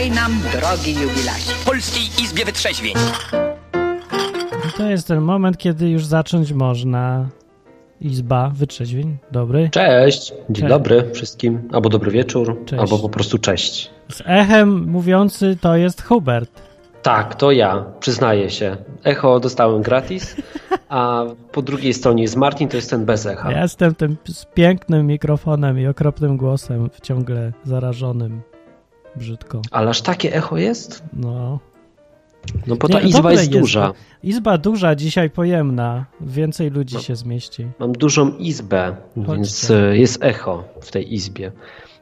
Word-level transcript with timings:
Witaj 0.00 0.16
nam, 0.16 0.32
drogi 0.52 0.94
jubilacie. 0.94 1.52
W 1.52 1.64
Polskiej 1.64 2.24
Izbie 2.24 2.44
Wytrzeźwień. 2.44 2.94
To 4.76 4.90
jest 4.90 5.08
ten 5.08 5.20
moment, 5.20 5.58
kiedy 5.58 5.88
już 5.88 6.06
zacząć 6.06 6.52
można. 6.52 7.28
Izba, 8.00 8.50
wytrzeźwień, 8.54 9.16
dobry. 9.32 9.68
Cześć, 9.72 10.28
dzień 10.28 10.54
Cześć. 10.54 10.68
dobry 10.68 11.10
wszystkim, 11.12 11.68
albo 11.72 11.88
dobry 11.88 12.10
wieczór, 12.10 12.64
Cześć. 12.66 12.80
albo 12.82 12.98
po 12.98 13.08
prostu 13.08 13.38
cześć. 13.38 13.90
Z 14.12 14.22
echem 14.26 14.90
mówiący 14.90 15.58
to 15.60 15.76
jest 15.76 16.02
Hubert. 16.02 16.50
Tak, 17.02 17.34
to 17.34 17.52
ja, 17.52 17.84
przyznaję 18.00 18.50
się. 18.50 18.76
Echo 19.04 19.40
dostałem 19.40 19.82
gratis, 19.82 20.36
a 20.88 21.24
po 21.52 21.62
drugiej 21.62 21.94
stronie 21.94 22.22
jest 22.22 22.36
Martin, 22.36 22.68
to 22.68 22.76
jest 22.76 22.90
ten 22.90 23.04
bez 23.04 23.26
echa. 23.26 23.52
Ja 23.52 23.62
jestem 23.62 23.94
tym 23.94 24.16
z 24.28 24.44
pięknym 24.44 25.06
mikrofonem 25.06 25.78
i 25.78 25.86
okropnym 25.86 26.36
głosem, 26.36 26.90
ciągle 27.02 27.52
zarażonym. 27.64 28.42
Brzydko. 29.16 29.62
Ale 29.70 29.90
aż 29.90 30.02
takie 30.02 30.34
echo 30.34 30.56
jest? 30.58 31.02
No. 31.12 31.58
No 32.66 32.76
bo 32.76 32.88
Nie, 32.88 32.94
ta 32.94 33.00
izba 33.00 33.18
dobre 33.18 33.32
jest 33.32 33.44
jest, 33.52 33.60
duża. 33.62 33.92
Izba 34.22 34.58
duża, 34.58 34.94
dzisiaj 34.94 35.30
pojemna. 35.30 36.06
Więcej 36.20 36.70
ludzi 36.70 36.94
No. 36.94 37.00
się 37.02 37.16
zmieści. 37.16 37.66
Mam 37.78 37.92
dużą 37.92 38.36
izbę, 38.36 38.96
Chodźcie. 39.16 39.32
więc 39.34 39.70
e, 39.70 39.96
jest 39.98 40.24
echo 40.24 40.64
w 40.80 40.90
tej 40.90 41.14
izbie. 41.14 41.52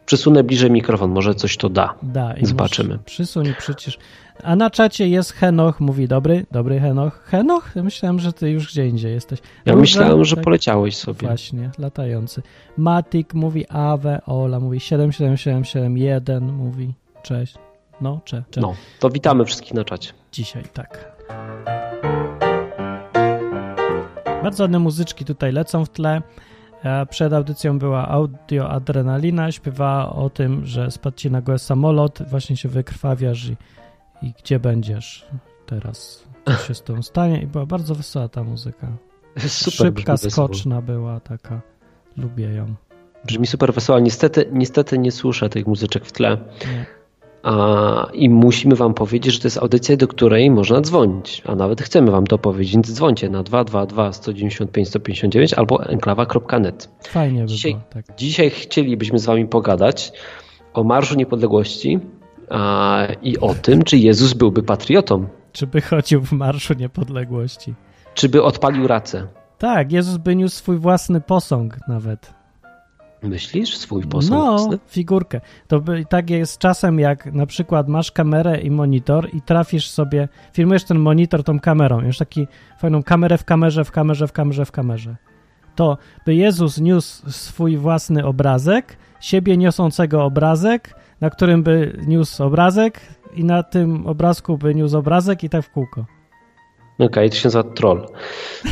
Przesunę 0.07 0.45
bliżej 0.45 0.71
mikrofon, 0.71 1.11
może 1.11 1.35
coś 1.35 1.57
to 1.57 1.69
da. 1.69 1.95
Da, 2.03 2.35
i 2.35 2.47
Zobaczymy. 2.47 2.99
Przysuń 3.05 3.47
i 3.47 3.55
przycisz. 3.55 3.99
A 4.43 4.57
na 4.57 4.71
czacie 4.71 5.09
jest 5.09 5.33
Henoch, 5.33 5.81
mówi 5.81 6.09
dobry, 6.09 6.47
dobry 6.51 6.81
Henoch. 6.81 7.21
Henoch? 7.25 7.73
Ja 7.75 7.83
myślałem, 7.83 8.19
że 8.19 8.33
ty 8.33 8.51
już 8.51 8.73
gdzie 8.73 8.87
indziej 8.87 9.13
jesteś. 9.13 9.39
Ja 9.67 9.73
Róża, 9.73 9.81
myślałem, 9.81 10.25
że 10.25 10.37
tak, 10.37 10.45
poleciałeś 10.45 10.97
sobie. 10.97 11.29
Właśnie, 11.29 11.71
latający. 11.79 12.43
Matik 12.77 13.35
mówi 13.35 13.69
Awe, 13.69 14.21
Ola 14.27 14.61
mówi 14.61 14.81
77771, 14.81 16.53
mówi 16.53 16.95
cześć. 17.23 17.55
No, 18.01 18.21
cze, 18.25 18.43
cze. 18.51 18.61
No, 18.61 18.75
to 19.01 19.11
witamy 19.11 19.45
wszystkich 19.45 19.75
na 19.75 19.85
czacie. 19.85 20.13
Dzisiaj, 20.33 20.63
tak. 20.73 21.19
Bardzo 24.43 24.65
ładne 24.65 24.79
muzyczki 24.79 25.25
tutaj 25.25 25.53
lecą 25.53 25.85
w 25.85 25.89
tle. 25.89 26.23
E, 26.85 27.07
Przed 27.07 27.33
audycją 27.33 27.79
była 27.79 28.09
audio 28.09 28.71
Adrenalina, 28.71 29.53
śpiewała 29.53 30.13
o 30.13 30.31
tym, 30.31 30.67
że 30.67 30.91
spadł 30.91 31.17
ci 31.17 31.31
na 31.31 31.43
głowę 31.43 31.59
samolot, 31.59 32.19
właśnie 32.31 32.57
się 32.57 32.69
wykrwawiasz 32.69 33.49
i, 33.49 33.57
i 34.23 34.33
gdzie 34.43 34.61
będziesz 34.61 35.27
teraz, 35.67 36.25
co 36.47 36.53
się 36.53 36.75
z 36.75 36.83
tą 36.83 37.03
stanie 37.03 37.43
i 37.43 37.47
była 37.47 37.67
bardzo 37.67 37.95
wesoła 37.95 38.29
ta 38.29 38.45
muzyka. 38.45 38.87
Super 39.47 39.73
Szybka, 39.73 40.17
skoczna 40.17 40.83
była 40.83 41.21
taka, 41.21 41.61
lubię 42.17 42.55
ją. 42.55 42.75
Brzmi 43.25 43.47
super 43.47 43.75
wesoło. 43.75 44.01
Niestety, 44.01 44.49
niestety 44.53 44.99
nie 44.99 45.13
słyszę 45.13 45.49
tych 45.49 45.67
muzyczek 45.67 46.05
w 46.05 46.13
tle. 46.13 46.39
Nie. 46.67 46.87
A, 47.43 48.09
I 48.13 48.29
musimy 48.29 48.77
wam 48.77 48.95
powiedzieć, 48.95 49.35
że 49.35 49.41
to 49.41 49.47
jest 49.47 49.59
audycja, 49.59 49.97
do 49.97 50.09
której 50.09 50.51
można 50.51 50.81
dzwonić, 50.81 51.43
a 51.47 51.55
nawet 51.55 51.83
chcemy 51.83 52.11
wam 52.11 52.27
to 52.27 52.39
powiedzieć, 52.39 52.73
więc 52.75 52.93
dzwońcie 52.93 53.31
na 53.31 53.43
222 53.43 54.13
195 54.13 54.89
159 54.89 55.55
albo 55.55 55.85
enklawa.net. 55.87 56.91
Fajnie 57.09 57.41
by 57.41 57.47
Dzisiaj- 57.47 57.73
było, 57.73 57.85
tak. 57.91 58.17
Dzisiaj 58.17 58.51
chcielibyśmy 58.51 59.19
z 59.19 59.27
wami 59.27 59.47
pogadać 59.47 60.13
o 60.75 60.85
Marszu 60.85 61.17
Niepodległości 61.17 62.01
i 63.23 63.39
o 63.39 63.55
tym, 63.55 63.83
czy 63.83 63.97
Jezus 63.97 64.33
byłby 64.35 64.63
patriotą, 64.63 65.27
Czy 65.53 65.67
by 65.67 65.81
chodził 65.81 66.23
w 66.23 66.33
Marszu 66.33 66.75
Niepodległości? 66.75 67.75
czy 68.15 68.29
by 68.29 68.43
odpalił 68.43 68.87
racę. 68.87 69.27
Tak, 69.59 69.93
Jezus 69.93 70.17
by 70.17 70.37
niósł 70.37 70.57
swój 70.57 70.79
własny 70.79 71.21
posąg 71.21 71.79
nawet. 71.89 72.35
Myślisz? 73.23 73.77
Swój 73.77 74.03
posąg 74.05 74.31
No, 74.33 74.59
własny? 74.59 74.79
figurkę. 74.87 75.41
To 75.69 75.81
by, 75.81 76.05
tak 76.09 76.31
jest 76.31 76.59
czasem, 76.59 76.99
jak 76.99 77.33
na 77.33 77.47
przykład 77.47 77.89
masz 77.89 78.13
kamerę 78.13 78.61
i 78.61 78.71
monitor 78.71 79.29
i 79.35 79.43
trafisz 79.43 79.91
sobie, 79.91 80.29
filmujesz 80.53 80.85
ten 80.85 80.99
monitor 80.99 81.45
tą 81.45 81.61
kamerą, 81.61 82.01
już 82.01 82.19
taki 82.19 82.47
fajną 82.79 83.03
kamerę 83.03 83.39
w 83.39 83.45
kamerze, 83.45 83.85
w 83.85 83.91
kamerze, 83.91 84.27
w 84.29 84.33
kamerze, 84.33 84.65
w 84.65 84.73
kamerze. 84.73 85.17
To 85.77 85.99
by 86.27 86.35
Jezus 86.35 86.79
niósł 86.81 87.31
swój 87.31 87.77
własny 87.77 88.27
obrazek, 88.27 88.97
siebie 89.21 89.57
niosącego 89.57 90.25
obrazek, 90.25 90.95
na 91.21 91.31
którym 91.31 91.63
by 91.63 91.99
niósł 92.07 92.45
obrazek 92.45 93.01
i 93.35 93.45
na 93.45 93.63
tym 93.63 94.07
obrazku 94.07 94.59
by 94.59 94.75
niósł 94.75 94.99
obrazek 94.99 95.45
i 95.45 95.49
tak 95.49 95.65
w 95.65 95.71
kółko. 95.71 96.07
Okej, 96.99 97.31
to 97.31 97.37
się 97.37 97.47
nazywa 97.47 97.65
troll. 97.65 98.07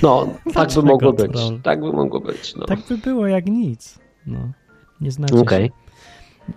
No, 0.03 0.27
tak 0.55 0.75
by 0.75 0.83
mogło 0.83 1.13
być. 1.13 1.33
troll? 1.33 1.61
Tak 1.63 1.81
by 1.81 1.93
mogło 1.93 2.21
być. 2.21 2.55
No. 2.57 2.65
Tak 2.67 2.79
by 2.89 2.99
było 2.99 3.27
jak 3.27 3.47
nic. 3.47 3.99
No, 4.27 4.39
nie 5.01 5.41
Okej. 5.41 5.67
się. 5.67 5.73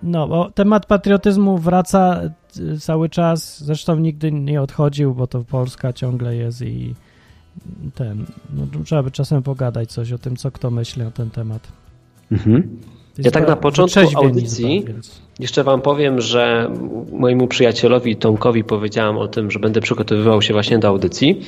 No, 0.04 0.28
bo 0.28 0.52
temat 0.52 0.86
patriotyzmu 0.86 1.58
wraca 1.58 2.22
y, 2.58 2.80
cały 2.80 3.10
czas, 3.10 3.64
zresztą 3.64 3.96
nigdy 3.96 4.32
nie 4.32 4.62
odchodził, 4.62 5.16
bo 5.16 5.28
to 5.28 5.44
Polska 5.44 5.94
ciągle 5.94 6.36
jest 6.36 6.62
i 6.62 6.96
ten, 7.96 8.26
no, 8.54 8.84
trzeba 8.84 9.04
by 9.04 9.12
czasem 9.12 9.44
pogadać 9.44 9.92
coś 9.92 10.12
o 10.12 10.18
tym, 10.18 10.36
co 10.36 10.52
kto 10.52 10.72
myśli 10.72 11.04
na 11.04 11.12
ten 11.12 11.30
temat. 11.30 11.68
Mhm. 12.32 12.80
Ja 13.18 13.32
tak 13.32 13.48
na 13.48 13.56
początku 13.56 14.00
audycji 14.16 14.86
więc- 14.88 15.22
Jeszcze 15.40 15.64
wam 15.64 15.82
powiem, 15.82 16.22
że 16.22 16.72
mojemu 17.12 17.48
przyjacielowi 17.48 18.16
Tomkowi 18.16 18.64
powiedziałem 18.64 19.18
o 19.18 19.28
tym, 19.28 19.52
że 19.52 19.60
będę 19.60 19.82
przygotowywał 19.82 20.42
się 20.42 20.54
właśnie 20.54 20.80
do 20.80 20.88
audycji 20.88 21.42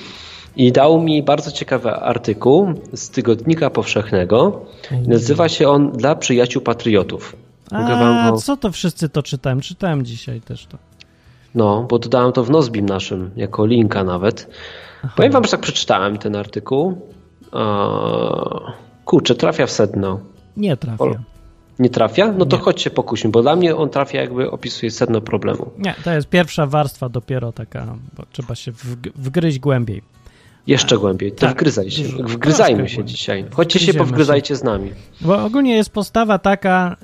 i 0.56 0.72
dał 0.72 1.02
mi 1.02 1.24
bardzo 1.24 1.52
ciekawy 1.52 1.92
artykuł 1.92 2.74
z 2.94 3.10
Tygodnika 3.10 3.70
Powszechnego. 3.70 4.66
Nazywa 5.08 5.50
się 5.50 5.70
on 5.70 5.92
Dla 5.92 6.16
przyjaciół 6.16 6.62
patriotów. 6.62 7.36
A, 7.72 8.32
go... 8.32 8.38
co 8.38 8.58
to 8.58 8.72
wszyscy 8.72 9.10
to 9.10 9.24
czytałem? 9.24 9.62
Czytałem 9.62 10.06
dzisiaj 10.06 10.42
też 10.42 10.66
to. 10.66 10.78
No, 11.56 11.86
bo 11.90 12.00
dodałem 12.00 12.32
to 12.32 12.44
w 12.44 12.50
Nozbim 12.50 12.86
naszym, 12.86 13.32
jako 13.36 13.66
linka 13.66 14.04
nawet. 14.04 14.48
Powiem 15.16 15.32
wam, 15.32 15.44
że 15.44 15.52
tak 15.52 15.60
przeczytałem 15.60 16.18
ten 16.18 16.36
artykuł. 16.36 17.02
Eee, 17.54 17.62
kurczę, 19.06 19.36
trafia 19.36 19.66
w 19.66 19.72
sedno. 19.72 20.20
Nie 20.58 20.78
trafia. 20.78 21.24
Nie 21.82 21.90
trafia? 21.90 22.32
No 22.38 22.46
to 22.46 22.58
Nie. 22.58 22.64
chodźcie 22.64 22.90
pokuśmy, 22.90 23.30
bo 23.30 23.42
dla 23.42 23.56
mnie 23.56 23.76
on 23.76 23.90
trafia 23.90 24.22
jakby 24.22 24.52
opisuje 24.52 24.92
sedno 24.92 25.22
problemu. 25.22 25.72
Nie, 25.78 25.96
to 26.04 26.12
jest 26.14 26.30
pierwsza 26.30 26.66
warstwa 26.66 27.10
dopiero 27.10 27.52
taka, 27.52 27.96
bo 28.18 28.24
trzeba 28.32 28.56
się 28.56 28.72
wg- 28.72 29.12
wgryźć 29.16 29.60
głębiej. 29.60 30.02
Jeszcze 30.68 30.98
głębiej. 30.98 31.32
To 31.32 31.38
Tak, 31.38 31.52
wgryzaj 31.56 31.92
się. 31.92 32.04
Wgryzajmy 32.04 32.90
się 32.90 32.96
głębiej. 32.96 33.14
dzisiaj. 33.16 33.46
Chodźcie 33.52 33.80
się 33.80 33.94
powgryzajcie 33.94 34.56
z 34.56 34.64
nami. 34.64 34.92
Bo 35.22 35.44
ogólnie 35.46 35.76
jest 35.76 35.90
postawa 35.90 36.40
taka, 36.40 36.96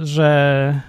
y, 0.00 0.06
że, 0.06 0.80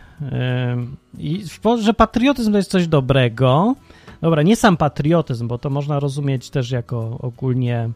y, 1.78 1.82
że 1.82 1.94
patriotyzm 1.94 2.52
to 2.52 2.58
jest 2.58 2.72
coś 2.72 2.88
dobrego. 2.88 3.76
Dobra, 4.22 4.42
nie 4.42 4.56
sam 4.56 4.78
patriotyzm, 4.78 5.48
bo 5.48 5.58
to 5.58 5.70
można 5.70 6.00
rozumieć 6.00 6.50
też 6.50 6.72
jako 6.72 7.18
ogólnie 7.22 7.90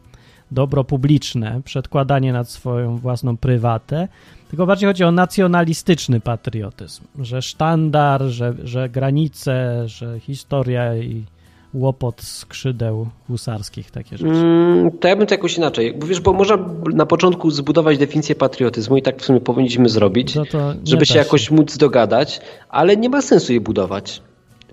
dobro 0.51 0.83
publiczne, 0.83 1.61
przedkładanie 1.65 2.33
nad 2.33 2.49
swoją 2.49 2.97
własną 2.97 3.37
prywatę, 3.37 4.07
tylko 4.49 4.65
bardziej 4.65 4.87
chodzi 4.87 5.03
o 5.03 5.11
nacjonalistyczny 5.11 6.19
patriotyzm, 6.19 7.03
że 7.19 7.41
sztandar, 7.41 8.23
że, 8.23 8.53
że 8.63 8.89
granice, 8.89 9.83
że 9.87 10.19
historia 10.19 10.95
i 10.95 11.25
łopot 11.73 12.21
skrzydeł 12.21 13.07
husarskich, 13.27 13.91
takie 13.91 14.17
rzeczy. 14.17 14.31
Mm, 14.31 14.91
to 14.91 15.07
ja 15.07 15.15
bym 15.15 15.27
to 15.27 15.33
jakoś 15.33 15.57
inaczej. 15.57 15.93
Bo 15.93 16.07
wiesz, 16.07 16.21
bo 16.21 16.33
można 16.33 16.57
na 16.93 17.05
początku 17.05 17.51
zbudować 17.51 17.97
definicję 17.97 18.35
patriotyzmu 18.35 18.97
i 18.97 19.01
tak 19.01 19.21
w 19.21 19.25
sumie 19.25 19.41
powinniśmy 19.41 19.89
zrobić, 19.89 20.35
No 20.35 20.43
żeby 20.83 21.05
się 21.05 21.17
jakoś 21.17 21.51
móc 21.51 21.77
dogadać, 21.77 22.41
ale 22.69 22.97
nie 22.97 23.09
ma 23.09 23.21
sensu 23.21 23.51
jej 23.51 23.61
budować. 23.61 24.21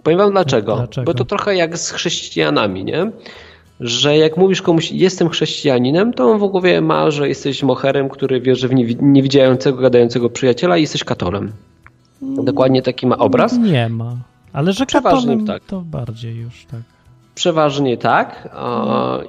Powiem 0.02 0.18
wam 0.18 0.30
dlaczego. 0.30 0.76
Dlaczego? 0.76 1.04
Bo 1.04 1.14
to 1.14 1.24
trochę 1.24 1.56
jak 1.56 1.78
z 1.78 1.90
chrześcijanami, 1.90 2.84
nie? 2.84 3.10
Że 3.80 4.16
jak 4.16 4.36
mówisz 4.36 4.62
komuś, 4.62 4.92
jestem 4.92 5.28
chrześcijaninem, 5.28 6.12
to 6.12 6.30
on 6.30 6.38
w 6.38 6.50
głowie 6.50 6.80
ma, 6.80 7.10
że 7.10 7.28
jesteś 7.28 7.62
moherem, 7.62 8.08
który 8.08 8.40
wierzy 8.40 8.68
w 8.68 8.72
niewi- 8.72 9.02
niewidziającego, 9.02 9.78
gadającego 9.78 10.30
przyjaciela 10.30 10.76
i 10.76 10.80
jesteś 10.80 11.04
katolem. 11.04 11.52
Dokładnie 12.22 12.82
taki 12.82 13.06
ma 13.06 13.18
obraz. 13.18 13.58
Nie 13.58 13.88
ma. 13.88 14.16
Ale 14.52 14.72
że 14.72 14.86
Przeważnie 14.86 15.44
tak. 15.46 15.64
to 15.64 15.80
bardziej 15.80 16.36
już 16.36 16.64
tak. 16.70 16.80
Przeważnie 17.34 17.96
tak. 17.96 18.48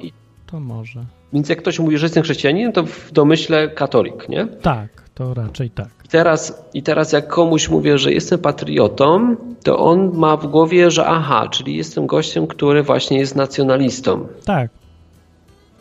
I, 0.01 0.11
To 0.45 0.59
może. 0.59 1.05
więc 1.33 1.49
jak 1.49 1.57
ktoś 1.59 1.79
mówi, 1.79 1.97
że 1.97 2.05
jestem 2.05 2.23
chrześcijaninem, 2.23 2.71
to 2.71 2.83
w 2.83 3.11
domyśle 3.11 3.67
katolik, 3.67 4.29
nie? 4.29 4.45
Tak, 4.47 4.87
to 5.17 5.33
raczej 5.33 5.69
tak. 5.69 5.87
I 6.05 6.07
teraz, 6.07 6.63
I 6.73 6.83
teraz 6.83 7.11
jak 7.11 7.27
komuś 7.27 7.69
mówię, 7.69 7.97
że 7.97 8.13
jestem 8.13 8.39
patriotą, 8.39 9.35
to 9.63 9.77
on 9.79 10.11
ma 10.13 10.37
w 10.37 10.47
głowie, 10.47 10.91
że 10.91 11.05
aha, 11.05 11.47
czyli 11.51 11.75
jestem 11.75 12.07
gościem, 12.07 12.47
który 12.47 12.83
właśnie 12.83 13.19
jest 13.19 13.35
nacjonalistą. 13.35 14.27
Tak. 14.45 14.71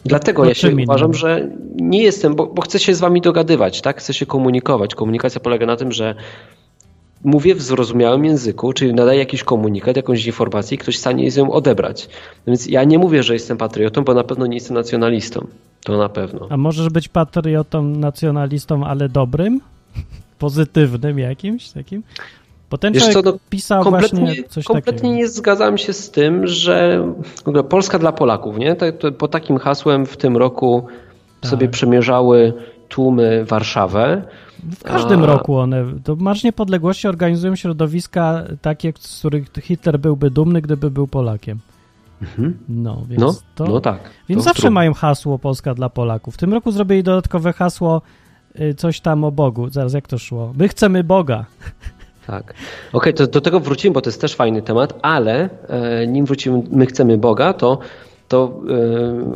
Dlatego 0.04 0.42
No 0.42 0.48
ja 0.48 0.54
się 0.54 0.76
uważam, 0.82 1.06
innym? 1.08 1.18
że 1.18 1.48
nie 1.74 2.02
jestem, 2.02 2.34
bo, 2.34 2.46
bo 2.46 2.62
chcę 2.62 2.78
się 2.78 2.94
z 2.94 3.00
wami 3.00 3.20
dogadywać, 3.20 3.80
tak? 3.80 3.98
Chcę 3.98 4.14
się 4.14 4.26
komunikować. 4.26 4.94
Komunikacja 4.94 5.40
polega 5.40 5.66
na 5.66 5.76
tym, 5.76 5.92
że 5.92 6.14
mówię 7.24 7.54
w 7.54 7.62
zrozumiałym 7.62 8.24
języku, 8.24 8.72
czyli 8.72 8.94
nadaję 8.94 9.18
jakiś 9.18 9.44
komunikat, 9.44 9.96
jakąś 9.96 10.26
informację 10.26 10.74
i 10.74 10.78
ktoś 10.78 10.96
w 10.96 11.00
stanie 11.00 11.24
jest 11.24 11.36
ją 11.36 11.52
odebrać. 11.52 12.08
Więc 12.46 12.66
ja 12.66 12.84
nie 12.84 12.98
mówię, 12.98 13.22
że 13.22 13.32
jestem 13.32 13.56
patriotą, 13.56 14.04
bo 14.04 14.14
na 14.14 14.24
pewno 14.24 14.46
nie 14.46 14.54
jestem 14.54 14.74
nacjonalistą. 14.74 15.46
To 15.84 15.98
na 15.98 16.08
pewno. 16.08 16.46
A 16.50 16.56
możesz 16.56 16.88
być 16.88 17.08
patriotą, 17.08 17.82
nacjonalistą, 17.82 18.86
ale 18.86 19.08
dobrym? 19.08 19.60
Pozytywnym 20.38 21.18
jakimś 21.18 21.68
takim? 21.68 22.02
Bo 22.70 22.78
ten 22.78 22.92
Wiesz 22.92 23.08
co, 23.08 23.22
no, 23.22 23.32
pisał 23.50 23.82
kompletnie, 23.82 24.34
kompletnie 24.64 25.12
nie 25.12 25.28
zgadzam 25.28 25.78
się 25.78 25.92
z 25.92 26.10
tym, 26.10 26.46
że 26.46 27.06
w 27.44 27.48
ogóle 27.48 27.64
Polska 27.64 27.98
dla 27.98 28.12
Polaków, 28.12 28.58
nie? 28.58 28.74
To 28.74 29.12
po 29.12 29.28
takim 29.28 29.58
hasłem 29.58 30.06
w 30.06 30.16
tym 30.16 30.36
roku 30.36 30.86
Tak. 31.40 31.50
sobie 31.50 31.68
przemierzały 31.68 32.52
tłumy 32.88 33.44
Warszawę. 33.44 34.22
W 34.78 34.82
każdym 34.84 35.22
A- 35.22 35.26
roku 35.26 35.56
one, 35.58 35.84
to 36.04 36.16
Marsz 36.16 36.44
Niepodległości 36.44 37.08
organizują 37.08 37.56
środowiska 37.56 38.44
takie, 38.62 38.92
z 38.98 39.18
których 39.18 39.46
Hitler 39.62 39.98
byłby 39.98 40.30
dumny, 40.30 40.62
gdyby 40.62 40.90
był 40.90 41.06
Polakiem. 41.06 41.58
No, 42.68 43.02
więc 43.08 43.20
No, 43.22 43.34
to, 43.54 43.64
no 43.64 43.80
tak. 43.80 43.98
Więc 44.28 44.40
to 44.40 44.44
zawsze 44.44 44.62
trudno. 44.62 44.74
mają 44.74 44.94
hasło 44.94 45.38
Polska 45.38 45.74
dla 45.74 45.88
Polaków. 45.88 46.34
W 46.34 46.38
tym 46.38 46.52
roku 46.52 46.70
zrobili 46.72 47.02
dodatkowe 47.02 47.52
hasło 47.52 48.02
y, 48.60 48.74
coś 48.74 49.00
tam 49.00 49.24
o 49.24 49.32
Bogu. 49.32 49.68
Zaraz 49.70 49.92
jak 49.92 50.08
to 50.08 50.18
szło? 50.18 50.52
My 50.56 50.68
chcemy 50.68 51.04
Boga. 51.04 51.44
Tak. 52.26 52.54
Okej, 52.92 53.14
to 53.14 53.26
do 53.26 53.40
tego 53.40 53.60
wrócimy, 53.60 53.94
bo 53.94 54.00
to 54.00 54.10
jest 54.10 54.20
też 54.20 54.34
fajny 54.34 54.62
temat, 54.62 54.98
ale 55.02 55.48
e, 55.68 56.06
nim 56.06 56.26
wrócimy, 56.26 56.62
my 56.70 56.86
chcemy 56.86 57.18
Boga, 57.18 57.52
to, 57.52 57.78
to 58.28 58.60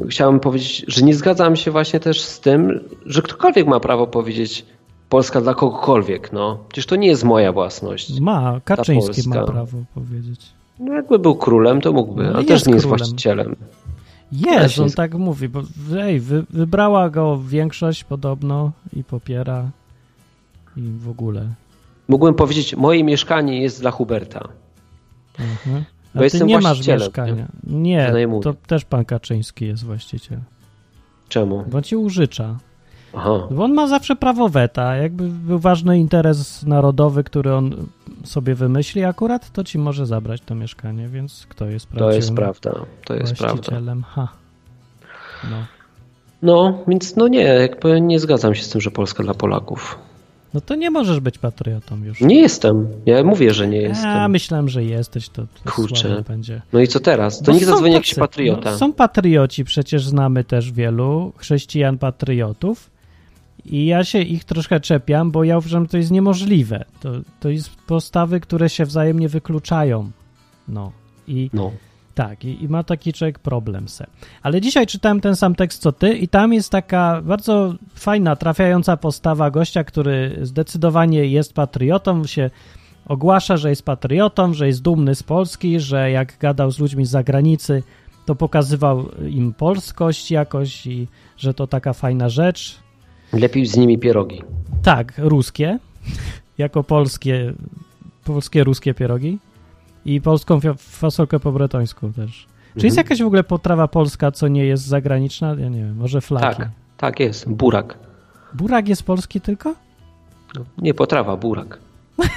e, 0.04 0.08
chciałem 0.08 0.40
powiedzieć, 0.40 0.84
że 0.88 1.02
nie 1.02 1.14
zgadzam 1.14 1.56
się 1.56 1.70
właśnie 1.70 2.00
też 2.00 2.20
z 2.20 2.40
tym, 2.40 2.80
że 3.06 3.22
ktokolwiek 3.22 3.66
ma 3.66 3.80
prawo 3.80 4.06
powiedzieć 4.06 4.66
Polska 5.08 5.40
dla 5.40 5.54
kogokolwiek. 5.54 6.32
No. 6.32 6.58
Przecież 6.68 6.86
to 6.86 6.96
nie 6.96 7.08
jest 7.08 7.24
moja 7.24 7.52
własność. 7.52 8.20
Ma, 8.20 8.60
Kaczyński 8.64 9.28
ma 9.28 9.44
prawo 9.44 9.78
powiedzieć. 9.94 10.40
No, 10.78 10.92
jakby 10.94 11.18
był 11.18 11.34
królem, 11.34 11.80
to 11.80 11.92
mógłby, 11.92 12.22
No 12.22 12.28
ale 12.28 12.38
jest 12.38 12.48
też 12.48 12.66
nie 12.66 12.72
jest 12.74 12.84
królem. 12.86 12.98
właścicielem. 12.98 13.56
Jest, 14.32 14.78
on 14.78 14.90
tak 14.90 15.14
mówi, 15.14 15.48
bo 15.48 15.62
ej, 15.98 16.20
wy, 16.20 16.44
wybrała 16.50 17.10
go 17.10 17.38
większość 17.48 18.04
podobno 18.04 18.72
i 18.92 19.04
popiera 19.04 19.70
i 20.76 20.80
w 20.98 21.08
ogóle. 21.08 21.46
Mógłbym 22.08 22.34
powiedzieć, 22.34 22.76
moje 22.76 23.04
mieszkanie 23.04 23.62
jest 23.62 23.80
dla 23.80 23.90
Huberta. 23.90 24.48
Mhm. 25.38 25.84
A 26.14 26.14
Bo 26.14 26.18
ty 26.18 26.24
jestem 26.24 26.48
nie 26.48 26.54
masz 26.54 26.62
właścicielem, 26.64 27.00
mieszkania. 27.00 27.46
Nie, 27.64 28.06
Wynajmuję. 28.06 28.42
to 28.42 28.54
też 28.66 28.84
pan 28.84 29.04
Kaczyński 29.04 29.66
jest 29.66 29.84
właściciel. 29.84 30.38
Czemu? 31.28 31.64
Bo 31.70 31.82
ci 31.82 31.96
użycza. 31.96 32.58
Aha. 33.14 33.30
Bo 33.50 33.64
on 33.64 33.72
ma 33.74 33.86
zawsze 33.86 34.16
prawo 34.16 34.48
weta. 34.48 34.96
Jakby 34.96 35.28
był 35.28 35.58
ważny 35.58 35.98
interes 35.98 36.62
narodowy, 36.66 37.24
który 37.24 37.54
on 37.54 37.86
sobie 38.24 38.54
wymyśli 38.54 39.04
akurat, 39.04 39.50
to 39.52 39.64
ci 39.64 39.78
może 39.78 40.06
zabrać 40.06 40.40
to 40.40 40.54
mieszkanie, 40.54 41.08
więc 41.08 41.46
kto 41.48 41.66
jest 41.66 41.86
To 41.86 41.92
prawdziwym 41.96 42.16
jest 42.16 42.34
prawda. 42.34 42.72
To 43.04 43.14
jest 43.14 43.34
prawda. 43.34 43.54
właścicielem? 43.54 44.02
Ha. 44.02 44.28
No. 45.50 45.56
No, 46.42 46.78
więc 46.88 47.16
no 47.16 47.28
nie, 47.28 47.42
jakby 47.42 48.00
nie 48.00 48.18
zgadzam 48.20 48.54
się 48.54 48.62
z 48.62 48.68
tym, 48.68 48.80
że 48.80 48.90
Polska 48.90 49.22
dla 49.22 49.34
Polaków. 49.34 49.98
No 50.54 50.60
to 50.60 50.74
nie 50.74 50.90
możesz 50.90 51.20
być 51.20 51.38
patriotą 51.38 52.04
już. 52.04 52.20
Nie 52.20 52.40
jestem. 52.40 52.86
Ja 53.06 53.24
mówię, 53.24 53.54
że 53.54 53.68
nie 53.68 53.78
A, 53.78 53.82
jestem. 53.88 54.30
myślałem, 54.30 54.68
że 54.68 54.84
jesteś, 54.84 55.28
to, 55.28 55.42
to 55.64 55.72
Kurczę. 55.72 56.24
będzie. 56.28 56.62
No 56.72 56.80
i 56.80 56.88
co 56.88 57.00
teraz? 57.00 57.42
To 57.42 57.52
niech 57.52 57.64
są 57.64 57.70
zadzwoni 57.70 57.92
jakiś 57.94 58.14
patriota. 58.14 58.70
No, 58.70 58.78
są 58.78 58.92
patrioci, 58.92 59.64
przecież 59.64 60.06
znamy 60.06 60.44
też 60.44 60.72
wielu 60.72 61.32
chrześcijan 61.36 61.98
patriotów 61.98 62.90
i 63.64 63.86
ja 63.86 64.04
się 64.04 64.18
ich 64.22 64.44
troszkę 64.44 64.80
czepiam, 64.80 65.30
bo 65.30 65.44
ja 65.44 65.58
uważam, 65.58 65.82
że 65.84 65.88
to 65.88 65.96
jest 65.96 66.10
niemożliwe. 66.10 66.84
To, 67.00 67.10
to 67.40 67.48
jest 67.48 67.70
postawy, 67.86 68.40
które 68.40 68.68
się 68.68 68.84
wzajemnie 68.84 69.28
wykluczają. 69.28 70.10
No 70.68 70.92
i 71.28 71.50
No. 71.52 71.70
Tak, 72.20 72.44
i, 72.44 72.64
i 72.64 72.68
ma 72.68 72.82
taki 72.82 73.12
człowiek 73.12 73.38
problem 73.38 73.88
se. 73.88 74.06
Ale 74.42 74.60
dzisiaj 74.60 74.86
czytałem 74.86 75.20
ten 75.20 75.36
sam 75.36 75.54
tekst 75.54 75.82
co 75.82 75.92
ty 75.92 76.12
i 76.12 76.28
tam 76.28 76.52
jest 76.52 76.70
taka 76.70 77.20
bardzo 77.24 77.74
fajna, 77.94 78.36
trafiająca 78.36 78.96
postawa 78.96 79.50
gościa, 79.50 79.84
który 79.84 80.38
zdecydowanie 80.42 81.26
jest 81.26 81.52
patriotą, 81.52 82.26
się 82.26 82.50
ogłasza, 83.06 83.56
że 83.56 83.70
jest 83.70 83.82
patriotą, 83.84 84.54
że 84.54 84.66
jest 84.66 84.82
dumny 84.82 85.14
z 85.14 85.22
Polski, 85.22 85.80
że 85.80 86.10
jak 86.10 86.38
gadał 86.38 86.70
z 86.70 86.78
ludźmi 86.78 87.06
z 87.06 87.10
zagranicy, 87.10 87.82
to 88.26 88.34
pokazywał 88.34 89.08
im 89.28 89.54
polskość 89.54 90.30
jakoś 90.30 90.86
i 90.86 91.08
że 91.36 91.54
to 91.54 91.66
taka 91.66 91.92
fajna 91.92 92.28
rzecz. 92.28 92.76
Lepiej 93.32 93.66
z 93.66 93.76
nimi 93.76 93.98
pierogi. 93.98 94.42
Tak, 94.82 95.12
ruskie, 95.18 95.78
jako 96.58 96.84
polskie, 96.84 97.52
polskie 98.24 98.64
ruskie 98.64 98.94
pierogi 98.94 99.38
i 100.04 100.20
polską 100.20 100.60
fasolkę 100.78 101.40
po 101.40 101.52
bretońsku 101.52 102.08
też. 102.12 102.46
Czy 102.78 102.86
jest 102.86 102.98
Mhm. 102.98 103.06
jakaś 103.06 103.22
w 103.22 103.26
ogóle 103.26 103.44
potrawa 103.44 103.88
polska, 103.88 104.30
co 104.30 104.48
nie 104.48 104.64
jest 104.64 104.86
zagraniczna? 104.86 105.54
Ja 105.58 105.68
nie 105.68 105.78
wiem, 105.78 105.96
może 105.96 106.20
flaki. 106.20 106.56
Tak, 106.56 106.68
tak 106.96 107.20
jest. 107.20 107.48
Burak. 107.48 107.98
Burak 108.54 108.88
jest 108.88 109.02
polski 109.02 109.40
tylko? 109.40 109.74
No, 110.54 110.64
Nie 110.78 110.94
potrawa, 110.94 111.36
burak. 111.36 111.78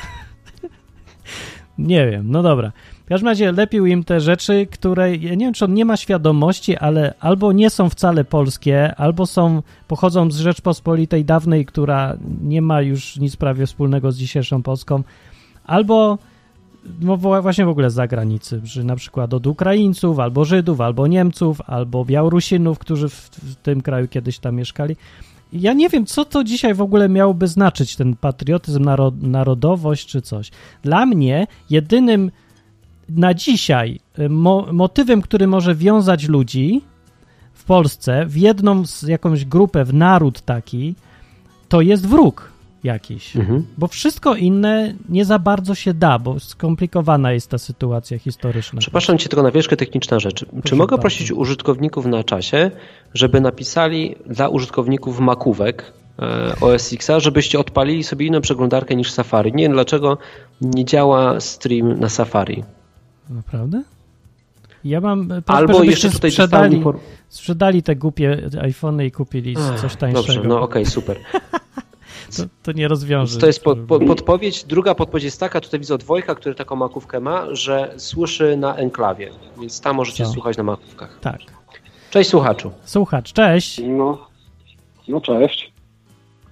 Nie 1.78 2.08
wiem, 2.12 2.32
no 2.32 2.44
dobra. 2.44 2.72
W 3.06 3.08
każdym 3.08 3.28
razie 3.28 3.52
lepił 3.52 3.86
im 3.86 4.04
te 4.04 4.20
rzeczy, 4.22 4.68
które, 4.72 5.16
ja 5.16 5.36
nie 5.36 5.46
wiem, 5.46 5.54
czy 5.54 5.66
on 5.66 5.74
nie 5.74 5.86
ma 5.86 5.98
świadomości, 5.98 6.78
ale 6.78 7.14
albo 7.20 7.52
nie 7.52 7.70
są 7.70 7.90
wcale 7.90 8.26
polskie, 8.26 8.96
albo 8.96 9.26
są, 9.26 9.62
pochodzą 9.88 10.32
z 10.32 10.38
Rzeczpospolitej 10.38 11.26
dawnej, 11.26 11.66
która 11.66 12.18
nie 12.44 12.62
ma 12.62 12.82
już 12.82 13.18
nic 13.18 13.36
prawie 13.36 13.66
wspólnego 13.66 14.12
z 14.12 14.18
dzisiejszą 14.18 14.64
Polską, 14.64 15.04
albo 15.66 16.18
no 17.02 17.18
właśnie 17.18 17.66
w 17.66 17.70
ogóle 17.70 17.90
z 17.90 17.94
zagranicy, 17.94 18.62
że 18.64 18.84
na 18.84 18.96
przykład 18.96 19.34
od 19.34 19.48
Ukraińców, 19.48 20.20
albo 20.20 20.46
Żydów, 20.46 20.82
albo 20.82 21.08
Niemców, 21.08 21.62
albo 21.62 22.06
Białorusinów, 22.06 22.80
którzy 22.80 23.10
w, 23.10 23.30
w 23.30 23.56
tym 23.56 23.82
kraju 23.82 24.08
kiedyś 24.08 24.40
tam 24.40 24.56
mieszkali. 24.56 24.96
Ja 25.54 25.74
nie 25.74 25.90
wiem, 25.90 26.06
co 26.06 26.26
to 26.26 26.44
dzisiaj 26.44 26.74
w 26.74 26.82
ogóle 26.82 27.10
miałoby 27.10 27.48
znaczyć, 27.48 27.96
ten 27.96 28.16
patriotyzm, 28.16 28.84
narod, 28.84 29.24
narodowość 29.24 30.08
czy 30.08 30.22
coś. 30.22 30.52
Dla 30.84 31.06
mnie 31.06 31.48
jedynym 31.70 32.32
na 33.10 33.34
dzisiaj 33.34 34.00
y, 34.20 34.30
mo, 34.30 34.68
motywem, 34.72 35.22
który 35.22 35.48
może 35.48 35.76
wiązać 35.76 36.28
ludzi 36.28 36.82
w 37.54 37.64
Polsce 37.64 38.26
w 38.26 38.38
jedną 38.38 38.86
z 38.86 39.04
jakąś 39.04 39.46
grupę, 39.46 39.86
w 39.86 39.94
naród 39.94 40.42
taki, 40.42 40.96
to 41.70 41.82
jest 41.82 42.08
wróg 42.08 42.53
jakiś. 42.84 43.36
Mhm. 43.36 43.66
Bo 43.78 43.88
wszystko 43.88 44.36
inne 44.36 44.94
nie 45.10 45.26
za 45.26 45.40
bardzo 45.40 45.76
się 45.76 45.94
da, 45.94 46.20
bo 46.20 46.40
skomplikowana 46.40 47.32
jest 47.32 47.50
ta 47.50 47.58
sytuacja 47.58 48.20
historyczna. 48.20 48.80
Przepraszam 48.80 49.18
cię 49.18 49.30
tylko 49.30 49.44
na 49.44 49.52
wierzchu 49.52 49.76
techniczna 49.76 50.20
rzecz. 50.20 50.40
Czy 50.40 50.46
Proszę 50.46 50.76
mogę 50.76 50.90
bardzo. 50.90 51.02
prosić 51.02 51.32
użytkowników 51.32 52.06
na 52.06 52.24
czasie, 52.24 52.72
żeby 53.14 53.42
napisali 53.42 54.16
dla 54.26 54.50
użytkowników 54.50 55.20
makówek 55.20 55.94
e, 56.20 56.56
OS 56.62 56.94
X-a, 56.94 57.20
żebyście 57.20 57.60
odpalili 57.60 58.04
sobie 58.04 58.26
inną 58.26 58.42
przeglądarkę 58.42 58.96
niż 58.96 59.12
Safari? 59.12 59.54
Nie 59.54 59.64
wiem 59.64 59.74
dlaczego 59.74 60.18
nie 60.62 60.86
działa 60.86 61.40
stream 61.40 62.00
na 62.00 62.10
Safari. 62.10 62.64
Naprawdę? 63.30 63.84
Ja 64.84 65.02
mam 65.02 65.28
prośbę, 65.28 65.54
Albo 65.54 65.84
jeszcze 65.84 66.10
tutaj 66.10 66.32
sprzedali, 66.32 66.84
sprzedali 67.30 67.84
te 67.84 67.96
głupie 67.96 68.50
iPhony 68.62 69.06
i 69.06 69.12
kupili 69.12 69.56
coś 69.82 69.96
tańszego. 69.96 70.14
Dobrze, 70.14 70.42
no 70.44 70.62
okej, 70.62 70.86
super. 70.86 71.18
to, 72.38 72.44
to 72.64 72.72
nie 72.72 72.88
rozwiąże. 72.88 73.40
To 73.40 73.48
jest 73.48 73.64
pod, 73.64 73.80
pod, 73.80 74.06
podpowiedź. 74.06 74.64
Druga 74.64 74.96
podpowiedź 74.96 75.24
jest 75.24 75.40
taka, 75.40 75.62
tutaj 75.62 75.80
widzę 75.80 75.96
od 75.96 76.04
Wojka, 76.04 76.36
który 76.36 76.56
taką 76.56 76.76
makówkę 76.76 77.20
ma, 77.20 77.46
że 77.56 77.94
słyszy 77.98 78.58
na 78.58 78.76
enklawie, 78.76 79.32
więc 79.62 79.82
tam 79.82 79.96
możecie 79.96 80.26
Co? 80.26 80.32
słuchać 80.32 80.58
na 80.58 80.64
makówkach. 80.64 81.20
Tak. 81.22 81.40
Cześć 82.10 82.30
słuchaczu. 82.30 82.72
Słuchacz, 82.84 83.34
cześć. 83.34 83.82
No, 83.88 84.28
no 85.08 85.22
cześć. 85.22 85.74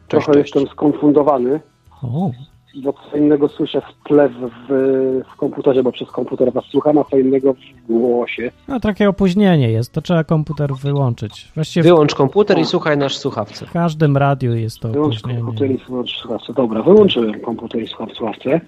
Trochę 0.07 0.33
cześć. 0.33 0.55
jestem 0.55 0.73
skonfundowany, 0.73 1.59
O, 2.03 2.31
bo 2.75 2.93
co 2.93 3.17
innego 3.17 3.47
słyszę 3.47 3.81
w 3.81 4.07
tle 4.07 4.29
w, 4.29 4.33
w, 4.39 5.21
w 5.33 5.35
komputerze, 5.35 5.83
bo 5.83 5.91
przez 5.91 6.11
komputer 6.11 6.53
was 6.53 6.65
słucham, 6.65 6.97
a 6.97 7.03
co 7.03 7.17
innego 7.17 7.53
w 7.53 7.87
głosie. 7.87 8.51
no 8.67 8.79
takie 8.79 9.09
opóźnienie 9.09 9.71
jest, 9.71 9.93
to 9.93 10.01
trzeba 10.01 10.23
komputer 10.23 10.73
wyłączyć. 10.75 11.51
Właściwie 11.55 11.83
w 11.83 11.85
Wyłącz 11.85 12.15
komputer 12.15 12.59
i 12.59 12.65
słuchaj 12.65 12.97
nasz 12.97 13.17
słuchawce. 13.17 13.65
każdym 13.73 14.17
radiu 14.17 14.55
jest 14.55 14.79
to 14.79 14.89
Wyłącz 14.89 15.21
komputer 15.21 15.43
opóźnienie. 15.47 15.73
i 15.75 15.79
słuchacz 15.85 16.17
słuchawce. 16.17 16.53
Dobra, 16.53 16.81
wyłączyłem 16.83 17.39
komputer 17.39 17.81
i 17.83 17.87
słuchawce. 17.87 18.61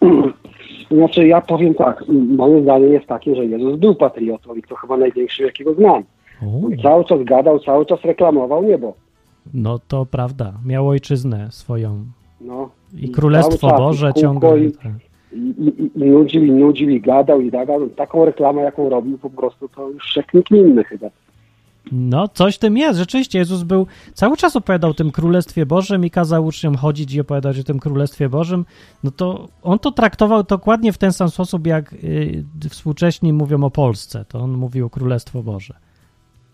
Znaczy 0.90 1.26
ja 1.26 1.40
powiem 1.40 1.74
tak, 1.74 2.04
moje 2.36 2.62
zdanie 2.62 2.86
jest 2.86 3.06
takie, 3.06 3.36
że 3.36 3.46
Jezus 3.46 3.76
był 3.78 3.94
patriotą 3.94 4.54
i 4.54 4.62
to 4.62 4.74
chyba 4.74 4.96
największy, 4.96 5.42
jakiego 5.42 5.74
znam. 5.74 6.02
Cały 6.82 7.04
czas 7.04 7.24
gadał, 7.24 7.58
cały 7.60 7.86
czas 7.86 8.00
reklamował 8.04 8.64
niebo. 8.64 8.94
no 9.54 9.78
to 9.88 10.06
prawda, 10.06 10.52
miał 10.66 10.88
ojczyznę 10.88 11.48
swoją. 11.50 12.04
No. 12.40 12.70
I 12.96 13.10
Królestwo 13.10 13.70
czas, 13.70 13.78
Boże 13.78 14.10
i 14.16 14.20
ciągle. 14.20 14.60
I, 14.60 14.72
tak. 14.72 14.92
i, 15.32 15.36
i, 15.36 15.90
i 15.94 16.04
nudził, 16.04 16.44
i 16.44 16.50
nudził, 16.50 16.90
i 16.90 17.00
gadał, 17.00 17.40
i 17.40 17.50
gadał. 17.50 17.88
Taką 17.88 18.24
reklamę, 18.24 18.62
jaką 18.62 18.88
robił, 18.88 19.18
po 19.18 19.30
prostu 19.30 19.68
to 19.68 19.90
już 19.90 20.16
jak 20.16 20.34
nikt 20.34 20.50
inny 20.50 20.84
chyba. 20.84 21.10
No, 21.92 22.28
coś 22.28 22.56
w 22.56 22.58
tym 22.58 22.76
jest. 22.76 22.98
Rzeczywiście, 22.98 23.38
Jezus 23.38 23.62
był, 23.62 23.86
cały 24.14 24.36
czas 24.36 24.56
opowiadał 24.56 24.90
o 24.90 24.94
tym 24.94 25.10
Królestwie 25.10 25.66
Bożym 25.66 26.04
i 26.04 26.10
kazał 26.10 26.46
uczniom 26.46 26.76
chodzić 26.76 27.14
i 27.14 27.20
opowiadać 27.20 27.60
o 27.60 27.64
tym 27.64 27.78
Królestwie 27.78 28.28
Bożym. 28.28 28.64
No 29.04 29.10
to 29.10 29.48
on 29.62 29.78
to 29.78 29.90
traktował 29.90 30.42
dokładnie 30.42 30.92
w 30.92 30.98
ten 30.98 31.12
sam 31.12 31.28
sposób, 31.28 31.66
jak 31.66 31.92
y, 31.92 32.44
współcześni 32.70 33.32
mówią 33.32 33.64
o 33.64 33.70
Polsce. 33.70 34.24
To 34.28 34.38
on 34.38 34.52
mówił 34.52 34.86
o 34.86 34.90
Królestwo 34.90 35.42
Boże. 35.42 35.74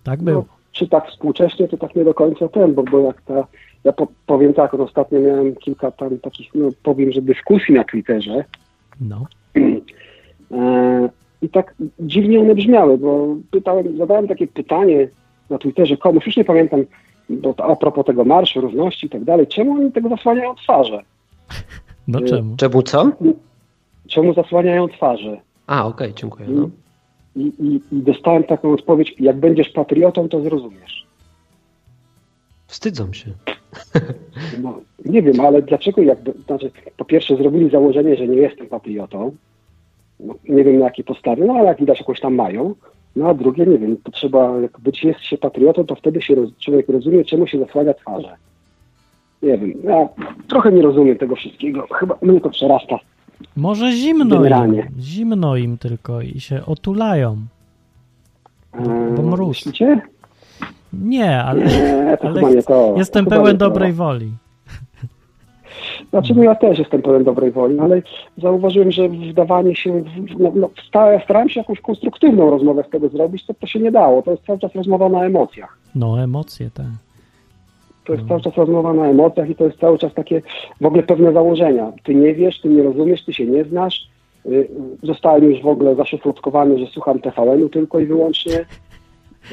Tak 0.05 0.23
był. 0.23 0.35
No, 0.35 0.45
czy 0.73 0.89
tak 0.89 1.11
współcześnie, 1.11 1.69
to 1.69 1.77
tak 1.77 1.97
nie 1.97 2.05
do 2.05 2.15
końca 2.15 2.49
ten, 2.49 2.75
bo, 2.75 2.83
bo 2.83 2.99
jak 2.99 3.23
ta 3.23 3.47
Ja 3.85 3.93
po, 3.93 4.07
powiem 4.27 4.55
tak, 4.55 4.75
ostatnio 4.75 5.21
miałem 5.21 5.57
kilka 5.57 5.91
tam 5.91 6.19
takich, 6.19 6.55
no 6.55 6.69
powiem, 6.83 7.13
że 7.13 7.23
dyskusji 7.23 7.75
na 7.75 7.85
Twitterze 7.85 8.45
No. 9.01 9.27
e, 10.51 11.09
i 11.43 11.49
tak 11.49 11.75
dziwnie 12.01 12.41
one 12.41 12.55
brzmiały, 12.55 12.99
bo 12.99 13.37
pytałem, 13.51 13.97
zadałem 13.97 14.29
takie 14.29 14.47
pytanie 14.47 15.09
na 15.51 15.59
Twitterze 15.59 15.97
komuś, 15.97 16.27
już 16.27 16.37
nie 16.37 16.45
pamiętam, 16.45 16.85
bo 17.31 17.55
to 17.55 17.65
a 17.65 17.77
propos 17.77 18.07
tego 18.07 18.25
marszu, 18.25 18.61
równości 18.61 19.07
i 19.07 19.11
tak 19.11 19.25
dalej, 19.25 19.47
czemu 19.47 19.73
oni 19.73 19.93
tego 19.93 20.09
zasłaniają 20.09 20.55
twarze? 20.55 21.03
No 22.09 22.21
Y, 22.21 22.25
czemu? 22.25 22.57
Czemu 22.57 22.83
co? 22.83 23.13
Czemu 24.09 24.35
zasłaniają 24.35 24.89
twarze? 24.89 25.41
A, 25.67 25.87
okej, 25.87 26.13
dziękuję. 26.15 26.49
No. 26.49 26.69
I, 27.37 27.43
i, 27.43 27.97
I 27.97 28.03
dostałem 28.03 28.45
taką 28.45 28.73
odpowiedź, 28.73 29.15
jak 29.21 29.37
będziesz 29.37 29.69
patriotą, 29.69 30.29
to 30.29 30.43
zrozumiesz. 30.43 31.07
Wstydzą 32.67 33.13
się. 33.13 33.31
No, 34.63 34.81
nie 35.05 35.23
wiem, 35.23 35.41
ale 35.41 35.63
dlaczego 35.63 36.03
jakby, 36.03 36.33
znaczy, 36.47 36.71
po 36.97 37.05
pierwsze 37.05 37.37
zrobili 37.37 37.71
założenie, 37.71 38.17
że 38.17 38.29
nie 38.29 38.37
jestem 38.37 38.67
patriotą, 38.67 39.33
no, 40.21 40.35
nie 40.49 40.65
wiem 40.65 40.79
na 40.79 40.85
jakiej 40.85 41.05
podstawie, 41.05 41.45
no 41.45 41.53
ale 41.55 41.65
jak 41.69 41.79
widać 41.79 41.99
jakoś 42.01 42.21
tam 42.21 42.35
mają, 42.35 42.75
no 43.17 43.29
a 43.29 43.35
drugie, 43.35 43.67
nie 43.67 43.79
wiem, 43.79 43.97
to 44.05 44.13
trzeba, 44.13 44.61
jak 44.61 44.81
być 44.81 45.05
jest 45.05 45.21
się 45.21 45.39
patriotą, 45.39 45.85
to 45.87 45.95
wtedy 45.95 46.23
się 46.23 46.35
roz, 46.35 46.51
człowiek 46.59 46.89
rozumie, 46.89 47.25
czemu 47.25 47.47
się 47.47 47.59
zasłania 47.59 47.95
twarze. 47.95 48.37
Nie 49.43 49.59
wiem, 49.59 49.73
ja 49.85 50.09
trochę 50.49 50.73
nie 50.73 50.83
rozumiem 50.83 51.19
tego 51.19 51.37
wszystkiego, 51.37 51.87
chyba 51.93 52.19
mnie 52.23 52.41
to 52.41 52.51
przerasta. 52.51 52.99
Może 53.57 53.93
zimno 53.93 54.37
Generalnie. 54.37 54.79
im. 54.97 55.03
Zimno 55.03 55.57
im 55.57 55.79
tylko 55.79 56.21
i 56.21 56.41
się 56.41 56.67
otulają. 56.67 57.37
Eee, 58.75 58.87
Bo 59.17 59.23
mróz. 59.23 59.49
Myślicie? 59.67 60.01
Nie, 60.93 61.39
ale, 61.43 61.65
Nie, 61.65 62.17
to 62.21 62.29
ale 62.29 62.35
chyba 62.41 62.51
nie 62.51 62.63
to. 62.63 62.95
jestem 62.97 63.25
Chyba 63.25 63.37
pełen 63.37 63.59
to. 63.59 63.65
dobrej 63.71 63.93
woli. 63.93 64.33
Znaczy, 66.11 66.35
no 66.35 66.43
ja 66.43 66.55
też 66.55 66.79
jestem 66.79 67.03
pełen 67.03 67.25
dobrej 67.25 67.53
woli, 67.53 67.75
no 67.75 67.83
ale 67.83 68.03
zauważyłem, 68.39 68.91
że 68.93 69.09
wdawanie 69.09 69.77
się, 69.77 70.03
w, 70.03 70.07
no, 70.39 70.53
no, 70.55 70.71
sta- 70.89 71.21
starałem 71.25 71.49
się 71.49 71.61
jakąś 71.61 71.81
konstruktywną 71.81 72.51
rozmowę 72.51 72.85
z 72.89 72.91
tego 72.91 73.09
zrobić, 73.09 73.47
to 73.47 73.55
to 73.55 73.67
się 73.67 73.81
nie 73.81 73.93
dało. 73.93 74.23
To 74.23 74.31
jest 74.31 74.45
cały 74.47 74.59
czas 74.59 74.75
rozmowa 74.75 75.09
na 75.09 75.25
emocjach. 75.25 75.79
No, 75.95 76.23
emocje, 76.23 76.71
tak. 76.75 76.87
To 78.05 78.13
jest 78.13 78.29
cały 78.29 78.41
czas 78.41 78.55
rozmowa 78.57 78.93
na 78.93 79.07
emocjach 79.07 79.51
i 79.51 79.55
to 79.55 79.65
jest 79.65 79.79
cały 79.79 79.99
czas 79.99 80.15
takie 80.15 80.43
w 80.81 80.87
ogóle 80.87 81.03
pewne 81.03 81.33
założenia. 81.33 81.93
Ty 82.05 82.15
nie 82.15 82.35
wiesz, 82.35 82.61
ty 82.61 82.69
nie 82.69 82.83
rozumiesz, 82.83 83.25
ty 83.25 83.33
się 83.35 83.47
nie 83.47 83.65
znasz. 83.65 84.09
Y, 84.47 84.69
Zostałem 85.03 85.45
już 85.45 85.63
w 85.63 85.67
ogóle 85.67 85.95
zaszufladkowany, 85.95 86.79
że 86.79 86.87
słucham 86.87 87.21
TVN-u 87.21 87.69
tylko 87.69 87.99
i 88.01 88.07
wyłącznie. 88.07 88.65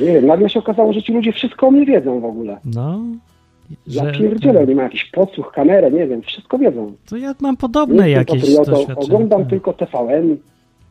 Nie 0.01 0.05
wiem, 0.13 0.25
nagle 0.27 0.49
się 0.49 0.59
okazało, 0.59 0.93
że 0.93 1.01
ci 1.03 1.13
ludzie 1.13 1.31
wszystko 1.31 1.67
o 1.67 1.71
mnie 1.71 1.85
wiedzą 1.85 2.19
w 2.19 2.25
ogóle. 2.25 2.57
No. 2.65 2.99
Ja 3.87 4.05
Że, 4.05 4.11
pierdzielę, 4.19 4.59
oni 4.61 4.75
mają 4.75 4.87
jakiś 4.87 5.05
podsłuch, 5.05 5.51
kamerę, 5.51 5.91
nie 5.91 6.07
wiem, 6.07 6.21
wszystko 6.21 6.57
wiedzą. 6.57 6.93
to 7.09 7.17
ja 7.17 7.35
mam 7.41 7.51
Nie 7.51 7.57
podobne 7.57 8.09
jestem 8.09 8.35
jakieś 8.37 8.55
patriotą, 8.55 8.71
doświadczenia. 8.71 9.05
oglądam 9.15 9.41
tak. 9.41 9.49
tylko 9.49 9.73
TVN. 9.73 10.37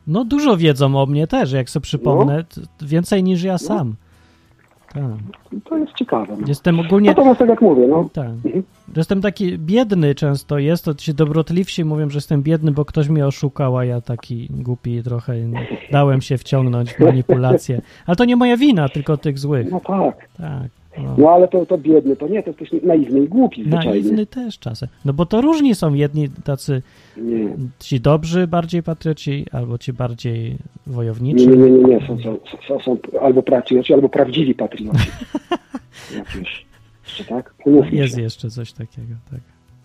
No 0.07 0.25
dużo 0.25 0.57
wiedzą 0.57 0.95
o 1.01 1.05
mnie 1.05 1.27
też, 1.27 1.51
jak 1.51 1.69
sobie 1.69 1.83
przypomnę, 1.83 2.43
t- 2.43 2.61
więcej 2.85 3.23
niż 3.23 3.43
ja 3.43 3.57
sam. 3.57 3.95
Tak. 4.93 5.03
To 5.69 5.77
jest 5.77 5.93
ciekawe. 5.93 6.35
No. 6.41 6.47
Jestem 6.47 6.79
ogólnie, 6.79 7.09
Natomiast 7.09 7.39
tak 7.39 7.49
jak 7.49 7.61
mówię, 7.61 7.87
no, 7.87 8.09
tak, 8.13 8.25
Mhm. 8.27 8.63
jestem 8.97 9.21
taki 9.21 9.57
biedny 9.57 10.15
często 10.15 10.57
jest, 10.59 10.85
to 10.85 10.93
ci 10.95 11.13
dobrotliwsi 11.13 11.85
mówią, 11.85 12.09
że 12.09 12.17
jestem 12.17 12.43
biedny, 12.43 12.71
bo 12.71 12.85
ktoś 12.85 13.09
mnie 13.09 13.27
oszukał, 13.27 13.77
a 13.77 13.85
ja 13.85 14.01
taki 14.01 14.47
głupi 14.51 15.03
trochę 15.03 15.33
dałem 15.91 16.21
się 16.21 16.37
wciągnąć 16.37 16.93
w 16.93 16.99
manipulację. 16.99 17.81
Ale 18.05 18.15
to 18.15 18.25
nie 18.25 18.35
moja 18.35 18.57
wina, 18.57 18.89
tylko 18.89 19.17
tych 19.17 19.39
złych. 19.39 19.71
no 19.71 19.79
tak. 19.79 20.27
Tak. 20.37 20.78
No. 20.97 21.15
No 21.17 21.29
ale 21.29 21.47
to, 21.47 21.65
to 21.65 21.77
biedny, 21.77 22.15
to 22.15 22.27
nie, 22.27 22.43
to 22.43 22.49
jesteś 22.49 22.69
naiwny 22.83 23.19
i 23.19 23.27
głupi 23.27 23.61
zwyczajnie. 23.63 23.89
Naiwny 23.91 24.25
też 24.25 24.59
czasem. 24.59 24.89
No 25.05 25.13
bo 25.13 25.25
to 25.25 25.41
różni 25.41 25.75
są 25.75 25.93
jedni 25.93 26.29
tacy 26.29 26.81
Nie. 27.17 27.55
ci 27.79 27.99
dobrzy 27.99 28.47
bardziej 28.47 28.83
patrioci, 28.83 29.45
albo 29.51 29.77
ci 29.77 29.93
bardziej 29.93 30.57
wojowniczy. 30.87 31.47
nie, 31.47 31.55
nie, 31.57 31.69
nie, 31.69 31.83
nie. 31.83 32.07
Są, 32.07 32.17
są, 32.19 32.37
są, 32.67 32.79
są 32.79 32.97
albo 33.21 33.43
patrioci, 33.43 33.93
albo 33.93 34.09
prawdziwi 34.09 34.55
patrioci. 34.55 35.09
Jak 36.17 36.35
już. 36.35 36.65
Jeszcze 37.05 37.23
tak? 37.23 37.53
Umówmy 37.65 37.91
Jest 37.97 38.15
się. 38.15 38.21
jeszcze 38.21 38.49
coś 38.49 38.73
takiego, 38.73 39.13
tak. 39.31 39.39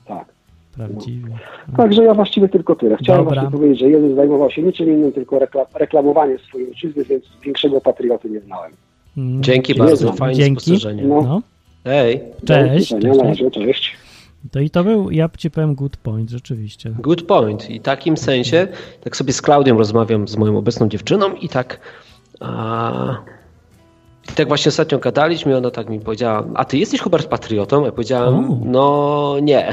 Tak. 0.07 0.35
Prawdziwy. 0.77 1.31
Także 1.77 2.05
ja 2.05 2.15
właściwie 2.15 2.49
tylko 2.49 2.75
tyle. 2.77 2.97
Chciałem 2.97 3.25
Dobra. 3.25 3.41
właśnie 3.43 3.59
powiedzieć, 3.59 3.79
że 3.81 3.91
Jezus 3.91 4.17
zajmował 4.17 4.51
się 4.51 4.63
niczym 4.63 4.89
innym, 4.89 5.13
tylko 5.13 5.39
rekla 5.39 5.67
reklamowaniem 5.75 6.39
swojej 6.39 6.69
ojczyzny, 6.69 7.05
więc 7.05 7.25
większego 7.45 7.81
patrioty 7.81 8.31
nie 8.31 8.41
znałem. 8.41 8.73
Mm, 9.17 9.43
Dzięki 9.43 9.73
Jezu, 9.73 9.85
bardzo, 9.85 10.13
fajne 10.13 10.35
dzięki. 10.35 10.61
spostrzeżenie. 10.63 11.03
No. 11.05 11.23
No, 11.23 11.43
Hej, 11.85 12.21
cześć. 12.47 12.89
Cześć, 12.89 13.39
cześć. 13.39 13.55
cześć. 13.55 13.93
To 14.51 14.61
i 14.61 14.71
to 14.71 14.85
był, 14.85 15.11
ja 15.11 15.29
ci 15.39 15.51
powiem 15.51 15.75
good 15.75 15.97
point, 15.97 16.31
rzeczywiście. 16.31 16.91
good 16.99 17.23
point. 17.23 17.71
I 17.71 17.81
w 17.81 17.83
takim 17.83 18.17
sensie, 18.17 18.69
tak 19.05 19.17
sobie 19.17 19.33
z 19.33 19.43
Klaudią 19.43 19.79
rozmawiam, 19.79 20.29
z 20.29 20.37
moją 20.37 20.59
obecną 20.59 20.89
dziewczyną 20.89 21.35
i 21.35 21.49
tak 21.49 21.81
a, 22.41 23.17
i 24.31 24.33
tak 24.35 24.49
właśnie 24.49 24.69
ostatnio 24.69 24.99
gadaliśmy 24.99 25.53
i 25.53 25.55
ona 25.55 25.71
tak 25.71 25.89
mi 25.89 26.01
powiedziała, 26.01 26.45
a 26.55 26.65
ty 26.65 26.79
jesteś 26.79 27.01
Hubert 27.01 27.27
patriotą? 27.29 27.85
Ja 27.85 27.93
powiedziałem, 27.93 28.35
O. 28.53 28.59
no 28.65 29.37
nie, 29.43 29.71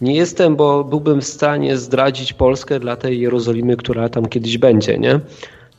nie 0.00 0.14
jestem, 0.14 0.56
bo 0.56 0.84
byłbym 0.84 1.20
w 1.20 1.24
stanie 1.26 1.76
zdradzić 1.76 2.32
Polskę 2.32 2.80
dla 2.80 2.96
tej 2.96 3.20
Jerozolimy, 3.20 3.76
która 3.76 4.08
tam 4.08 4.26
kiedyś 4.26 4.58
będzie, 4.58 4.98
nie? 4.98 5.20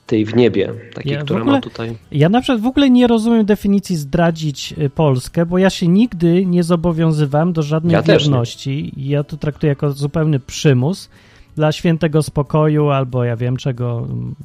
Tej 0.10 0.25
w 0.25 0.36
niebie, 0.36 0.74
takiej, 0.94 1.13
Ja 1.13 1.22
która 1.24 1.39
ogóle- 1.42 1.56
ma 1.56 1.62
tutaj... 1.62 1.96
Ja 2.12 2.30
na 2.30 2.42
przykład 2.42 2.62
w 2.62 2.66
ogóle 2.66 2.89
nie 2.89 3.08
rozumiem 3.08 3.46
definicji 3.46 3.96
zdradzić 3.96 4.74
y, 4.78 4.89
Polskę, 4.89 5.46
bo 5.46 5.58
ja 5.58 5.70
się 5.70 5.88
nigdy 5.88 6.46
nie 6.46 6.63
zobowiązywałem 6.63 7.54
do 7.54 7.63
żadnej 7.63 7.94
Ja 7.94 8.01
wierności. 8.01 8.92
Ja 8.98 9.24
to 9.24 9.38
traktuję 9.38 9.70
jako 9.70 9.92
zupełny 9.92 10.39
przymus 10.39 11.10
dla 11.56 11.72
świętego 11.72 12.24
spokoju, 12.24 12.89
albo 12.89 13.24
ja 13.24 13.36
wiem 13.36 13.58
czego 13.58 13.98
mm, 14.00 14.36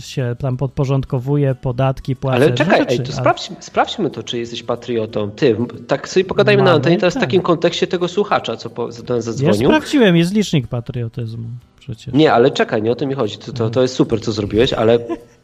się 0.00 0.36
tam 0.38 0.56
podporządkowuje, 0.56 1.54
podatki 1.54 2.16
płacę. 2.16 2.36
Ale 2.36 2.48
no 2.48 2.54
czekaj, 2.56 2.78
rzeczy, 2.80 2.92
ej, 2.92 2.98
to 2.98 3.04
ale- 3.04 3.12
sprawdź, 3.12 3.50
sprawdźmy 3.60 4.10
to, 4.10 4.22
czy 4.22 4.38
jesteś 4.38 4.62
patriotą. 4.62 5.30
Ty, 5.30 5.56
tak 5.86 6.08
sobie 6.08 6.24
pogadajmy 6.24 6.62
na 6.62 6.64
Mamy, 6.64 6.76
antenie 6.76 6.98
teraz 6.98 7.14
w 7.14 7.16
tak. 7.16 7.22
takim 7.22 7.42
kontekście 7.42 7.86
tego 7.86 8.08
słuchacza, 8.08 8.56
co 8.56 8.70
po, 8.70 8.88
do 8.88 9.14
nas 9.16 9.26
Ja 9.26 9.32
zadzwonił. 9.32 9.68
sprawdziłem, 9.70 10.16
jest 10.16 10.34
licznik 10.34 10.66
patriotyzmu 10.66 11.44
przecież. 11.78 12.14
Nie, 12.14 12.32
ale 12.32 12.50
czekaj, 12.50 12.82
nie 12.82 12.92
o 12.92 12.94
to 12.94 13.06
mi 13.06 13.14
chodzi. 13.14 13.38
To, 13.38 13.52
to, 13.52 13.70
to 13.70 13.82
jest 13.82 13.94
super, 13.94 14.20
co 14.20 14.32
zrobiłeś, 14.32 14.72
ale 14.72 14.98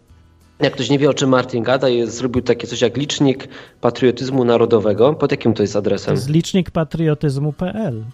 jak 0.61 0.73
ktoś 0.73 0.91
nie 0.91 0.99
wie, 0.99 1.11
o 1.11 1.15
czym 1.15 1.29
Martin 1.31 1.63
gada, 1.63 1.89
jest, 1.89 2.17
zrobił 2.17 2.43
takie 2.43 2.67
coś 2.67 2.81
jak 2.81 2.97
licznik 2.97 3.49
patriotyzmu 3.81 4.45
narodowego. 4.45 5.15
Pod 5.15 5.31
jakim 5.31 5.55
to 5.55 5.63
jest 5.63 5.73
To 5.73 5.79
adresem? 5.79 6.15
jest 6.15 6.29
licznik 6.29 6.71
patriotyzmu.pl. 6.71 8.05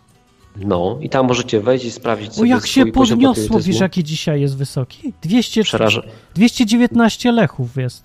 No, 0.56 0.98
i 1.00 1.08
tam 1.08 1.26
możecie 1.26 1.60
wejść 1.60 1.84
i 1.84 1.90
sprawdzić 1.90 2.30
O, 2.30 2.34
sobie 2.34 2.48
jak 2.50 2.66
się 2.66 2.86
podniosło, 2.86 3.60
wiesz, 3.60 3.80
jaki 3.80 4.04
dzisiaj 4.04 4.40
jest 4.40 4.56
wysoki? 4.56 5.12
200, 5.22 5.62
Przeraża. 5.62 6.02
219 6.34 7.32
lechów 7.32 7.76
jest. 7.76 8.04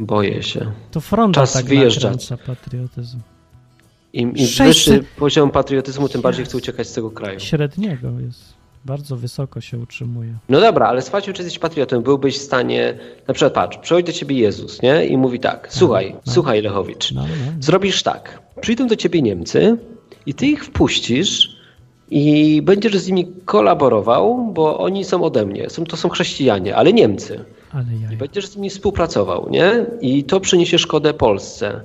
Boję 0.00 0.42
się. 0.42 0.72
To 0.90 1.00
fronta 1.00 1.40
Czas 1.40 1.52
tak 1.52 1.64
wyjeżdżać. 1.64 2.28
patriotyzm. 2.46 3.18
Im, 4.12 4.36
im 4.36 4.46
600 4.46 4.64
wyższy 4.94 5.04
poziom 5.16 5.50
patriotyzmu, 5.50 6.08
tym 6.08 6.20
bardziej 6.20 6.44
chcę 6.44 6.56
uciekać 6.56 6.88
z 6.88 6.92
tego 6.92 7.10
kraju. 7.10 7.40
Średniego 7.40 8.20
jest. 8.26 8.58
Bardzo 8.84 9.16
wysoko 9.16 9.60
się 9.60 9.78
utrzymuje. 9.78 10.34
No 10.48 10.60
dobra, 10.60 10.86
ale 10.88 11.02
sprawdźmy, 11.02 11.32
czy 11.34 11.42
jesteś 11.42 11.58
patriotą. 11.58 12.00
Byłbyś 12.00 12.38
w 12.38 12.42
stanie, 12.42 12.98
na 13.28 13.34
przykład 13.34 13.52
patrz, 13.52 13.78
przychodzi 13.78 14.04
do 14.06 14.12
ciebie 14.12 14.36
Jezus, 14.38 14.82
nie? 14.82 15.06
I 15.06 15.16
mówi 15.16 15.40
tak, 15.40 15.68
słuchaj, 15.70 16.14
no. 16.26 16.32
słuchaj 16.32 16.62
Lechowicz, 16.62 17.12
No, 17.12 17.22
no. 17.22 17.52
zrobisz 17.60 18.02
tak, 18.02 18.42
przyjdą 18.60 18.86
do 18.86 18.96
ciebie 18.96 19.22
Niemcy 19.22 19.76
i 20.26 20.34
ty 20.34 20.46
ich 20.46 20.64
wpuścisz 20.64 21.57
i 22.10 22.62
będziesz 22.62 22.98
z 22.98 23.08
nimi 23.08 23.26
kolaborował, 23.44 24.52
bo 24.54 24.78
oni 24.78 25.04
są 25.04 25.24
ode 25.24 25.46
mnie, 25.46 25.70
są, 25.70 25.84
to 25.84 25.96
są 25.96 26.08
chrześcijanie, 26.08 26.76
ale 26.76 26.92
Niemcy. 26.92 27.44
Ale 27.72 27.84
I 28.12 28.16
będziesz 28.16 28.46
z 28.46 28.56
nimi 28.56 28.70
współpracował, 28.70 29.48
nie? 29.50 29.86
I 30.00 30.24
to 30.24 30.40
przyniesie 30.40 30.78
szkodę 30.78 31.14
Polsce. 31.14 31.80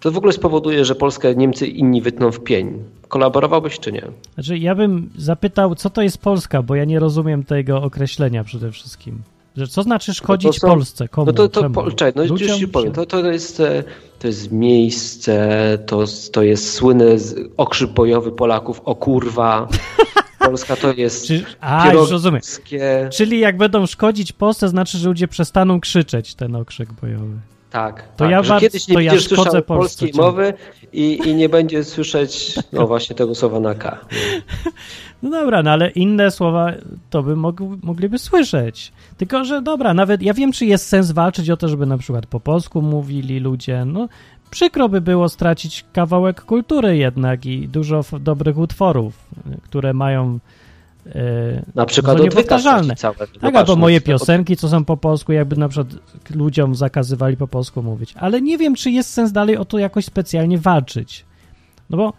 To 0.00 0.10
w 0.10 0.16
ogóle 0.16 0.32
spowoduje, 0.32 0.84
że 0.84 0.94
Polskę 0.94 1.34
Niemcy 1.34 1.66
inni 1.66 2.02
wytną 2.02 2.32
w 2.32 2.40
pień. 2.40 2.82
Kolaborowałbyś 3.08 3.78
czy 3.78 3.92
nie? 3.92 4.02
Znaczy, 4.34 4.58
ja 4.58 4.74
bym 4.74 5.10
zapytał, 5.16 5.74
co 5.74 5.90
to 5.90 6.02
jest 6.02 6.18
Polska, 6.18 6.62
bo 6.62 6.74
ja 6.74 6.84
nie 6.84 7.00
rozumiem 7.00 7.44
tego 7.44 7.82
określenia 7.82 8.44
przede 8.44 8.72
wszystkim. 8.72 9.22
Że 9.58 9.68
co 9.68 9.82
znaczy 9.82 10.14
szkodzić 10.14 10.58
są- 10.58 10.68
Polsce? 10.68 11.08
Komu? 11.08 11.26
No 11.26 11.32
to, 11.32 11.48
to 11.48 11.70
po, 11.70 11.90
czekaj, 11.90 12.12
no 12.16 12.22
już 12.22 12.56
ci 12.58 12.68
powiem. 12.68 12.92
To, 12.92 13.06
to, 13.06 13.30
jest, 13.30 13.60
e, 13.60 13.84
to 14.18 14.26
jest 14.26 14.52
miejsce, 14.52 15.78
to, 15.86 16.04
to 16.32 16.42
jest 16.42 16.72
słynny 16.72 17.16
okrzyk 17.56 17.90
bojowy 17.90 18.32
Polaków, 18.32 18.80
o 18.84 18.94
kurwa. 18.94 19.68
Polska 20.38 20.76
to 20.76 20.92
jest 20.92 21.26
Czy... 21.26 21.44
A, 21.60 21.92
już 21.92 22.10
rozumiem. 22.10 22.40
Czyli 23.12 23.40
jak 23.40 23.56
będą 23.56 23.86
szkodzić 23.86 24.32
Polsce, 24.32 24.68
znaczy, 24.68 24.98
że 24.98 25.08
ludzie 25.08 25.28
przestaną 25.28 25.80
krzyczeć 25.80 26.34
ten 26.34 26.56
okrzyk 26.56 26.92
bojowy. 26.92 27.36
Tak, 27.70 28.02
To 28.02 28.08
tak 28.16 28.30
ja 28.30 28.42
że 28.42 28.48
bardzo- 28.48 28.66
kiedyś 28.66 28.88
nie 28.88 28.94
to 28.94 29.00
ja 29.00 29.18
szkodzę 29.20 29.42
Polsce, 29.44 29.62
polskiej 29.62 30.10
czemu? 30.12 30.22
mowy 30.22 30.54
i, 30.92 31.18
i 31.26 31.34
nie 31.34 31.48
będzie 31.48 31.84
słyszeć 31.84 32.54
no 32.72 32.86
właśnie 32.86 33.16
tego 33.16 33.34
słowa 33.34 33.60
na 33.60 33.74
K. 33.74 33.98
No 35.22 35.30
dobra, 35.30 35.62
no 35.62 35.70
ale 35.70 35.90
inne 35.90 36.30
słowa 36.30 36.72
to 37.10 37.22
by 37.22 37.36
mog, 37.36 37.60
mogliby 37.82 38.18
słyszeć. 38.18 38.92
Tylko, 39.16 39.44
że 39.44 39.62
dobra, 39.62 39.94
nawet 39.94 40.22
ja 40.22 40.34
wiem, 40.34 40.52
czy 40.52 40.66
jest 40.66 40.86
sens 40.88 41.10
walczyć 41.12 41.50
o 41.50 41.56
to, 41.56 41.68
żeby 41.68 41.86
na 41.86 41.98
przykład 41.98 42.26
po 42.26 42.40
polsku 42.40 42.82
mówili 42.82 43.40
ludzie. 43.40 43.84
No, 43.84 44.08
przykro 44.50 44.88
by 44.88 45.00
było 45.00 45.28
stracić 45.28 45.84
kawałek 45.92 46.42
kultury 46.44 46.96
jednak 46.96 47.46
i 47.46 47.68
dużo 47.68 48.04
dobrych 48.20 48.58
utworów, 48.58 49.14
które 49.62 49.92
mają 49.92 50.38
Na 51.74 51.86
przykład 51.86 52.16
odwyka 52.16 52.34
niepowtarzalne. 52.36 52.96
całe. 52.96 53.14
Tak, 53.40 53.56
albo 53.56 53.72
no, 53.72 53.76
moje 53.80 54.00
piosenki, 54.00 54.56
co 54.56 54.68
są 54.68 54.84
po 54.84 54.96
polsku, 54.96 55.32
jakby 55.32 55.56
na 55.56 55.68
przykład 55.68 55.88
ludziom 56.34 56.74
zakazywali 56.74 57.36
po 57.36 57.48
polsku 57.48 57.82
mówić. 57.82 58.14
Ale 58.16 58.40
nie 58.42 58.58
wiem, 58.58 58.74
czy 58.74 58.90
jest 58.90 59.10
sens 59.10 59.32
dalej 59.32 59.56
o 59.56 59.64
to 59.64 59.78
jakoś 59.78 60.04
specjalnie 60.04 60.58
walczyć. 60.58 61.24
No 61.90 61.96
bo 61.96 62.12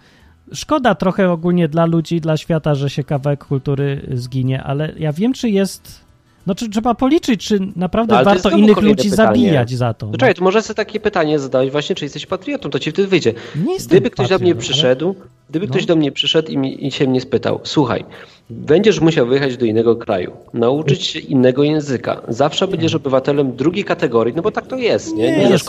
szkoda 0.54 0.96
trochę 0.96 1.32
ogólnie 1.32 1.68
dla 1.68 1.86
ludzi, 1.86 2.22
dla 2.22 2.38
świata, 2.38 2.76
że 2.76 2.90
się 2.90 3.04
kawałek 3.04 3.46
kultury 3.46 4.02
zginie, 4.14 4.64
ale 4.64 4.94
ja 4.98 5.14
wiem, 5.14 5.34
czy 5.34 5.50
jest... 5.50 6.10
No 6.48 6.56
czy 6.56 6.70
trzeba 6.70 6.96
policzyć, 6.96 7.46
czy 7.48 7.60
naprawdę 7.76 8.16
No, 8.16 8.24
warto 8.24 8.50
innych 8.50 8.82
ludzi 8.82 9.10
pytanie. 9.10 9.16
zabijać 9.16 9.72
za 9.72 9.94
to. 9.94 10.06
No 10.06 10.12
No. 10.12 10.18
czekaj, 10.18 10.36
to 10.36 10.44
może 10.44 10.62
sobie 10.62 10.76
takie 10.76 11.00
pytanie 11.00 11.40
zadać 11.40 11.72
właśnie, 11.72 11.96
czy 11.96 12.06
jesteś 12.06 12.26
patriotą, 12.26 12.70
to 12.70 12.80
ci 12.80 12.92
wtedy 12.92 13.08
wyjdzie. 13.08 13.34
Nie 13.66 13.78
Gdyby 13.80 14.10
ktoś 14.10 14.30
do 14.30 14.36
mnie 14.40 14.56
patriotą, 14.56 14.58
ale- 14.58 14.62
przyszedł, 14.62 15.16
gdyby 15.50 15.66
No. 15.68 15.72
ktoś 15.72 15.86
do 15.86 15.96
mnie 15.96 16.12
przyszedł 16.12 16.52
i, 16.52 16.58
mi, 16.58 16.88
i 16.88 16.92
się 16.92 17.08
mnie 17.08 17.22
spytał, 17.22 17.60
słuchaj, 17.64 18.06
będziesz 18.50 19.02
musiał 19.02 19.28
wyjechać 19.28 19.58
do 19.58 19.66
innego 19.66 19.96
kraju, 19.96 20.32
nauczyć 20.54 21.04
się 21.04 21.20
innego 21.20 21.64
języka, 21.64 22.22
zawsze 22.28 22.68
będziesz 22.68 22.96
obywatelem 22.96 23.56
drugiej 23.56 23.84
kategorii, 23.84 24.34
no 24.36 24.42
bo 24.42 24.52
tak 24.52 24.68
to 24.68 24.76
jest, 24.76 25.16
nie? 25.16 25.32
Nie 25.32 25.38
Nie, 25.38 25.50
jest 25.50 25.68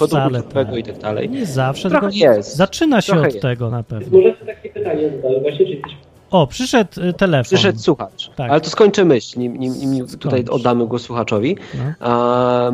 tak. 0.52 0.76
i 0.76 0.82
tak 0.82 0.98
dalej. 0.98 1.30
Nie 1.30 1.46
zawsze, 1.46 1.90
Trochę 1.90 2.10
tylko 2.10 2.26
jest. 2.36 2.56
zaczyna 2.56 3.00
się 3.00 3.12
Trochę 3.12 3.28
od 3.28 3.34
jest. 3.34 3.42
tego 3.42 3.70
na 3.70 3.82
pewno. 3.82 4.18
Może 4.18 4.32
takie 4.46 4.68
pytanie 4.68 5.10
zadać, 5.22 5.42
właśnie, 5.42 5.66
czy 5.66 5.72
jesteś... 5.72 5.92
O, 6.30 6.46
przyszedł 6.46 7.00
y, 7.00 7.12
telefon. 7.12 7.44
Przyszedł 7.44 7.78
słuchacz, 7.78 8.30
Tak. 8.36 8.50
ale 8.50 8.60
to 8.60 8.70
skończę 8.70 9.04
myśl, 9.04 9.38
nim, 9.40 9.56
nim, 9.56 9.72
nim 9.92 10.06
tutaj 10.06 10.44
oddamy 10.50 10.86
głos 10.86 11.02
słuchaczowi. 11.02 11.56
No. 12.00 12.72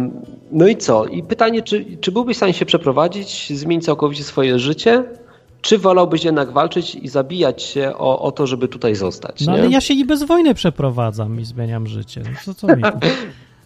No 0.52 0.66
i 0.66 0.76
co? 0.76 1.06
I 1.06 1.22
pytanie, 1.22 1.62
czy, 1.62 1.84
czy 2.00 2.12
byłbyś 2.12 2.34
w 2.34 2.36
stanie 2.36 2.52
się 2.52 2.66
przeprowadzić, 2.66 3.52
zmienić 3.58 3.84
całkowicie 3.84 4.25
swoje 4.25 4.58
życie, 4.58 5.04
czy 5.66 5.78
wolałbyś 5.78 6.25
jednak 6.25 6.52
walczyć 6.52 6.94
i 6.94 7.08
zabijać 7.08 7.62
się 7.62 7.92
o, 7.99 8.23
o 8.23 8.32
to, 8.32 8.46
żeby 8.46 8.68
tutaj 8.68 8.94
zostać? 8.94 9.46
No 9.46 9.52
nie? 9.52 9.58
ale 9.58 9.70
ja 9.70 9.80
się 9.80 9.94
i 9.94 10.04
bez 10.04 10.23
wojny 10.23 10.54
przeprowadzam 10.54 11.40
i 11.40 11.44
zmieniam 11.44 11.87
życie. 11.87 12.23
No 12.25 12.38
co, 12.44 12.54
co 12.54 12.76
mi 12.76 12.82
to? 12.82 12.92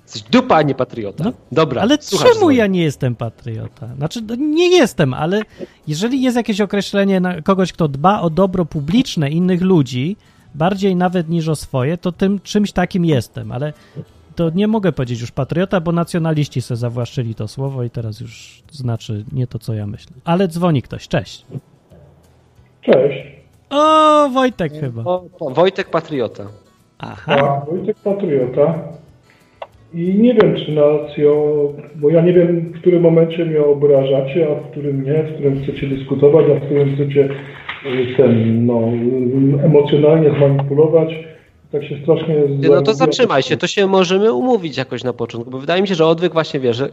Jesteś 0.05 0.23
dupa, 0.23 0.57
a 0.57 0.63
nie 0.63 0.75
patriota. 0.75 1.25
No, 1.25 1.33
Dobra. 1.53 1.83
Ale 1.83 1.99
czemu 1.99 2.35
dzwoni. 2.35 2.57
ja 2.57 2.67
nie 2.67 2.83
jestem 2.83 3.15
patriota? 3.15 3.89
Znaczy, 3.97 4.23
no, 4.23 4.35
nie 4.35 4.69
jestem, 4.69 5.15
ale 5.15 5.43
jeżeli 5.89 6.23
jest 6.23 6.37
jakieś 6.37 6.61
określenie 6.61 7.21
na 7.21 7.43
kogoś, 7.43 7.73
kto 7.73 7.89
dba 7.89 8.21
o 8.21 8.31
dobro 8.31 8.65
publiczne 8.65 9.31
innych 9.31 9.63
ludzi, 9.63 10.17
bardziej 10.55 10.97
nawet 10.97 11.29
niż 11.29 11.49
o 11.49 11.57
swoje, 11.57 11.99
to 11.99 12.13
tym 12.13 12.41
czymś 12.41 12.73
takim 12.73 13.05
jestem, 13.05 13.53
ale 13.53 13.73
to 14.37 14.51
nie 14.51 14.69
mogę 14.69 14.93
powiedzieć 14.93 15.21
już 15.21 15.31
patriota, 15.31 15.81
bo 15.81 15.93
nacjonaliści 15.93 16.63
se 16.63 16.77
zawłaszczyli 16.77 17.35
to 17.35 17.49
słowo 17.49 17.85
i 17.85 17.91
teraz 17.91 18.21
już 18.21 18.63
znaczy 18.73 19.25
nie 19.33 19.47
to, 19.47 19.59
co 19.59 19.75
ja 19.75 19.87
myślę. 19.87 20.13
Ale 20.25 20.49
dzwoni 20.49 20.83
ktoś, 20.83 21.09
cześć. 21.09 21.47
Cześć. 22.83 23.27
O, 23.71 24.29
Wojtek 24.29 24.73
chyba. 24.73 25.03
O, 25.05 25.25
o, 25.41 25.51
Wojtek 25.51 25.91
Patriota. 25.91 26.45
Aha. 26.99 27.37
A, 27.37 27.71
Wojtek 27.71 27.97
Patriota. 28.05 28.75
I 29.95 30.15
nie 30.15 30.35
wiem, 30.35 30.57
czy 30.57 30.73
nacją, 30.73 31.33
bo 31.95 32.11
ja 32.11 32.21
nie 32.21 32.33
wiem, 32.33 32.73
w 32.75 32.81
którym 32.81 33.03
momencie 33.03 33.45
mnie 33.45 33.65
obrażacie, 33.65 34.47
a 34.51 34.55
w 34.55 34.71
którym 34.71 35.05
nie, 35.05 35.23
w 35.23 35.35
którym 35.35 35.63
chcecie 35.63 35.87
dyskutować, 35.87 36.47
a 36.51 36.61
w 36.61 36.65
którym 36.65 36.95
chcecie 36.95 37.29
y, 37.87 38.17
ten, 38.17 38.67
no, 38.67 38.81
y, 39.61 39.65
emocjonalnie 39.65 40.31
zmanipulować. 40.31 41.09
Tak 41.73 41.85
się 41.85 41.97
strasznie... 42.03 42.35
Nie, 42.35 42.69
No 42.69 42.83
to 42.83 42.95
zatrzymaj 42.95 43.43
się, 43.43 43.57
to 43.57 43.67
się 43.67 43.87
możemy 43.87 44.33
umówić 44.33 44.77
jakoś 44.77 45.05
na 45.05 45.13
początku, 45.13 45.51
bo 45.51 45.59
wydaje 45.59 45.83
mi 45.83 45.89
się, 45.89 45.95
że 45.95 46.07
odwyk 46.07 46.33
właśnie 46.33 46.61
wie, 46.61 46.75
że 46.75 46.89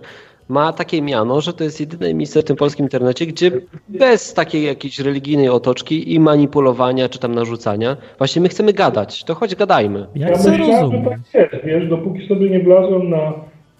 ma 0.49 0.73
takie 0.73 1.01
miano, 1.01 1.41
że 1.41 1.53
to 1.53 1.63
jest 1.63 1.79
jedyne 1.79 2.13
miejsce 2.13 2.41
w 2.41 2.43
tym 2.43 2.55
polskim 2.55 2.85
internecie, 2.85 3.25
gdzie 3.25 3.51
bez 3.89 4.33
takiej 4.33 4.63
jakiejś 4.63 4.99
religijnej 4.99 5.49
otoczki 5.49 6.13
i 6.13 6.19
manipulowania 6.19 7.09
czy 7.09 7.19
tam 7.19 7.35
narzucania, 7.35 7.97
właśnie 8.17 8.41
my 8.41 8.49
chcemy 8.49 8.73
gadać, 8.73 9.23
to 9.23 9.35
choć 9.35 9.55
gadajmy. 9.55 10.07
Ja 10.15 10.27
chcę 10.27 10.51
myślałem, 10.51 10.91
że 10.91 11.09
tak 11.09 11.53
jest, 11.53 11.65
wiesz, 11.65 11.89
dopóki 11.89 12.27
sobie 12.27 12.49
nie 12.49 12.59
wlazłem 12.59 13.09
na 13.09 13.33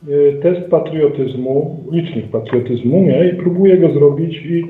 y, 0.08 0.40
test 0.44 0.70
patriotyzmu, 0.70 1.84
licznik 1.92 2.28
patriotyzmu, 2.28 3.02
nie, 3.02 3.30
i 3.30 3.36
próbuję 3.36 3.78
go 3.78 3.94
zrobić 3.94 4.36
i 4.36 4.64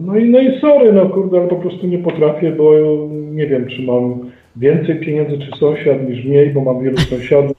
no 0.00 0.16
i, 0.16 0.30
no 0.30 0.40
i 0.40 0.60
sorry, 0.60 0.92
no 0.92 1.06
kurde, 1.06 1.38
ale 1.38 1.48
po 1.48 1.56
prostu 1.56 1.86
nie 1.86 1.98
potrafię, 1.98 2.52
bo 2.52 2.72
nie 3.10 3.46
wiem, 3.46 3.66
czy 3.66 3.82
mam 3.82 4.30
więcej 4.56 5.00
pieniędzy, 5.00 5.38
czy 5.38 5.58
sąsiad 5.58 6.08
niż 6.08 6.24
mniej, 6.24 6.50
bo 6.50 6.60
mam 6.60 6.84
wielu 6.84 6.96
sąsiadów, 6.96 7.56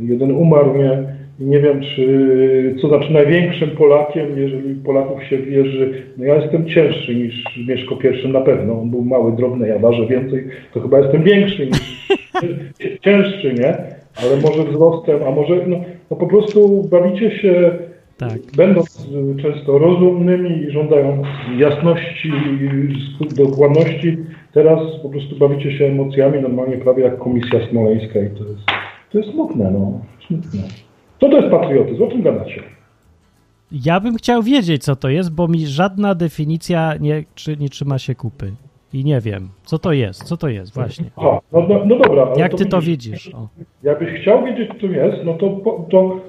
jeden 0.00 0.30
umarł, 0.30 0.76
nie, 0.78 1.19
nie 1.40 1.60
wiem, 1.60 1.80
czy, 1.80 2.76
co 2.80 2.88
znaczy 2.88 3.12
największym 3.12 3.70
Polakiem, 3.70 4.38
jeżeli 4.38 4.74
Polaków 4.74 5.24
się 5.24 5.38
wierzy, 5.38 6.02
no 6.16 6.24
ja 6.24 6.34
jestem 6.34 6.66
cięższy 6.68 7.14
niż 7.14 7.44
Mieszko 7.68 7.98
I 8.24 8.28
na 8.28 8.40
pewno, 8.40 8.80
on 8.80 8.90
był 8.90 9.04
mały, 9.04 9.36
drobny, 9.36 9.68
ja 9.68 9.78
ważę 9.78 10.06
więcej, 10.06 10.44
to 10.74 10.80
chyba 10.80 10.98
jestem 10.98 11.22
większy 11.22 11.66
niż 11.66 12.08
cięższy, 13.04 13.54
nie? 13.54 13.74
Ale 14.16 14.36
może 14.42 14.64
wzrostem, 14.64 15.20
a 15.26 15.30
może 15.30 15.66
no, 15.66 15.76
no 16.10 16.16
po 16.16 16.26
prostu 16.26 16.88
bawicie 16.90 17.30
się, 17.30 17.70
Tak. 18.18 18.38
będąc 18.56 19.08
często 19.42 19.78
rozumnymi 19.78 20.62
i 20.62 20.70
żądają 20.70 21.22
jasności, 21.58 22.32
dokładności, 23.36 24.18
teraz 24.52 24.80
po 25.02 25.08
prostu 25.08 25.36
bawicie 25.36 25.78
się 25.78 25.84
emocjami 25.84 26.40
normalnie 26.40 26.76
prawie 26.76 27.02
jak 27.02 27.18
komisja 27.18 27.68
smoleńska 27.70 28.20
i 28.20 28.30
to 28.30 28.44
jest, 28.44 28.66
to 29.12 29.18
jest 29.18 29.30
smutne, 29.30 29.70
no. 29.70 30.00
Smutne. 30.26 30.89
Co 31.20 31.28
to 31.28 31.36
jest 31.36 31.50
patriotyzm? 31.50 32.02
O 32.02 32.10
czym 32.10 32.22
gadacie? 32.22 32.62
Ja 33.72 34.00
bym 34.00 34.16
chciał 34.16 34.42
wiedzieć, 34.42 34.84
co 34.84 34.96
to 34.96 35.08
jest, 35.08 35.34
bo 35.34 35.48
mi 35.48 35.66
żadna 35.66 36.14
definicja 36.14 36.94
nie, 37.00 37.24
czy, 37.34 37.56
nie 37.56 37.68
trzyma 37.68 37.98
się 37.98 38.14
kupy. 38.14 38.52
I 38.92 39.04
nie 39.04 39.20
wiem, 39.20 39.48
co 39.64 39.78
to 39.78 39.92
jest, 39.92 40.24
co 40.24 40.36
to 40.36 40.48
jest 40.48 40.74
właśnie. 40.74 41.04
Aha, 41.16 41.40
no, 41.52 41.66
no, 41.68 41.80
no 41.84 41.96
dobra. 41.96 42.22
ale 42.22 42.40
Jak 42.40 42.54
ty 42.54 42.66
to 42.66 42.80
widzisz? 42.80 43.34
O. 43.34 43.48
Jakbyś 43.82 44.20
chciał 44.20 44.44
wiedzieć, 44.44 44.68
co 44.68 44.74
to 44.74 44.86
jest, 44.86 45.16
no 45.24 45.34
to, 45.34 45.60
to, 45.90 46.20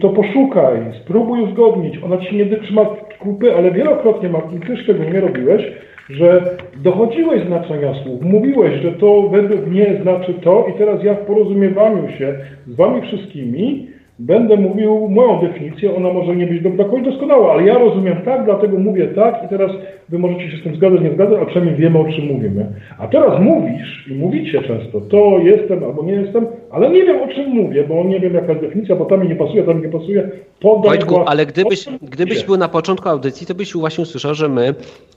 to 0.00 0.08
poszukaj, 0.08 0.78
spróbuj 1.02 1.40
uzgodnić. 1.40 1.98
Ona 2.04 2.18
ci 2.18 2.36
nie 2.36 2.46
trzyma 2.46 2.84
kupy, 3.18 3.56
ale 3.56 3.70
wielokrotnie, 3.70 4.28
Martin, 4.28 4.60
ty 4.60 4.76
szczególnie 4.76 5.20
robiłeś, 5.20 5.62
że 6.10 6.56
dochodziłeś 6.82 7.46
znaczenia 7.46 7.94
słów, 8.02 8.22
mówiłeś, 8.22 8.82
że 8.82 8.92
to 8.92 9.28
według 9.28 9.66
mnie 9.66 10.00
znaczy 10.02 10.34
to 10.34 10.66
i 10.74 10.78
teraz 10.78 11.04
ja 11.04 11.14
w 11.14 11.26
porozumiewaniu 11.26 12.08
się 12.18 12.38
z 12.66 12.74
wami 12.76 13.02
wszystkimi 13.02 13.89
będę 14.20 14.56
mówił 14.56 15.08
moją 15.08 15.40
definicję, 15.40 15.96
ona 15.96 16.12
może 16.12 16.36
nie 16.36 16.46
być 16.46 16.62
do, 16.62 16.84
końca 16.84 17.10
doskonała, 17.10 17.52
ale 17.52 17.66
ja 17.66 17.78
rozumiem 17.78 18.16
tak, 18.24 18.44
dlatego 18.44 18.78
mówię 18.78 19.08
tak 19.08 19.44
i 19.46 19.48
teraz 19.48 19.70
wy 20.08 20.18
możecie 20.18 20.50
się 20.50 20.56
z 20.56 20.62
tym 20.62 20.76
zgadzać, 20.76 21.00
nie 21.00 21.12
zgadzać, 21.12 21.38
a 21.42 21.46
przynajmniej 21.46 21.76
wiemy, 21.80 21.98
o 21.98 22.04
czym 22.04 22.24
mówimy. 22.26 22.66
A 22.98 23.06
teraz 23.08 23.40
mówisz 23.40 24.08
i 24.10 24.14
mówicie 24.14 24.62
często, 24.62 25.00
to 25.00 25.38
jestem 25.38 25.84
albo 25.84 26.02
nie 26.02 26.12
jestem, 26.12 26.46
ale 26.70 26.90
nie 26.90 27.04
wiem, 27.04 27.22
o 27.22 27.28
czym 27.28 27.50
mówię, 27.50 27.84
bo 27.88 28.04
nie 28.04 28.20
wiem, 28.20 28.34
jaka 28.34 28.52
jest 28.52 28.64
definicja, 28.64 28.96
bo 28.96 29.04
tam 29.04 29.22
mi 29.22 29.28
nie 29.28 29.36
pasuje, 29.36 29.62
tam 29.62 29.76
mi 29.76 29.82
nie 29.82 29.92
pasuje. 29.92 30.30
Podaj 30.60 30.82
Wojtku, 30.90 31.14
włas- 31.14 31.24
ale 31.26 31.46
gdybyś, 31.46 31.86
gdybyś 32.02 32.44
był 32.44 32.56
na 32.56 32.68
początku 32.68 33.08
audycji, 33.08 33.46
to 33.46 33.54
byś 33.54 33.72
właśnie 33.72 34.02
usłyszał, 34.02 34.34
że 34.34 34.48
my 34.48 34.74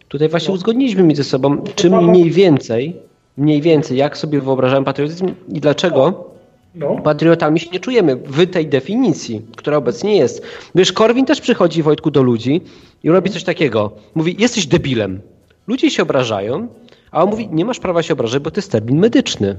tutaj 0.08 0.30
właśnie 0.30 0.54
uzgodniliśmy 0.54 1.04
między 1.04 1.24
sobą, 1.24 1.58
czym 1.76 2.10
mniej 2.10 2.32
więcej, 2.32 2.94
mniej 3.38 3.62
więcej, 3.62 3.98
jak 3.98 4.18
sobie 4.18 4.42
wyobrażałem 4.42 4.84
patriotyzm 4.84 5.28
i 5.50 5.60
dlaczego 5.60 6.33
No. 6.76 6.96
patriotami 7.04 7.60
się 7.60 7.70
nie 7.70 7.80
czujemy 7.80 8.16
w 8.16 8.52
tej 8.52 8.68
definicji, 8.68 9.42
która 9.56 9.78
obecnie 9.78 10.18
jest. 10.18 10.46
Wiesz, 10.76 10.94
Korwin 10.94 11.26
też 11.26 11.42
przychodzi, 11.42 11.84
Wojtku, 11.84 12.12
do 12.12 12.24
ludzi 12.24 12.62
i 13.04 13.10
robi 13.10 13.30
coś 13.30 13.44
takiego. 13.44 13.92
Mówi, 14.16 14.36
jesteś 14.40 14.68
debilem. 14.68 15.22
Ludzie 15.68 15.92
się 15.92 16.04
obrażają, 16.04 16.68
a 17.12 17.24
on 17.24 17.30
mówi, 17.30 17.50
nie 17.52 17.66
masz 17.66 17.80
prawa 17.80 18.04
się 18.04 18.14
obrażać, 18.14 18.44
bo 18.44 18.52
to 18.52 18.58
jest 18.58 18.72
termin 18.72 19.00
medyczny. 19.00 19.56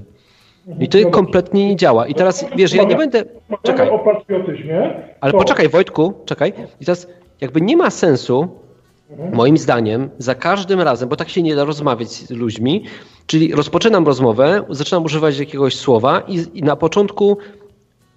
I 0.81 0.89
to 0.89 1.11
kompletnie 1.11 1.69
nie 1.69 1.77
działa. 1.77 2.07
I 2.07 2.15
teraz, 2.15 2.47
wiesz, 2.57 2.75
ja 2.75 2.85
nie 2.85 2.97
będę... 2.97 3.25
Czekaj. 3.63 3.89
o 3.91 3.99
patriotyzmie. 3.99 4.95
Ale 5.21 5.33
poczekaj, 5.33 5.69
Wojtku, 5.69 6.15
czekaj. 6.25 6.53
I 6.81 6.85
teraz 6.85 7.09
jakby 7.41 7.61
nie 7.61 7.77
ma 7.77 7.91
sensu, 7.91 8.49
moim 9.33 9.59
zdaniem, 9.59 10.11
za 10.19 10.35
każdym 10.35 10.81
razem, 10.81 11.09
bo 11.09 11.17
tak 11.17 11.29
się 11.29 11.43
nie 11.43 11.57
da 11.57 11.65
rozmawiać 11.65 12.09
z 12.09 12.31
ludźmi, 12.31 12.85
czyli 13.27 13.55
rozpoczynam 13.55 14.07
rozmowę, 14.07 14.65
zaczynam 14.71 15.05
używać 15.05 15.39
jakiegoś 15.39 15.77
słowa 15.77 16.23
i, 16.29 16.59
i 16.59 16.63
na 16.63 16.77
początku 16.77 17.39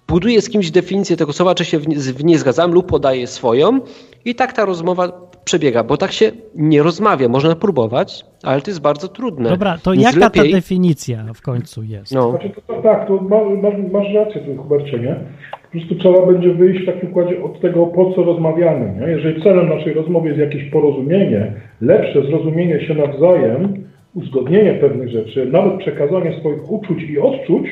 buduję 0.08 0.42
z 0.42 0.50
kimś 0.50 0.70
definicję 0.70 1.16
tego 1.16 1.32
słowa, 1.32 1.54
czy 1.54 1.64
się 1.64 1.78
w 1.78 1.88
nie, 1.88 1.96
w 1.96 2.24
nie 2.24 2.38
zgadzam 2.38 2.72
lub 2.72 2.86
podaję 2.86 3.26
swoją 3.26 3.80
i 4.24 4.34
tak 4.34 4.52
ta 4.52 4.64
rozmowa 4.64 5.28
przebiega, 5.44 5.84
bo 5.84 5.96
tak 5.96 6.12
się 6.12 6.32
nie 6.54 6.82
rozmawia. 6.82 7.28
Można 7.28 7.56
próbować, 7.56 8.24
ale 8.42 8.60
to 8.60 8.70
jest 8.70 8.80
bardzo 8.80 9.08
trudne. 9.08 9.50
Dobra, 9.50 9.78
to 9.82 9.92
Więc 9.92 10.04
jaka 10.04 10.18
lepiej, 10.18 10.50
ta 10.50 10.56
definicja 10.56 11.24
w 11.34 11.42
końcu 11.42 11.82
jest? 11.82 12.12
No, 12.12 12.30
Znaczy, 12.30 12.50
to, 12.50 12.74
to, 12.74 12.82
tak, 12.82 13.08
to 13.08 13.16
ma, 13.16 13.36
masz, 13.62 13.92
masz 13.92 14.14
rację 14.14 14.40
tu, 14.40 14.62
Hubercie, 14.62 14.98
nie? 14.98 15.20
Po 15.68 15.72
prostu 15.72 15.94
trzeba 15.94 16.26
będzie 16.26 16.50
wyjść 16.50 16.82
w 16.82 16.86
takim 16.86 17.10
układzie 17.10 17.42
od 17.42 17.60
tego, 17.60 17.86
po 17.86 18.14
co 18.14 18.22
rozmawiamy, 18.22 19.00
nie? 19.00 19.06
Jeżeli 19.06 19.42
celem 19.42 19.68
naszej 19.68 19.94
rozmowy 19.94 20.28
jest 20.28 20.40
jakieś 20.40 20.70
porozumienie, 20.70 21.52
lepsze 21.80 22.22
zrozumienie 22.22 22.80
się 22.80 22.94
nawzajem, 22.94 23.84
uzgodnienie 24.14 24.74
pewnych 24.74 25.08
rzeczy, 25.08 25.46
nawet 25.46 25.78
przekazanie 25.78 26.40
swoich 26.40 26.72
uczuć 26.72 27.02
i 27.02 27.18
odczuć, 27.18 27.68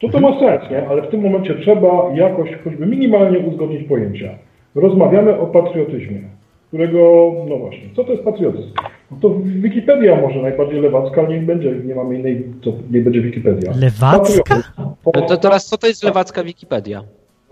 to 0.00 0.08
to 0.08 0.20
ma 0.20 0.40
sens, 0.40 0.70
nie? 0.70 0.88
Ale 0.88 1.02
w 1.02 1.10
tym 1.10 1.20
momencie 1.20 1.54
trzeba 1.54 2.10
jakoś 2.14 2.50
choćby 2.64 2.86
minimalnie 2.86 3.38
uzgodnić 3.38 3.88
pojęcia. 3.88 4.28
Rozmawiamy 4.74 5.38
o 5.38 5.46
patriotyzmie. 5.46 6.20
którego, 6.68 7.32
no 7.48 7.56
właśnie, 7.56 7.88
co 7.96 8.04
to 8.04 8.12
jest 8.12 8.24
patriotyzm? 8.24 8.70
No 9.10 9.16
to 9.20 9.34
Wikipedia 9.44 10.20
może 10.20 10.42
najbardziej 10.42 10.80
lewacka, 10.80 11.20
ale 11.20 11.34
niech 11.34 11.46
będzie, 11.46 11.72
nie 11.84 11.94
mamy 11.94 12.18
innej, 12.18 12.44
to 12.62 12.72
nie 12.90 13.00
będzie 13.00 13.20
Wikipedia. 13.20 13.72
Lewacka? 13.80 14.18
Patriotyzm. 14.18 14.70
No 15.14 15.22
to 15.22 15.36
teraz 15.36 15.66
co 15.66 15.78
to 15.78 15.86
jest 15.86 16.04
lewacka 16.04 16.44
Wikipedia? 16.44 17.02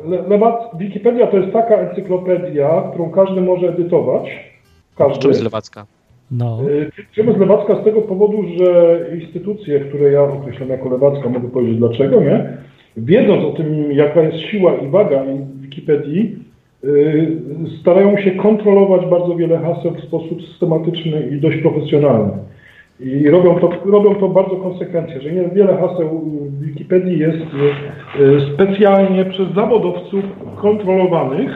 Le, 0.00 0.28
lewac, 0.28 0.54
Wikipedia 0.78 1.26
to 1.26 1.36
jest 1.36 1.52
taka 1.52 1.76
encyklopedia, 1.76 2.82
którą 2.90 3.10
każdy 3.10 3.40
może 3.40 3.68
edytować. 3.68 4.24
Każdy. 4.96 5.18
Czym 5.18 5.30
jest 5.30 5.42
lewacka? 5.42 5.86
No. 6.30 6.58
Y, 6.70 6.90
Czym 7.12 7.26
jest 7.26 7.38
lewacka? 7.38 7.80
Z 7.80 7.84
tego 7.84 8.02
powodu, 8.02 8.42
że 8.58 9.00
instytucje, 9.20 9.80
które 9.80 10.10
ja 10.10 10.22
określam 10.22 10.68
jako 10.68 10.88
lewacka, 10.88 11.28
mogę 11.28 11.48
powiedzieć 11.48 11.78
dlaczego, 11.78 12.20
nie? 12.20 12.56
Wiedząc 12.96 13.44
o 13.44 13.50
tym, 13.50 13.92
jaka 13.92 14.22
jest 14.22 14.38
siła 14.38 14.74
i 14.74 14.88
waga 14.88 15.24
Wikipedii, 15.60 16.38
y, 16.84 17.38
starają 17.80 18.16
się 18.16 18.30
kontrolować 18.30 19.06
bardzo 19.06 19.36
wiele 19.36 19.58
haseł 19.58 19.90
w 19.94 20.04
sposób 20.04 20.42
systematyczny 20.42 21.28
i 21.32 21.40
dość 21.40 21.56
profesjonalny. 21.62 22.32
I 23.00 23.30
robią 23.30 23.54
to, 23.60 23.70
robią 23.84 24.14
to 24.14 24.28
bardzo 24.28 24.56
konsekwentnie, 24.56 25.20
że 25.20 25.30
wiele 25.30 25.76
haseł 25.76 26.20
w 26.50 26.64
Wikipedii 26.64 27.18
jest 27.18 27.36
y, 27.36 28.54
specjalnie 28.54 29.24
przez 29.24 29.54
zawodowców 29.54 30.24
kontrolowanych, 30.56 31.50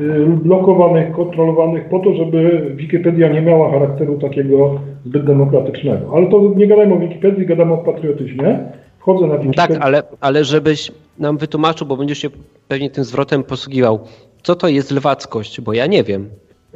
y, 0.00 0.26
blokowanych, 0.26 1.12
kontrolowanych 1.12 1.88
po 1.88 1.98
to, 1.98 2.14
żeby 2.14 2.70
Wikipedia 2.76 3.28
nie 3.28 3.42
miała 3.42 3.70
charakteru 3.70 4.18
takiego 4.18 4.80
zbyt 5.06 5.24
demokratycznego. 5.24 6.12
Ale 6.16 6.26
to 6.26 6.52
nie 6.56 6.66
gadajmy 6.66 6.94
o 6.94 6.98
Wikipedii, 6.98 7.46
gadamy 7.46 7.72
o 7.72 7.78
patriotyzmie. 7.78 8.58
Wchodzę 8.98 9.26
na 9.26 9.34
Tak, 9.34 9.42
Wikipedię. 9.42 9.78
ale, 9.80 10.02
ale 10.20 10.44
żebyś 10.44 10.92
nam 11.18 11.38
wytłumaczył, 11.38 11.86
bo 11.86 11.96
będziesz 11.96 12.18
się 12.18 12.28
pewnie 12.68 12.90
tym 12.90 13.04
zwrotem 13.04 13.42
posługiwał. 13.42 13.98
Co 14.42 14.54
to 14.54 14.68
jest 14.68 14.90
lewackość? 14.90 15.60
Bo 15.60 15.72
ja 15.72 15.86
nie 15.86 16.04
wiem. 16.04 16.28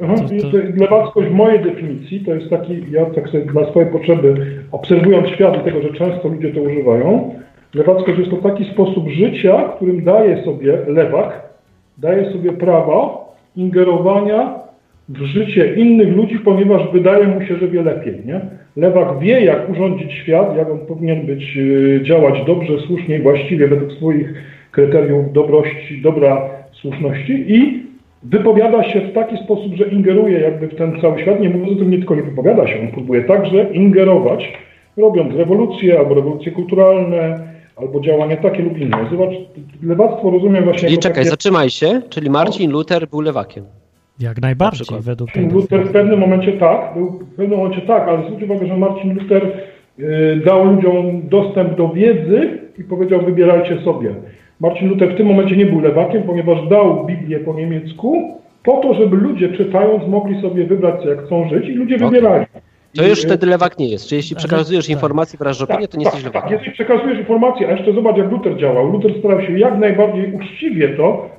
Aha, 0.03 0.15
To- 0.51 0.57
i 0.59 0.73
Lewackość 0.79 1.27
w 1.27 1.33
mojej 1.33 1.59
definicji 1.59 2.19
to 2.19 2.33
jest 2.33 2.49
taki, 2.49 2.91
ja 2.91 3.05
tak 3.05 3.29
sobie 3.29 3.45
na 3.53 3.65
swoje 3.65 3.85
potrzeby, 3.85 4.35
obserwując 4.71 5.27
świat 5.27 5.61
i 5.61 5.65
tego, 5.65 5.81
że 5.81 5.93
często 5.93 6.27
ludzie 6.27 6.53
to 6.53 6.61
używają, 6.61 7.35
lewackość 7.73 8.19
jest 8.19 8.31
to 8.31 8.37
taki 8.37 8.65
sposób 8.65 9.09
życia, 9.09 9.69
którym 9.75 10.03
daje 10.03 10.43
sobie 10.43 10.77
lewak, 10.87 11.41
daje 11.97 12.31
sobie 12.31 12.51
prawo 12.51 13.25
ingerowania 13.55 14.55
w 15.09 15.25
życie 15.25 15.75
innych 15.75 16.15
ludzi, 16.15 16.39
ponieważ 16.39 16.91
wydaje 16.93 17.27
mu 17.27 17.41
się, 17.41 17.57
że 17.57 17.67
wie 17.67 17.83
lepiej. 17.83 18.21
Nie? 18.25 18.41
Lewak 18.77 19.19
wie, 19.19 19.45
jak 19.45 19.69
urządzić 19.69 20.13
świat, 20.13 20.57
jak 20.57 20.71
on 20.71 20.79
powinien 20.79 21.25
być, 21.25 21.57
y, 21.57 21.99
działać 22.03 22.43
dobrze, 22.47 22.73
słusznie, 22.87 23.19
właściwie 23.19 23.67
według 23.67 23.91
swoich 23.91 24.33
kryteriów 24.71 25.33
dobrości, 25.33 26.01
dobra, 26.01 26.49
słuszności 26.71 27.45
i 27.47 27.84
wypowiada 28.29 28.83
się 28.83 29.01
w 29.01 29.13
taki 29.13 29.37
sposób, 29.37 29.75
że 29.75 29.87
ingeruje 29.87 30.39
jakby 30.39 30.67
w 30.67 30.75
ten 30.75 31.01
cały 31.01 31.21
świat. 31.21 31.39
Nie 31.39 31.49
mówiąc 31.49 31.71
o 31.71 31.75
tym, 31.79 31.91
nie 31.91 31.97
tylko 31.97 32.15
nie 32.15 32.23
wypowiada 32.23 32.67
się, 32.67 32.79
on 32.79 32.87
próbuje 32.87 33.23
także 33.23 33.63
ingerować, 33.73 34.53
robiąc 34.97 35.35
rewolucje 35.35 35.99
albo 35.99 36.15
rewolucje 36.15 36.51
kulturalne, 36.51 37.39
albo 37.75 37.99
działania 37.99 38.37
takie 38.37 38.63
lub 38.63 38.77
inne. 38.77 38.97
Zobacz, 39.11 39.33
lewactwo 39.83 40.31
rozumiem 40.31 40.63
właśnie 40.63 40.87
Czyli 40.87 40.99
czekaj, 40.99 41.15
takie... 41.15 41.29
zatrzymaj 41.29 41.69
się. 41.69 42.01
Czyli 42.09 42.29
Marcin 42.29 42.71
Luther 42.71 43.07
był 43.07 43.21
lewakiem. 43.21 43.65
Jak 44.19 44.41
najbardziej 44.41 44.81
przykład. 44.81 45.01
według 45.01 45.35
Marcin 45.35 45.53
Luther 45.53 45.87
w 45.87 45.91
pewnym 45.91 46.19
momencie 46.19 46.53
tak, 46.53 46.93
był 46.93 47.11
w 47.11 47.35
pewnym 47.35 47.59
momencie 47.59 47.81
tak, 47.81 48.07
ale 48.07 48.25
zwróć 48.25 48.43
uwagę, 48.43 48.67
że 48.67 48.77
Marcin 48.77 49.13
Luther 49.13 49.51
y, 49.99 50.41
dał 50.45 50.65
ludziom 50.65 51.21
dostęp 51.29 51.77
do 51.77 51.89
wiedzy 51.89 52.59
i 52.77 52.83
powiedział 52.83 53.21
wybierajcie 53.21 53.81
sobie. 53.81 54.15
Marcin 54.59 54.89
Luther 54.89 55.13
w 55.13 55.17
tym 55.17 55.27
momencie 55.27 55.57
nie 55.57 55.65
był 55.65 55.79
lewakiem, 55.81 56.23
ponieważ 56.23 56.67
dał 56.69 57.05
Biblię 57.05 57.39
po 57.39 57.53
niemiecku 57.53 58.35
po 58.63 58.77
to, 58.77 58.93
żeby 58.93 59.15
ludzie 59.17 59.49
czytając 59.49 60.07
mogli 60.07 60.41
sobie 60.41 60.65
wybrać 60.65 61.01
co 61.03 61.09
jak 61.09 61.25
chcą 61.25 61.49
żyć 61.49 61.65
i 61.69 61.71
ludzie 61.73 61.95
Okej. 61.95 62.07
wybierali. 62.07 62.45
To 62.97 63.07
już 63.07 63.21
wtedy 63.21 63.47
lewak 63.47 63.79
nie 63.79 63.87
jest. 63.89 64.07
Czyli 64.07 64.17
jeśli 64.17 64.35
Ale- 64.35 64.47
przekazujesz 64.47 64.85
tak. 64.85 64.95
informacje 64.95 65.37
wyrażasz 65.39 65.69
opinię, 65.69 65.87
to 65.87 65.97
nie 65.97 66.03
jesteś 66.03 66.23
tak, 66.23 66.33
lewakiem. 66.33 66.51
jeżeli 66.57 66.71
przekazujesz 66.71 67.19
informację, 67.19 67.67
a 67.67 67.71
jeszcze 67.71 67.93
zobacz 67.93 68.17
jak 68.17 68.31
Luther 68.31 68.57
działał. 68.57 68.91
Luther 68.91 69.11
starał 69.19 69.41
się 69.41 69.59
jak 69.59 69.77
najbardziej 69.79 70.33
uczciwie 70.33 70.89
to, 70.89 71.29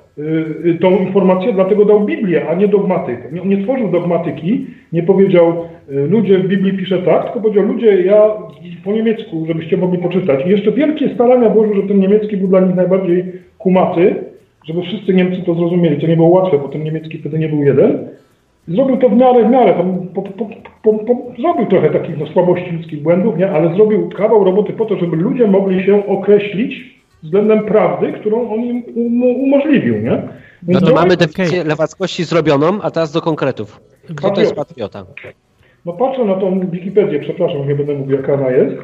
tą 0.81 0.99
informację, 0.99 1.53
dlatego 1.53 1.85
dał 1.85 2.05
Biblię, 2.05 2.49
a 2.49 2.55
nie 2.55 2.69
dogmatykę. 2.69 3.23
Nie, 3.33 3.57
nie 3.57 3.65
tworzył 3.65 3.89
dogmatyki, 3.89 4.67
nie 4.93 5.03
powiedział 5.03 5.65
y, 5.91 6.07
ludzie 6.07 6.39
w 6.39 6.49
Biblii 6.49 6.79
pisze 6.79 6.99
tak, 6.99 7.25
tylko 7.25 7.41
powiedział 7.41 7.65
ludzie 7.65 8.03
ja 8.03 8.31
po 8.85 8.93
niemiecku, 8.93 9.45
żebyście 9.47 9.77
mogli 9.77 9.99
poczytać. 9.99 10.47
I 10.47 10.51
jeszcze 10.51 10.73
wielkie 10.73 11.15
starania 11.15 11.51
włożył, 11.51 11.75
żeby 11.75 11.89
ten 11.89 12.01
niemiecki 12.01 12.37
był 12.37 12.49
dla 12.49 12.61
nich 12.61 12.77
najbardziej 12.77 13.25
kumaty, 13.59 14.15
żeby 14.65 14.83
wszyscy 14.83 15.15
Niemcy 15.15 15.43
to 15.43 15.55
zrozumieli. 15.55 16.01
To 16.01 16.07
nie 16.07 16.17
było 16.17 16.29
łatwe, 16.29 16.59
bo 16.59 16.69
ten 16.69 16.85
niemiecki 16.85 17.19
wtedy 17.19 17.39
nie 17.39 17.49
był 17.49 17.63
jeden. 17.63 18.09
Zrobił 18.69 18.97
to 18.97 19.09
w 19.09 19.17
miarę, 19.17 19.49
w 19.49 19.51
miarę, 19.51 19.75
po, 20.15 20.23
po, 20.23 20.93
po, 20.93 21.33
zrobił 21.39 21.67
trochę 21.67 21.91
takich 21.91 22.19
no, 22.19 22.27
słabości 22.27 22.71
ludzkich 22.71 23.03
błędów, 23.03 23.39
nie? 23.39 23.51
ale 23.51 23.75
zrobił 23.75 24.09
kawał 24.09 24.45
roboty 24.45 24.73
po 24.73 24.85
to, 24.85 24.97
żeby 24.97 25.17
ludzie 25.17 25.47
mogli 25.47 25.85
się 25.85 26.07
określić 26.07 26.96
względem 27.27 27.65
prawdy, 27.65 28.13
którą 28.13 28.51
on 28.51 28.61
im 28.61 28.83
um, 28.97 29.23
umożliwił. 29.23 30.03
Nie? 30.03 30.23
No 30.69 30.81
to 30.81 30.95
mamy 30.95 31.17
definicję 31.17 31.65
lewackości 31.65 32.25
zrobioną, 32.25 32.83
a 32.83 32.91
teraz 32.91 33.13
do 33.13 33.21
konkretów. 33.21 33.81
Kto 34.17 34.31
to 34.31 34.41
jest 34.41 34.55
patriota? 34.55 35.07
No 35.87 35.93
patrzę 35.93 36.25
na 36.25 36.35
tą 36.35 36.61
Wikipedię, 36.71 37.21
przepraszam, 37.21 37.69
nie 37.69 37.75
będę 37.75 37.95
mówił 37.95 38.17
jaka 38.17 38.35
ona 38.35 38.51
jest, 38.51 38.77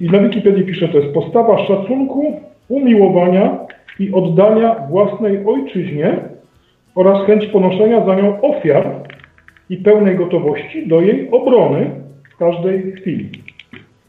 i 0.00 0.10
na 0.10 0.18
Wikipedii 0.18 0.64
pisze, 0.64 0.88
to 0.88 0.98
jest 0.98 1.14
postawa 1.14 1.66
szacunku, 1.66 2.40
umiłowania 2.68 3.58
i 3.98 4.12
oddania 4.12 4.74
własnej 4.90 5.46
ojczyźnie 5.46 6.18
oraz 6.94 7.26
chęć 7.26 7.46
ponoszenia 7.46 8.06
za 8.06 8.14
nią 8.14 8.40
ofiar 8.40 8.90
i 9.70 9.76
pełnej 9.76 10.16
gotowości 10.16 10.88
do 10.88 11.00
jej 11.00 11.30
obrony 11.30 11.90
w 12.34 12.36
każdej 12.36 12.92
chwili. 12.92 13.30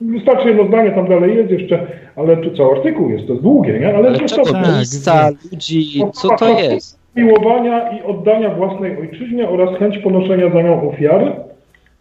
Wystarczy 0.02 0.48
jedno 0.48 0.68
zdanie, 0.68 0.92
tam 0.92 1.08
dalej 1.10 1.36
jest 1.36 1.52
jeszcze, 1.52 1.88
ale 2.16 2.38
tu 2.38 2.58
cały 2.58 2.72
artykuł 2.78 3.10
jest, 3.10 3.28
to 3.28 3.34
jest 3.34 3.44
długie, 3.44 3.80
nie? 3.80 3.88
Ale, 3.88 3.98
Ale 3.98 4.18
zresztą- 4.18 4.44
czego? 4.44 4.60
Tak, 5.06 5.34
ludzi, 5.52 6.04
co 6.14 6.36
to 6.36 6.60
jest? 6.60 7.00
Miłowania 7.16 7.98
i 7.98 8.04
oddania 8.04 8.50
własnej 8.50 8.98
ojczyźnie 8.98 9.50
oraz 9.50 9.78
chęć 9.80 9.98
ponoszenia 9.98 10.50
za 10.50 10.62
nią 10.62 10.90
ofiary 10.90 11.32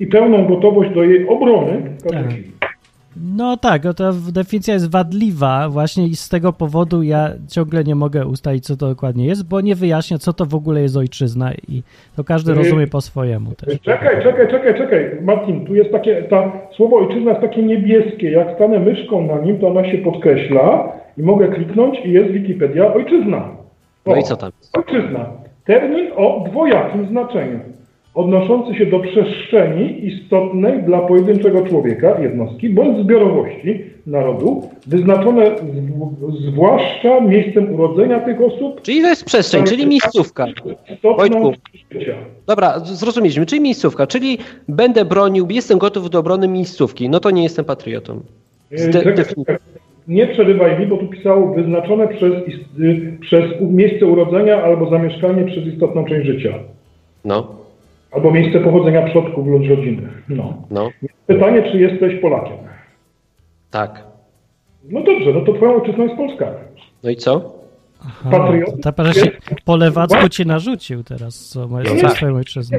i 0.00 0.06
pełną 0.06 0.46
gotowość 0.46 0.90
do 0.94 1.04
jej 1.04 1.28
obrony 1.28 1.72
w 1.98 2.02
każdej 2.02 2.22
Tak. 2.22 2.57
No 3.22 3.56
tak, 3.56 3.84
no 3.84 3.94
to 3.94 4.12
definicja 4.32 4.74
jest 4.74 4.90
wadliwa 4.90 5.68
właśnie 5.68 6.06
i 6.06 6.16
z 6.16 6.28
tego 6.28 6.52
powodu 6.52 7.02
ja 7.02 7.30
ciągle 7.48 7.84
nie 7.84 7.94
mogę 7.94 8.26
ustalić, 8.26 8.64
co 8.64 8.76
to 8.76 8.88
dokładnie 8.88 9.26
jest, 9.26 9.48
bo 9.48 9.60
nie 9.60 9.74
wyjaśnia, 9.74 10.18
co 10.18 10.32
to 10.32 10.46
w 10.46 10.54
ogóle 10.54 10.82
jest 10.82 10.96
ojczyzna 10.96 11.52
i 11.68 11.82
to 12.16 12.24
każdy 12.24 12.54
rozumie 12.54 12.86
po 12.86 13.00
swojemu 13.00 13.54
też. 13.54 13.80
Czekaj, 13.80 14.22
czekaj, 14.22 14.50
czekaj, 14.50 14.78
czekaj. 14.78 15.10
Martin, 15.22 15.66
tu 15.66 15.74
jest 15.74 15.92
takie, 15.92 16.22
ta 16.22 16.52
słowo 16.76 16.96
ojczyzna 16.96 17.30
jest 17.30 17.42
takie 17.42 17.62
niebieskie. 17.62 18.30
Jak 18.30 18.54
stanę 18.54 18.78
myszką 18.78 19.26
na 19.26 19.38
nim, 19.38 19.58
to 19.58 19.68
ona 19.68 19.92
się 19.92 19.98
podkreśla 19.98 20.92
i 21.18 21.22
mogę 21.22 21.48
kliknąć 21.48 21.98
i 22.04 22.12
jest 22.12 22.30
Wikipedia 22.30 22.94
ojczyzna. 22.94 23.48
No 24.06 24.12
O, 24.12 24.16
i 24.16 24.22
co 24.22 24.36
tam? 24.36 24.50
Ojczyzna. 24.72 25.26
Termin 25.64 26.10
o 26.16 26.44
dwojakim 26.50 27.08
znaczeniu. 27.08 27.60
Odnoszący 28.18 28.74
się 28.74 28.86
do 28.86 29.00
przestrzeni 29.00 30.06
istotnej 30.06 30.82
dla 30.82 30.98
pojedynczego 30.98 31.66
człowieka, 31.66 32.20
jednostki 32.20 32.70
bądź 32.70 32.98
zbiorowości 32.98 33.84
narodu, 34.06 34.70
wyznaczone 34.86 35.46
z, 35.46 36.52
zwłaszcza 36.52 37.20
miejscem 37.20 37.74
urodzenia 37.74 38.20
tych 38.20 38.40
osób, 38.40 38.82
Czyli 38.82 39.02
to 39.02 39.08
jest 39.08 39.24
przestrzeń, 39.24 39.64
czyli 39.64 39.86
miejscówka. 39.86 40.46
Wojtku. 41.02 41.52
życia. 41.92 42.14
Dobra, 42.46 42.80
zrozumieliśmy, 42.80 43.46
czyli 43.46 43.60
miejscówka, 43.60 44.06
czyli 44.06 44.38
będę 44.68 45.04
bronił, 45.04 45.46
jestem 45.50 45.78
gotów 45.78 46.10
do 46.10 46.18
obrony 46.18 46.48
miejscówki, 46.48 47.08
no 47.08 47.20
to 47.20 47.30
nie 47.30 47.42
jestem 47.42 47.64
patriotą. 47.64 48.20
Czekaj. 48.92 49.14
Nie 50.08 50.26
przerywaj 50.26 50.80
mi, 50.80 50.86
bo 50.86 50.96
tu 50.96 51.06
pisało 51.06 51.54
wyznaczone 51.54 52.08
przez, 52.08 52.32
y, 52.80 53.18
przez 53.20 53.44
miejsce 53.60 54.06
urodzenia 54.06 54.62
albo 54.62 54.90
zamieszkanie 54.90 55.44
przez 55.44 55.66
istotną 55.66 56.04
część 56.04 56.26
życia. 56.26 56.54
No, 57.24 57.57
Albo 58.12 58.30
miejsce 58.30 58.60
pochodzenia 58.60 59.02
przodków 59.02 59.46
lub 59.46 59.68
rodziny. 59.68 60.02
No. 60.28 60.62
no, 60.70 60.90
Pytanie, 61.26 61.62
czy 61.62 61.78
jesteś 61.78 62.14
Polakiem? 62.20 62.56
tak. 63.70 64.04
No 64.90 65.02
dobrze, 65.02 65.32
no 65.34 65.40
to 65.40 65.52
twoją 65.52 65.74
ojczyzną 65.74 66.04
jest 66.04 66.16
Polska. 66.16 66.46
No 67.04 67.10
i 67.10 67.16
co? 67.16 67.54
Aha, 68.06 68.30
patriot- 68.30 68.80
to 68.82 68.92
ta 68.92 69.12
się 69.12 69.30
po 69.64 69.76
lewacku 69.76 70.28
ci 70.28 70.46
narzucił 70.46 71.02
teraz, 71.04 71.48
co 71.48 71.68
ma 71.68 71.78
No 71.78 71.90
tak. 72.02 72.10
swoją 72.12 72.34
ojczyzną. 72.36 72.78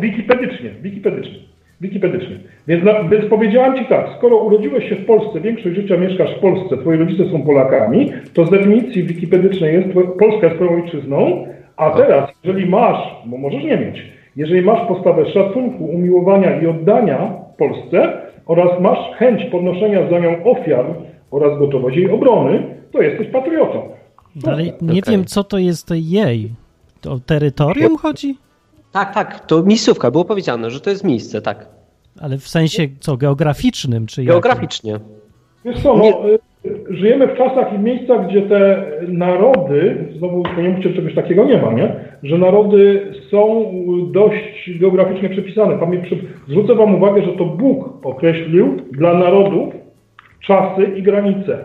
Wikipedycznie, 0.00 0.70
wikipedycznie, 0.82 1.38
wikipedycznie. 1.80 2.38
Więc, 2.68 2.84
na, 2.84 3.04
więc 3.08 3.24
powiedziałam 3.30 3.78
Ci 3.78 3.84
tak, 3.86 4.06
skoro 4.18 4.36
urodziłeś 4.36 4.88
się 4.88 4.96
w 4.96 5.06
Polsce, 5.06 5.40
większość 5.40 5.76
życia 5.76 5.96
mieszkasz 5.96 6.34
w 6.36 6.40
Polsce, 6.40 6.76
Twoi 6.78 6.96
rodzice 6.96 7.30
są 7.30 7.42
Polakami, 7.42 8.12
to 8.34 8.46
z 8.46 8.50
definicji 8.50 9.02
wikipedycznej 9.04 9.74
jest, 9.74 9.88
twoja- 9.88 10.18
Polska 10.18 10.46
jest 10.46 10.56
Twoją 10.56 10.82
ojczyzną, 10.84 11.46
a 11.76 11.90
teraz, 11.90 12.30
jeżeli 12.44 12.66
masz, 12.70 13.14
bo 13.26 13.36
możesz 13.38 13.64
nie 13.64 13.76
mieć, 13.78 14.13
jeżeli 14.36 14.62
masz 14.62 14.88
postawę 14.88 15.32
szacunku, 15.32 15.84
umiłowania 15.84 16.60
i 16.60 16.66
oddania 16.66 17.32
Polsce 17.58 18.12
oraz 18.46 18.80
masz 18.80 18.98
chęć 19.16 19.44
podnoszenia 19.44 20.10
za 20.10 20.18
nią 20.18 20.44
ofiar 20.44 20.84
oraz 21.30 21.58
gotowość 21.58 21.96
jej 21.96 22.10
obrony, 22.10 22.76
to 22.92 23.02
jesteś 23.02 23.28
patriotą. 23.28 23.88
Dalej 24.36 24.72
nie 24.82 25.00
Okej. 25.00 25.12
wiem, 25.12 25.24
co 25.24 25.44
to 25.44 25.58
jest 25.58 25.90
jej. 25.90 26.50
To 27.00 27.12
o 27.12 27.18
terytorium 27.18 27.96
chodzi? 27.96 28.38
Tak, 28.92 29.14
tak, 29.14 29.46
to 29.46 29.62
miejscówka, 29.62 30.10
było 30.10 30.24
powiedziane, 30.24 30.70
że 30.70 30.80
to 30.80 30.90
jest 30.90 31.04
miejsce, 31.04 31.42
tak. 31.42 31.66
Ale 32.20 32.38
w 32.38 32.48
sensie 32.48 32.88
co, 33.00 33.16
geograficznym 33.16 34.06
czy 34.06 34.24
Geograficznie. 34.24 35.00
Wiesz 35.64 35.82
co, 35.82 35.96
no, 35.96 36.28
y, 36.28 36.38
żyjemy 36.96 37.26
w 37.26 37.38
czasach 37.38 37.74
i 37.74 37.78
miejscach, 37.78 38.28
gdzie 38.28 38.42
te 38.42 38.84
narody, 39.08 40.06
znowu 40.18 40.42
nie 40.62 40.68
mówcie, 40.68 40.94
czegoś 40.94 41.14
takiego 41.14 41.44
nie 41.44 41.62
ma, 41.62 41.72
nie? 41.72 41.92
Że 42.22 42.38
narody 42.38 43.12
są 43.30 43.72
dość 44.12 44.78
geograficznie 44.80 45.28
przypisane. 45.28 45.78
Zwrócę 46.48 46.74
Wam 46.74 46.94
uwagę, 46.94 47.22
że 47.22 47.32
to 47.32 47.44
Bóg 47.44 48.06
określił 48.06 48.76
dla 48.92 49.14
narodów 49.14 49.74
czasy 50.40 50.82
i 50.96 51.02
granice. 51.02 51.58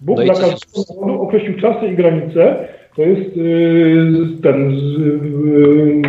Bóg 0.00 0.18
No 0.18 0.24
dla 0.24 0.34
każdego 0.34 1.00
narodu 1.00 1.22
określił 1.22 1.60
czasy 1.60 1.86
i 1.86 1.96
granice. 1.96 2.56
To 2.96 3.02
jest 3.02 3.36
yy, 3.36 4.26
ten 4.42 4.70
z, 4.70 4.98
yy, 4.98 6.02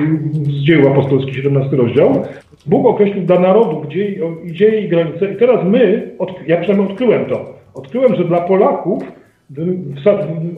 z 0.43 0.63
dzieł 0.63 0.87
apostolskich, 0.91 1.35
17 1.35 1.75
rozdział. 1.75 2.23
Bóg 2.65 2.85
określił 2.85 3.25
dla 3.25 3.39
narodów 3.39 3.87
gdzie, 3.87 4.15
gdzie 4.45 4.79
i 4.79 4.89
granice. 4.89 5.33
I 5.33 5.37
teraz 5.37 5.65
my, 5.65 6.11
od, 6.19 6.31
ja 6.47 6.57
przynajmniej 6.57 6.91
odkryłem 6.91 7.25
to. 7.25 7.62
Odkryłem, 7.75 8.15
że 8.15 8.23
dla 8.23 8.41
Polaków 8.41 9.03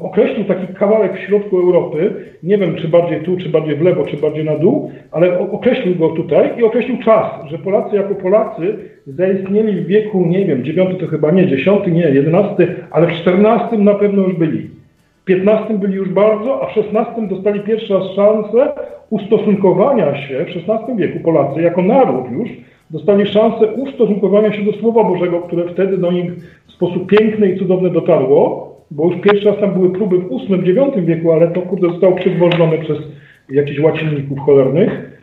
określił 0.01 0.45
taki 0.45 0.73
kawałek 0.73 1.17
w 1.17 1.19
środku 1.19 1.60
Europy, 1.60 2.13
nie 2.43 2.58
wiem 2.58 2.75
czy 2.75 2.88
bardziej 2.88 3.21
tu, 3.21 3.38
czy 3.38 3.49
bardziej 3.49 3.75
w 3.75 3.82
lewo, 3.82 4.06
czy 4.06 4.17
bardziej 4.17 4.45
na 4.45 4.58
dół, 4.58 4.91
ale 5.12 5.39
określił 5.39 5.95
go 5.95 6.10
tutaj 6.10 6.51
i 6.58 6.63
określił 6.63 6.97
czas, 6.97 7.25
że 7.47 7.58
Polacy 7.58 7.95
jako 7.95 8.15
Polacy 8.15 8.78
zaistnieli 9.08 9.82
w 9.82 9.88
wieku, 9.88 10.25
nie 10.25 10.45
wiem, 10.45 10.63
dziewiąty 10.63 10.95
to 10.95 11.08
chyba 11.08 11.32
nie, 11.32 11.47
dziesiąty 11.47 11.91
nie, 11.91 12.01
jedenasty, 12.01 12.75
ale 12.91 13.08
w 13.08 13.12
czternastym 13.12 13.84
na 13.84 13.93
pewno 13.93 14.23
już 14.23 14.36
byli. 14.36 14.69
W 15.25 15.32
XV 15.32 15.80
byli 15.80 15.95
już 15.95 16.10
bardzo, 16.10 16.62
a 16.62 16.65
w 16.65 16.78
XVI 16.78 17.28
dostali 17.28 17.60
pierwszy 17.60 17.93
raz 17.93 18.04
szansę 18.15 18.71
ustosunkowania 19.10 20.28
się, 20.28 20.45
w 20.45 20.69
XVI 20.69 20.95
wieku 20.95 21.19
Polacy 21.19 21.62
jako 21.62 21.82
naród 21.82 22.32
już 22.32 22.49
dostali 22.89 23.26
szansę 23.26 23.67
ustosunkowania 23.67 24.54
się 24.54 24.63
do 24.63 24.74
Słowa 24.74 25.04
Bożego, 25.04 25.41
które 25.41 25.74
wtedy 25.74 25.98
do 25.98 26.12
nich 26.12 26.32
w 26.67 26.71
sposób 26.71 27.08
piękny 27.08 27.50
i 27.50 27.60
cudowny 27.60 27.89
dotarło, 27.89 28.65
bo 28.91 29.06
już 29.06 29.21
pierwszy 29.21 29.45
raz 29.45 29.60
tam 29.60 29.74
były 29.74 29.89
próby 29.89 30.17
w 30.17 30.30
VIII, 30.30 30.69
IX 30.69 31.06
wieku, 31.06 31.32
ale 31.32 31.48
to 31.48 31.62
kurde 31.62 31.88
zostało 31.88 32.15
przygwożdżone 32.15 32.78
przez 32.78 32.98
jakichś 33.50 33.80
łacinników 33.80 34.39
cholernych. 34.39 35.14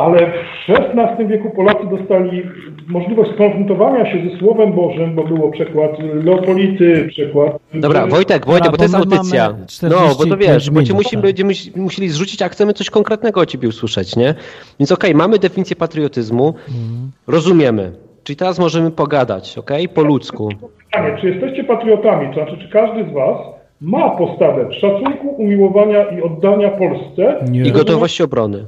Ale 0.00 0.32
w 0.66 0.70
XVI 0.70 1.26
wieku 1.26 1.50
Polacy 1.50 1.86
dostali 1.90 2.42
możliwość 2.88 3.30
skonfrontowania 3.34 4.12
się 4.12 4.30
ze 4.30 4.38
Słowem 4.38 4.72
Bożym, 4.72 5.14
bo 5.14 5.24
było 5.24 5.50
przekład 5.50 5.90
Leopolity, 6.24 7.06
przekład... 7.08 7.52
Dobra, 7.74 8.06
Wojtek, 8.06 8.46
Wojtek, 8.46 8.70
bo 8.70 8.76
to 8.76 8.82
jest 8.82 8.94
audycja. 8.94 9.54
No, 9.82 9.88
bo 9.90 10.26
to 10.26 10.36
45 10.36 10.46
wiesz, 10.46 10.70
bo 10.70 10.82
cię 10.82 10.92
minut, 10.92 11.04
musimy, 11.04 11.22
będziemy 11.22 11.52
musieli 11.76 12.08
zrzucić, 12.08 12.42
a 12.42 12.48
chcemy 12.48 12.72
coś 12.72 12.90
konkretnego 12.90 13.40
o 13.40 13.46
ciebie 13.46 13.68
usłyszeć, 13.68 14.16
nie? 14.16 14.34
Więc 14.80 14.92
okej, 14.92 15.14
mamy 15.14 15.38
definicję 15.38 15.76
patriotyzmu, 15.76 16.46
Mhm. 16.68 17.10
rozumiemy. 17.26 17.92
Czyli 18.24 18.36
teraz 18.36 18.58
możemy 18.58 18.90
pogadać, 18.90 19.58
okej? 19.58 19.88
Po 19.88 20.02
ludzku. 20.02 20.48
Pytanie, 20.92 21.16
czy 21.20 21.28
jesteście 21.30 21.64
patriotami, 21.64 22.28
to 22.28 22.34
znaczy, 22.34 22.58
czy 22.58 22.68
każdy 22.68 23.10
z 23.10 23.12
Was 23.12 23.38
ma 23.80 24.10
postawę 24.10 24.72
szacunku, 24.72 25.28
umiłowania 25.28 26.04
i 26.04 26.22
oddania 26.22 26.68
Polsce 26.70 27.44
Nie. 27.50 27.62
I 27.62 27.72
gotowości 27.72 28.22
obrony. 28.22 28.64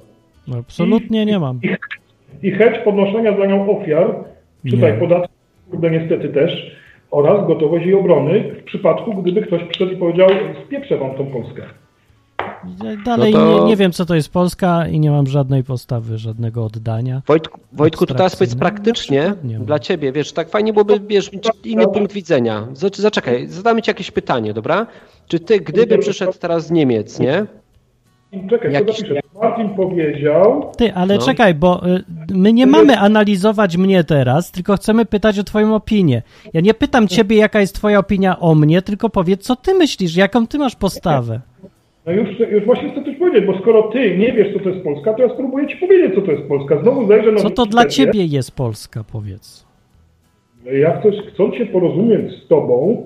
No, 0.49 0.57
Absolutnie 0.57 1.27
nie 1.27 1.39
mam. 1.39 1.61
i 2.43 2.51
chęć 2.51 2.79
podnoszenia 2.85 3.37
za 3.39 3.47
nią 3.47 3.79
ofiar, 3.81 4.15
czytaj 4.71 5.01
podatki, 5.01 5.33
kurde 5.71 5.91
niestety 5.91 6.29
też, 6.29 6.77
oraz 7.11 7.47
gotowość 7.47 7.85
jej 7.87 7.95
obrony 7.95 8.55
w 8.61 8.65
przypadku, 8.65 9.15
gdyby 9.23 9.43
ktoś 9.43 9.65
przyszedł 9.65 9.93
i 9.93 9.97
powiedział, 9.97 10.29
spieprzę 10.67 10.99
Wam 10.99 11.15
tą 11.15 11.27
Polskę. 11.27 11.63
Dalej 13.05 13.33
No 13.33 13.41
to- 13.41 13.61
nie, 13.61 13.67
nie 13.69 13.77
wiem, 13.77 13.93
co 13.93 14.07
to 14.07 14.15
jest 14.15 14.33
Polska 14.33 14.87
i 14.89 15.01
nie 15.01 15.11
mam 15.11 15.27
żadnej 15.27 15.65
postawy, 15.65 16.19
żadnego 16.19 16.65
oddania. 16.65 17.23
Wojtku, 17.27 17.61
Wojtku 17.73 18.07
to 18.07 18.15
teraz 18.15 18.37
powiedz 18.37 18.55
praktycznie 18.55 19.35
Nie 19.45 19.55
wiem. 19.55 19.65
dla 19.65 19.79
ciebie, 19.79 20.13
wiesz, 20.13 20.33
tak 20.33 20.49
fajnie 20.51 20.73
byłoby, 20.73 21.01
wiesz, 21.09 21.33
mieć 21.33 21.49
inny 21.65 21.89
punkt 21.89 22.13
widzenia. 22.13 22.67
Zac- 22.73 23.01
Zaczekaj, 23.01 23.47
zadamy 23.49 23.83
ci 23.83 23.91
jakieś 23.91 24.11
pytanie, 24.11 24.55
dobra? 24.55 24.87
Czy 25.29 25.41
ty, 25.41 25.61
gdyby 25.61 25.99
przyszedł 25.99 26.33
teraz 26.41 26.67
z 26.67 26.71
Niemiec, 26.71 27.21
nie? 27.21 27.47
Czekaj, 28.51 28.73
Jakiś- 28.73 28.97
co 28.97 29.03
napiszę? 29.03 29.21
Martin 29.43 29.69
powiedział, 29.69 30.71
Ty, 30.79 30.95
ale 30.95 31.15
No. 31.15 31.21
czekaj, 31.21 31.55
bo 31.55 31.87
y, 31.87 32.03
my 32.35 32.53
nie 32.53 32.67
mamy 32.67 32.99
analizować 32.99 33.77
mnie 33.77 34.05
teraz, 34.05 34.51
tylko 34.51 34.75
chcemy 34.77 35.05
pytać 35.05 35.39
o 35.39 35.43
twoją 35.45 35.75
opinię. 35.75 36.23
Ja 36.55 36.61
nie 36.61 36.75
pytam 36.75 37.09
ciebie, 37.09 37.37
jaka 37.37 37.61
jest 37.61 37.75
twoja 37.75 37.99
opinia 37.99 38.41
o 38.41 38.55
mnie, 38.55 38.83
tylko 38.83 39.09
powiedz, 39.11 39.43
co 39.43 39.57
ty 39.57 39.75
myślisz, 39.75 40.17
jaką 40.17 40.47
ty 40.47 40.59
masz 40.59 40.77
postawę. 40.77 41.41
no 42.07 42.13
już, 42.13 42.39
już 42.39 42.65
właśnie 42.65 42.91
chcę 42.91 43.05
coś 43.05 43.17
powiedzieć, 43.17 43.47
bo 43.47 43.59
skoro 43.59 43.83
Ty 43.83 44.19
nie 44.19 44.33
wiesz, 44.33 44.53
co 44.55 44.61
to 44.61 44.69
jest 44.69 44.85
Polska, 44.85 45.15
to 45.15 45.23
ja 45.23 45.35
spróbuję 45.35 45.69
Ci 45.69 45.77
powiedzieć, 45.77 46.15
co 46.15 46.21
to 46.23 46.33
jest 46.33 46.49
Polska. 46.49 46.83
Znowu 46.83 47.07
zajrzę 47.09 47.33
na 47.33 47.41
Co 47.41 47.51
to 47.51 47.67
dla 47.67 47.85
ciebie 47.87 48.25
jest 48.25 48.57
Polska, 48.57 49.05
powiedz. 49.13 49.67
Ja 50.73 51.01
chcę, 51.01 51.11
chcąc 51.35 51.55
się 51.55 51.67
porozumieć 51.67 52.33
z 52.45 52.49
Tobą, 52.49 53.03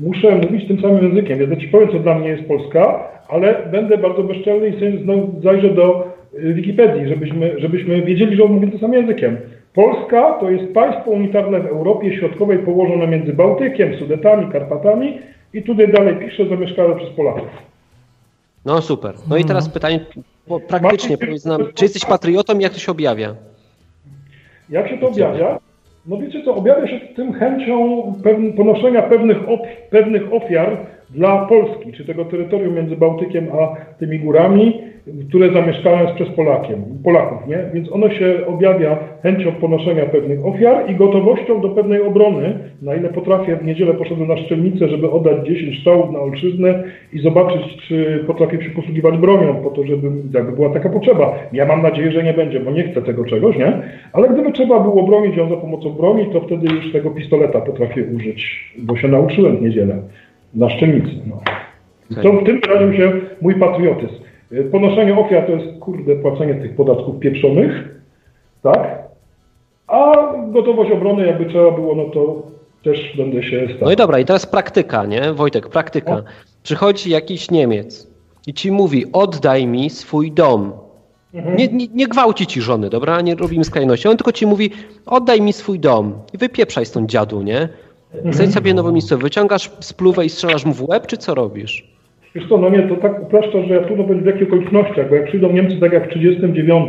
muszę 0.00 0.36
mówić 0.36 0.68
tym 0.68 0.80
samym 0.80 1.04
językiem. 1.04 1.38
Więc 1.38 1.50
ja 1.50 1.56
Ci 1.56 1.68
powiem, 1.68 1.88
co 1.88 1.98
dla 1.98 2.18
mnie 2.18 2.28
jest 2.28 2.48
Polska, 2.48 3.08
ale 3.28 3.68
będę 3.72 3.98
bardzo 3.98 4.22
bezczelny 4.22 4.68
i 4.68 4.72
sobie 4.72 4.98
znowu 4.98 5.40
zajrzę 5.42 5.68
do 5.68 6.06
y, 6.34 6.54
Wikipedii, 6.54 7.08
żebyśmy, 7.08 7.60
żebyśmy 7.60 8.02
wiedzieli, 8.02 8.36
że 8.36 8.44
mówię 8.44 8.70
tym 8.70 8.80
samym 8.80 9.00
językiem. 9.00 9.36
Polska 9.74 10.32
to 10.40 10.50
jest 10.50 10.74
państwo 10.74 11.10
unitarne 11.10 11.60
w 11.60 11.66
Europie 11.66 12.16
Środkowej 12.16 12.58
położone 12.58 13.06
między 13.06 13.32
Bałtykiem, 13.32 13.98
Sudetami, 13.98 14.52
Karpatami 14.52 15.18
i 15.54 15.62
tutaj 15.62 15.92
dalej 15.92 16.16
pisze, 16.16 16.48
zamieszkane 16.48 16.96
przez 16.96 17.10
Polaków. 17.10 17.48
No 18.64 18.82
super. 18.82 19.14
No 19.28 19.36
i 19.36 19.44
teraz 19.44 19.68
pytanie 19.68 20.00
bo 20.50 20.60
praktycznie, 20.60 21.18
powiedz 21.18 21.44
nam, 21.44 21.66
czy 21.74 21.84
jesteś 21.84 22.04
patriotą 22.04 22.58
i 22.58 22.62
jak 22.62 22.72
to 22.72 22.78
się 22.78 22.92
objawia? 22.92 23.34
Jak 24.70 24.88
się 24.88 24.98
to 24.98 25.08
objawia? 25.08 25.58
No 26.06 26.16
wiecie 26.16 26.42
co, 26.44 26.54
objawia 26.54 26.86
się 26.86 27.00
tym 27.00 27.32
chęcią 27.32 28.02
ponoszenia 28.56 29.02
pewnych, 29.02 29.38
pewnych 29.90 30.32
ofiar 30.32 30.76
dla 31.10 31.46
Polski, 31.46 31.92
czy 31.92 32.04
tego 32.04 32.24
terytorium 32.24 32.74
między 32.74 32.96
Bałtykiem 32.96 33.48
a 33.52 33.76
tymi 33.98 34.20
górami, 34.20 34.82
które 35.28 35.52
zamieszkane 35.52 36.02
jest 36.02 36.14
przez 36.14 36.28
Polakiem, 36.28 36.82
Polaków, 37.04 37.48
nie? 37.48 37.58
Więc 37.74 37.92
ono 37.92 38.10
się 38.10 38.46
objawia 38.46 38.98
chęcią 39.22 39.52
ponoszenia 39.52 40.06
pewnych 40.06 40.46
ofiar 40.46 40.90
i 40.90 40.94
gotowością 40.94 41.60
do 41.60 41.68
pewnej 41.68 42.02
obrony, 42.02 42.58
na 42.82 42.94
ile 42.94 43.08
potrafię. 43.08 43.56
W 43.56 43.64
niedzielę 43.64 43.94
poszedłem 43.94 44.28
na 44.28 44.36
szczelnicę, 44.36 44.88
żeby 44.88 45.10
oddać 45.10 45.46
10 45.46 45.78
strzałów 45.78 46.12
na 46.12 46.18
olszyznę 46.18 46.82
i 47.12 47.18
zobaczyć, 47.18 47.76
czy 47.88 48.24
potrafię 48.26 48.62
się 48.62 48.70
posługiwać 48.70 49.16
bronią, 49.16 49.54
po 49.54 49.70
to, 49.70 49.84
żeby 49.84 50.08
jakby 50.34 50.52
była 50.52 50.70
taka 50.70 50.88
potrzeba. 50.88 51.34
Ja 51.52 51.66
mam 51.66 51.82
nadzieję, 51.82 52.12
że 52.12 52.22
nie 52.22 52.34
będzie, 52.34 52.60
bo 52.60 52.70
nie 52.70 52.82
chcę 52.82 53.02
tego 53.02 53.24
czegoś, 53.24 53.56
nie? 53.56 53.82
Ale 54.12 54.28
gdyby 54.28 54.52
trzeba 54.52 54.80
było 54.80 55.02
bronić 55.02 55.36
ją 55.36 55.48
za 55.48 55.56
pomocą 55.56 55.90
broni, 55.90 56.26
to 56.32 56.40
wtedy 56.40 56.74
już 56.74 56.92
tego 56.92 57.10
pistoleta 57.10 57.60
potrafię 57.60 58.04
użyć, 58.16 58.72
bo 58.78 58.96
się 58.96 59.08
nauczyłem 59.08 59.56
w 59.56 59.62
niedzielę 59.62 59.96
na 60.54 60.70
szczelnicy. 60.70 61.10
No. 61.26 61.40
To 62.22 62.32
w 62.32 62.44
tym 62.44 62.60
wyraził 62.60 62.92
się 62.92 63.12
mój 63.42 63.54
patriotyzm. 63.54 64.29
Y, 64.52 64.64
Ponoszenie 64.64 65.18
ofiar 65.18 65.46
to 65.46 65.52
jest, 65.52 65.78
kurde, 65.80 66.16
płacenie 66.16 66.54
tych 66.54 66.76
podatków 66.76 67.18
pieprzonych, 67.18 67.88
tak? 68.62 68.98
A 69.86 70.12
gotowość 70.48 70.90
obrony, 70.90 71.26
jakby 71.26 71.46
trzeba 71.46 71.70
było, 71.70 71.94
no 71.94 72.04
to 72.04 72.42
też 72.84 73.16
będę 73.16 73.42
się 73.42 73.64
starał. 73.64 73.78
No 73.82 73.92
i 73.92 73.96
dobra, 73.96 74.18
i 74.18 74.24
teraz 74.24 74.46
praktyka, 74.46 75.06
nie? 75.06 75.32
Wojtek, 75.32 75.68
praktyka. 75.68 76.22
Przychodzi 76.62 77.10
jakiś 77.10 77.50
Niemiec 77.50 78.10
i 78.46 78.54
ci 78.54 78.72
mówi, 78.72 79.04
oddaj 79.12 79.66
mi 79.66 79.90
swój 79.90 80.32
dom. 80.32 80.72
Nie, 81.34 81.68
nie, 81.68 81.86
nie 81.94 82.06
gwałci 82.06 82.46
ci 82.46 82.60
żony, 82.60 82.90
dobra? 82.90 83.20
Nie 83.20 83.34
robimy 83.34 83.64
skrajności. 83.64 84.08
On 84.08 84.16
tylko 84.16 84.32
ci 84.32 84.46
mówi, 84.46 84.70
oddaj 85.06 85.40
mi 85.40 85.52
swój 85.52 85.80
dom 85.80 86.12
i 86.32 86.38
wypieprzaj 86.38 86.86
stąd 86.86 87.10
dziadu, 87.10 87.42
nie? 87.42 87.68
Znajdź 88.30 88.54
sobie 88.54 88.74
nowe 88.74 88.92
miejsce, 88.92 89.16
wyciągasz 89.16 89.70
spluwę 89.80 90.24
i 90.24 90.28
strzelasz 90.28 90.64
mu 90.64 90.72
w 90.72 90.88
łeb, 90.88 91.06
czy 91.06 91.16
co 91.16 91.34
robisz? 91.34 91.99
Wiesz 92.34 92.48
co, 92.48 92.58
no 92.58 92.68
nie, 92.68 92.82
to 92.82 92.96
tak 92.96 93.22
upraszcza, 93.22 93.62
że 93.62 93.74
ja 93.74 93.80
trudno 93.80 94.04
będzie 94.04 94.22
w 94.22 94.26
jakich 94.26 94.48
okolicznościach, 94.48 95.08
bo 95.08 95.14
jak 95.14 95.26
przyjdą 95.26 95.52
Niemcy 95.52 95.80
tak 95.80 95.92
jak 95.92 96.06
w 96.06 96.10
39 96.10 96.86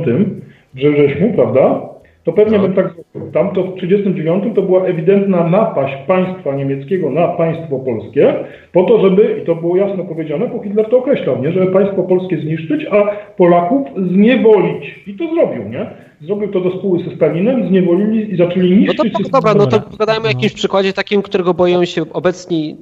we 0.74 0.92
wrześniu, 0.92 1.34
prawda, 1.36 1.82
to 2.24 2.34
pewnie 2.34 2.58
No. 2.58 2.64
bym 2.64 2.74
tak 2.74 2.94
zrobił. 3.14 3.32
Tam 3.32 3.50
to 3.56 3.64
w 3.64 3.76
39 3.76 4.44
to 4.56 4.62
była 4.62 4.86
ewidentna 4.86 5.48
napaść 5.50 5.94
państwa 6.08 6.56
niemieckiego 6.56 7.10
na 7.10 7.28
państwo 7.28 7.80
polskie, 7.80 8.34
po 8.74 8.84
to, 8.84 9.02
żeby, 9.02 9.40
i 9.44 9.46
to 9.46 9.56
było 9.56 9.76
jasno 9.76 10.04
powiedziane, 10.04 10.48
bo 10.48 10.64
Hitler 10.64 10.86
to 10.90 10.98
określał, 10.98 11.42
nie, 11.44 11.52
żeby 11.52 11.68
państwo 11.68 12.04
polskie 12.04 12.38
zniszczyć, 12.38 12.86
a 12.92 13.04
Polaków 13.38 13.88
zniewolić. 14.12 15.00
I 15.08 15.14
to 15.14 15.24
zrobił, 15.36 15.70
nie? 15.70 15.86
Zrobił 16.22 16.48
to 16.48 16.62
do 16.62 16.72
spóły 16.72 17.00
ze 17.10 17.16
Stalinem, 17.16 17.68
zniewolili 17.68 18.34
i 18.34 18.38
zaczęli 18.38 18.70
No 18.72 18.76
niszczyć 18.78 18.98
to, 19.14 19.18
system. 19.18 19.32
dobra, 19.42 19.54
no 19.54 19.68
to 19.68 19.80
pogadajmy 19.82 20.26
o 20.26 20.28
jakimś 20.28 20.54
przykładzie 20.54 20.94
takim, 20.94 21.22
którego 21.22 21.54
boją 21.54 21.86
się 21.86 22.02
obecni, 22.14 22.76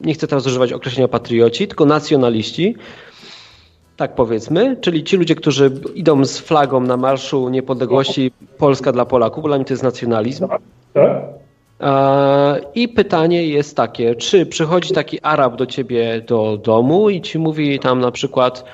nie 0.00 0.14
chcę 0.14 0.26
teraz 0.26 0.46
używać 0.46 0.72
określenia 0.72 1.08
patrioci, 1.08 1.68
tylko 1.68 1.84
nacjonaliści. 1.84 2.76
Tak 3.96 4.14
powiedzmy, 4.14 4.76
czyli 4.80 5.04
ci 5.04 5.16
ludzie, 5.16 5.34
którzy 5.34 5.70
idą 5.94 6.24
z 6.24 6.38
flagą 6.38 6.80
na 6.80 6.96
Marszu 6.96 7.48
Niepodległości 7.48 8.32
Polska 8.58 8.92
dla 8.92 9.04
Polaków, 9.04 9.44
dla 9.44 9.56
mnie 9.56 9.64
to 9.64 9.72
jest 9.72 9.82
nacjonalizm. 9.82 10.46
E, 11.80 12.60
I 12.74 12.88
pytanie 12.88 13.46
jest 13.46 13.76
takie, 13.76 14.14
czy 14.14 14.46
przychodzi 14.46 14.94
taki 14.94 15.20
Arab 15.20 15.56
do 15.56 15.66
ciebie 15.66 16.20
do 16.26 16.56
domu 16.56 17.10
i 17.10 17.20
ci 17.20 17.38
mówi 17.38 17.78
tam 17.78 18.00
na 18.00 18.10
przykład, 18.10 18.64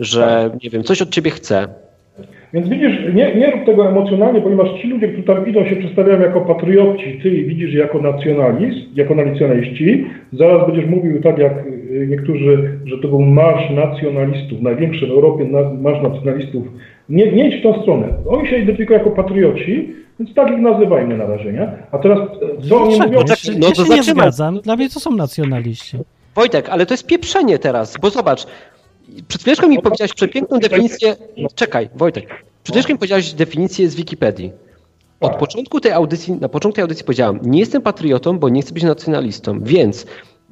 że 0.00 0.50
nie 0.62 0.70
wiem, 0.70 0.84
coś 0.84 1.02
od 1.02 1.10
ciebie 1.10 1.30
chce. 1.30 1.68
Więc 2.52 2.68
widzisz, 2.68 3.14
nie, 3.14 3.34
nie 3.34 3.50
rób 3.50 3.64
tego 3.64 3.88
emocjonalnie, 3.88 4.40
ponieważ 4.40 4.68
ci 4.82 4.88
ludzie, 4.88 5.08
którzy 5.08 5.22
tam 5.22 5.48
idą, 5.48 5.64
się 5.64 5.76
przedstawiają 5.76 6.20
jako 6.20 6.40
patrioci, 6.40 7.20
ty 7.22 7.30
widzisz 7.30 7.74
jako 7.74 8.02
nacjonalizm, 8.02 8.80
jako 8.94 9.14
nacjonaliści. 9.14 10.06
Zaraz 10.32 10.66
będziesz 10.66 10.86
mówił 10.86 11.22
tak 11.22 11.38
jak 11.38 11.52
y, 11.66 12.06
niektórzy, 12.10 12.78
że 12.84 12.98
to 12.98 13.08
był 13.08 13.20
marsz 13.20 13.70
nacjonalistów, 13.70 14.62
największy 14.62 15.06
w 15.06 15.10
Europie 15.10 15.44
marsz 15.80 16.02
nacjonalistów. 16.02 16.66
Nie, 17.08 17.32
nie 17.32 17.48
idź 17.48 17.60
w 17.60 17.62
tą 17.62 17.82
stronę. 17.82 18.08
Oni 18.26 18.48
się 18.48 18.56
identyfikują 18.56 18.98
jako 18.98 19.10
patrioci, 19.10 19.88
więc 20.20 20.34
tak 20.34 20.50
ich 20.50 20.60
nazywajmy 20.60 21.16
na 21.16 21.26
razie, 21.26 21.52
nie? 21.52 21.68
A 21.92 21.98
teraz 21.98 22.18
e, 22.18 22.68
co 22.68 22.82
oni 22.82 23.00
mówią? 23.00 23.20
Ja 23.28 23.36
się, 23.36 23.52
no 23.58 23.68
ja 23.68 23.74
się 23.74 23.94
nie 23.94 24.02
zgadzam. 24.02 24.60
Dla 24.60 24.76
mnie 24.76 24.88
to 24.88 25.00
są 25.00 25.10
nacjonaliści. 25.10 25.96
Wojtek, 26.34 26.68
ale 26.68 26.86
to 26.86 26.94
jest 26.94 27.06
pieprzenie 27.06 27.58
teraz, 27.58 27.96
bo 28.02 28.10
zobacz, 28.10 28.46
przed 29.28 29.42
chwileczką 29.42 29.68
mi 29.68 29.82
powiedziałeś 29.82 30.12
przepiękną 30.12 30.58
definicję. 30.58 31.16
Czekaj, 31.54 31.88
Wojtek. 31.94 32.28
Przed 32.62 32.74
chwileczką 32.74 32.92
mi 32.92 32.98
powiedziałeś 32.98 33.32
definicję 33.32 33.90
z 33.90 33.94
Wikipedii. 33.94 34.52
Od 35.20 35.36
początku 35.36 35.80
tej 35.80 35.92
audycji, 35.92 36.32
na 36.32 36.48
początku 36.48 36.76
tej 36.76 36.82
audycji 36.82 37.04
powiedziałam, 37.04 37.38
nie 37.42 37.60
jestem 37.60 37.82
patriotą, 37.82 38.38
bo 38.38 38.48
nie 38.48 38.62
chcę 38.62 38.74
być 38.74 38.82
nacjonalistą. 38.82 39.60
Więc 39.60 40.06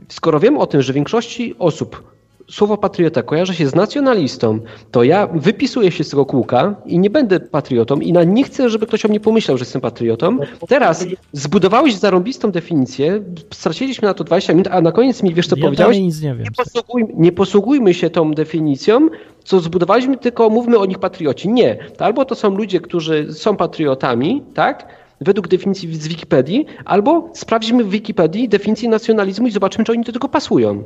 skoro 0.09 0.41
wiem 0.41 0.59
o 0.59 0.67
tym, 0.67 0.83
że 0.83 0.93
większości 0.93 1.55
osób 1.59 2.18
słowo 2.51 2.77
patriota 2.77 3.23
kojarzy 3.23 3.55
się 3.55 3.69
z 3.69 3.75
nacjonalistą, 3.75 4.61
to 4.91 5.03
ja 5.03 5.27
wypisuję 5.27 5.91
się 5.91 6.05
z 6.05 6.09
tego 6.09 6.27
kółka 6.27 6.75
i 6.87 6.99
nie 6.99 7.11
będę 7.11 7.41
patriotą 7.41 8.01
i 8.01 8.13
na, 8.13 8.25
nie 8.25 8.45
chcę, 8.45 8.71
żeby 8.71 8.87
ktoś 8.87 9.05
o 9.05 9.09
mnie 9.09 9.21
pomyślał, 9.21 9.59
że 9.59 9.63
jestem 9.63 9.81
patriotą. 9.81 10.39
Teraz 10.69 11.07
zbudowałeś 11.33 11.95
zarąbistą 11.95 12.51
definicję, 12.51 13.23
straciliśmy 13.55 14.09
na 14.09 14.15
to 14.15 14.25
20 14.25 14.53
minut, 14.53 14.69
a 14.71 14.81
na 14.81 14.93
koniec 14.93 15.23
mi 15.23 15.35
wiesz 15.35 15.47
co 15.47 15.57
ja 15.57 15.65
powiedziałeś? 15.65 15.99
Nic 15.99 16.23
nie, 16.23 16.35
wiem. 16.35 16.45
Nie, 16.45 16.51
posługujmy, 16.51 17.13
nie 17.17 17.33
posługujmy 17.33 17.95
się 17.95 18.11
tą 18.11 18.33
definicją, 18.33 19.09
co 19.45 19.61
zbudowaliśmy, 19.61 20.17
tylko 20.17 20.51
mówmy 20.51 20.79
o 20.79 20.87
nich 20.87 20.99
patrioci. 20.99 21.49
Nie. 21.49 21.79
Albo 21.99 22.25
to 22.25 22.35
są 22.35 22.57
ludzie, 22.57 22.81
którzy 22.81 23.33
są 23.33 23.57
patriotami, 23.57 24.43
tak? 24.55 24.89
według 25.21 25.49
definicji 25.49 25.95
z 25.95 26.09
Wikipedii, 26.09 26.67
albo 26.85 27.31
sprawdźmy 27.35 27.85
w 27.85 27.91
Wikipedii 27.91 28.49
definicję 28.49 28.89
nacjonalizmu 28.89 29.47
i 29.47 29.51
zobaczymy, 29.51 29.85
czy 29.85 29.93
oni 29.93 30.05
do 30.05 30.13
tego 30.13 30.29
pasują. 30.29 30.83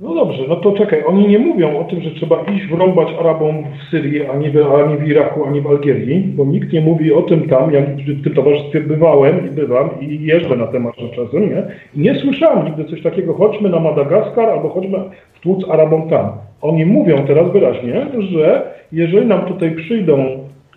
No 0.00 0.14
dobrze, 0.14 0.42
no 0.48 0.56
to 0.56 0.72
czekaj, 0.72 1.04
oni 1.06 1.28
nie 1.28 1.38
mówią 1.38 1.78
o 1.78 1.84
tym, 1.84 2.00
że 2.00 2.10
trzeba 2.10 2.42
iść 2.42 2.66
wrąbać 2.66 3.08
Arabom 3.20 3.64
w 3.64 3.90
Syrii, 3.90 4.26
ani 4.26 4.50
w, 4.50 4.56
ani 4.56 4.96
w 4.96 5.08
Iraku, 5.08 5.44
ani 5.44 5.60
w 5.60 5.66
Algierii, 5.66 6.20
bo 6.20 6.44
nikt 6.44 6.72
nie 6.72 6.80
mówi 6.80 7.12
o 7.12 7.22
tym 7.22 7.48
tam, 7.48 7.72
ja 7.72 7.80
w 7.80 8.24
tym 8.24 8.34
towarzystwie 8.34 8.80
bywałem 8.80 9.46
i 9.46 9.50
bywam 9.50 9.90
i 10.00 10.24
jeżdżę 10.24 10.56
na 10.56 10.66
temat 10.66 10.94
czasem, 11.16 11.50
nie? 11.50 11.62
I 11.96 12.00
nie 12.00 12.14
słyszałem 12.14 12.66
nigdy 12.66 12.84
coś 12.84 13.02
takiego, 13.02 13.34
chodźmy 13.34 13.68
na 13.68 13.80
Madagaskar 13.80 14.50
albo 14.50 14.68
chodźmy 14.68 14.98
wtłuc 15.34 15.70
Arabom 15.70 16.08
tam. 16.08 16.32
Oni 16.62 16.86
mówią 16.86 17.26
teraz 17.26 17.52
wyraźnie, 17.52 18.06
że 18.18 18.62
jeżeli 18.92 19.26
nam 19.26 19.40
tutaj 19.40 19.70
przyjdą 19.70 20.26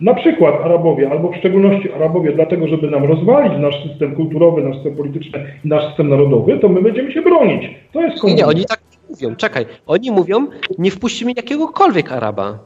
na 0.00 0.14
przykład 0.14 0.54
Arabowie, 0.64 1.10
albo 1.10 1.32
w 1.32 1.36
szczególności 1.36 1.92
Arabowie, 1.92 2.32
dlatego, 2.32 2.68
żeby 2.68 2.90
nam 2.90 3.04
rozwalić 3.04 3.52
nasz 3.58 3.82
system 3.82 4.14
kulturowy, 4.14 4.62
nasz 4.62 4.74
system 4.74 4.96
polityczny 4.96 5.44
i 5.64 5.68
nasz 5.68 5.86
system 5.86 6.08
narodowy, 6.08 6.58
to 6.58 6.68
my 6.68 6.82
będziemy 6.82 7.12
się 7.12 7.22
bronić. 7.22 7.70
To 7.92 8.02
jest 8.02 8.24
Nie, 8.24 8.34
nie, 8.34 8.46
oni 8.46 8.64
tak 8.64 8.81
mówią, 9.12 9.36
czekaj, 9.36 9.66
oni 9.86 10.10
mówią, 10.10 10.46
nie 10.78 10.90
wpuścimy 10.90 11.32
jakiegokolwiek 11.36 12.12
Araba. 12.12 12.58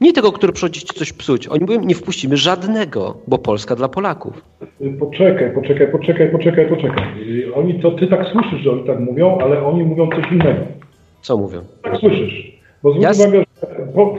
Nie 0.00 0.12
tego, 0.12 0.32
który 0.32 0.52
przychodzi 0.52 0.80
ci 0.80 0.86
coś 0.86 1.12
psuć. 1.12 1.48
Oni 1.48 1.60
mówią, 1.60 1.80
nie 1.80 1.94
wpuścimy 1.94 2.36
żadnego, 2.36 3.16
bo 3.26 3.38
Polska 3.38 3.76
dla 3.76 3.88
Polaków. 3.88 4.42
Poczekaj, 5.00 5.54
poczekaj, 5.54 5.92
poczekaj, 5.92 6.30
poczekaj, 6.30 6.68
poczekaj. 6.68 7.04
Oni 7.54 7.80
to, 7.80 7.90
ty 7.90 8.06
tak 8.06 8.26
słyszysz, 8.26 8.60
że 8.60 8.70
oni 8.72 8.84
tak 8.86 9.00
mówią, 9.00 9.38
ale 9.38 9.66
oni 9.66 9.82
mówią 9.82 10.08
coś 10.08 10.32
innego. 10.32 10.60
Co 11.22 11.36
mówią? 11.36 11.60
Tak 11.82 11.96
słyszysz. 11.96 12.58
Bo 12.82 12.90
zwróć 12.90 13.04
Jas... 13.04 13.18
uwagę, 13.18 13.44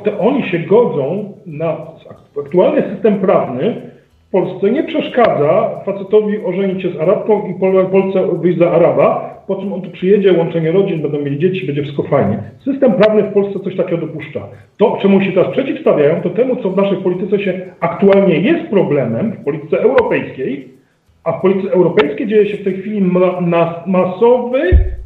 że 0.05 0.19
oni 0.19 0.49
się 0.49 0.60
godzą 0.60 1.34
na 1.45 1.77
aktualny 2.39 2.93
system 2.93 3.19
prawny 3.19 3.91
Polsce 4.32 4.72
nie 4.72 4.84
przeszkadza 4.84 5.82
facetowi 5.86 6.38
ożenić 6.46 6.82
się 6.82 6.89
z 6.89 6.98
Arabką 6.98 7.48
i 7.48 7.60
Polce 7.92 8.38
wyjść 8.42 8.60
za 8.60 8.72
Araba, 8.72 9.39
po 9.48 9.56
czym 9.56 9.74
on 9.74 9.82
tu 9.82 9.92
przyjedzie, 9.92 10.34
łączenie 10.34 10.72
rodzin, 10.72 11.02
będą 11.02 11.20
mieli 11.20 11.39
dzieci, 11.39 11.65
będzie 11.65 11.82
wszystko 11.82 12.04
fajnie. 12.04 12.44
System 12.65 12.94
prawny 12.94 13.24
w 13.24 13.34
Polsce 13.34 13.60
coś 13.60 13.76
takiego 13.76 13.98
dopuszcza. 13.98 14.48
To, 14.78 14.98
czemu 15.02 15.22
się 15.22 15.32
teraz 15.32 15.52
przeciwstawiają, 15.52 16.22
to 16.22 16.30
temu, 16.30 16.56
co 16.56 16.70
w 16.70 16.78
naszej 16.78 16.98
polityce 16.98 17.39
się 17.39 17.62
aktualnie 17.80 18.39
jest 18.39 18.70
problemem, 18.70 19.32
w 19.32 19.44
polityce 19.44 19.80
europejskiej, 19.82 20.68
a 21.24 21.32
w 21.32 21.42
polityce 21.42 21.74
europejskiej 21.74 22.28
dzieje 22.28 22.46
się 22.50 22.58
w 22.58 22.63
tej 22.63 22.74
chwili 22.74 23.02
ma, 23.02 23.42
na, 23.42 23.84
masowy, 23.88 24.60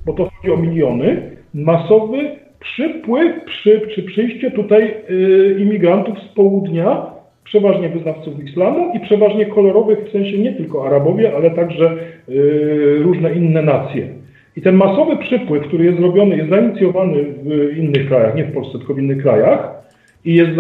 bo 0.06 0.14
to 0.14 0.30
chodzi 0.30 0.54
o 0.54 0.58
miliony, 0.58 1.32
masowy 1.54 2.18
przypływ 2.60 3.44
przy, 3.46 3.82
przy 3.88 4.04
przyjście 4.04 4.52
tutaj 4.52 4.96
y, 5.10 5.58
imigrantów 5.60 6.20
z 6.20 6.28
południa, 6.28 7.13
przeważnie 7.44 7.90
wyznawców 7.90 8.44
islamu 8.44 8.92
i 8.96 9.00
przeważnie 9.00 9.46
kolorowych, 9.46 10.00
w 10.00 10.12
sensie 10.12 10.38
nie 10.38 10.54
tylko 10.54 10.86
Arabowie, 10.86 11.36
ale 11.36 11.52
także 11.52 11.98
y, 12.30 13.00
różne 13.00 13.34
inne 13.34 13.62
nacje. 13.62 14.08
I 14.56 14.62
ten 14.62 14.76
masowy 14.76 15.18
przypływ, 15.18 15.68
który 15.68 15.86
jest 15.86 15.98
zrobiony, 15.98 16.38
jest 16.38 16.50
zainicjowany 16.50 17.24
w 17.44 17.78
innych 17.78 18.08
krajach, 18.08 18.36
nie 18.36 18.46
w 18.46 18.54
Polsce, 18.54 18.78
tylko 18.78 18.94
w 18.94 19.00
innych 19.00 19.22
krajach 19.22 19.84
i 20.26 20.34
jest, 20.36 20.52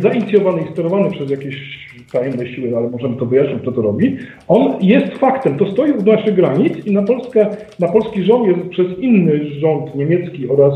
zainicjowany 0.00 0.62
i 0.62 0.72
sterowany 0.72 1.10
przez 1.10 1.30
jakieś 1.30 1.88
tajemne 2.12 2.46
siły, 2.46 2.76
ale 2.76 2.90
możemy 2.90 3.16
to 3.16 3.26
wyjaśnić, 3.26 3.62
kto 3.62 3.72
to 3.72 3.82
robi. 3.82 4.16
On 4.48 4.74
jest 4.80 5.18
faktem, 5.18 5.58
to 5.58 5.72
stoi 5.72 5.92
u 5.92 6.02
naszych 6.02 6.34
granic 6.34 6.86
i 6.86 6.92
na, 6.92 7.02
Polskę, 7.02 7.46
na 7.78 7.88
polski 7.88 8.22
rząd 8.22 8.46
jest 8.46 8.68
przez 8.68 8.98
inny 8.98 9.50
rząd 9.50 9.94
niemiecki 9.94 10.48
oraz 10.48 10.74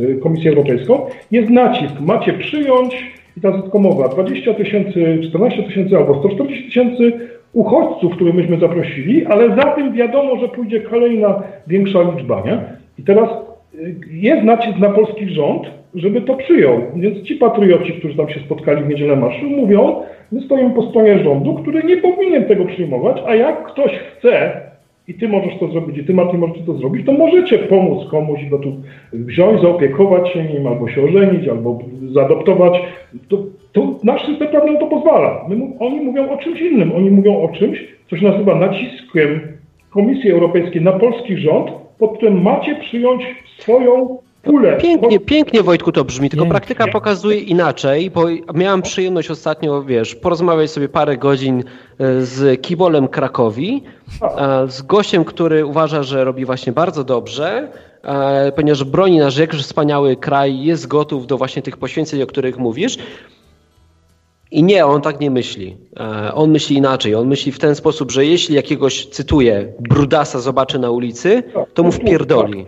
y, 0.00 0.18
Komisję 0.22 0.50
Europejską 0.50 1.06
jest 1.30 1.50
nacisk. 1.50 2.00
Macie 2.00 2.32
przyjąć, 2.32 3.14
i 3.36 3.40
ta 3.40 3.48
jest 3.48 3.74
mowa, 3.74 4.08
20 4.08 4.54
tysięcy, 4.54 5.18
14 5.28 5.62
tysięcy 5.62 5.96
albo 5.96 6.18
140 6.18 6.64
tysięcy 6.64 7.12
uchodźców, 7.52 8.14
których 8.14 8.34
myśmy 8.34 8.58
zaprosili, 8.58 9.26
ale 9.26 9.48
za 9.48 9.62
tym 9.62 9.92
wiadomo, 9.92 10.36
że 10.36 10.48
pójdzie 10.48 10.80
kolejna 10.80 11.42
większa 11.66 12.02
liczba, 12.02 12.42
nie? 12.46 12.58
I 12.98 13.02
teraz 13.02 13.28
y, 13.74 13.96
jest 14.10 14.42
nacisk 14.42 14.78
na 14.78 14.90
polski 14.90 15.28
rząd, 15.28 15.62
żeby 15.94 16.20
to 16.20 16.34
przyjął. 16.34 16.80
Więc 16.96 17.22
ci 17.22 17.34
patrioci, 17.34 17.92
którzy 17.92 18.16
tam 18.16 18.28
się 18.28 18.40
spotkali 18.40 18.84
w 18.84 18.88
niedzielę 18.88 19.16
marszu, 19.16 19.46
mówią, 19.46 20.02
my 20.32 20.40
stoimy 20.40 20.70
po 20.70 20.82
stronie 20.82 21.24
rządu, 21.24 21.54
który 21.54 21.82
nie 21.82 21.96
powinien 21.96 22.44
tego 22.44 22.64
przyjmować, 22.64 23.22
a 23.26 23.34
jak 23.34 23.64
ktoś 23.64 23.92
chce 23.92 24.60
i 25.08 25.14
ty 25.14 25.28
możesz 25.28 25.58
to 25.60 25.68
zrobić, 25.68 25.98
i 25.98 26.04
ty 26.04 26.14
Martin 26.14 26.40
możecie 26.40 26.60
to 26.60 26.74
zrobić, 26.74 27.06
to 27.06 27.12
możecie 27.12 27.58
pomóc 27.58 28.10
komuś 28.10 28.44
go 28.50 28.58
tu 28.58 28.72
wziąć, 29.12 29.62
zaopiekować 29.62 30.28
się 30.28 30.44
nim, 30.44 30.66
albo 30.66 30.88
się 30.88 31.02
ożenić, 31.04 31.48
albo 31.48 31.78
zaadoptować. 32.12 32.82
To, 33.28 33.38
to 33.72 33.94
nasz 34.04 34.26
system 34.26 34.48
prawny 34.48 34.78
to 34.78 34.86
pozwala. 34.86 35.44
My, 35.48 35.56
oni 35.80 36.00
mówią 36.00 36.30
o 36.30 36.36
czymś 36.36 36.60
innym. 36.60 36.92
Oni 36.92 37.10
mówią 37.10 37.42
o 37.42 37.48
czymś, 37.48 37.84
co 38.10 38.16
się 38.16 38.24
nazywa 38.30 38.54
naciskiem 38.54 39.40
Komisji 39.90 40.30
Europejskiej 40.30 40.82
na 40.82 40.92
polski 40.92 41.36
rząd, 41.36 41.70
pod 41.98 42.16
którym 42.16 42.42
macie 42.42 42.76
przyjąć 42.76 43.24
swoją 43.58 44.18
pulę. 44.44 44.76
Pięknie, 44.76 45.20
pięknie 45.20 45.62
Wojtku 45.62 45.92
to 45.92 46.04
brzmi, 46.04 46.30
tylko 46.30 46.44
pięknie. 46.44 46.58
praktyka 46.58 46.86
pokazuje 46.92 47.38
inaczej, 47.38 48.10
bo 48.10 48.24
miałem 48.54 48.82
przyjemność 48.82 49.30
ostatnio, 49.30 49.82
wiesz, 49.82 50.14
porozmawiać 50.14 50.70
sobie 50.70 50.88
parę 50.88 51.16
godzin 51.16 51.64
e, 51.98 52.20
z 52.22 52.60
Kibolem 52.60 53.08
Krakowi, 53.08 53.82
z 54.68 54.82
gościem, 54.82 55.24
który 55.24 55.66
uważa, 55.66 56.02
że 56.02 56.24
robi 56.24 56.44
właśnie 56.44 56.72
bardzo 56.72 57.04
dobrze, 57.04 57.68
ponieważ 58.56 58.84
broni 58.84 59.18
nasz 59.18 59.36
jakże 59.36 59.62
wspaniały 59.62 60.16
kraj, 60.16 60.64
jest 60.64 60.86
gotów 60.86 61.26
do 61.26 61.38
właśnie 61.38 61.62
tych 61.62 61.76
poświęceń, 61.76 62.22
o 62.22 62.26
których 62.26 62.58
mówisz. 62.58 62.98
I 64.50 64.62
nie, 64.62 64.86
on 64.86 65.02
tak 65.02 65.20
nie 65.20 65.30
myśli. 65.30 65.76
E, 66.00 66.34
on 66.34 66.50
myśli 66.50 66.76
inaczej. 66.76 67.14
On 67.14 67.28
myśli 67.28 67.52
w 67.52 67.58
ten 67.58 67.74
sposób, 67.74 68.10
że 68.10 68.26
jeśli 68.26 68.54
jakiegoś, 68.54 69.06
cytuję, 69.06 69.72
brudasa 69.80 70.40
zobaczy 70.40 70.78
na 70.78 70.90
ulicy, 70.90 71.42
to 71.74 71.82
mu 71.82 71.92
wpierdoli. 71.92 72.66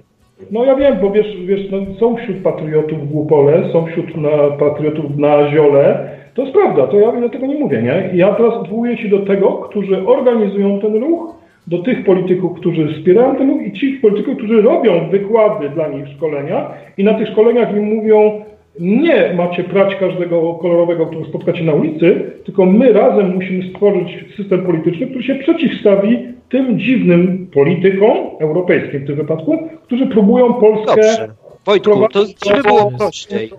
No 0.50 0.64
ja 0.64 0.74
wiem, 0.74 0.96
bo 1.00 1.10
wiesz, 1.10 1.36
wiesz 1.46 1.70
no, 1.70 1.78
są 2.00 2.16
wśród 2.16 2.42
patriotów 2.42 3.08
w 3.08 3.14
Łupole, 3.14 3.72
są 3.72 3.86
wśród 3.86 4.16
na, 4.16 4.30
patriotów 4.58 5.16
na 5.16 5.50
Ziole. 5.50 6.10
To 6.34 6.42
jest 6.42 6.54
prawda, 6.54 6.86
to 6.86 6.98
ja 6.98 7.20
do 7.20 7.28
tego 7.28 7.46
nie 7.46 7.58
mówię, 7.58 7.82
nie? 7.82 8.10
Ja 8.14 8.34
teraz 8.34 8.54
odwołuję 8.54 8.96
się 8.96 9.08
do 9.08 9.18
tego, 9.18 9.52
którzy 9.52 10.06
organizują 10.06 10.80
ten 10.80 10.94
ruch, 10.94 11.36
do 11.66 11.78
tych 11.78 12.04
polityków, 12.04 12.60
którzy 12.60 12.94
wspierają 12.94 13.36
ten 13.36 13.50
ruch 13.50 13.62
i 13.62 13.72
ci 13.72 13.92
polityków, 13.92 14.36
którzy 14.36 14.62
robią 14.62 15.08
wykłady 15.10 15.68
dla 15.68 15.88
nich 15.88 16.08
szkolenia 16.08 16.70
i 16.98 17.04
na 17.04 17.14
tych 17.14 17.28
szkoleniach 17.28 17.76
im 17.76 17.84
mówią, 17.84 18.44
nie 18.80 19.34
macie 19.34 19.64
prać 19.64 19.94
każdego 19.94 20.54
kolorowego, 20.54 21.06
którego 21.06 21.28
spotkacie 21.28 21.64
na 21.64 21.72
ulicy, 21.72 22.32
tylko 22.44 22.66
my 22.66 22.92
razem 22.92 23.34
musimy 23.34 23.70
stworzyć 23.70 24.36
system 24.36 24.66
polityczny, 24.66 25.06
który 25.06 25.24
się 25.24 25.34
przeciwstawi 25.34 26.18
tym 26.48 26.78
dziwnym 26.78 27.46
politykom 27.54 28.16
europejskim 28.40 29.00
w 29.00 29.06
tym 29.06 29.16
wypadku, 29.16 29.68
którzy 29.82 30.06
próbują 30.06 30.54
Polskę. 30.54 30.86
Dobrze. 30.86 31.28
Wojtku, 31.66 32.08
to 32.12 32.24
żeby 32.46 32.62
było 32.62 32.90
prościej. 32.90 33.50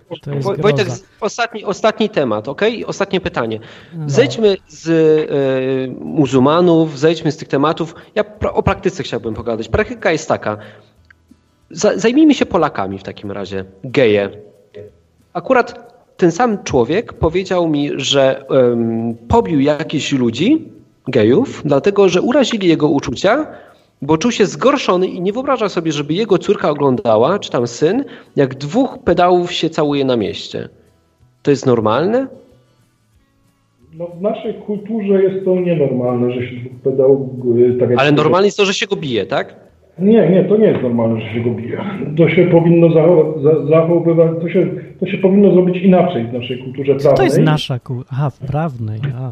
Wojtek, 0.58 0.88
ostatni, 1.22 1.64
ostatni 1.64 2.10
temat, 2.10 2.48
ok? 2.48 2.62
Ostatnie 2.86 3.22
pytanie. 3.22 3.60
No. 3.98 4.10
Zejdźmy 4.10 4.58
z 4.68 4.88
y, 4.88 5.96
muzułmanów, 6.00 7.00
zejdźmy 7.00 7.32
z 7.32 7.38
tych 7.38 7.48
tematów. 7.48 7.96
Ja 8.16 8.24
pra, 8.24 8.54
o 8.54 8.64
praktyce 8.64 9.04
chciałbym 9.04 9.34
pogadać. 9.34 9.70
Praktyka 9.70 10.12
jest 10.12 10.30
taka. 10.30 10.58
Zajmijmy 11.96 12.34
się 12.34 12.46
Polakami 12.46 12.98
w 12.98 13.04
takim 13.04 13.32
razie. 13.32 13.66
Geje. 13.84 14.47
Akurat 15.42 15.94
ten 16.18 16.32
sam 16.32 16.64
człowiek 16.64 17.14
powiedział 17.14 17.70
mi, 17.70 17.90
że 17.96 18.44
um, 18.50 19.16
pobił 19.28 19.60
jakichś 19.60 20.14
ludzi, 20.14 20.66
gejów, 21.08 21.62
dlatego 21.66 22.10
że 22.10 22.22
urazili 22.22 22.68
jego 22.68 22.88
uczucia, 22.88 23.48
bo 24.02 24.18
czuł 24.18 24.32
się 24.32 24.46
zgorszony 24.46 25.08
i 25.08 25.22
nie 25.22 25.34
wyobraża 25.34 25.70
sobie, 25.70 25.92
żeby 25.92 26.14
jego 26.14 26.38
córka 26.38 26.70
oglądała, 26.70 27.40
czy 27.40 27.52
tam 27.52 27.68
syn, 27.68 28.04
jak 28.36 28.56
dwóch 28.56 28.98
pedałów 29.06 29.52
się 29.52 29.70
całuje 29.70 30.06
na 30.06 30.18
mieście. 30.18 30.70
To 31.44 31.52
jest 31.52 31.66
normalne? 31.66 32.28
No, 33.98 34.08
w 34.08 34.22
naszej 34.22 34.54
kulturze 34.54 35.24
jest 35.24 35.46
to 35.46 35.56
nienormalne, 35.56 36.32
że 36.32 36.42
się 36.48 36.56
dwóch 36.56 36.82
pedałów... 36.84 37.20
y, 37.58 37.78
Tak 37.80 37.90
Ale 37.98 38.12
normalne 38.12 38.48
jest 38.48 38.58
to, 38.58 38.66
że 38.66 38.74
się 38.74 38.88
go 38.88 38.96
bije, 38.96 39.26
tak? 39.26 39.56
Nie, 40.00 40.30
nie, 40.30 40.44
to 40.44 40.58
nie 40.58 40.68
jest 40.68 40.84
normalne, 40.84 41.22
że 41.22 41.34
się 41.34 41.40
go 41.42 41.50
bije. 41.50 41.82
To 42.18 42.30
się 42.30 42.48
powinno 42.52 42.88
zachow- 42.88 43.42
za- 43.44 43.66
zachowywać, 43.70 44.32
to 44.42 44.50
się, 44.50 44.68
to 45.00 45.08
się 45.08 45.18
powinno 45.18 45.52
zrobić 45.52 45.84
inaczej 45.84 46.24
w 46.24 46.34
naszej 46.34 46.58
kulturze 46.58 46.96
prawnej. 46.96 47.16
To 47.18 47.24
jest 47.24 47.40
nasza 47.40 47.80
ku... 47.80 48.04
Aha, 48.12 48.30
w 48.30 48.40
prawnej. 48.40 49.00
A. 49.16 49.32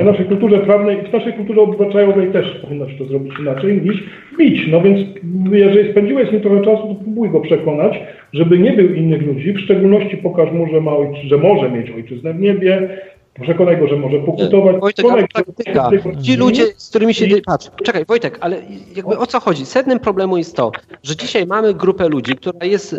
W 0.00 0.04
naszej 0.04 0.26
kulturze 0.26 0.58
prawnej, 0.58 1.02
w 1.02 1.12
naszej 1.12 1.32
kulturze 1.32 1.60
obywatelowej 1.60 2.32
też 2.32 2.60
powinno 2.62 2.90
się 2.90 2.98
to 2.98 3.04
zrobić 3.04 3.32
inaczej 3.40 3.82
niż 3.82 4.04
bić. 4.38 4.68
No 4.70 4.80
więc 4.80 5.08
jeżeli 5.52 5.90
spędziłeś 5.90 6.28
z 6.28 6.32
nim 6.32 6.40
trochę 6.40 6.60
czasu, 6.64 6.82
to 6.88 6.94
próbuj 6.94 7.30
go 7.30 7.40
przekonać, 7.40 8.00
żeby 8.32 8.58
nie 8.58 8.72
był 8.72 8.94
innych 8.94 9.22
ludzi, 9.22 9.52
w 9.52 9.60
szczególności 9.60 10.16
pokaż 10.16 10.52
mu, 10.52 10.66
że, 10.66 10.80
ma 10.80 10.96
ojczy, 10.96 11.28
że 11.28 11.38
może 11.38 11.70
mieć 11.70 11.90
ojczyznę 11.90 12.34
w 12.34 12.40
niebie, 12.40 12.88
przekonaj 13.42 13.78
go, 13.78 13.88
że 13.88 13.96
może 13.96 14.18
pokutować. 14.18 14.76
Wojtek, 14.76 15.04
przekonaj 15.04 15.28
praktyka. 15.28 15.90
Ci 16.22 16.36
ludzie, 16.36 16.62
z 16.76 16.90
którymi 16.90 17.14
się... 17.14 17.26
Patrz, 17.46 17.70
czekaj, 17.84 18.04
Wojtek, 18.04 18.38
ale 18.40 18.56
jakby 18.96 19.18
o 19.18 19.26
co 19.26 19.40
chodzi? 19.40 19.66
Sednem 19.66 20.00
problemu 20.00 20.38
jest 20.38 20.56
to, 20.56 20.72
że 21.02 21.16
dzisiaj 21.16 21.46
mamy 21.46 21.74
grupę 21.74 22.08
ludzi, 22.08 22.32
która 22.36 22.66
jest 22.66 22.96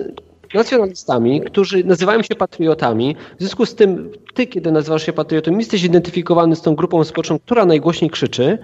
nacjonalistami, 0.53 1.41
którzy 1.41 1.83
nazywają 1.83 2.21
się 2.21 2.35
patriotami. 2.35 3.15
W 3.37 3.39
związku 3.39 3.65
z 3.65 3.75
tym, 3.75 4.11
ty, 4.33 4.47
kiedy 4.47 4.71
nazywasz 4.71 5.05
się 5.05 5.13
patriotą, 5.13 5.57
jesteś 5.57 5.83
identyfikowany 5.83 6.55
z 6.55 6.61
tą 6.61 6.75
grupą 6.75 7.03
społeczną, 7.03 7.39
która 7.39 7.65
najgłośniej 7.65 8.09
krzyczy. 8.11 8.57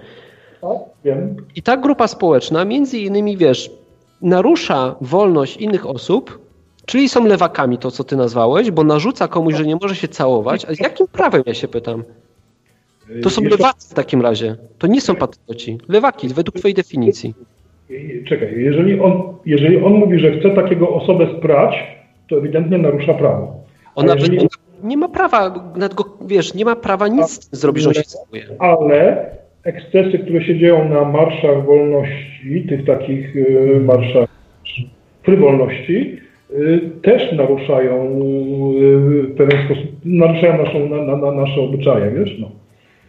Tak, 0.60 0.70
wiem. 1.04 1.36
I 1.56 1.62
ta 1.62 1.76
grupa 1.76 2.08
społeczna, 2.08 2.64
między 2.64 2.98
innymi, 2.98 3.36
wiesz, 3.36 3.70
narusza 4.22 4.96
wolność 5.00 5.56
innych 5.56 5.86
osób, 5.86 6.38
czyli 6.86 7.08
są 7.08 7.24
lewakami, 7.26 7.78
to 7.78 7.90
co 7.90 8.04
ty 8.04 8.16
nazwałeś, 8.16 8.70
bo 8.70 8.84
narzuca 8.84 9.28
komuś, 9.28 9.54
że 9.54 9.66
nie 9.66 9.76
może 9.76 9.96
się 9.96 10.08
całować. 10.08 10.64
A 10.64 10.74
z 10.74 10.80
jakim 10.80 11.06
prawem, 11.08 11.42
ja 11.46 11.54
się 11.54 11.68
pytam? 11.68 12.04
To 13.22 13.30
są 13.30 13.42
Jeszcze- 13.42 13.56
lewacy 13.56 13.88
w 13.90 13.94
takim 13.94 14.22
razie. 14.22 14.56
To 14.78 14.86
nie 14.86 15.00
są 15.00 15.16
patrioci. 15.16 15.78
Lewaki, 15.88 16.28
według 16.28 16.56
twojej 16.58 16.74
definicji. 16.74 17.34
Czekaj, 18.28 18.54
jeżeli 18.56 19.00
on, 19.00 19.22
jeżeli 19.46 19.84
on 19.84 19.92
mówi, 19.92 20.18
że 20.18 20.32
chce 20.32 20.50
takiego 20.50 20.88
osobę 20.94 21.26
sprać, 21.38 21.74
to 22.28 22.38
ewidentnie 22.38 22.78
narusza 22.78 23.14
prawo. 23.14 23.54
A 23.94 24.00
Ona 24.00 24.14
jeżeli, 24.14 24.38
ona 24.38 24.48
nie 24.82 24.96
ma 24.96 25.08
prawa, 25.08 25.70
nad 25.76 25.94
go, 25.94 26.04
wiesz, 26.26 26.54
nie 26.54 26.64
ma 26.64 26.76
prawa 26.76 27.08
nic 27.08 27.48
tym 27.48 27.58
zrobić, 27.58 27.82
że 27.82 27.88
on 27.88 27.94
się 27.94 28.02
całuje. 28.02 28.44
ale 28.58 29.26
ekscesy, 29.64 30.18
które 30.18 30.44
się 30.44 30.58
dzieją 30.58 30.88
na 30.88 31.04
marszach 31.04 31.64
wolności, 31.64 32.66
tych 32.68 32.84
takich 32.84 33.36
y, 33.36 33.80
marszach 33.84 34.28
frywolności, 35.22 36.20
y, 36.50 36.80
też 37.02 37.32
naruszają 37.32 38.04
y, 38.04 39.22
w 39.22 39.36
pewien 39.36 39.64
sposób, 39.66 39.84
naruszają 40.04 40.64
naszą, 40.64 40.88
na, 40.88 41.02
na, 41.02 41.16
na 41.16 41.32
nasze 41.32 41.60
obyczaje, 41.60 42.10
wiesz? 42.10 42.38
No. 42.38 42.50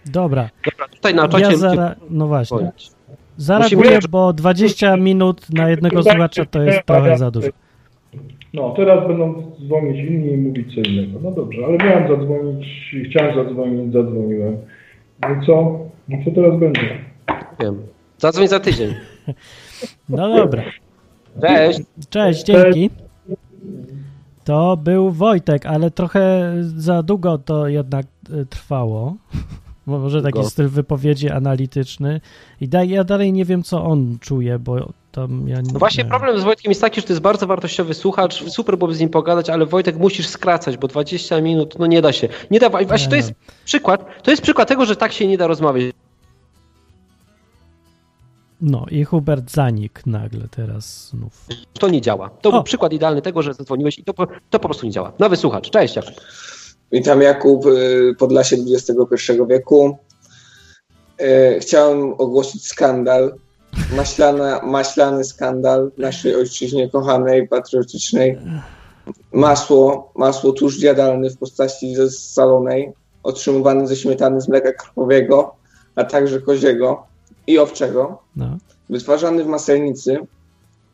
Dobra. 0.06 0.50
Dobra, 0.72 0.88
tutaj 0.88 1.14
na 1.14 1.28
czacie... 1.28 1.44
Ja 1.44 1.58
zara... 1.58 1.96
No 2.10 2.28
właśnie. 2.28 2.58
Bądź. 2.58 2.97
Zareaguję, 3.38 3.96
Musimy- 3.96 4.10
bo 4.10 4.34
20 4.34 4.98
minut 4.98 5.50
na 5.54 5.70
jednego 5.70 6.04
słuchacza 6.04 6.46
to 6.46 6.62
jest 6.62 6.86
trochę 6.86 7.18
za 7.18 7.32
dużo. 7.32 7.48
No, 8.54 8.74
teraz 8.78 9.08
będą 9.08 9.52
dzwonić 9.68 10.10
inni 10.10 10.32
i 10.34 10.38
mówić 10.38 10.76
co 10.76 10.82
innego. 10.90 11.20
No 11.24 11.32
dobrze, 11.32 11.66
ale 11.66 11.78
miałem 11.78 12.08
zadzwonić, 12.18 12.68
chciałem 13.10 13.36
zadzwonić, 13.46 13.94
zadzwoniłem. 13.94 14.58
No 15.22 15.30
co? 15.46 15.80
No 16.10 16.18
co 16.26 16.32
teraz 16.32 16.60
będzie? 16.60 16.82
Wiem. 17.60 17.82
Zadzwoń 18.18 18.48
za 18.48 18.60
tydzień. 18.60 18.94
No 20.10 20.38
dobra. 20.38 20.64
Cześć. 21.42 21.80
Cześć, 22.10 22.44
dzięki. 22.44 22.90
To 24.44 24.78
był 24.78 25.12
Wojtek, 25.12 25.66
ale 25.66 25.92
trochę 25.92 26.54
za 26.62 27.04
długo 27.04 27.38
to 27.38 27.68
jednak 27.68 28.06
y, 28.42 28.46
trwało. 28.46 29.16
Bo 29.88 30.00
Może 30.00 30.22
taki 30.22 30.34
Długo. 30.34 30.50
styl 30.50 30.68
wypowiedzi 30.70 31.30
analityczny. 31.30 32.22
I 32.62 32.68
da, 32.68 32.84
ja 32.84 33.04
dalej 33.04 33.34
nie 33.34 33.46
wiem, 33.46 33.64
co 33.64 33.84
on 33.84 34.18
czuje, 34.22 34.60
bo 34.60 34.90
tam 35.12 35.48
ja 35.48 35.62
nie. 35.62 35.72
No 35.74 35.80
właśnie 35.80 36.06
problem 36.06 36.40
z 36.40 36.44
Wojtkiem 36.44 36.72
jest 36.72 36.82
taki, 36.82 37.02
że 37.02 37.08
to 37.08 37.14
jest 37.14 37.22
bardzo 37.22 37.48
wartościowy 37.48 37.94
słuchacz, 37.94 38.44
super 38.50 38.78
byłoby 38.78 38.96
z 38.96 39.00
nim 39.00 39.10
pogadać, 39.10 39.50
ale 39.50 39.66
Wojtek 39.66 39.98
musisz 39.98 40.28
skracać, 40.28 40.78
bo 40.78 40.88
20 40.88 41.42
minut, 41.42 41.80
no 41.80 41.86
nie 41.88 42.02
da 42.02 42.14
się. 42.14 42.30
Nie 42.52 42.60
da, 42.60 42.70
właśnie 42.70 43.10
to 43.10 43.16
jest 43.16 43.34
przykład, 43.66 44.24
to 44.24 44.32
jest 44.32 44.44
przykład 44.44 44.68
tego, 44.68 44.86
że 44.86 44.96
tak 44.96 45.14
się 45.14 45.28
nie 45.28 45.38
da 45.38 45.48
rozmawiać. 45.48 45.96
No 48.62 48.86
i 48.92 49.04
Hubert 49.04 49.52
zanik 49.52 50.06
nagle 50.06 50.48
teraz 50.52 51.10
znów. 51.10 51.48
To 51.74 51.90
nie 51.90 52.02
działa. 52.02 52.30
To 52.30 52.50
O. 52.50 52.52
był 52.52 52.64
przykład 52.64 52.94
idealny 52.94 53.22
tego, 53.22 53.42
że 53.42 53.54
zadzwoniłeś 53.54 54.00
i 54.00 54.04
to, 54.04 54.14
po- 54.14 54.28
to 54.50 54.60
po 54.60 54.68
prostu 54.68 54.86
nie 54.86 54.92
działa. 54.92 55.12
Nowy 55.20 55.36
słuchacz, 55.38 55.70
cześć. 55.70 55.96
Jakub. 55.96 56.14
Witam 56.92 57.22
Jakub, 57.22 57.66
y, 57.66 58.16
Podlasie 58.18 58.56
XXI 58.56 59.34
wieku. 59.50 59.98
Y, 61.22 61.60
Chciałem 61.60 62.14
ogłosić 62.14 62.68
skandal, 62.68 63.36
maślana, 63.96 64.62
maślany 64.64 65.24
skandal 65.24 65.92
naszej 65.98 66.36
ojczyźnie 66.36 66.90
kochanej, 66.90 67.48
patriotycznej. 67.48 68.38
Masło, 69.32 70.12
masło 70.16 70.52
tuż 70.52 70.82
jadalne 70.82 71.30
w 71.30 71.38
postaci 71.38 71.96
ze 71.96 72.10
salonej, 72.12 72.94
otrzymywane 73.24 73.88
ze 73.88 73.96
śmietany 73.96 74.42
z 74.42 74.48
mleka 74.48 74.72
krowego, 74.74 75.56
a 75.96 76.04
także 76.04 76.42
koziego 76.42 77.04
i 77.48 77.60
owczego, 77.60 78.22
No, 78.36 78.58
wytwarzany 78.90 79.44
w 79.44 79.48
maselnicy, 79.48 80.18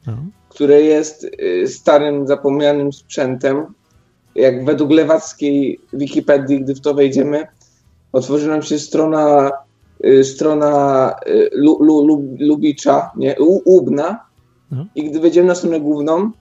no. 0.08 0.14
które 0.50 0.82
jest 0.82 1.24
y, 1.24 1.68
starym, 1.68 2.28
zapomnianym 2.28 2.94
sprzętem. 2.94 3.66
Jak 4.36 4.66
według 4.66 4.92
lewackiej 4.92 5.80
Wikipedii, 5.94 6.64
gdy 6.64 6.76
w 6.76 6.82
to 6.82 6.94
wejdziemy, 6.94 7.48
otworzy 8.12 8.48
nam 8.48 8.62
się 8.62 8.80
strona, 8.80 9.52
y, 10.06 10.24
strona 10.24 11.16
y, 11.28 11.50
lu, 11.54 11.78
lu, 11.84 12.08
lu, 12.08 12.36
Lubicza, 12.40 13.12
nie, 13.18 13.36
U, 13.40 13.62
Ubna. 13.66 14.26
No. 14.72 14.86
I 14.96 15.10
gdy 15.10 15.20
wejdziemy 15.20 15.48
na 15.48 15.56
stronę 15.56 15.80
główną, 15.80 16.32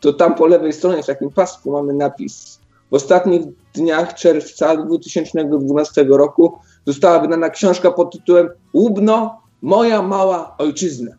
to 0.00 0.12
tam 0.12 0.34
po 0.34 0.46
lewej 0.46 0.72
stronie 0.72 1.02
w 1.02 1.06
takim 1.06 1.30
pasku 1.30 1.72
mamy 1.72 1.92
napis. 1.92 2.60
W 2.90 2.94
ostatnich 2.94 3.42
dniach 3.74 4.14
czerwca 4.14 4.76
2012 4.76 6.04
roku 6.08 6.58
została 6.86 7.20
wydana 7.20 7.50
książka 7.50 7.90
pod 7.90 8.12
tytułem 8.12 8.48
Łubno, 8.74 9.40
moja 9.62 10.02
mała 10.02 10.54
ojczyzna. 10.58 11.10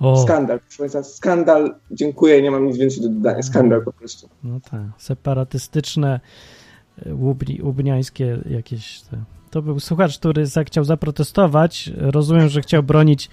O, 0.00 0.22
Skandal, 0.22 0.60
proszę 0.60 0.78
Państwa, 0.78 1.02
skandal. 1.02 1.74
Dziękuję, 1.90 2.42
nie 2.42 2.50
mam 2.50 2.66
nic 2.66 2.76
więcej 2.76 3.02
do 3.02 3.08
dodania. 3.08 3.42
Skandal 3.42 3.84
po 3.84 3.92
prostu. 3.92 4.28
no 4.44 4.60
tak. 4.70 4.80
Separatystyczne, 4.98 6.20
y, 7.06 7.14
łubni, 7.14 7.60
łubniańskie 7.62 8.38
jakieś. 8.50 9.00
Te. 9.00 9.16
To 9.50 9.62
był 9.62 9.80
słuchacz, 9.80 10.18
który 10.18 10.44
chciał 10.66 10.84
zaprotestować. 10.84 11.90
Rozumiem, 11.96 12.48
że 12.48 12.60
chciał 12.60 12.82
bronić 12.82 13.30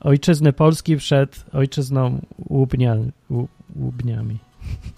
ojczyzny 0.00 0.52
Polski 0.52 0.96
przed 0.96 1.44
ojczyzną 1.52 2.20
łubnia, 2.48 2.96
łu- 3.30 3.46
łubniami. 3.76 4.38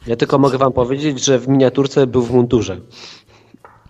Ja 0.06 0.16
tylko 0.16 0.38
mogę 0.38 0.58
wam 0.58 0.72
powiedzieć, 0.72 1.24
że 1.24 1.38
w 1.38 1.48
miniaturce 1.48 2.06
był 2.06 2.22
w 2.22 2.30
mundurze. 2.32 2.80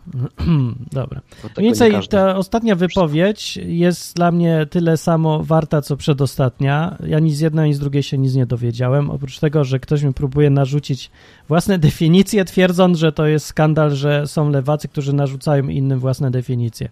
Dobra. 0.93 1.21
Tego 1.43 1.51
Mniej 1.57 1.67
więcej 1.67 2.09
ta 2.09 2.37
ostatnia 2.37 2.75
wypowiedź 2.75 3.57
jest 3.57 4.17
dla 4.17 4.33
mnie 4.33 4.67
tyle 4.71 4.97
samo 4.97 5.45
warta, 5.45 5.83
co 5.83 5.97
przedostatnia. 5.97 6.97
Ja 7.07 7.19
ni 7.19 7.35
z 7.35 7.41
jednej, 7.41 7.65
ani 7.65 7.75
z 7.75 7.79
drugiej 7.79 8.03
się 8.03 8.19
nic 8.19 8.35
nie 8.35 8.47
dowiedziałem. 8.47 9.11
Oprócz 9.11 9.39
tego, 9.39 9.65
że 9.65 9.81
ktoś 9.81 10.03
mi 10.03 10.15
próbuje 10.15 10.51
narzucić 10.51 11.11
własne 11.49 11.79
definicje, 11.89 12.45
twierdząc, 12.45 12.99
że 12.99 13.13
to 13.13 13.27
jest 13.27 13.47
skandal, 13.47 13.91
że 13.91 14.27
są 14.27 14.51
lewacy, 14.51 14.89
którzy 14.89 15.13
narzucają 15.13 15.69
innym 15.69 15.99
własne 15.99 16.31
definicje. 16.31 16.89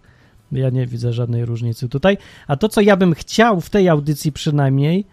Ja 0.52 0.70
nie 0.70 0.86
widzę 0.86 1.12
żadnej 1.12 1.44
różnicy 1.44 1.88
tutaj. 1.88 2.18
A 2.46 2.56
to, 2.56 2.68
co 2.68 2.80
ja 2.80 2.96
bym 2.96 3.14
chciał 3.14 3.61
w 3.61 3.70
tej 3.70 3.88
audycji 3.88 4.32
przynajmniej, 4.32 5.04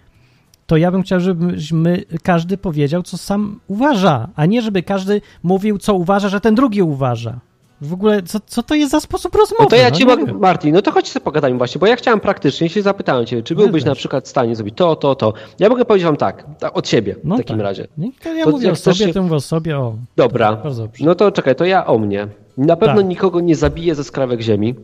to 0.67 0.77
ja 0.77 0.91
bym 0.91 1.03
chciał, 1.03 1.19
żebyśmy 1.19 2.03
każdy 2.23 2.57
powiedział, 2.57 3.03
co 3.03 3.17
sam 3.17 3.59
uważa, 3.67 4.29
a 4.35 4.45
nie 4.45 4.61
żeby 4.61 4.83
każdy 4.83 5.21
mówił, 5.43 5.77
co 5.77 5.93
uważa, 5.93 6.29
że 6.29 6.41
ten 6.41 6.55
drugi 6.55 6.81
uważa. 6.81 7.39
W 7.81 7.93
ogóle, 7.93 8.23
co, 8.23 8.39
co 8.45 8.63
to 8.63 8.75
jest 8.75 8.91
za 8.91 8.99
sposób 8.99 9.35
rozmowy? 9.35 9.63
No 9.63 9.69
to 9.69 9.75
ja 9.75 9.91
ci 9.91 10.05
nie 10.05 10.15
mogę, 10.15 10.25
wiem. 10.25 10.39
Martin, 10.39 10.73
no 10.75 10.81
to 10.81 10.91
chodź 10.91 11.07
sobie 11.09 11.23
pogadajmy 11.23 11.57
właśnie, 11.57 11.79
bo 11.79 11.87
ja 11.87 11.95
chciałem 11.95 12.19
praktycznie, 12.19 12.69
się 12.69 12.81
zapytałem 12.81 13.25
cię, 13.25 13.43
czy 13.43 13.55
byłbyś 13.55 13.83
na 13.85 13.95
przykład 13.95 14.25
w 14.25 14.27
stanie 14.27 14.55
zrobić 14.55 14.75
to, 14.77 14.95
to, 14.95 15.15
to. 15.15 15.33
Ja 15.59 15.69
mogę 15.69 15.85
powiedzieć 15.85 16.05
wam 16.05 16.17
tak, 16.17 16.45
tak 16.59 16.77
od 16.77 16.87
siebie 16.87 17.15
No 17.23 17.35
w 17.35 17.37
takim 17.37 17.55
tak. 17.57 17.63
razie. 17.63 17.87
To 18.23 18.33
ja 18.33 18.45
To 18.45 18.51
mówię 18.51 18.71
o 18.71 18.75
sobie, 18.75 18.95
się- 18.95 19.13
to 19.13 19.23
mówię 19.23 19.35
o 19.35 19.39
sobie, 19.39 19.77
o. 19.79 19.95
Dobra, 20.15 20.55
dobrze. 20.55 20.87
no 20.99 21.15
to 21.15 21.31
czekaj, 21.31 21.55
to 21.55 21.65
ja 21.65 21.85
o 21.85 21.97
mnie. 21.97 22.27
Na 22.57 22.75
pewno 22.75 22.95
Tak. 22.97 23.05
nikogo 23.05 23.39
nie 23.39 23.55
zabiję 23.55 23.95
ze 23.95 24.03
skrawek 24.03 24.41
ziemi. 24.41 24.75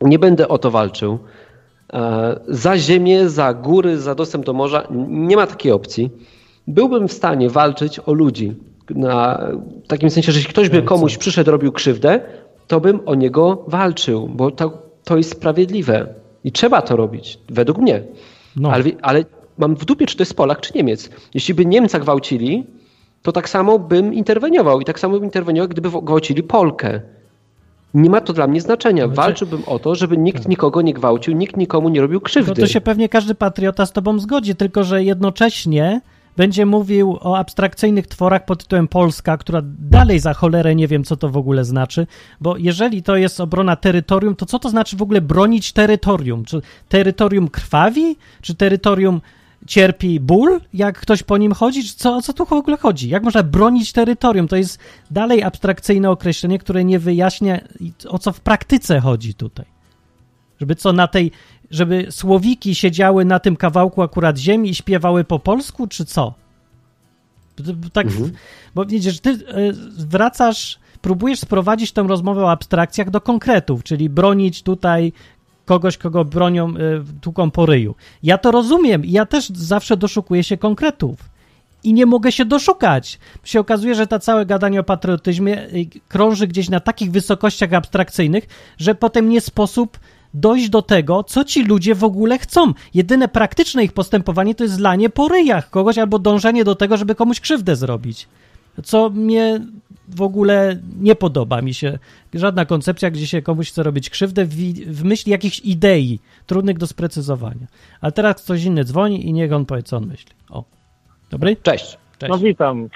Nie 0.00 0.18
będę 0.18 0.48
o 0.48 0.58
to 0.58 0.70
walczył. 0.70 1.18
E, 1.92 2.40
Za 2.48 2.78
ziemię, 2.78 3.28
za 3.28 3.54
góry, 3.54 3.98
za 3.98 4.14
dostęp 4.14 4.44
do 4.44 4.52
morza 4.52 4.86
nie 5.08 5.36
ma 5.36 5.46
takiej 5.46 5.72
opcji. 5.72 6.10
Byłbym 6.66 7.08
w 7.08 7.12
stanie 7.12 7.50
walczyć 7.50 8.00
o 8.06 8.12
ludzi, 8.12 8.54
na, 8.90 9.48
takim 9.88 10.10
sensie, 10.10 10.32
że 10.32 10.38
jeśli 10.38 10.52
ktoś 10.52 10.68
by 10.68 10.82
komuś 10.82 11.16
przyszedł, 11.16 11.50
robił 11.50 11.72
krzywdę, 11.72 12.20
to 12.66 12.80
bym 12.80 13.00
o 13.06 13.14
niego 13.14 13.64
walczył, 13.66 14.28
bo 14.28 14.50
to, 14.50 14.82
to 15.04 15.16
jest 15.16 15.30
sprawiedliwe 15.30 16.06
i 16.44 16.52
trzeba 16.52 16.82
to 16.82 16.96
robić, 16.96 17.38
według 17.48 17.78
mnie. 17.78 18.02
No. 18.56 18.72
Ale, 18.72 18.84
ale 19.02 19.24
mam 19.58 19.76
w 19.76 19.84
dupie, 19.84 20.06
czy 20.06 20.16
to 20.16 20.22
jest 20.22 20.36
Polak, 20.36 20.60
czy 20.60 20.72
Niemiec. 20.74 21.10
Jeśli 21.34 21.54
by 21.54 21.66
Niemca 21.66 21.98
gwałcili, 21.98 22.66
to 23.22 23.32
tak 23.32 23.48
samo 23.48 23.78
bym 23.78 24.14
interweniował 24.14 24.80
i 24.80 24.84
tak 24.84 25.00
samo 25.00 25.14
bym 25.14 25.24
interweniował, 25.24 25.68
gdyby 25.68 25.90
gwałcili 26.02 26.42
Polkę. 26.42 27.00
Nie 27.94 28.10
ma 28.10 28.20
to 28.20 28.32
dla 28.32 28.46
mnie 28.46 28.60
znaczenia. 28.60 29.08
Walczyłbym 29.08 29.62
o 29.66 29.78
to, 29.78 29.94
żeby 29.94 30.16
nikt 30.16 30.48
nikogo 30.48 30.82
nie 30.82 30.94
gwałcił, 30.94 31.34
nikt 31.34 31.56
nikomu 31.56 31.88
nie 31.88 32.00
robił 32.00 32.20
krzywdy. 32.20 32.50
No 32.50 32.54
to 32.54 32.66
się 32.66 32.80
pewnie 32.80 33.08
każdy 33.08 33.34
patriota 33.34 33.86
z 33.86 33.92
tobą 33.92 34.18
zgodzi, 34.18 34.54
tylko 34.54 34.84
że 34.84 35.04
jednocześnie 35.04 36.00
będzie 36.36 36.66
mówił 36.66 37.18
o 37.20 37.38
abstrakcyjnych 37.38 38.06
tworach 38.06 38.44
pod 38.44 38.62
tytułem 38.62 38.88
Polska, 38.88 39.36
która 39.36 39.62
dalej 39.78 40.18
za 40.18 40.34
cholerę 40.34 40.74
nie 40.74 40.88
wiem, 40.88 41.04
co 41.04 41.16
to 41.16 41.28
w 41.28 41.36
ogóle 41.36 41.64
znaczy, 41.64 42.06
bo 42.40 42.56
jeżeli 42.56 43.02
to 43.02 43.16
jest 43.16 43.40
obrona 43.40 43.76
terytorium, 43.76 44.36
to 44.36 44.46
co 44.46 44.58
to 44.58 44.70
znaczy 44.70 44.96
w 44.96 45.02
ogóle 45.02 45.20
bronić 45.20 45.72
terytorium? 45.72 46.44
Czy 46.44 46.62
terytorium 46.88 47.48
krwawi? 47.48 48.16
Czy 48.40 48.54
terytorium 48.54 49.20
cierpi 49.66 50.20
ból, 50.20 50.60
jak 50.74 50.98
ktoś 50.98 51.22
po 51.22 51.38
nim 51.38 51.52
chodzi? 51.52 51.88
Co, 51.88 52.16
o 52.16 52.22
co 52.22 52.32
tu 52.32 52.44
w 52.44 52.52
ogóle 52.52 52.76
chodzi? 52.76 53.08
Jak 53.08 53.22
można 53.22 53.42
bronić 53.42 53.92
terytorium? 53.92 54.48
To 54.48 54.56
jest 54.56 54.78
dalej 55.10 55.42
abstrakcyjne 55.42 56.10
określenie, 56.10 56.58
które 56.58 56.84
nie 56.84 56.98
wyjaśnia, 56.98 57.60
o 58.08 58.18
co 58.18 58.32
w 58.32 58.40
praktyce 58.40 59.00
chodzi 59.00 59.34
tutaj. 59.34 59.66
Żeby 60.60 60.74
co 60.74 60.92
na 60.92 61.08
tej, 61.08 61.30
żeby 61.74 62.06
słowiki 62.10 62.74
siedziały 62.74 63.24
na 63.24 63.38
tym 63.40 63.56
kawałku 63.56 64.02
akurat 64.02 64.38
ziemi 64.38 64.70
i 64.70 64.74
śpiewały 64.74 65.24
po 65.24 65.38
polsku, 65.38 65.86
czy 65.86 66.04
co? 66.04 66.34
Tak, 67.92 68.06
Mhm. 68.06 68.32
bo 68.74 68.84
widzisz, 68.84 69.20
ty 69.20 69.30
y, 69.30 69.38
wracasz, 69.98 70.78
próbujesz 71.02 71.40
sprowadzić 71.40 71.92
tę 71.92 72.02
rozmowę 72.02 72.44
o 72.44 72.50
abstrakcjach 72.50 73.10
do 73.10 73.20
konkretów, 73.20 73.84
czyli 73.84 74.08
bronić 74.10 74.62
tutaj 74.62 75.12
kogoś, 75.64 75.96
kogo 75.98 76.24
bronią 76.24 76.74
tłuką 77.20 77.50
po 77.50 77.66
ryju. 77.66 77.94
Ja 78.22 78.38
to 78.38 78.50
rozumiem 78.50 79.04
i 79.04 79.10
ja 79.12 79.26
też 79.26 79.48
zawsze 79.48 79.96
doszukuję 79.96 80.44
się 80.44 80.56
konkretów. 80.56 81.18
I 81.84 81.94
nie 81.94 82.06
mogę 82.06 82.32
się 82.32 82.44
doszukać. 82.44 83.18
Się 83.44 83.60
okazuje, 83.60 83.94
że 83.94 84.06
ta 84.06 84.18
całe 84.18 84.46
gadanie 84.46 84.80
o 84.80 84.84
patriotyzmie 84.84 85.66
y, 85.66 85.86
krąży 86.08 86.46
gdzieś 86.46 86.68
na 86.68 86.80
takich 86.80 87.10
wysokościach 87.10 87.72
abstrakcyjnych, 87.72 88.46
że 88.78 88.94
potem 88.94 89.28
nie 89.28 89.40
sposób 89.40 89.98
dojść 90.34 90.68
do 90.68 90.82
tego, 90.82 91.24
co 91.24 91.44
ci 91.44 91.64
ludzie 91.64 91.94
w 91.94 92.04
ogóle 92.04 92.38
chcą. 92.38 92.72
Jedyne 92.94 93.28
praktyczne 93.28 93.84
ich 93.84 93.92
postępowanie 93.92 94.54
to 94.54 94.64
jest 94.64 94.76
zlanie 94.76 95.10
po 95.10 95.28
ryjach 95.28 95.70
kogoś 95.70 95.98
albo 95.98 96.18
dążenie 96.18 96.64
do 96.64 96.74
tego, 96.74 96.96
żeby 96.96 97.14
komuś 97.14 97.40
krzywdę 97.40 97.76
zrobić. 97.76 98.28
Co 98.82 99.10
mnie 99.10 99.60
w 100.08 100.22
ogóle 100.22 100.78
nie 101.00 101.14
podoba 101.14 101.62
mi 101.62 101.74
się. 101.74 101.98
Żadna 102.34 102.64
koncepcja, 102.64 103.10
gdzie 103.10 103.26
się 103.26 103.42
komuś 103.42 103.68
chce 103.68 103.82
robić 103.82 104.10
krzywdę 104.10 104.44
w, 104.44 104.54
w 104.86 105.04
myśli 105.04 105.32
jakichś 105.32 105.60
idei, 105.60 106.20
trudnych 106.46 106.78
do 106.78 106.86
sprecyzowania. 106.86 107.66
Ale 108.00 108.12
teraz 108.12 108.44
ktoś 108.44 108.64
inny 108.64 108.84
dzwoni 108.84 109.26
i 109.26 109.32
niech 109.32 109.52
on 109.52 109.66
powie, 109.66 109.82
co 109.82 109.96
on 109.96 110.06
myśli. 110.06 110.30
O, 110.50 110.64
dobry? 111.30 111.56
Cześć. 111.62 111.98
Cześć. 112.18 112.30
No 112.30 112.38
witam. 112.38 112.88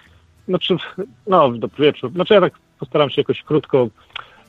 Znaczy, 0.48 0.76
no, 1.26 1.52
dobry 1.52 1.86
wieczór. 1.86 2.12
Znaczy 2.12 2.34
ja 2.34 2.40
tak 2.40 2.52
postaram 2.78 3.10
się 3.10 3.20
jakoś 3.20 3.42
krótko. 3.42 3.88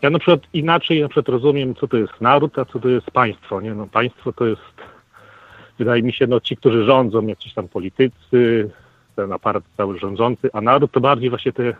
Ja 0.01 0.09
na 0.09 0.19
przykład 0.19 0.41
inaczej 0.53 1.01
na 1.01 1.07
przykład 1.07 1.29
rozumiem, 1.29 1.75
co 1.75 1.87
to 1.87 1.97
jest 1.97 2.21
naród, 2.21 2.59
a 2.59 2.65
co 2.65 2.79
to 2.79 2.89
jest 2.89 3.11
państwo. 3.11 3.61
Nie? 3.61 3.73
No, 3.73 3.87
państwo 3.87 4.33
to 4.33 4.45
jest, 4.45 4.61
wydaje 5.79 6.03
mi 6.03 6.13
się, 6.13 6.27
no, 6.27 6.39
ci, 6.39 6.57
którzy 6.57 6.85
rządzą, 6.85 7.27
jakiś 7.27 7.53
tam 7.53 7.67
politycy, 7.67 8.69
ten 9.15 9.31
aparat 9.31 9.63
cały 9.77 9.99
rządzący, 9.99 10.49
a 10.53 10.61
naród 10.61 10.91
to 10.91 10.99
bardziej 10.99 11.29
właśnie 11.29 11.51
te, 11.53 11.73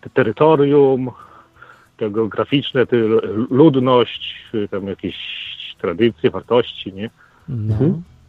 te 0.00 0.10
terytorium, 0.10 1.10
te 1.96 2.10
geograficzne, 2.10 2.86
te 2.86 2.96
ludność, 3.50 4.34
tam 4.70 4.86
jakieś 4.86 5.16
tradycje, 5.80 6.30
wartości, 6.30 6.92
nie? 6.92 7.10
No. 7.48 7.76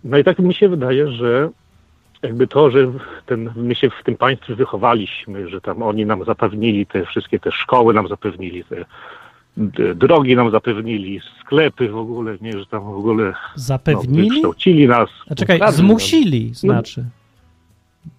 No 0.03 0.17
i 0.17 0.23
tak 0.23 0.39
mi 0.39 0.53
się 0.53 0.69
wydaje, 0.69 1.11
że 1.11 1.49
jakby 2.21 2.47
to, 2.47 2.71
że 2.71 2.91
ten, 3.25 3.51
my 3.55 3.75
się 3.75 3.89
w 3.89 4.03
tym 4.03 4.17
państwie 4.17 4.55
wychowaliśmy, 4.55 5.49
że 5.49 5.61
tam 5.61 5.83
oni 5.83 6.05
nam 6.05 6.25
zapewnili 6.25 6.85
te 6.85 7.05
wszystkie 7.05 7.39
te 7.39 7.51
szkoły, 7.51 7.93
nam 7.93 8.07
zapewnili 8.07 8.63
te 8.63 8.85
drogi 9.95 10.35
nam 10.35 10.51
zapewnili, 10.51 11.21
sklepy 11.41 11.89
w 11.89 11.97
ogóle, 11.97 12.37
nie, 12.41 12.59
że 12.59 12.65
tam 12.65 12.83
w 12.83 12.97
ogóle 12.97 13.25
no, 13.25 13.33
Zapewnili? 13.55 14.29
wykształcili 14.29 14.87
nas. 14.87 15.09
A 15.29 15.35
czekaj, 15.35 15.59
zmusili 15.69 16.53
znaczy. 16.53 17.05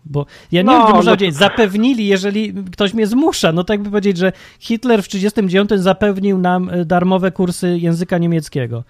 Bo 0.04 0.26
ja 0.52 0.62
nie 0.62 0.66
No, 0.66 0.72
wiem, 0.72 0.80
można 0.80 1.12
no 1.12 1.16
powiedzieć, 1.16 1.34
zapewnili, 1.34 2.06
jeżeli 2.06 2.54
ktoś 2.72 2.94
mnie 2.94 3.06
zmusza. 3.06 3.52
No 3.52 3.64
tak 3.64 3.74
jakby 3.74 3.90
powiedzieć, 3.90 4.18
że 4.18 4.32
Hitler 4.60 5.02
w 5.02 5.08
1939 5.08 5.84
zapewnił 5.84 6.38
nam 6.38 6.70
e, 6.70 6.84
darmowe 6.84 7.30
kursy 7.30 7.78
języka 7.78 8.18
niemieckiego. 8.18 8.84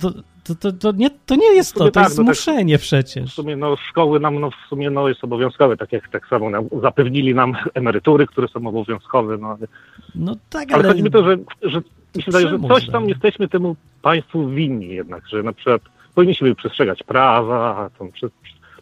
To, 0.00 0.10
to, 0.44 0.54
to, 0.54 0.72
to, 0.72 0.92
nie, 0.92 1.10
to 1.10 1.36
nie 1.36 1.54
jest 1.54 1.74
to, 1.74 1.84
to 1.84 1.90
tak, 1.90 2.04
jest 2.04 2.18
no 2.18 2.24
tak- 2.24 2.34
zmuszenie 2.34 2.78
W 2.78 2.80
przecież. 2.80 3.32
sumie 3.34 3.56
no, 3.56 3.76
szkoły 3.76 4.20
nam 4.20 4.40
no, 4.40 4.50
w 4.50 4.68
sumie 4.68 4.90
no, 4.90 5.08
jest 5.08 5.24
obowiązkowe, 5.24 5.76
tak 5.76 5.92
jak 5.92 6.08
tak 6.08 6.26
samo 6.26 6.50
nam 6.50 6.64
zapewnili 6.82 7.34
nam 7.34 7.52
emerytury, 7.74 8.26
które 8.26 8.48
są 8.48 8.66
obowiązkowe. 8.68 9.38
No, 9.38 9.48
ale 9.48 9.66
No 10.14 10.36
tak, 10.50 10.72
Ale 10.72 10.78
ale... 10.78 10.88
chodzi 10.88 11.02
mi 11.02 11.10
to, 11.10 11.24
że, 11.24 11.36
że 11.62 11.82
mi 12.16 12.22
się 12.22 12.32
wydaje, 12.32 12.48
że 12.48 12.58
coś 12.68 12.86
tam 12.90 13.08
jesteśmy 13.08 13.48
temu 13.48 13.76
państwu 14.02 14.48
winni 14.48 14.88
jednak, 14.88 15.28
że 15.28 15.42
na 15.42 15.52
przykład 15.52 15.82
powinniśmy 16.14 16.54
przestrzegać 16.54 17.02
prawa, 17.02 17.90
tam 17.98 18.08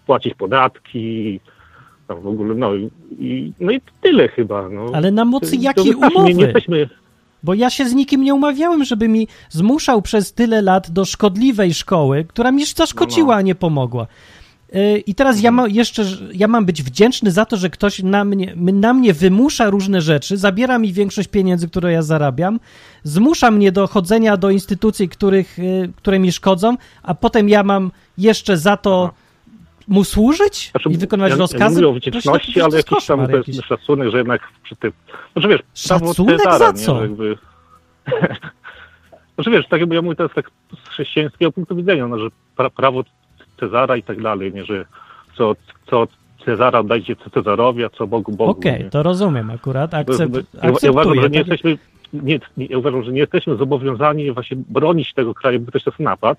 płacić 0.07 0.35
podatki, 0.35 1.41
tam 2.09 2.21
w 2.21 2.27
ogóle, 2.27 2.55
no 2.55 2.75
i, 3.19 3.53
no 3.61 3.73
i 3.73 3.81
tyle 4.01 4.29
chyba. 4.29 4.69
No. 4.69 4.87
Ale 4.95 5.11
na 5.11 5.25
mocy 5.25 5.57
To 5.57 5.63
jakiej 5.63 5.95
umowy? 5.95 6.25
Nie, 6.29 6.35
nie 6.35 6.45
jesteśmy, 6.45 6.89
Bo 7.43 7.55
ja 7.55 7.70
się 7.70 7.89
z 7.89 7.95
nikim 7.95 8.22
nie 8.24 8.34
umawiałem, 8.34 8.84
żeby 8.84 9.09
mi 9.09 9.28
zmuszał 9.51 10.03
przez 10.03 10.32
tyle 10.32 10.62
lat 10.62 10.91
do 10.91 11.05
szkodliwej 11.05 11.74
szkoły, 11.74 12.24
która 12.28 12.53
mi 12.53 12.64
zaszkodziła, 12.64 13.26
No, 13.26 13.32
no. 13.32 13.39
a 13.39 13.43
nie 13.43 13.55
pomogła. 13.55 14.07
Yy, 14.72 14.99
I 14.99 15.14
teraz 15.14 15.41
ja 15.41 15.51
mam 15.51 15.70
jeszcze, 15.70 16.05
ja 16.34 16.49
mam 16.49 16.64
być 16.64 16.82
wdzięczny 16.82 17.30
za 17.30 17.45
to, 17.45 17.57
że 17.57 17.70
ktoś 17.70 18.03
na 18.03 18.24
mnie, 18.24 18.53
na 18.57 18.95
mnie 18.95 19.14
wymusza 19.14 19.70
różne 19.70 20.01
rzeczy, 20.01 20.36
zabiera 20.36 20.78
mi 20.78 20.93
większość 20.93 21.28
pieniędzy, 21.28 21.68
które 21.68 21.93
ja 21.93 22.03
zarabiam, 22.03 22.61
zmusza 23.03 23.51
mnie 23.51 23.72
do 23.72 23.86
chodzenia 23.86 24.36
do 24.36 24.51
instytucji, 24.51 25.09
których, 25.09 25.59
yy, 25.59 25.93
które 25.97 26.18
mi 26.18 26.32
szkodzą, 26.32 26.76
a 27.03 27.14
potem 27.14 27.49
ja 27.49 27.62
mam 27.62 27.91
jeszcze 28.18 28.57
za 28.59 28.76
to 28.76 29.11
mu 29.89 30.05
służyć 30.05 30.70
znaczy, 30.70 30.89
i 30.91 30.97
wykonywać 30.99 31.30
ja, 31.30 31.36
Ja 31.36 31.41
rozkazy? 31.41 31.80
nie 31.80 31.86
mówię 31.86 31.97
o 31.97 32.01
wdzięczności, 32.01 32.55
to 32.55 32.64
ale 32.64 32.76
jakiś 32.76 33.07
tam 33.07 33.26
to 33.26 33.36
jest 33.36 33.49
jakiś. 33.49 33.64
szacunek, 33.66 34.11
że 34.11 34.18
jednak 34.18 34.49
przy 34.62 34.76
tym, 34.76 34.93
znaczy 35.32 35.49
wiesz, 35.49 35.61
Szacunek 35.74 36.36
Cezara, 36.39 36.59
za 36.59 36.70
nie, 36.70 36.78
co? 36.78 36.97
że 36.97 37.03
jakby, 37.03 37.39
znaczy 39.34 39.51
wiesz, 39.51 39.68
tak 39.68 39.80
jakby 39.80 39.95
ja 39.95 40.03
mówię 40.03 40.16
teraz 40.16 40.32
tak 40.34 40.51
z 40.84 40.89
chrześcijańskiego 40.89 41.53
punktu 41.53 41.76
widzenia, 41.76 42.07
no, 42.09 42.18
że 42.18 42.28
pra, 42.57 42.70
prawo 42.70 43.05
Cezara 43.61 43.97
i 43.97 44.03
tak 44.03 44.22
dalej, 44.22 44.53
nie, 44.55 44.64
że 44.64 44.84
co, 45.36 45.55
co 45.91 46.07
Cezara 46.45 46.78
oddajcie 46.80 47.16
Cezarowi, 47.34 47.84
a 47.84 47.89
co 47.91 48.07
Bogu 48.07 48.32
Bogu. 48.32 48.51
Okej, 48.51 48.84
nie. 48.84 48.91
to 48.91 49.03
rozumiem 49.03 49.51
akurat, 49.51 49.95
akcept, 49.95 50.34
ja, 50.62 50.70
ja 50.82 50.91
uważam, 50.91 51.14
że 51.14 51.30
nie 51.30 51.39
tak? 51.45 51.49
jesteśmy, 51.49 51.78
nie, 52.12 52.41
nie, 52.57 52.66
ja 52.66 52.78
uważam, 52.78 53.03
że 53.05 53.12
nie 53.12 53.20
jesteśmy 53.20 53.57
zobowiązani 53.57 54.32
właśnie 54.32 54.57
bronić 54.68 55.14
tego 55.14 55.34
kraju, 55.34 55.61
bo 55.61 55.72
też 55.72 55.84
to 55.84 55.91
jest 55.91 56.01
napad. 56.01 56.39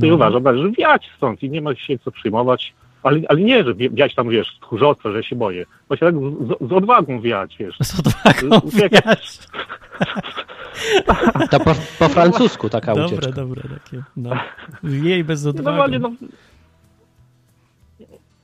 To 0.00 0.06
ja 0.06 0.10
No. 0.10 0.14
uważam, 0.14 0.42
należy 0.42 0.70
wiać 0.70 1.10
stąd 1.16 1.42
i 1.42 1.50
nie 1.50 1.60
ma 1.62 1.74
się 1.74 1.98
co 1.98 2.10
przyjmować. 2.10 2.74
Ale, 3.02 3.20
ale 3.28 3.40
nie, 3.40 3.64
że 3.64 3.74
wiać 3.74 4.14
tam, 4.14 4.28
wiesz, 4.28 4.58
tchórzostwo, 4.60 5.12
że 5.12 5.22
się 5.22 5.36
boję. 5.36 5.66
Właśnie 5.88 6.06
tak 6.06 6.14
z, 6.16 6.68
z 6.68 6.72
odwagą 6.72 7.20
wiać, 7.20 7.56
wiesz. 7.58 7.76
Z 7.82 7.98
odwagą 8.00 8.60
Jak- 8.82 8.92
wiać. 9.04 9.38
To 11.50 11.60
po, 11.60 11.74
po 11.98 12.08
francusku 12.08 12.68
taka 12.68 12.94
Dobre, 12.94 13.06
ucieczka. 13.16 13.32
dobre 13.32 13.62
takie. 13.62 14.02
No. 14.16 14.30
Jej 14.84 15.24
bez 15.24 15.44
No, 15.44 15.50
odwagi. 15.50 15.64
normalnie, 15.64 15.98
no, 15.98 16.12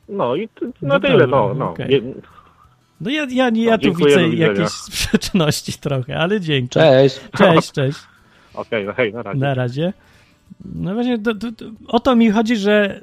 no 0.08 0.34
i 0.36 0.48
t- 0.48 0.66
No 0.66 0.72
no 0.82 1.00
tyle, 1.00 1.18
dobra, 1.18 1.26
no. 1.38 1.54
no. 1.54 1.70
okej. 1.70 1.88
Nie, 1.88 2.00
No 3.00 3.10
ja, 3.10 3.26
ja, 3.30 3.50
ja 3.54 3.70
No, 3.70 3.78
tu 3.78 3.94
widzę 3.94 4.28
jakieś 4.28 4.68
sprzeczności 4.88 5.72
trochę, 5.72 6.18
ale 6.18 6.40
dzięki. 6.40 6.68
Cześć. 6.68 7.20
Cześć, 7.38 7.72
cześć. 7.72 7.98
Okej, 8.54 8.84
no 8.86 8.92
hej, 8.92 9.12
na 9.12 9.22
razie. 9.22 9.38
Na 9.40 9.54
razie. 9.54 9.92
No 10.74 10.94
właśnie, 10.94 11.18
to, 11.18 11.34
to, 11.34 11.52
to, 11.52 11.64
o 11.88 12.00
to 12.00 12.16
mi 12.16 12.30
chodzi, 12.30 12.56
że 12.56 13.00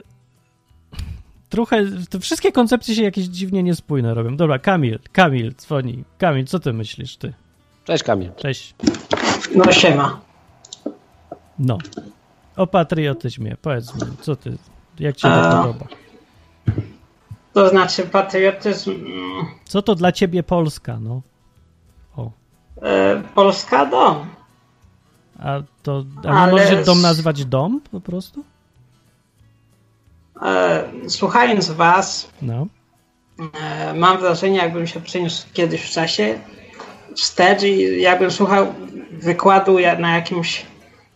trochę, 1.56 1.86
te 2.10 2.20
wszystkie 2.20 2.52
koncepcje 2.52 2.96
się 2.96 3.04
jakieś 3.04 3.26
dziwnie 3.26 3.64
niespójne 3.64 4.14
robią. 4.14 4.36
Dobra, 4.38 4.60
Kamil, 4.60 5.00
Kamil 5.12 5.54
dzwoni. 5.56 6.04
Kamil, 6.18 6.46
co 6.46 6.60
ty 6.60 6.74
myślisz, 6.74 7.18
ty? 7.18 7.34
Cześć 7.84 8.04
Kamil. 8.04 8.32
Cześć. 8.36 8.76
No 9.56 9.72
siema. 9.72 10.22
No. 11.60 11.78
O 12.56 12.68
patriotyzmie, 12.68 13.56
powiedz 13.62 13.96
mi, 13.96 14.02
co 14.22 14.36
ty, 14.36 14.58
jak 15.00 15.16
ci 15.16 15.22
się 15.22 15.28
A. 15.28 15.62
podoba? 15.64 15.86
To 17.54 17.70
znaczy 17.70 18.04
patriotyzm... 18.04 18.92
mm, 18.92 19.46
Co 19.66 19.82
to 19.82 19.96
dla 19.96 20.12
ciebie 20.12 20.44
Polska, 20.44 21.00
no? 21.00 21.22
O. 22.18 22.32
E, 22.82 23.24
Polska 23.36 23.86
dom. 23.86 24.26
A 25.40 25.60
to, 25.84 26.04
a 26.24 26.28
nie 26.28 26.40
Ale 26.40 26.52
możesz 26.52 26.86
dom 26.86 27.02
nazwać 27.02 27.46
dom 27.46 27.82
po 27.92 28.02
prostu? 28.02 28.44
E, 30.42 30.84
słuchając 31.08 31.70
was, 31.72 32.30
No. 32.42 32.68
e, 33.62 33.94
mam 33.94 34.18
wrażenie, 34.18 34.58
jakbym 34.58 34.88
się 34.88 35.02
przeniósł 35.02 35.48
kiedyś 35.54 35.82
w 35.82 35.90
czasie 35.90 36.40
wstecz 37.16 37.64
i 37.64 38.02
jakbym 38.02 38.32
słuchał 38.32 38.68
wykładu 39.12 39.78
na 40.00 40.16
jakimś 40.16 40.66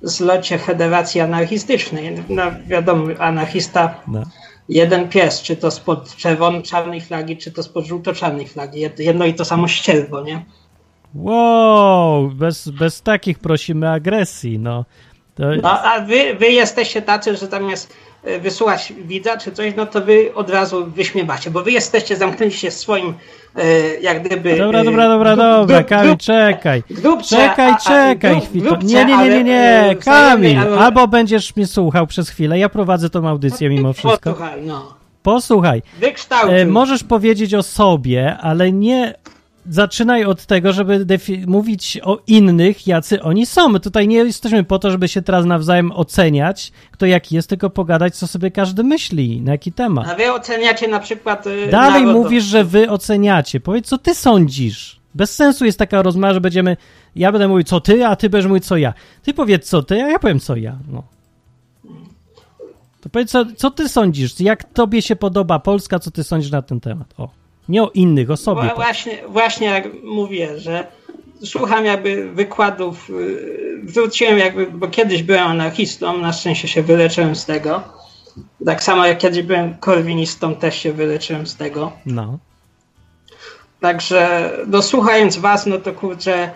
zlocie 0.01 0.57
Federacji 0.57 1.22
Anarchistycznej. 1.22 2.24
No 2.30 2.43
wiadomo, 2.67 3.05
anarchista 3.20 3.95
No. 4.07 4.24
jeden 4.70 5.09
pies, 5.09 5.41
czy 5.41 5.55
to 5.55 5.72
spod 5.72 6.15
czerwono-czarnej 6.15 7.01
flagi, 7.01 7.38
czy 7.38 7.51
to 7.51 7.63
spod 7.63 7.86
żółto-czarnej 7.86 8.47
flagi. 8.47 8.80
Jed- 8.82 8.99
Jedno 9.03 9.26
i 9.26 9.34
to 9.34 9.45
samo 9.45 9.67
ścierwo, 9.67 10.22
nie? 10.24 10.45
Wow, 11.15 12.30
bez, 12.30 12.70
bez 12.70 13.01
takich 13.01 13.39
prosimy 13.39 13.89
agresji, 13.89 14.59
no. 14.59 14.86
To, 15.40 15.46
No, 15.62 15.84
a 15.84 16.00
wy, 16.00 16.36
wy 16.40 16.48
jesteście 16.48 17.02
tacy, 17.02 17.36
że 17.36 17.48
zamiast 17.48 17.94
e, 18.24 18.40
wysłuchać 18.40 18.94
widza 18.98 19.38
czy 19.38 19.52
coś, 19.52 19.74
no 19.76 19.86
to 19.86 20.02
wy 20.02 20.32
od 20.36 20.50
razu 20.50 20.86
wyśmiewacie, 20.86 21.52
bo 21.52 21.64
wy 21.64 21.72
jesteście, 21.72 22.16
zamknęli 22.16 22.52
się 22.52 22.72
w 22.72 22.74
swoim, 22.74 23.14
e, 23.56 23.64
jak 24.02 24.24
gdyby... 24.24 24.58
Dobra, 24.58 24.80
e, 24.80 24.84
dobra, 24.84 25.08
dobra, 25.08 25.36
dobra, 25.36 25.84
Kamil, 25.84 26.18
czekaj. 26.18 26.84
Czekaj, 27.30 27.74
czekaj 27.86 28.42
chwilę. 28.42 28.78
Nie, 28.84 29.06
nie, 29.06 29.18
nie, 29.18 29.30
nie, 29.30 29.44
nie, 29.44 29.96
Kamil, 30.06 30.60
albo 30.60 31.08
będziesz 31.08 31.56
mnie 31.56 31.68
słuchał 31.68 32.08
przez 32.08 32.30
chwilę, 32.30 32.60
ja 32.60 32.70
prowadzę 32.70 33.10
tą 33.10 33.28
audycję 33.28 33.70
mimo 33.70 33.94
wszystko. 33.94 34.30
Posłuchaj, 34.34 34.62
no. 34.62 35.00
Posłuchaj, 35.24 35.82
możesz 36.68 37.04
powiedzieć 37.04 37.54
o 37.54 37.64
sobie, 37.64 38.38
ale 38.42 38.72
nie 38.72 39.14
zaczynaj 39.70 40.26
od 40.26 40.45
tego, 40.45 40.74
żeby 40.74 41.05
mówić 41.47 41.99
o 42.03 42.20
innych, 42.28 42.88
jacy 42.88 43.22
oni 43.22 43.45
są. 43.45 43.70
My 43.70 43.80
tutaj 43.80 44.07
nie 44.07 44.17
jesteśmy 44.17 44.63
po 44.63 44.80
to, 44.80 44.91
żeby 44.91 45.07
się 45.07 45.22
teraz 45.22 45.45
nawzajem 45.45 45.91
oceniać, 45.91 46.72
kto 46.91 47.05
jaki 47.05 47.36
jest, 47.36 47.49
tylko 47.49 47.70
pogadać, 47.70 48.15
co 48.15 48.28
sobie 48.28 48.51
każdy 48.51 48.84
myśli, 48.84 49.41
na 49.41 49.51
jaki 49.51 49.72
temat. 49.72 50.07
A 50.09 50.15
wy 50.15 50.34
oceniacie 50.34 50.88
na 50.88 50.99
przykład... 50.99 51.47
e, 51.47 51.72
Dalej 51.72 52.05
mówisz, 52.05 52.43
że 52.43 52.63
wy 52.63 52.89
oceniacie. 52.89 53.59
Powiedz, 53.59 53.88
co 53.88 53.97
ty 53.97 54.15
sądzisz. 54.15 54.99
Bez 55.15 55.36
sensu 55.36 55.65
jest 55.65 55.80
taka 55.80 56.01
rozmowa, 56.01 56.34
że 56.34 56.41
będziemy. 56.41 56.78
Ja 57.15 57.32
będę 57.32 57.47
mówił, 57.47 57.63
co 57.63 57.82
ty, 57.82 58.05
a 58.05 58.15
ty 58.15 58.30
będziesz 58.30 58.47
mówił, 58.47 58.63
co 58.63 58.78
ja. 58.78 58.93
Ty 59.24 59.34
powiedz, 59.34 59.70
co 59.70 59.84
ty, 59.84 60.03
a 60.03 60.07
ja 60.09 60.20
powiem, 60.20 60.39
co 60.39 60.55
ja. 60.55 60.78
No. 60.91 61.03
To 63.01 63.09
powiedz, 63.09 63.32
co, 63.32 63.45
co 63.57 63.72
ty 63.72 63.89
sądzisz? 63.89 64.39
Jak 64.39 64.63
tobie 64.63 65.01
się 65.01 65.15
podoba 65.15 65.59
Polska, 65.59 65.99
co 65.99 66.11
ty 66.11 66.24
sądzisz 66.24 66.51
na 66.51 66.61
ten 66.61 66.80
temat? 66.80 67.13
O. 67.17 67.30
Nie 67.70 67.84
o 67.84 67.89
innych, 67.89 68.32
o 68.32 68.38
sobie. 68.38 68.61
Powiedz. 68.61 68.76
Właśnie, 68.76 69.17
właśnie 69.28 69.67
jak 69.67 69.88
mówię, 70.03 70.59
że 70.59 70.88
słucham 71.43 71.86
jakby 71.86 72.32
wykładów, 72.32 73.09
y, 73.09 73.82
wróciłem 73.84 74.38
jakby, 74.38 74.72
bo 74.72 74.88
kiedyś 74.88 75.24
byłem 75.24 75.47
anarchistą, 75.47 76.17
na 76.17 76.34
szczęście 76.34 76.67
się 76.67 76.84
wyleczyłem 76.84 77.36
z 77.36 77.45
tego. 77.45 77.84
Tak 78.65 78.84
samo 78.84 79.05
jak 79.05 79.17
kiedyś 79.17 79.43
byłem 79.43 79.78
korwinistą, 79.78 80.55
też 80.55 80.76
się 80.76 80.93
wyleczyłem 80.93 81.47
z 81.47 81.55
tego. 81.55 81.91
No. 82.05 82.39
Także 83.80 84.51
no 84.67 84.82
słuchając 84.82 85.38
was, 85.38 85.65
no 85.65 85.78
to 85.78 85.93
kurczę, 85.93 86.51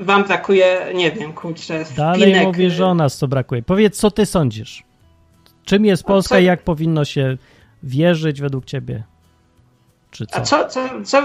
wam 0.00 0.24
brakuje, 0.24 0.86
nie 0.94 1.10
wiem, 1.12 1.32
kurczę, 1.32 1.84
Dalej 1.96 2.20
wpinek, 2.22 2.46
mówisz, 2.46 2.72
y, 2.72 2.76
że 2.76 2.86
o 2.86 2.94
nas 2.94 3.16
co 3.16 3.28
brakuje. 3.28 3.62
Powiedz, 3.62 3.96
co 3.96 4.10
ty 4.10 4.26
sądzisz? 4.26 4.82
Czym 5.64 5.84
jest 5.84 6.04
Polska 6.04 6.34
co- 6.34 6.40
i 6.40 6.44
jak 6.44 6.62
powinno 6.62 7.04
się 7.04 7.36
wierzyć 7.82 8.40
według 8.40 8.64
ciebie? 8.64 9.02
Czy 10.10 10.26
co? 10.26 10.36
A 10.36 10.40
co, 10.40 10.68
co, 10.68 10.80
co 11.04 11.22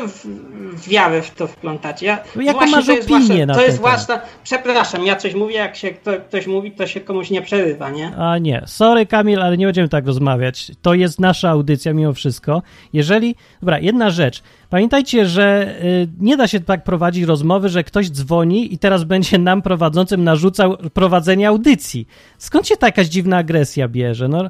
wiarę 0.88 1.22
w 1.22 1.32
to 1.32 1.48
wplątacie? 1.48 2.06
Ja, 2.06 2.24
No 2.36 2.42
jaką 2.42 2.60
właśnie 2.60 2.76
masz 2.78 2.86
to 2.86 2.92
jest 2.92 3.12
opinię 3.12 3.28
wasze- 3.28 3.46
na 3.46 3.54
To 3.54 3.62
jest 3.62 3.78
własna... 3.80 4.22
Przepraszam, 4.44 5.06
ja 5.06 5.16
coś 5.16 5.34
mówię, 5.34 5.56
jak 5.56 5.76
się 5.76 5.92
kto, 5.92 6.12
ktoś 6.30 6.48
mówi, 6.48 6.72
to 6.72 6.88
się 6.88 7.02
komuś 7.02 7.30
nie 7.30 7.42
przerywa, 7.42 7.90
nie? 7.90 8.16
A 8.18 8.38
nie, 8.38 8.64
sorry 8.66 9.06
Kamil, 9.06 9.42
ale 9.42 9.58
nie 9.58 9.66
będziemy 9.66 9.90
tak 9.90 10.08
rozmawiać. 10.08 10.72
To 10.82 10.94
jest 10.94 11.20
nasza 11.20 11.50
audycja 11.50 11.94
mimo 11.94 12.14
wszystko. 12.14 12.62
Jeżeli, 12.94 13.36
dobra, 13.62 13.80
jedna 13.80 14.10
rzecz. 14.10 14.44
Pamiętajcie, 14.70 15.26
że 15.26 15.76
y, 15.84 16.08
nie 16.20 16.38
da 16.38 16.48
się 16.48 16.60
tak 16.60 16.84
prowadzić 16.84 17.24
rozmowy, 17.24 17.70
że 17.70 17.84
ktoś 17.84 18.10
dzwoni 18.10 18.74
i 18.74 18.78
teraz 18.78 19.04
będzie 19.04 19.38
nam 19.38 19.62
prowadzącym 19.62 20.24
narzucał 20.24 20.78
prowadzenie 20.94 21.48
audycji. 21.48 22.08
Skąd 22.38 22.68
się 22.68 22.78
taka 22.78 23.04
dziwna 23.04 23.38
agresja 23.38 23.88
bierze? 23.88 24.28
No, 24.28 24.50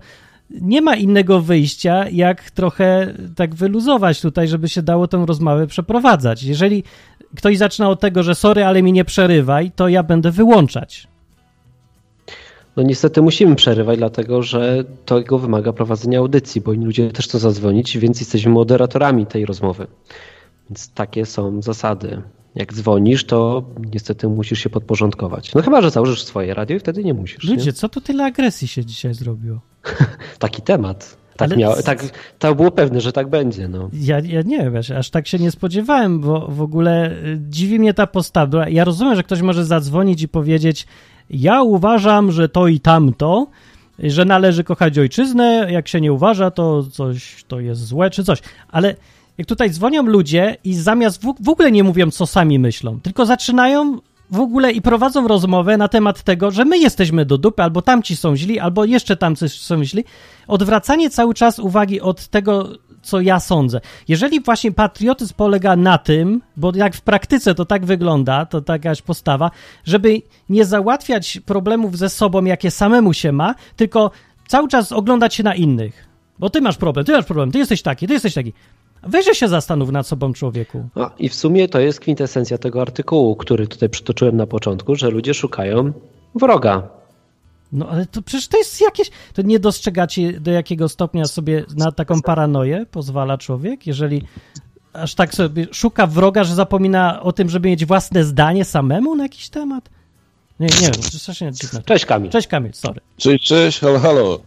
nie 0.49 0.81
ma 0.81 0.95
innego 0.95 1.41
wyjścia, 1.41 2.09
jak 2.09 2.51
trochę 2.51 3.13
tak 3.35 3.55
wyluzować 3.55 4.21
tutaj, 4.21 4.47
żeby 4.47 4.69
się 4.69 4.81
dało 4.81 5.07
tę 5.07 5.23
rozmowę 5.27 5.67
przeprowadzać. 5.67 6.43
Jeżeli 6.43 6.83
ktoś 7.35 7.57
zaczyna 7.57 7.89
od 7.89 7.99
tego, 7.99 8.23
że 8.23 8.35
sorry, 8.35 8.65
ale 8.65 8.83
mi 8.83 8.93
nie 8.93 9.05
przerywaj, 9.05 9.71
to 9.75 9.87
ja 9.87 10.03
będę 10.03 10.31
wyłączać. 10.31 11.07
No 12.77 12.83
niestety 12.83 13.21
musimy 13.21 13.55
przerywać, 13.55 13.97
dlatego 13.97 14.43
że 14.43 14.83
tego 15.05 15.39
wymaga 15.39 15.73
prowadzenia 15.73 16.19
audycji, 16.19 16.61
bo 16.61 16.73
inni 16.73 16.85
ludzie 16.85 17.11
też 17.11 17.25
chcą 17.25 17.39
zadzwonić, 17.39 17.97
więc 17.97 18.19
jesteśmy 18.19 18.51
moderatorami 18.51 19.25
tej 19.25 19.45
rozmowy. 19.45 19.87
Więc 20.69 20.89
takie 20.91 21.25
są 21.25 21.61
zasady. 21.61 22.21
Jak 22.55 22.73
dzwonisz, 22.73 23.25
to 23.25 23.63
niestety 23.93 24.27
musisz 24.27 24.59
się 24.59 24.69
podporządkować. 24.69 25.53
No 25.55 25.61
chyba, 25.61 25.81
że 25.81 25.89
założysz 25.91 26.23
swoje 26.23 26.53
radio 26.53 26.77
i 26.77 26.79
wtedy 26.79 27.03
nie 27.03 27.13
musisz. 27.13 27.43
Ludzie, 27.43 27.65
Nie? 27.65 27.73
co 27.73 27.89
tu 27.89 28.01
tyle 28.01 28.25
agresji 28.25 28.67
się 28.67 28.85
dzisiaj 28.85 29.13
zrobiło? 29.13 29.59
Taki 30.39 30.61
temat. 30.61 31.17
Tak, 31.37 31.49
c- 31.49 31.83
tak, 31.83 32.03
to 32.39 32.55
było 32.55 32.71
pewne, 32.71 33.01
że 33.01 33.11
tak 33.11 33.29
będzie. 33.29 33.67
No. 33.67 33.89
Ja, 33.93 34.19
ja 34.19 34.41
nie 34.41 34.57
wiem, 34.57 34.75
aż, 34.75 34.91
aż 34.91 35.09
tak 35.09 35.27
się 35.27 35.39
nie 35.39 35.51
spodziewałem, 35.51 36.19
bo 36.19 36.47
w 36.47 36.61
ogóle 36.61 37.11
y, 37.11 37.37
dziwi 37.49 37.79
mnie 37.79 37.93
ta 37.93 38.07
postawa. 38.07 38.69
Ja 38.69 38.83
rozumiem, 38.83 39.15
że 39.15 39.23
ktoś 39.23 39.41
może 39.41 39.65
zadzwonić 39.65 40.21
i 40.21 40.27
powiedzieć: 40.27 40.87
Ja 41.29 41.61
uważam, 41.61 42.31
że 42.31 42.49
to 42.49 42.67
i 42.67 42.79
tamto, 42.79 43.47
że 43.99 44.25
należy 44.25 44.63
kochać 44.63 44.97
ojczyznę, 44.99 45.67
jak 45.71 45.87
się 45.87 46.01
nie 46.01 46.13
uważa, 46.13 46.51
to 46.51 46.83
coś 46.83 47.43
to 47.47 47.59
jest 47.59 47.85
złe, 47.85 48.09
czy 48.09 48.23
coś. 48.23 48.39
Ale 48.71 48.95
jak 49.37 49.47
tutaj 49.47 49.69
dzwonią 49.69 50.03
ludzie 50.03 50.57
i 50.63 50.73
zamiast 50.73 51.21
w, 51.21 51.33
w 51.41 51.49
ogóle 51.49 51.71
nie 51.71 51.83
mówią, 51.83 52.11
co 52.11 52.27
sami 52.27 52.59
myślą, 52.59 52.99
tylko 53.01 53.25
zaczynają 53.25 53.99
w 54.31 54.39
ogóle 54.39 54.71
i 54.71 54.81
prowadzą 54.81 55.27
rozmowę 55.27 55.77
na 55.77 55.87
temat 55.87 56.23
tego, 56.23 56.51
że 56.51 56.65
my 56.65 56.77
jesteśmy 56.77 57.25
do 57.25 57.37
dupy, 57.37 57.63
albo 57.63 57.81
tamci 57.81 58.15
są 58.15 58.35
źli, 58.35 58.59
albo 58.59 58.85
jeszcze 58.85 59.17
tamci 59.17 59.49
są 59.49 59.83
źli. 59.83 60.03
Odwracanie 60.47 61.09
cały 61.09 61.33
czas 61.33 61.59
uwagi 61.59 62.01
od 62.01 62.27
tego, 62.27 62.69
co 63.01 63.21
ja 63.21 63.39
sądzę. 63.39 63.81
Jeżeli 64.07 64.41
właśnie 64.41 64.71
patriotyzm 64.71 65.33
polega 65.37 65.75
na 65.75 65.97
tym, 65.97 66.41
bo 66.57 66.71
jak 66.75 66.95
w 66.95 67.01
praktyce 67.01 67.55
to 67.55 67.65
tak 67.65 67.85
wygląda, 67.85 68.45
to 68.45 68.61
taka 68.61 68.89
jakaś 68.89 69.01
postawa, 69.01 69.51
żeby 69.83 70.21
nie 70.49 70.65
załatwiać 70.65 71.39
problemów 71.45 71.97
ze 71.97 72.09
sobą, 72.09 72.45
jakie 72.45 72.71
samemu 72.71 73.13
się 73.13 73.31
ma, 73.31 73.55
tylko 73.75 74.11
cały 74.47 74.67
czas 74.67 74.91
oglądać 74.91 75.35
się 75.35 75.43
na 75.43 75.55
innych. 75.55 76.07
Bo 76.39 76.49
ty 76.49 76.61
masz 76.61 76.77
problem, 76.77 77.05
ty 77.05 77.11
masz 77.11 77.25
problem, 77.25 77.51
ty 77.51 77.57
jesteś 77.57 77.81
taki, 77.81 78.07
ty 78.07 78.13
jesteś 78.13 78.33
taki. 78.33 78.53
Weźże 79.05 79.35
się 79.35 79.47
zastanów 79.47 79.91
nad 79.91 80.07
sobą, 80.07 80.33
człowieku. 80.33 80.89
No, 80.95 81.11
I 81.19 81.29
w 81.29 81.35
sumie 81.35 81.67
to 81.67 81.79
jest 81.79 81.99
kwintesencja 81.99 82.57
tego 82.57 82.81
artykułu, 82.81 83.35
który 83.35 83.67
tutaj 83.67 83.89
przytoczyłem 83.89 84.37
na 84.37 84.47
początku, 84.47 84.95
że 84.95 85.09
ludzie 85.09 85.33
szukają 85.33 85.93
wroga. 86.35 86.87
No 87.71 87.89
ale 87.89 88.05
to 88.05 88.21
przecież 88.21 88.47
to 88.47 88.57
jest 88.57 88.81
jakieś. 88.81 89.11
To 89.33 89.41
nie 89.41 89.59
dostrzegacie, 89.59 90.39
do 90.39 90.51
jakiego 90.51 90.89
stopnia 90.89 91.25
sobie 91.25 91.65
na 91.77 91.91
taką 91.91 92.21
paranoję 92.21 92.85
pozwala 92.91 93.37
człowiek, 93.37 93.87
jeżeli 93.87 94.21
aż 94.93 95.15
tak 95.15 95.33
sobie 95.33 95.67
szuka 95.71 96.07
wroga, 96.07 96.43
że 96.43 96.55
zapomina 96.55 97.21
o 97.21 97.31
tym, 97.31 97.49
żeby 97.49 97.69
mieć 97.69 97.85
własne 97.85 98.23
zdanie 98.23 98.65
samemu 98.65 99.15
na 99.15 99.23
jakiś 99.23 99.49
temat? 99.49 99.89
Nie, 100.59 100.67
nie 100.67 100.87
wiem, 100.87 100.93
to 101.11 101.19
strasznie 101.19 101.51
dziwne. 101.51 101.83
Cześć 101.83 102.05
Kamil. 102.05 102.31
Cześć 102.31 102.47
Kamil, 102.47 102.73
sorry. 102.73 103.01
Cześć, 103.17 103.45
cześć, 103.45 103.79
halo, 103.79 103.99
halo. 103.99 104.39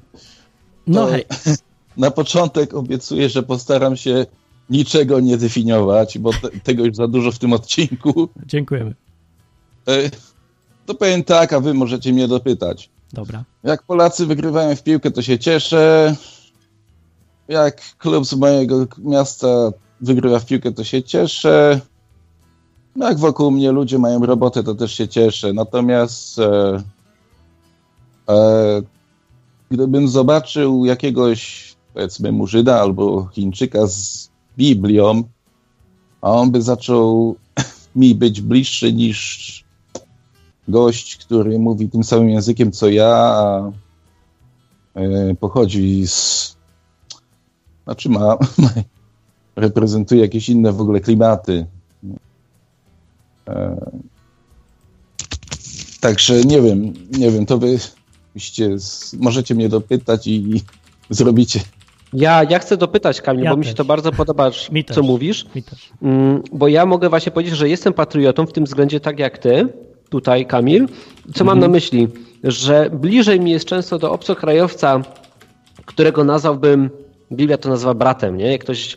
No 0.87 1.07
To 1.07 1.13
hej. 1.13 1.25
Na 1.97 2.11
początek 2.11 2.75
obiecuję, 2.75 3.29
że 3.29 3.43
postaram 3.43 3.97
się 3.97 4.27
niczego 4.71 5.21
nie 5.21 5.37
definiować, 5.37 6.19
bo 6.19 6.31
te, 6.33 6.51
tego 6.63 6.85
już 6.85 6.97
za 6.97 7.09
dużo 7.09 7.33
w 7.33 7.39
tym 7.39 7.53
odcinku. 7.53 8.29
Dziękujemy. 8.47 8.95
E, 9.89 10.11
To 10.87 10.95
powiem 10.95 11.25
tak, 11.25 11.53
a 11.53 11.61
wy 11.61 11.75
możecie 11.75 12.13
mnie 12.13 12.29
dopytać. 12.29 12.91
Dobra. 13.13 13.45
Jak 13.65 13.83
Polacy 13.83 14.27
wygrywają 14.27 14.77
w 14.77 14.83
piłkę, 14.83 15.11
to 15.11 15.23
się 15.23 15.39
cieszę. 15.39 16.15
Jak 17.49 17.97
klub 17.99 18.27
z 18.27 18.35
mojego 18.35 18.87
miasta 18.99 19.49
wygrywa 20.01 20.39
w 20.39 20.47
piłkę, 20.47 20.73
to 20.73 20.85
się 20.85 21.03
cieszę. 21.03 21.81
Jak 22.97 23.19
wokół 23.19 23.51
mnie 23.51 23.73
ludzie 23.73 23.99
mają 23.99 24.27
robotę, 24.27 24.65
to 24.65 24.75
też 24.75 24.95
się 24.95 25.09
cieszę. 25.09 25.53
Natomiast 25.53 26.39
e, 26.39 26.83
e, 28.29 28.83
gdybym 29.71 30.09
zobaczył 30.09 30.85
jakiegoś, 30.85 31.69
powiedzmy, 31.95 32.33
Murzyna 32.33 32.81
albo 32.81 33.29
Chińczyka 33.33 33.87
z 33.87 34.31
Biblią, 34.59 35.23
a 36.21 36.31
on 36.31 36.51
by 36.51 36.63
zaczął 36.63 37.37
mi 37.97 38.15
być 38.15 38.41
bliższy 38.41 38.93
niż 38.93 39.65
gość, 40.69 41.17
który 41.17 41.59
mówi 41.59 41.89
tym 41.89 42.05
samym 42.05 42.31
językiem 42.31 42.73
co 42.73 42.89
ja, 42.89 43.09
a 43.09 43.71
e, 44.95 45.35
pochodzi 45.35 46.07
z. 46.07 46.57
Znaczy 47.85 48.09
ma, 48.09 48.37
reprezentuje 49.57 50.21
jakieś 50.21 50.49
inne 50.49 50.73
w 50.73 50.81
ogóle 50.81 51.01
klimaty. 51.01 51.67
E, 53.49 53.77
także 56.01 56.41
nie 56.45 56.63
wiem, 56.63 56.93
nie 57.11 57.31
wiem, 57.31 57.47
to 57.47 57.59
wy 57.59 57.79
możecie 59.19 59.55
mnie 59.55 59.69
dopytać 59.69 60.27
i 60.27 60.63
zrobicie 61.11 61.61
Ja, 62.13 62.43
ja 62.51 62.59
chcę 62.59 62.77
dopytać, 62.77 63.21
Kamil, 63.21 63.45
Ja 63.45 63.51
bo 63.51 63.57
mi 63.57 63.63
też. 63.63 63.71
się 63.71 63.77
to 63.77 63.85
bardzo 63.85 64.13
podoba, 64.13 64.51
Mi 64.73 64.85
co 64.85 65.03
mówisz. 65.03 65.47
Mi. 65.55 65.63
Mm, 66.03 66.43
Bo 66.53 66.69
ja 66.69 66.87
mogę 66.87 67.09
właśnie 67.09 67.33
powiedzieć, 67.33 67.57
że 67.57 67.69
jestem 67.69 67.93
patriotą 67.93 68.47
w 68.47 68.53
tym 68.53 68.65
względzie 68.65 69.01
tak 69.01 69.19
jak 69.19 69.39
ty, 69.39 69.69
tutaj 70.11 70.47
Kamil. 70.47 70.89
Co 71.35 71.45
mam 71.45 71.59
na 71.59 71.69
myśli? 71.69 72.09
Że 72.45 72.91
bliżej 72.93 73.41
mi 73.41 73.51
jest 73.51 73.65
często 73.65 73.99
do 73.99 74.13
obcokrajowca, 74.13 75.01
którego 75.87 76.25
nazwałbym, 76.25 76.91
Biblia 77.33 77.59
to 77.59 77.69
nazywa 77.69 77.95
bratem, 77.95 78.37
nie? 78.37 78.53
Jak 78.53 78.61
ktoś 78.61 78.97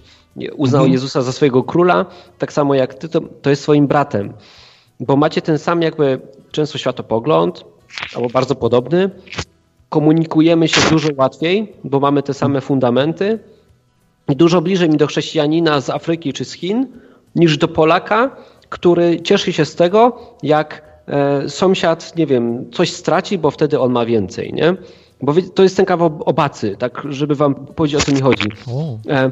uznał 0.55 0.87
Jezusa 0.87 1.21
za 1.21 1.31
swojego 1.31 1.63
króla, 1.63 2.05
tak 2.37 2.53
samo 2.53 2.75
jak 2.75 2.93
ty, 2.93 3.09
to, 3.09 3.21
to 3.41 3.49
jest 3.49 3.61
swoim 3.61 3.87
bratem. 3.87 4.33
Bo 4.99 5.15
macie 5.15 5.41
ten 5.41 5.57
sam 5.57 5.81
jakby 5.81 6.19
często 6.51 6.77
światopogląd, 6.77 7.65
albo 8.15 8.29
bardzo 8.29 8.55
podobny. 8.55 9.09
Komunikujemy 9.91 10.67
się 10.67 10.89
dużo 10.89 11.09
łatwiej, 11.17 11.73
bo 11.83 11.99
mamy 11.99 12.23
te 12.23 12.33
same 12.33 12.61
fundamenty. 12.61 13.39
I 14.29 14.35
dużo 14.35 14.61
bliżej 14.61 14.89
mi 14.89 14.97
do 14.97 15.07
chrześcijanina 15.07 15.81
z 15.81 15.89
Afryki 15.89 16.33
czy 16.33 16.45
z 16.45 16.53
Chin, 16.53 16.87
niż 17.35 17.57
do 17.57 17.67
Polaka, 17.67 18.35
który 18.69 19.21
cieszy 19.21 19.53
się 19.53 19.65
z 19.65 19.75
tego, 19.75 20.17
jak 20.43 20.81
e, 21.07 21.49
sąsiad, 21.49 22.15
nie 22.15 22.25
wiem, 22.27 22.71
coś 22.71 22.93
straci, 22.93 23.37
bo 23.37 23.51
wtedy 23.51 23.79
on 23.79 23.91
ma 23.91 24.05
więcej, 24.05 24.53
nie? 24.53 24.75
Bo 25.21 25.33
to 25.55 25.63
jest 25.63 25.77
ten 25.77 25.85
kawał 25.85 26.19
o 26.25 26.33
bacy, 26.33 26.75
tak, 26.79 27.03
żeby 27.09 27.35
wam 27.35 27.55
powiedzieć 27.55 28.01
o 28.01 28.05
co 28.05 28.11
mi 28.11 28.21
chodzi. 28.21 28.49
E, 29.09 29.31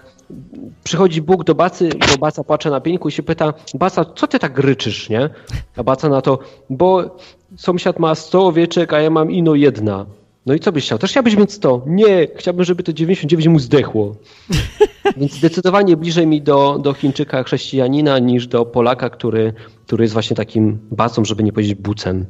przychodzi 0.84 1.22
Bóg 1.22 1.44
do 1.44 1.56
Bacy, 1.56 1.90
bo 2.12 2.18
Baca 2.18 2.44
płacze 2.44 2.70
na 2.70 2.82
pieńku 2.82 3.10
i 3.10 3.12
się 3.12 3.24
pyta, 3.24 3.54
Baca, 3.74 4.06
co 4.16 4.28
ty 4.28 4.40
tak 4.40 4.60
ryczysz, 4.60 5.10
nie? 5.10 5.30
A 5.78 5.84
Baca 5.84 6.10
na 6.10 6.22
to, 6.22 6.40
bo 6.70 7.18
sąsiad 7.58 8.00
ma 8.00 8.16
100 8.16 8.48
owieczek, 8.48 8.94
a 8.94 9.02
ja 9.02 9.10
mam 9.10 9.32
ino 9.32 9.56
jedna. 9.56 10.06
No 10.46 10.54
i 10.54 10.60
co 10.60 10.72
byś 10.72 10.86
chciał? 10.86 10.98
Też 10.98 11.12
chciałbyś 11.12 11.36
mieć 11.36 11.54
100? 11.54 11.84
Nie, 11.88 12.28
chciałbym, 12.36 12.66
żeby 12.66 12.84
to 12.84 12.94
99 12.94 13.48
mu 13.48 13.60
zdechło. 13.60 14.16
Więc 15.18 15.34
zdecydowanie 15.34 15.98
bliżej 15.98 16.28
mi 16.28 16.42
do, 16.42 16.80
do 16.84 16.94
Chińczyka 16.94 17.44
chrześcijanina 17.44 18.20
niż 18.20 18.48
do 18.48 18.66
Polaka, 18.66 19.10
który, 19.10 19.54
który 19.86 20.04
jest 20.04 20.14
właśnie 20.14 20.36
takim 20.36 20.80
bacą, 20.92 21.26
żeby 21.26 21.44
nie 21.44 21.54
powiedzieć 21.54 21.76
bucem. 21.76 22.26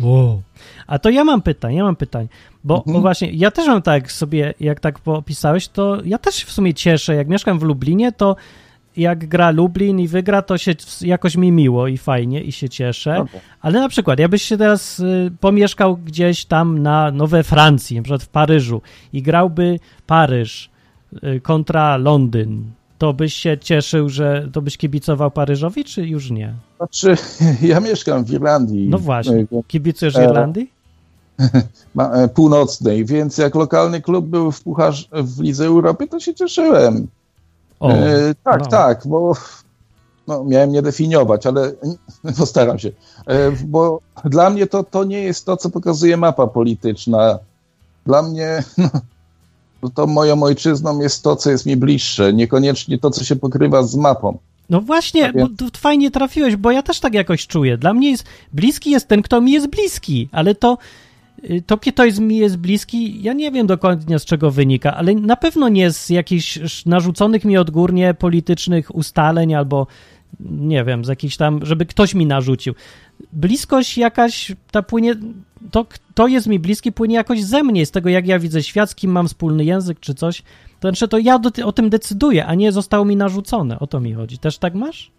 Wow. 0.00 0.42
A 0.86 0.98
to 0.98 1.10
ja 1.10 1.24
mam 1.24 1.42
pytań, 1.42 1.74
ja 1.74 1.84
mam 1.84 1.96
pytań, 1.96 2.28
bo, 2.64 2.82
bo 2.86 3.00
właśnie 3.00 3.30
ja 3.32 3.50
też 3.50 3.66
mam 3.66 3.82
tak 3.82 4.12
sobie, 4.12 4.54
jak 4.60 4.80
tak 4.80 4.98
opisałeś, 5.04 5.68
to 5.68 5.98
ja 6.04 6.18
też 6.18 6.44
w 6.44 6.52
sumie 6.52 6.74
cieszę, 6.74 7.14
jak 7.14 7.28
mieszkam 7.28 7.58
w 7.58 7.62
Lublinie, 7.62 8.12
to 8.12 8.36
jak 8.96 9.28
gra 9.28 9.50
Lublin 9.50 10.00
i 10.00 10.08
wygra, 10.08 10.42
to 10.42 10.58
się 10.58 10.72
jakoś 11.00 11.36
mi 11.36 11.52
miło 11.52 11.88
i 11.88 11.98
fajnie 11.98 12.40
i 12.40 12.52
się 12.52 12.68
cieszę, 12.68 13.24
ale 13.60 13.80
na 13.80 13.88
przykład, 13.88 14.18
jakbyś 14.18 14.42
się 14.42 14.58
teraz 14.58 15.00
y, 15.00 15.30
pomieszkał 15.40 15.96
gdzieś 15.96 16.44
tam 16.44 16.78
na, 16.78 17.10
no 17.10 17.26
we 17.26 17.42
Francji, 17.42 17.96
na 17.96 18.02
przykład 18.02 18.22
w 18.22 18.28
Paryżu 18.28 18.82
i 19.12 19.22
grałby 19.22 19.78
Paryż 20.06 20.70
y, 21.24 21.40
kontra 21.40 21.96
Londyn, 21.96 22.64
to 22.98 23.12
byś 23.12 23.34
się 23.34 23.58
cieszył, 23.58 24.08
że 24.08 24.48
to 24.52 24.62
byś 24.62 24.76
kibicował 24.76 25.30
Paryżowi, 25.30 25.84
czy 25.84 26.06
już 26.06 26.30
nie? 26.30 26.54
Znaczy, 26.76 27.16
ja 27.72 27.80
mieszkam 27.80 28.24
w 28.24 28.30
Irlandii. 28.30 28.88
No 28.88 28.98
właśnie. 28.98 29.46
Kibicujesz 29.66 30.16
E, 30.16 30.24
Irlandii? 30.24 30.70
e, 31.98 32.28
północnej, 32.28 33.04
więc 33.04 33.38
jak 33.38 33.54
lokalny 33.54 34.00
klub 34.00 34.26
był 34.26 34.52
w 34.52 34.62
Pucharz 34.62 35.08
w 35.12 35.40
Lidze 35.40 35.66
Europy, 35.66 36.08
to 36.08 36.20
się 36.20 36.34
cieszyłem. 36.34 37.06
O, 37.82 37.90
E, 37.92 38.34
tak, 38.44 38.60
no. 38.60 38.66
tak, 38.66 39.02
bo 39.06 39.34
no, 40.26 40.44
miałem 40.44 40.72
nie 40.72 40.82
definiować, 40.82 41.46
ale 41.46 41.72
postaram 42.38 42.78
się. 42.78 42.90
E, 43.26 43.50
bo 43.66 44.00
dla 44.24 44.50
mnie 44.50 44.66
to, 44.66 44.84
to 44.84 45.04
nie 45.04 45.22
jest 45.22 45.46
to, 45.46 45.56
co 45.56 45.70
pokazuje 45.70 46.16
mapa 46.16 46.46
polityczna. 46.46 47.38
Dla 48.06 48.22
mnie 48.22 48.62
no, 48.78 48.88
no 49.82 49.88
to 49.90 50.06
moją 50.06 50.42
ojczyzną 50.42 51.00
jest 51.00 51.22
to, 51.22 51.36
co 51.36 51.50
jest 51.50 51.66
mi 51.66 51.76
bliższe, 51.76 52.32
niekoniecznie 52.32 52.98
to, 52.98 53.10
co 53.10 53.24
się 53.24 53.36
pokrywa 53.36 53.82
z 53.82 53.96
mapą. 53.96 54.38
No 54.70 54.80
właśnie, 54.80 55.22
Tak 55.22 55.34
bo 55.34 55.48
tu 55.48 55.78
fajnie 55.78 56.10
trafiłeś, 56.10 56.56
bo 56.56 56.70
ja 56.70 56.82
też 56.82 57.00
tak 57.00 57.14
jakoś 57.14 57.46
czuję. 57.46 57.78
Dla 57.78 57.94
mnie 57.94 58.10
jest 58.10 58.24
bliski 58.52 58.90
jest 58.90 59.08
ten, 59.08 59.22
kto 59.22 59.40
mi 59.40 59.52
jest 59.52 59.66
bliski, 59.66 60.28
ale 60.32 60.54
to, 60.54 60.78
y, 61.44 61.62
to 61.94 62.04
jest 62.04 62.20
mi 62.20 62.36
jest 62.36 62.56
bliski, 62.56 63.22
ja 63.22 63.32
nie 63.32 63.50
wiem 63.50 63.66
dokładnie 63.66 64.18
z 64.18 64.24
czego 64.24 64.50
wynika, 64.50 64.96
ale 64.96 65.14
na 65.14 65.36
pewno 65.36 65.68
nie 65.68 65.90
z 65.90 66.10
jakichś 66.10 66.58
narzuconych 66.86 67.44
mi 67.44 67.56
odgórnie 67.56 68.14
politycznych 68.14 68.94
ustaleń 68.94 69.54
albo 69.54 69.86
nie 70.40 70.84
wiem, 70.84 71.04
z 71.04 71.08
jakichś 71.08 71.36
tam, 71.36 71.66
żeby 71.66 71.86
ktoś 71.86 72.14
mi 72.14 72.26
narzucił. 72.26 72.74
Bliskość 73.32 73.98
jakaś, 73.98 74.52
ta 74.70 74.82
płynie, 74.82 75.14
to 75.70 75.84
kto 75.84 76.26
jest 76.26 76.46
mi 76.46 76.58
bliski, 76.58 76.92
płynie 76.92 77.14
jakoś 77.14 77.44
ze 77.44 77.62
mnie, 77.62 77.86
z 77.86 77.90
tego 77.90 78.08
jak 78.08 78.26
ja 78.26 78.38
widzę 78.38 78.62
świat, 78.62 78.90
z 78.90 78.94
kim 78.94 79.10
mam 79.10 79.28
wspólny 79.28 79.64
język 79.64 80.00
czy 80.00 80.14
coś. 80.14 80.42
To 80.80 80.88
znaczy, 80.88 81.08
to 81.08 81.18
ja 81.18 81.38
do, 81.38 81.66
o 81.66 81.72
tym 81.72 81.90
decyduję, 81.90 82.46
a 82.46 82.54
nie 82.54 82.72
zostało 82.72 83.04
mi 83.04 83.16
narzucone. 83.16 83.78
O 83.78 83.86
to 83.86 84.00
mi 84.00 84.12
chodzi. 84.12 84.38
Też 84.38 84.58
tak 84.58 84.74
masz? 84.74 85.12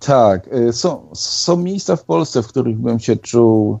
Tak, 0.00 0.48
e, 0.52 0.72
są, 0.72 1.08
są 1.14 1.56
miejsca 1.56 1.96
w 1.96 2.04
Polsce, 2.04 2.42
w 2.42 2.48
których 2.48 2.78
bym 2.78 2.98
się 2.98 3.16
czuł 3.16 3.78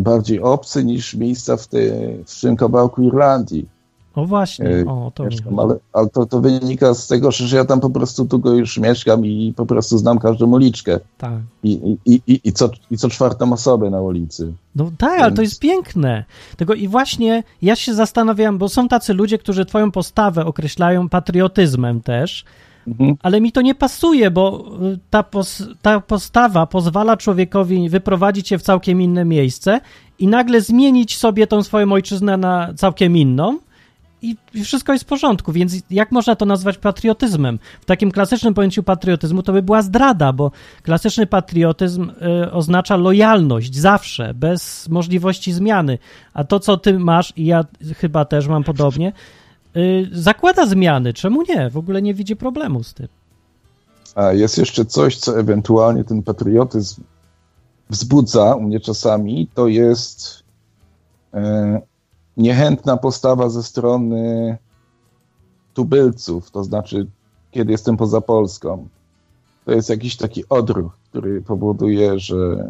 bardziej 0.00 0.40
obcy 0.40 0.84
niż 0.84 1.14
miejsca 1.14 1.56
w, 1.56 1.66
te, 1.66 1.78
w 2.26 2.40
tym 2.40 2.56
kawałku 2.56 3.02
Irlandii. 3.02 3.74
O 4.14 4.26
właśnie, 4.26 4.66
Ej, 4.66 4.86
o 4.86 5.12
to 5.14 5.22
mi 5.22 5.30
Mieszkam, 5.30 5.58
ale, 5.58 5.76
ale 5.92 6.08
to, 6.08 6.26
to 6.26 6.40
wynika 6.40 6.94
z 6.94 7.06
tego, 7.06 7.30
że 7.30 7.56
ja 7.56 7.64
tam 7.64 7.80
po 7.80 7.90
prostu 7.90 8.24
długo 8.24 8.52
już 8.52 8.78
mieszkam 8.78 9.26
i 9.26 9.52
po 9.56 9.66
prostu 9.66 9.98
znam 9.98 10.18
każdą 10.18 10.50
uliczkę. 10.50 11.00
Tak. 11.18 11.32
I, 11.62 11.98
i, 12.06 12.20
i, 12.26 12.40
i, 12.44 12.52
co, 12.52 12.70
i 12.90 12.98
co 12.98 13.08
czwartą 13.08 13.52
osobę 13.52 13.90
na 13.90 14.00
ulicy. 14.00 14.52
No 14.76 14.90
tak, 14.98 15.20
ale 15.20 15.30
to 15.32 15.42
Więc- 15.42 15.50
jest 15.50 15.60
piękne. 15.60 16.24
Tego 16.56 16.74
i 16.74 16.88
właśnie 16.88 17.42
ja 17.62 17.76
się 17.76 17.94
zastanawiam, 17.94 18.58
bo 18.58 18.68
są 18.68 18.88
tacy 18.88 19.14
ludzie, 19.14 19.38
którzy 19.38 19.64
twoją 19.64 19.90
postawę 19.90 20.44
określają 20.46 21.08
patriotyzmem 21.08 22.00
też, 22.00 22.44
Mhm. 22.88 23.16
ale 23.22 23.40
mi 23.40 23.52
to 23.52 23.60
nie 23.60 23.74
pasuje, 23.74 24.30
bo 24.30 24.64
y, 24.94 24.98
ta, 25.10 25.22
pos, 25.22 25.62
ta 25.82 26.00
postawa 26.00 26.66
pozwala 26.66 27.16
człowiekowi 27.16 27.88
wyprowadzić 27.88 28.48
się 28.48 28.58
w 28.58 28.62
całkiem 28.62 29.02
inne 29.02 29.24
miejsce 29.24 29.80
i 30.18 30.28
nagle 30.28 30.60
zmienić 30.60 31.16
sobie 31.16 31.46
tą 31.46 31.62
swoją 31.62 31.92
ojczyznę 31.92 32.36
na 32.36 32.74
całkiem 32.76 33.16
inną. 33.16 33.58
I 34.22 34.36
wszystko 34.64 34.92
jest 34.92 35.04
w 35.04 35.08
porządku, 35.08 35.52
więc 35.52 35.82
jak 35.90 36.12
można 36.12 36.36
to 36.36 36.44
nazwać 36.44 36.78
patriotyzmem? 36.78 37.58
W 37.80 37.84
takim 37.84 38.10
klasycznym 38.10 38.54
pojęciu 38.54 38.82
patriotyzmu 38.82 39.42
to 39.42 39.52
by 39.52 39.62
była 39.62 39.82
zdrada, 39.82 40.32
bo 40.32 40.50
klasyczny 40.82 41.26
patriotyzm 41.26 42.10
y, 42.44 42.52
oznacza 42.52 42.96
lojalność 42.96 43.76
zawsze, 43.76 44.34
bez 44.34 44.88
możliwości 44.88 45.52
zmiany. 45.52 45.98
A 46.34 46.44
to, 46.44 46.60
co 46.60 46.76
ty 46.76 46.98
masz, 46.98 47.32
i 47.36 47.46
ja 47.46 47.64
chyba 47.96 48.24
też 48.24 48.48
mam 48.48 48.64
podobnie, 48.64 49.12
y, 49.76 50.08
zakłada 50.12 50.66
zmiany. 50.66 51.12
Czemu 51.12 51.42
nie? 51.42 51.70
W 51.70 51.76
ogóle 51.76 52.02
nie 52.02 52.14
widzi 52.14 52.36
problemu 52.36 52.82
z 52.82 52.94
tym. 52.94 53.08
A 54.14 54.32
jest 54.32 54.58
jeszcze 54.58 54.84
coś, 54.84 55.18
co 55.18 55.38
ewentualnie 55.38 56.04
ten 56.04 56.22
patriotyzm 56.22 57.02
wzbudza 57.90 58.54
u 58.54 58.62
mnie 58.62 58.80
czasami, 58.80 59.48
to 59.54 59.68
jest 59.68 60.42
e, 61.34 61.80
niechętna 62.36 62.96
postawa 62.96 63.48
ze 63.48 63.62
strony 63.62 64.56
tubylców, 65.74 66.50
to 66.50 66.64
znaczy, 66.64 67.06
kiedy 67.50 67.72
jestem 67.72 67.96
poza 67.96 68.20
Polską. 68.20 68.88
To 69.64 69.72
jest 69.72 69.90
jakiś 69.90 70.16
taki 70.16 70.48
odruch, 70.48 70.98
który 71.10 71.42
powoduje, 71.42 72.18
że 72.18 72.68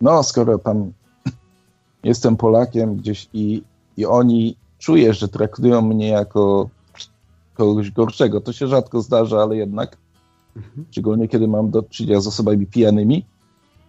no, 0.00 0.22
skoro 0.22 0.58
tam 0.58 0.92
jestem 2.04 2.36
Polakiem 2.36 2.96
gdzieś 2.96 3.28
i, 3.32 3.62
i 3.96 4.06
oni 4.06 4.56
czuję, 4.78 5.14
że 5.14 5.28
traktują 5.28 5.82
mnie 5.82 6.08
jako 6.08 6.70
kogoś 7.54 7.90
gorszego. 7.90 8.40
To 8.40 8.52
się 8.52 8.66
rzadko 8.66 9.02
zdarza, 9.02 9.42
ale 9.42 9.56
jednak, 9.56 9.96
szczególnie 10.90 11.28
kiedy 11.28 11.48
mam 11.48 11.70
do 11.70 11.82
czynienia 11.82 12.20
z 12.20 12.26
osobami 12.26 12.66
pijanymi, 12.66 13.24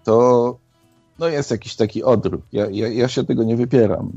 to 0.03 0.57
no 1.19 1.27
jest 1.27 1.51
jakiś 1.51 1.75
taki 1.75 2.03
odruch. 2.03 2.41
Ja, 2.51 2.69
ja, 2.69 2.87
ja 2.87 3.07
się 3.07 3.23
tego 3.23 3.43
nie 3.43 3.55
wypieram. 3.55 4.11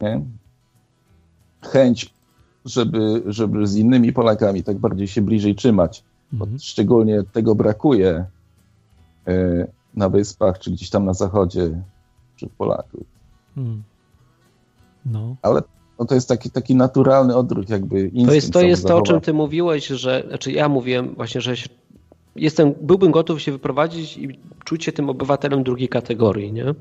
Nie? 0.00 0.20
Chęć, 1.62 2.14
żeby, 2.64 3.22
żeby 3.26 3.66
z 3.66 3.76
innymi 3.76 4.12
Polakami 4.12 4.62
tak 4.62 4.78
bardziej 4.78 5.08
się 5.08 5.22
bliżej 5.22 5.54
trzymać. 5.54 6.04
Mhm. 6.32 6.58
szczególnie 6.58 7.22
tego 7.32 7.54
brakuje 7.54 8.24
e, 9.26 9.66
na 9.94 10.08
Wyspach, 10.08 10.58
czy 10.58 10.70
gdzieś 10.70 10.90
tam 10.90 11.04
na 11.04 11.14
zachodzie, 11.14 11.82
czy 12.36 12.48
w 12.48 12.52
Polaków. 12.52 13.06
Mm. 13.56 13.82
No. 15.06 15.36
Ale 15.42 15.62
no, 15.98 16.06
to 16.06 16.14
jest 16.14 16.28
taki, 16.28 16.50
taki 16.50 16.74
naturalny 16.74 17.36
odruch, 17.36 17.68
jakby 17.68 18.10
To 18.26 18.34
jest 18.34 18.52
to, 18.52 18.60
jest 18.60 18.86
to 18.86 18.96
o 18.96 19.02
czym 19.02 19.20
ty 19.20 19.32
mówiłeś, 19.32 19.86
że, 19.86 20.24
znaczy 20.28 20.52
ja 20.52 20.68
mówiłem 20.68 21.14
właśnie, 21.14 21.40
że 21.40 21.56
się, 21.56 21.68
jestem, 22.36 22.74
byłbym 22.80 23.10
gotów 23.10 23.42
się 23.42 23.52
wyprowadzić 23.52 24.16
i 24.18 24.38
czuć 24.64 24.84
się 24.84 24.92
tym 24.92 25.10
obywatelem 25.10 25.62
drugiej 25.62 25.88
kategorii, 25.88 26.52
nie? 26.52 26.74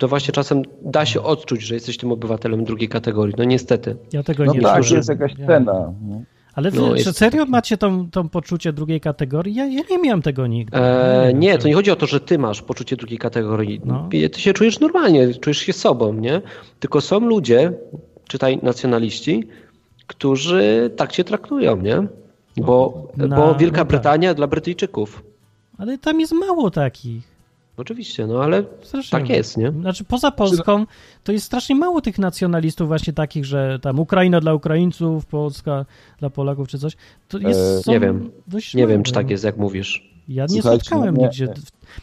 To 0.00 0.08
właśnie 0.08 0.32
czasem 0.32 0.62
da 0.82 1.06
się 1.06 1.22
odczuć, 1.22 1.62
że 1.62 1.74
jesteś 1.74 1.96
tym 1.96 2.12
obywatelem 2.12 2.64
drugiej 2.64 2.88
kategorii. 2.88 3.34
No 3.38 3.44
niestety. 3.44 3.96
Ja 4.12 4.22
tego 4.22 4.44
No 4.44 4.52
nie 4.52 4.60
tak, 4.60 4.84
czuję. 4.84 4.96
jest 4.96 5.08
jakaś 5.08 5.32
Ja- 5.38 5.46
cena. 5.46 5.92
nie? 6.08 6.24
Ale 6.54 6.70
No, 6.70 6.90
czy 6.90 6.96
jest- 6.98 7.18
serio 7.18 7.46
macie 7.46 7.76
tą, 7.76 8.10
tą 8.10 8.28
poczucie 8.28 8.72
drugiej 8.72 9.00
kategorii? 9.00 9.54
Ja, 9.54 9.66
ja 9.66 9.82
nie 9.90 9.98
miałem 9.98 10.22
tego 10.22 10.46
nigdy. 10.46 10.76
E, 10.78 11.26
wiem, 11.28 11.40
nie, 11.40 11.58
to 11.58 11.68
nie 11.68 11.74
chodzi 11.74 11.90
o 11.90 11.96
to, 11.96 12.06
że 12.06 12.20
ty 12.20 12.38
masz 12.38 12.62
poczucie 12.62 12.96
drugiej 12.96 13.18
kategorii. 13.18 13.80
No. 13.84 14.08
Ty 14.32 14.40
się 14.40 14.52
czujesz 14.52 14.80
normalnie, 14.80 15.34
czujesz 15.34 15.58
się 15.58 15.72
sobą, 15.72 16.12
nie? 16.12 16.42
Tylko 16.80 17.00
są 17.00 17.20
ludzie, 17.20 17.72
czytaj 18.28 18.58
nacjonaliści, 18.62 19.48
którzy 20.06 20.90
tak 20.96 21.12
cię 21.12 21.24
traktują, 21.24 21.76
nie? 21.76 22.06
Bo, 22.56 23.08
Na- 23.16 23.36
bo 23.36 23.46
no 23.46 23.54
Wielka 23.54 23.78
tak. 23.78 23.88
Brytania 23.88 24.34
dla 24.34 24.46
Brytyjczyków. 24.46 25.22
Ale 25.78 25.98
tam 25.98 26.20
jest 26.20 26.32
mało 26.32 26.70
takich. 26.70 27.29
Oczywiście, 27.80 28.26
no 28.26 28.42
ale 28.42 28.64
Strasznie 28.82 29.18
tak 29.18 29.28
jest, 29.28 29.56
nie? 29.56 29.72
Znaczy 29.72 30.04
poza 30.04 30.30
Polską 30.30 30.86
to 31.24 31.32
jest 31.32 31.46
strasznie 31.46 31.74
mało 31.76 32.00
tych 32.00 32.18
nacjonalistów 32.18 32.88
właśnie 32.88 33.12
takich, 33.12 33.44
że 33.44 33.78
tam 33.82 33.98
Ukraina 34.00 34.40
dla 34.40 34.54
Ukraińców, 34.54 35.26
Polska 35.26 35.86
dla 36.18 36.30
Polaków 36.30 36.68
czy 36.68 36.78
coś. 36.78 36.96
To 37.28 37.38
jest, 37.38 37.60
E, 37.60 37.82
są 37.82 37.92
nie 37.92 38.00
wiem. 38.00 38.30
Dość 38.46 38.74
Nie 38.74 38.86
wiem, 38.86 39.02
czy 39.02 39.12
tak 39.12 39.30
jest, 39.30 39.44
jak 39.44 39.56
mówisz. 39.56 40.10
Ja 40.28 40.42
nie 40.50 40.62
Słuchajcie, 40.62 40.84
spotkałem 40.84 41.14
no 41.14 41.20
nie- 41.20 41.26
nigdzie. 41.26 41.48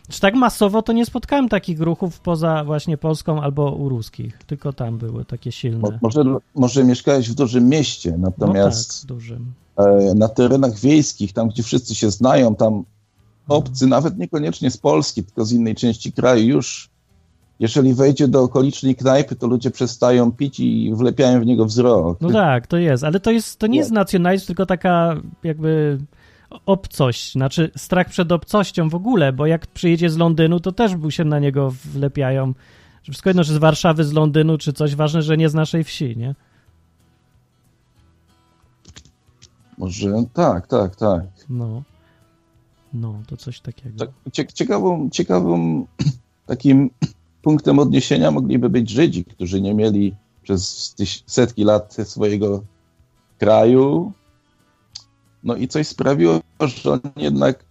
Czy 0.10 0.20
tak 0.20 0.34
masowo 0.36 0.82
to 0.82 0.94
nie 0.94 1.06
spotkałem 1.06 1.50
takich 1.50 1.82
ruchów 1.82 2.20
poza 2.20 2.64
właśnie 2.64 2.98
Polską 2.98 3.42
albo 3.42 3.72
u 3.72 3.90
ruskich. 3.90 4.38
Tylko 4.48 4.74
tam 4.74 4.98
były 4.98 5.26
takie 5.26 5.52
silne. 5.52 6.00
Może, 6.02 6.24
może 6.56 6.84
mieszkałeś 6.84 7.30
w 7.30 7.36
dużym 7.36 7.70
mieście, 7.70 8.12
No 8.12 8.18
natomiast 8.18 9.02
tak, 9.02 9.08
dużym. 9.08 9.54
e, 9.78 10.14
na 10.16 10.28
terenach 10.30 10.80
wiejskich, 10.80 11.34
tam 11.34 11.50
gdzie 11.50 11.64
wszyscy 11.64 11.96
się 11.96 12.12
znają, 12.12 12.56
tam 12.56 12.84
obcy, 13.48 13.88
nawet 13.88 14.18
niekoniecznie 14.18 14.72
z 14.72 14.78
Polski, 14.78 15.24
tylko 15.24 15.45
z 15.45 15.52
innej 15.52 15.76
części 15.76 16.12
kraju, 16.12 16.45
już 16.45 16.89
jeżeli 17.60 17.93
wejdzie 17.93 18.28
do 18.28 18.41
okolicznej 18.41 18.95
knajpy, 18.95 19.36
to 19.36 19.48
ludzie 19.48 19.72
przestają 19.72 20.32
pić 20.32 20.60
i 20.60 20.91
wlepiają 20.95 21.41
w 21.41 21.45
niego 21.45 21.66
wzrok. 21.66 22.22
No 22.22 22.32
tak, 22.32 22.68
to 22.68 22.78
jest, 22.78 23.04
ale 23.04 23.20
to 23.20 23.32
jest, 23.32 23.60
to 23.60 23.68
nie 23.68 23.78
jest 23.78 23.91
nacjonalizm, 23.91 24.48
tylko 24.48 24.66
taka 24.66 25.16
jakby 25.43 25.98
obcość, 26.66 27.32
znaczy 27.32 27.72
strach 27.78 28.10
przed 28.10 28.32
obcością 28.32 28.89
w 28.89 28.95
ogóle, 28.95 29.34
bo 29.34 29.45
jak 29.45 29.68
przyjedzie 29.68 30.10
z 30.10 30.18
Londynu, 30.18 30.60
to 30.60 30.72
też 30.72 30.95
mu 30.95 31.12
się 31.12 31.24
na 31.24 31.39
niego 31.39 31.74
wlepiają. 31.86 32.54
Że 33.04 33.12
Wszystko 33.12 33.30
jedno, 33.30 33.43
czy 33.43 33.54
z 33.54 33.58
Warszawy, 33.58 34.04
z 34.04 34.14
Londynu, 34.14 34.58
czy 34.58 34.74
coś, 34.74 34.95
ważne, 34.95 35.22
że 35.22 35.38
nie 35.38 35.50
z 35.50 35.54
naszej 35.54 35.84
wsi, 35.84 36.18
nie? 36.18 36.36
Może 39.78 40.24
tak, 40.34 40.68
tak, 40.68 40.95
tak. 40.95 41.24
No. 41.50 41.84
No, 42.94 43.22
to 43.28 43.38
coś 43.38 43.60
takiego. 43.60 43.98
tak 43.98 44.10
cie, 44.32 44.48
ciekawą, 44.48 45.10
ciekawą 45.10 45.86
takim 46.46 46.90
punktem 47.42 47.80
odniesienia 47.80 48.32
mogliby 48.32 48.70
być 48.70 48.90
Żydzi, 48.90 49.26
którzy 49.26 49.62
nie 49.62 49.74
mieli 49.74 50.16
przez 50.44 50.96
setki 51.26 51.64
lat 51.64 51.98
swojego 52.04 52.64
kraju. 53.38 54.12
No 55.44 55.56
i 55.56 55.68
coś 55.68 55.88
sprawiło, 55.88 56.40
że 56.60 56.92
oni 56.92 57.02
jednak 57.18 57.66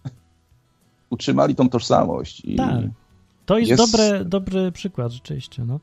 utrzymali 1.09 1.55
tą 1.55 1.69
tożsamość. 1.69 2.39
I, 2.45 2.55
Tak. 2.55 2.85
To 3.45 3.57
jest, 3.57 3.69
jest- 3.69 3.91
Dobre, 3.91 4.25
dobry 4.25 4.71
przykład 4.71 5.11
rzeczywiście, 5.11 5.65
no. 5.65 5.79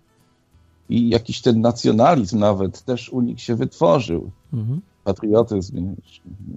I 0.88 1.08
jakiś 1.08 1.40
ten 1.40 1.60
nacjonalizm 1.60 2.38
nawet 2.38 2.82
też 2.82 3.08
u 3.08 3.20
nich 3.20 3.40
się 3.40 3.56
wytworzył. 3.56 4.30
Mhm. 4.52 4.80
Patriotyzm 5.04 5.96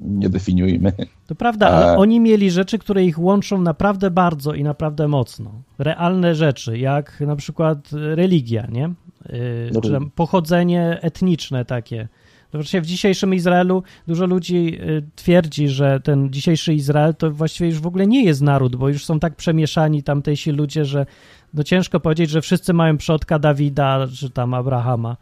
nie 0.02 0.30
definiujmy. 0.30 0.92
To 1.28 1.36
prawda, 1.36 1.68
ale 1.68 1.98
oni 1.98 2.20
mieli 2.20 2.52
rzeczy, 2.52 2.80
które 2.80 3.06
ich 3.06 3.20
łączą 3.20 3.62
naprawdę 3.62 4.12
bardzo 4.12 4.54
i 4.54 4.64
naprawdę 4.64 5.08
mocno. 5.08 5.52
Realne 5.80 6.36
rzeczy, 6.36 6.78
jak 6.78 7.20
na 7.20 7.36
przykład 7.36 7.90
religia, 7.92 8.68
nie? 8.72 8.94
Yy, 9.74 9.82
czy 9.82 10.00
pochodzenie 10.16 10.98
etniczne 11.02 11.66
takie. 11.66 12.08
Właśnie 12.54 12.82
w 12.82 12.86
dzisiejszym 12.86 13.34
Izraelu 13.34 13.84
dużo 14.08 14.26
ludzi 14.26 14.78
y, 14.82 15.04
twierdzi, 15.16 15.68
że 15.68 16.00
ten 16.00 16.30
dzisiejszy 16.34 16.74
Izrael 16.74 17.16
to 17.16 17.32
właściwie 17.32 17.70
już 17.70 17.80
w 17.80 17.88
ogóle 17.88 18.08
nie 18.08 18.24
jest 18.24 18.42
naród, 18.42 18.76
bo 18.76 18.90
już 18.90 19.06
są 19.06 19.20
tak 19.20 19.36
przemieszani 19.36 20.04
tamtejsi 20.04 20.52
ludzie, 20.52 20.86
że 20.86 21.06
no 21.54 21.64
ciężko 21.64 22.00
powiedzieć, 22.00 22.30
że 22.30 22.42
wszyscy 22.42 22.74
mają 22.74 22.98
przodka 22.98 23.40
Dawida 23.40 24.08
czy 24.14 24.30
tam 24.30 24.54
Abrahama, 24.54 25.18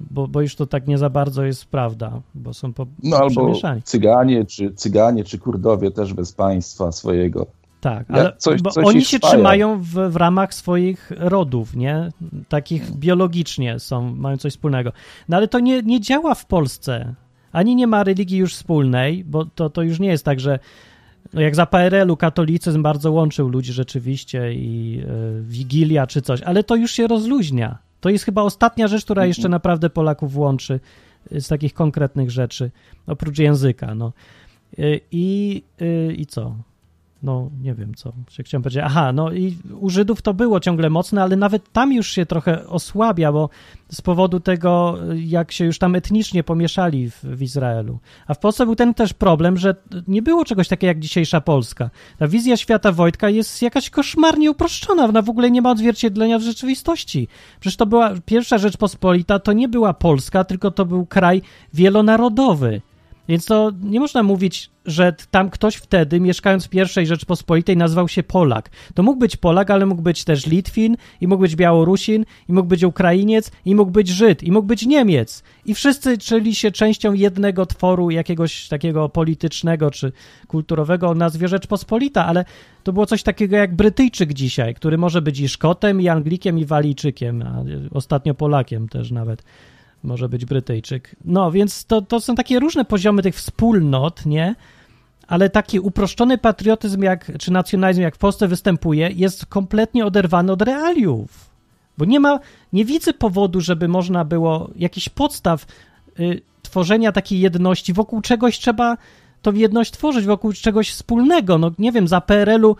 bo, 0.00 0.28
bo 0.28 0.40
już 0.40 0.56
to 0.56 0.66
tak 0.66 0.86
nie 0.86 0.98
za 0.98 1.10
bardzo 1.10 1.44
jest 1.44 1.64
prawda, 1.64 2.20
bo 2.34 2.54
są 2.54 2.72
po, 2.72 2.86
No 3.02 3.16
albo. 3.16 3.52
Cyganie, 3.84 4.44
czy 4.44 4.72
Cyganie, 4.74 5.24
czy 5.24 5.38
Kurdowie 5.38 5.90
też 5.90 6.14
bez 6.14 6.32
państwa 6.32 6.92
swojego. 6.92 7.46
Tak, 7.80 8.10
ale 8.10 8.32
coś- 8.38 8.62
bo 8.62 8.70
coś 8.70 8.86
oni 8.86 9.04
się 9.04 9.16
spaja. 9.16 9.32
trzymają 9.32 9.80
w, 9.82 9.88
w 9.88 10.16
ramach 10.16 10.54
swoich 10.54 11.12
rodów, 11.16 11.76
nie? 11.76 12.08
Takich 12.48 12.90
biologicznie 12.90 13.78
są, 13.78 14.14
mają 14.14 14.36
coś 14.36 14.52
wspólnego. 14.52 14.92
No 15.28 15.36
ale 15.36 15.48
to 15.48 15.60
nie, 15.60 15.82
nie 15.82 16.00
działa 16.00 16.34
w 16.34 16.46
Polsce. 16.46 17.14
Ani 17.52 17.76
nie 17.76 17.86
ma 17.86 18.04
religii 18.04 18.38
już 18.38 18.54
wspólnej, 18.54 19.24
bo 19.24 19.44
to, 19.44 19.70
to 19.70 19.82
już 19.82 20.00
nie 20.00 20.08
jest 20.08 20.24
tak, 20.24 20.40
że 20.40 20.58
no 21.34 21.40
jak 21.40 21.54
za 21.54 21.66
PRL-u 21.66 22.16
katolicyzm 22.16 22.82
bardzo 22.82 23.12
łączył 23.12 23.48
ludzi 23.48 23.72
rzeczywiście 23.72 24.54
i 24.54 25.00
y, 25.38 25.42
Wigilia 25.42 26.06
czy 26.06 26.22
coś, 26.22 26.42
ale 26.42 26.64
to 26.64 26.76
już 26.76 26.90
się 26.90 27.06
rozluźnia. 27.06 27.78
To 28.00 28.08
jest 28.08 28.24
chyba 28.24 28.42
ostatnia 28.42 28.88
rzecz, 28.88 29.04
która 29.04 29.26
jeszcze 29.26 29.48
naprawdę 29.48 29.90
Polaków 29.90 30.36
łączy 30.36 30.80
y, 31.32 31.40
z 31.40 31.48
takich 31.48 31.74
konkretnych 31.74 32.30
rzeczy, 32.30 32.70
oprócz 33.06 33.38
języka, 33.38 33.94
no. 33.94 34.12
Y, 34.78 35.00
I, 35.12 35.62
y, 35.82 36.14
I 36.16 36.26
co? 36.26 36.56
No, 37.26 37.50
nie 37.62 37.74
wiem 37.74 37.94
co. 37.94 38.12
Czy 38.26 38.42
Chciałem 38.42 38.62
powiedzieć, 38.62 38.82
aha, 38.86 39.12
no 39.12 39.32
i 39.32 39.56
u 39.80 39.90
Żydów 39.90 40.22
to 40.22 40.34
było 40.34 40.60
ciągle 40.60 40.90
mocne, 40.90 41.22
ale 41.22 41.36
nawet 41.36 41.72
tam 41.72 41.92
już 41.92 42.08
się 42.08 42.26
trochę 42.26 42.66
osłabia, 42.66 43.32
bo 43.32 43.48
z 43.92 44.00
powodu 44.00 44.40
tego, 44.40 44.98
jak 45.14 45.52
się 45.52 45.64
już 45.64 45.78
tam 45.78 45.94
etnicznie 45.94 46.44
pomieszali 46.44 47.10
w, 47.10 47.24
w 47.24 47.42
Izraelu. 47.42 47.98
A 48.26 48.34
w 48.34 48.38
Polsce 48.38 48.66
był 48.66 48.76
ten 48.76 48.94
też 48.94 49.12
problem, 49.12 49.56
że 49.56 49.74
nie 50.08 50.22
było 50.22 50.44
czegoś 50.44 50.68
takiego 50.68 50.88
jak 50.88 51.00
dzisiejsza 51.00 51.40
Polska. 51.40 51.90
Ta 52.18 52.28
wizja 52.28 52.56
świata 52.56 52.92
Wojtka 52.92 53.30
jest 53.30 53.62
jakaś 53.62 53.90
koszmarnie 53.90 54.50
uproszczona, 54.50 55.04
ona 55.04 55.22
w 55.22 55.30
ogóle 55.30 55.50
nie 55.50 55.62
ma 55.62 55.70
odzwierciedlenia 55.70 56.38
w 56.38 56.42
rzeczywistości. 56.42 57.28
Przecież 57.60 57.76
to 57.76 57.86
była 57.86 58.10
pierwsza 58.26 58.58
Rzeczpospolita, 58.58 59.38
to 59.38 59.52
nie 59.52 59.68
była 59.68 59.94
Polska, 59.94 60.44
tylko 60.44 60.70
to 60.70 60.84
był 60.84 61.06
kraj 61.06 61.42
wielonarodowy. 61.74 62.80
Więc 63.28 63.44
to 63.44 63.72
nie 63.82 64.00
można 64.00 64.22
mówić, 64.22 64.70
że 64.86 65.14
tam 65.30 65.50
ktoś 65.50 65.76
wtedy, 65.76 66.20
mieszkając 66.20 66.66
w 66.66 66.68
pierwszej 66.68 67.06
Rzeczpospolitej, 67.06 67.76
nazywał 67.76 68.08
się 68.08 68.22
Polak. 68.22 68.70
To 68.94 69.02
mógł 69.02 69.18
być 69.18 69.36
Polak, 69.36 69.70
ale 69.70 69.86
mógł 69.86 70.02
być 70.02 70.24
też 70.24 70.46
Litwin, 70.46 70.96
i 71.20 71.28
mógł 71.28 71.42
być 71.42 71.56
Białorusin, 71.56 72.24
i 72.48 72.52
mógł 72.52 72.68
być 72.68 72.82
Ukrainiec, 72.82 73.50
i 73.64 73.74
mógł 73.74 73.90
być 73.90 74.08
Żyd, 74.08 74.42
i 74.42 74.52
mógł 74.52 74.66
być 74.66 74.86
Niemiec. 74.86 75.42
I 75.64 75.74
wszyscy 75.74 76.18
czuli 76.18 76.54
się 76.54 76.70
częścią 76.70 77.12
jednego 77.12 77.66
tworu, 77.66 78.10
jakiegoś 78.10 78.68
takiego 78.68 79.08
politycznego 79.08 79.90
czy 79.90 80.12
kulturowego 80.46 81.08
o 81.08 81.14
nazwie 81.14 81.48
Rzeczpospolita, 81.48 82.26
ale 82.26 82.44
to 82.82 82.92
było 82.92 83.06
coś 83.06 83.22
takiego 83.22 83.56
jak 83.56 83.76
Brytyjczyk 83.76 84.32
dzisiaj, 84.32 84.74
który 84.74 84.98
może 84.98 85.22
być 85.22 85.40
i 85.40 85.48
Szkotem, 85.48 86.00
i 86.00 86.08
Anglikiem, 86.08 86.58
i 86.58 86.64
Walijczykiem, 86.64 87.42
a 87.42 87.64
ostatnio 87.94 88.34
Polakiem 88.34 88.88
też 88.88 89.10
nawet 89.10 89.42
może 90.06 90.28
być 90.28 90.44
Brytyjczyk. 90.44 91.16
No, 91.24 91.50
więc 91.52 91.84
to, 91.84 92.02
to 92.02 92.20
są 92.20 92.34
takie 92.34 92.60
różne 92.60 92.84
poziomy 92.84 93.22
tych 93.22 93.34
wspólnot, 93.34 94.26
nie? 94.26 94.54
Ale 95.28 95.50
taki 95.50 95.80
uproszczony 95.80 96.38
patriotyzm 96.38 97.02
jak, 97.02 97.38
czy 97.38 97.52
nacjonalizm, 97.52 98.02
jak 98.02 98.14
w 98.14 98.18
Polsce 98.18 98.48
występuje, 98.48 99.10
jest 99.14 99.46
kompletnie 99.46 100.06
oderwany 100.06 100.52
od 100.52 100.62
realiów. 100.62 101.50
Bo 101.98 102.04
nie 102.04 102.20
ma, 102.20 102.40
nie 102.72 102.84
widzę 102.84 103.12
powodu, 103.12 103.60
żeby 103.60 103.88
można 103.88 104.24
było 104.24 104.70
jakichś 104.76 105.08
podstaw 105.08 105.66
y, 106.20 106.40
tworzenia 106.62 107.12
takiej 107.12 107.40
jedności, 107.40 107.92
wokół 107.92 108.20
czegoś 108.20 108.58
trzeba 108.58 108.96
tą 109.42 109.52
jedność 109.52 109.90
tworzyć, 109.90 110.24
wokół 110.24 110.52
czegoś 110.52 110.90
wspólnego. 110.90 111.58
No 111.58 111.70
nie 111.78 111.92
wiem, 111.92 112.08
za 112.08 112.20
PRL-u 112.20 112.76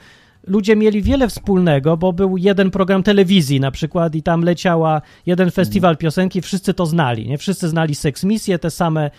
ludzie 0.46 0.76
mieli 0.76 1.02
wiele 1.02 1.28
wspólnego, 1.28 1.96
bo 1.96 2.12
był 2.12 2.36
jeden 2.36 2.70
program 2.70 3.02
telewizji 3.02 3.60
na 3.60 3.70
przykład 3.70 4.14
i 4.14 4.22
tam 4.22 4.42
leciała 4.42 5.02
jeden 5.26 5.50
festiwal 5.50 5.96
piosenki, 5.96 6.40
wszyscy 6.40 6.74
to 6.74 6.86
znali, 6.86 7.28
nie? 7.28 7.38
Wszyscy 7.38 7.68
znali 7.68 7.94
seksmisję, 7.94 8.58
te 8.58 8.70
same 8.70 9.10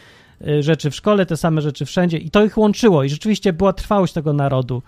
y, 0.48 0.64
rzeczy 0.64 0.92
w 0.92 0.96
szkole, 0.96 1.26
te 1.26 1.38
same 1.38 1.62
rzeczy 1.62 1.86
wszędzie 1.86 2.18
i 2.18 2.32
to 2.32 2.46
ich 2.46 2.58
łączyło 2.58 3.04
i 3.04 3.10
rzeczywiście 3.10 3.54
była 3.54 3.74
trwałość 3.74 4.14
tego 4.14 4.34
narodu. 4.34 4.82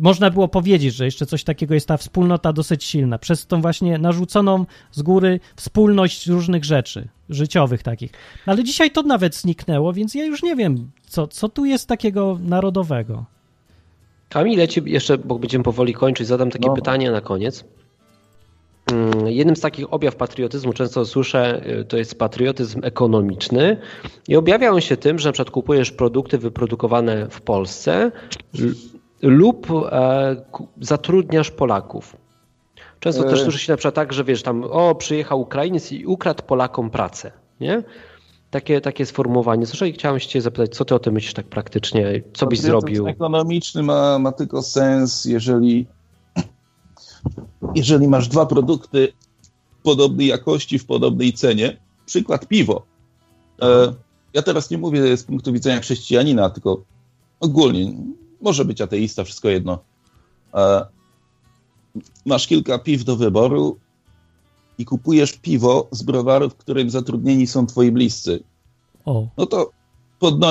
Można 0.00 0.30
było 0.30 0.48
powiedzieć, 0.48 0.94
że 0.94 1.04
jeszcze 1.04 1.26
coś 1.26 1.44
takiego 1.44 1.74
jest 1.74 1.88
ta 1.88 1.96
wspólnota 1.96 2.52
dosyć 2.52 2.84
silna, 2.84 3.18
przez 3.18 3.46
tą 3.46 3.60
właśnie 3.60 3.98
narzuconą 3.98 4.66
z 4.92 5.02
góry 5.02 5.40
wspólność 5.56 6.26
różnych 6.26 6.64
rzeczy, 6.64 7.08
życiowych 7.28 7.82
takich. 7.82 8.12
Ale 8.46 8.64
dzisiaj 8.64 8.90
to 8.90 9.02
nawet 9.02 9.34
zniknęło, 9.34 9.92
więc 9.92 10.14
ja 10.14 10.24
już 10.24 10.42
nie 10.42 10.56
wiem, 10.56 10.90
co, 11.06 11.26
co 11.26 11.48
tu 11.48 11.64
jest 11.64 11.88
takiego 11.88 12.38
narodowego. 12.42 13.35
Kamil, 14.28 14.66
ci 14.68 14.82
jeszcze, 14.86 15.18
bo 15.18 15.38
będziemy 15.38 15.64
powoli 15.64 15.94
kończyć, 15.94 16.26
zadam 16.26 16.50
takie 16.50 16.68
No. 16.68 16.74
pytanie 16.74 17.10
na 17.10 17.20
koniec. 17.20 17.64
Mm, 18.92 19.26
Jednym 19.28 19.56
z 19.56 19.60
takich 19.60 19.92
objaw 19.94 20.16
patriotyzmu, 20.16 20.72
często 20.72 21.04
słyszę, 21.04 21.62
y, 21.80 21.84
to 21.84 21.96
jest 21.96 22.18
patriotyzm 22.18 22.80
ekonomiczny 22.84 23.76
i 24.28 24.36
objawia 24.36 24.70
on 24.70 24.80
się 24.80 24.96
tym, 24.96 25.18
że 25.18 25.28
na 25.28 25.32
przykład 25.32 25.50
kupujesz 25.50 25.92
produkty 25.92 26.38
wyprodukowane 26.38 27.28
w 27.30 27.40
Polsce 27.40 28.10
lub 29.22 29.66
e, 29.70 30.36
zatrudniasz 30.80 31.50
Polaków. 31.50 32.16
Często 33.00 33.24
też 33.24 33.40
E. 33.40 33.42
słyszy 33.42 33.58
się 33.58 33.72
na 33.72 33.76
przykład 33.76 33.94
tak, 33.94 34.12
że 34.12 34.24
wiesz, 34.24 34.42
tam 34.42 34.64
o, 34.64 34.94
przyjechał 34.94 35.40
Ukrainiec 35.40 35.92
i 35.92 36.06
ukradł 36.06 36.42
Polakom 36.42 36.90
pracę, 36.90 37.32
nie? 37.60 37.82
Takie, 38.60 38.80
takie 38.80 39.06
sformułowanie. 39.06 39.66
Zresztą 39.66 39.86
chciałem 39.94 40.20
się 40.20 40.28
cię 40.28 40.42
zapytać, 40.42 40.76
co 40.76 40.84
ty 40.84 40.94
o 40.94 40.98
tym 40.98 41.14
myślisz 41.14 41.34
tak 41.34 41.46
praktycznie? 41.46 42.22
Co 42.34 42.46
byś 42.46 42.60
zrobił? 42.60 43.06
ekonomiczny 43.06 43.82
ma, 43.82 44.18
ma 44.18 44.32
tylko 44.32 44.62
sens, 44.62 45.24
jeżeli, 45.24 45.86
jeżeli 47.74 48.08
masz 48.08 48.28
dwa 48.28 48.46
produkty 48.46 49.12
podobnej 49.82 50.26
jakości, 50.26 50.78
w 50.78 50.86
podobnej 50.86 51.32
cenie. 51.32 51.76
Przykład 52.06 52.48
piwo. 52.48 52.86
E, 53.62 53.94
ja 54.34 54.42
teraz 54.42 54.70
nie 54.70 54.78
mówię 54.78 55.16
z 55.16 55.24
punktu 55.24 55.52
widzenia 55.52 55.80
chrześcijanina, 55.80 56.50
tylko 56.50 56.82
ogólnie. 57.40 57.92
Może 58.40 58.64
być 58.64 58.80
ateista, 58.80 59.24
wszystko 59.24 59.48
jedno. 59.48 59.78
E, 60.54 60.86
masz 62.26 62.46
kilka 62.46 62.78
piw 62.78 63.04
do 63.04 63.16
wyboru 63.16 63.78
i 64.78 64.84
kupujesz 64.84 65.32
piwo 65.32 65.88
z 65.90 66.02
browaru, 66.02 66.50
w 66.50 66.54
którym 66.54 66.90
zatrudnieni 66.90 67.46
są 67.46 67.66
twoi 67.66 67.92
bliscy. 67.92 68.42
O, 69.04 69.28
No 69.38 69.46
to 69.46 69.70
podno... 70.18 70.48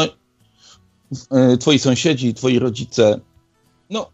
e, 1.31 1.57
twoi 1.57 1.79
sąsiedzi, 1.79 2.33
twoi 2.33 2.59
rodzice, 2.59 3.19
no 3.89 4.09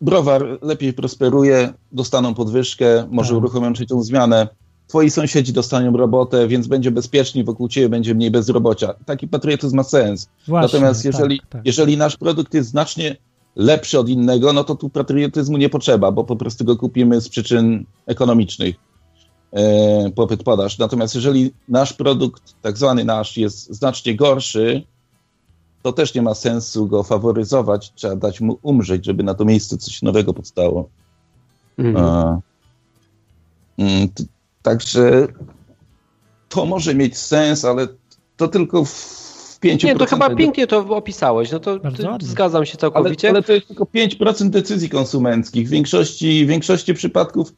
browar 0.00 0.58
lepiej 0.62 0.92
prosperuje, 0.92 1.72
dostaną 1.92 2.34
podwyżkę, 2.34 3.06
może 3.10 3.28
Tak. 3.28 3.38
uruchomią 3.38 3.72
trzecią 3.72 4.02
zmianę. 4.02 4.48
Twoi 4.86 5.10
sąsiedzi 5.10 5.52
dostaną 5.52 5.96
robotę, 5.96 6.48
więc 6.48 6.66
będzie 6.66 6.90
bezpieczniej, 6.90 7.44
wokół 7.44 7.68
ciebie 7.68 7.88
będzie 7.88 8.14
mniej 8.14 8.30
bezrobocia. 8.30 8.94
Taki 9.06 9.28
patriotyzm 9.28 9.76
ma 9.76 9.82
sens. 9.82 10.28
właśnie. 10.48 10.66
Natomiast 10.78 11.04
jeżeli, 11.04 11.40
tak, 11.40 11.48
tak. 11.48 11.66
jeżeli 11.66 11.96
nasz 11.96 12.16
produkt 12.16 12.54
jest 12.54 12.68
znacznie 12.70 13.16
lepszy 13.56 13.98
od 13.98 14.08
innego, 14.08 14.52
no 14.52 14.64
to 14.64 14.74
tu 14.74 14.88
patriotyzmu 14.90 15.56
nie 15.58 15.68
potrzeba, 15.68 16.12
bo 16.12 16.24
po 16.24 16.36
prostu 16.36 16.64
go 16.64 16.76
kupimy 16.76 17.20
z 17.20 17.28
przyczyn 17.28 17.84
ekonomicznych. 18.06 18.74
E, 19.54 20.10
popyt 20.10 20.42
podaż. 20.42 20.78
Natomiast 20.78 21.14
jeżeli 21.14 21.52
nasz 21.68 21.92
produkt, 21.92 22.54
tak 22.62 22.76
zwany 22.76 23.04
nasz, 23.04 23.36
jest 23.36 23.72
znacznie 23.74 24.16
gorszy, 24.16 24.82
to 25.82 25.92
też 25.92 26.14
nie 26.14 26.22
ma 26.22 26.34
sensu 26.34 26.86
go 26.86 27.02
faworyzować. 27.02 27.92
Trzeba 27.94 28.16
dać 28.16 28.40
mu 28.40 28.58
umrzeć, 28.62 29.04
żeby 29.04 29.22
na 29.22 29.34
to 29.34 29.44
miejsce 29.44 29.76
coś 29.76 30.02
nowego 30.02 30.34
powstało. 30.34 30.88
Mhm. 31.78 32.06
E, 32.06 32.40
mm, 33.78 34.08
t- 34.08 34.24
Także 34.62 35.26
to 36.48 36.66
może 36.66 36.94
mieć 36.94 37.18
sens, 37.18 37.64
ale 37.64 37.88
to 38.36 38.48
tylko 38.48 38.84
w 38.84 39.58
5%. 39.60 39.84
Nie, 39.84 39.96
to 39.96 40.06
chyba 40.06 40.34
pięknie 40.34 40.66
to 40.66 40.78
opisałeś. 40.78 41.52
No 41.52 41.60
to 41.60 41.78
zgadzam 42.20 42.66
się 42.66 42.72
ale, 42.72 42.78
całkowicie. 42.80 43.28
ale 43.28 43.42
to 43.42 43.52
jest 43.52 43.66
tylko 43.68 43.84
5% 43.84 44.50
decyzji 44.50 44.88
konsumenckich. 44.88 45.68
W 45.68 45.70
większości, 45.70 46.44
w 46.44 46.48
większości 46.48 46.94
przypadków 46.94 47.52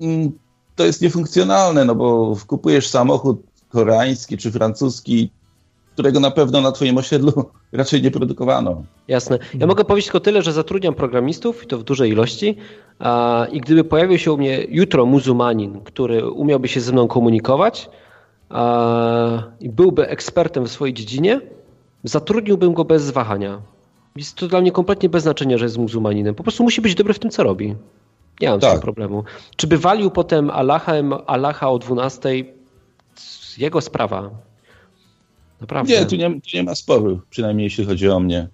mm, 0.00 0.32
to 0.78 0.84
jest 0.84 1.02
niefunkcjonalne, 1.02 1.84
no 1.84 1.94
bo 1.94 2.36
kupujesz 2.46 2.88
samochód 2.88 3.42
koreański 3.68 4.36
czy 4.36 4.50
francuski, 4.50 5.30
którego 5.92 6.20
na 6.20 6.30
pewno 6.30 6.60
na 6.60 6.72
twoim 6.72 6.98
osiedlu 6.98 7.32
raczej 7.72 8.02
nie 8.02 8.10
produkowano. 8.10 8.82
Jasne. 9.08 9.38
Ja 9.54 9.66
mogę 9.66 9.84
powiedzieć 9.84 10.06
tylko 10.06 10.20
tyle, 10.20 10.42
że 10.42 10.52
zatrudniam 10.52 10.94
programistów 10.94 11.64
i 11.64 11.66
to 11.66 11.78
w 11.78 11.82
dużej 11.82 12.10
ilości. 12.10 12.56
I 13.52 13.60
gdyby 13.60 13.84
pojawił 13.84 14.18
się 14.18 14.32
u 14.32 14.36
mnie 14.36 14.66
jutro 14.68 15.06
muzułmanin, 15.06 15.80
który 15.80 16.30
umiałby 16.30 16.68
się 16.68 16.80
ze 16.80 16.92
mną 16.92 17.08
komunikować 17.08 17.90
i 19.60 19.68
byłby 19.68 20.08
ekspertem 20.08 20.64
w 20.64 20.70
swojej 20.70 20.94
dziedzinie, 20.94 21.40
zatrudniłbym 22.04 22.74
go 22.74 22.84
bez 22.84 23.10
wahania. 23.10 23.60
Jest 24.16 24.34
to 24.34 24.48
dla 24.48 24.60
mnie 24.60 24.72
kompletnie 24.72 25.08
bez 25.08 25.22
znaczenia, 25.22 25.58
że 25.58 25.64
jest 25.64 25.78
muzułmaninem. 25.78 26.34
Po 26.34 26.42
prostu 26.42 26.62
musi 26.62 26.80
być 26.80 26.94
dobry 26.94 27.14
w 27.14 27.18
tym, 27.18 27.30
co 27.30 27.42
robi. 27.42 27.74
Nie 28.40 28.50
mam 28.50 28.58
z 28.58 28.62
Tak. 28.62 28.72
tym 28.72 28.80
problemu. 28.80 29.24
Czy 29.56 29.66
by 29.66 29.78
walił 29.78 30.10
potem 30.10 30.50
Allahem, 30.50 31.12
Allaha 31.26 31.68
o 31.70 31.78
12? 31.78 32.28
Jego 33.58 33.80
sprawa. 33.80 34.30
Naprawdę. 35.60 35.92
Nie, 35.92 36.06
tu 36.06 36.16
nie, 36.16 36.30
tu 36.40 36.48
nie 36.54 36.62
ma 36.62 36.74
sporu, 36.74 37.20
przynajmniej 37.30 37.64
jeśli 37.64 37.84
chodzi 37.84 38.08
o 38.08 38.20
mnie. 38.20 38.48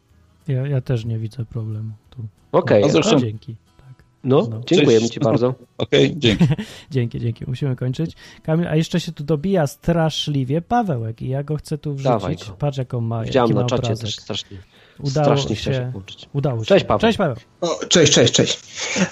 Ja, 0.49 0.67
ja 0.67 0.81
też 0.81 1.05
nie 1.05 1.19
widzę 1.19 1.45
problemu 1.45 1.91
tu. 2.11 2.19
Okej, 2.53 2.81
No 2.81 2.87
O, 2.87 2.91
zresztą- 2.91 3.21
dzięki. 3.21 3.57
Tak. 3.79 4.05
no, 4.25 4.47
no. 4.51 4.61
dziękujemy 4.67 5.01
Cześć. 5.01 5.13
Ci 5.15 5.21
bardzo. 5.21 5.55
Okej, 5.79 6.15
dzięki. 6.19 6.45
Dzięki, 6.91 7.21
dzięki. 7.21 7.45
Musimy 7.47 7.77
kończyć. 7.77 8.13
Kamil, 8.43 8.69
a 8.69 8.77
jeszcze 8.77 9.01
się 9.01 9.13
tu 9.13 9.25
dobija 9.25 9.67
straszliwie 9.67 10.63
Pawełek 10.63 11.23
i 11.23 11.29
ja 11.29 11.43
go 11.43 11.57
chcę 11.57 11.79
tu 11.79 11.95
Dawaj 11.95 12.35
wrzucić. 12.35 12.51
go. 12.51 12.57
Patrz 12.57 12.79
jaką 12.79 13.01
ma, 13.01 13.25
Widziałem 13.25 13.51
na 13.55 13.61
ma 13.61 13.67
czacie 13.67 13.83
obrazek. 13.83 14.07
też 14.07 14.17
strasznie. 14.17 14.59
Udało 14.99 15.27
strasznie 15.27 15.57
chciał 15.57 15.75
się 15.75 15.81
się, 15.81 15.91
włączyć. 15.91 16.29
udało 16.33 16.61
się. 16.61 16.67
Cześć, 16.67 16.85
Paweł. 16.85 17.01
Cześć 17.01 17.19
Paweł. 17.19 17.37
O, 17.61 17.81
cześć, 17.89 18.13
cześć, 18.13 18.33
cześć. 18.33 18.61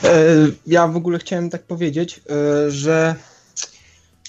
E, 0.05 0.19
ja 0.67 0.87
w 0.89 0.97
ogóle 0.97 1.19
chciałem 1.19 1.51
tak 1.51 1.63
powiedzieć, 1.63 2.21
e, 2.31 2.71
że 2.71 3.15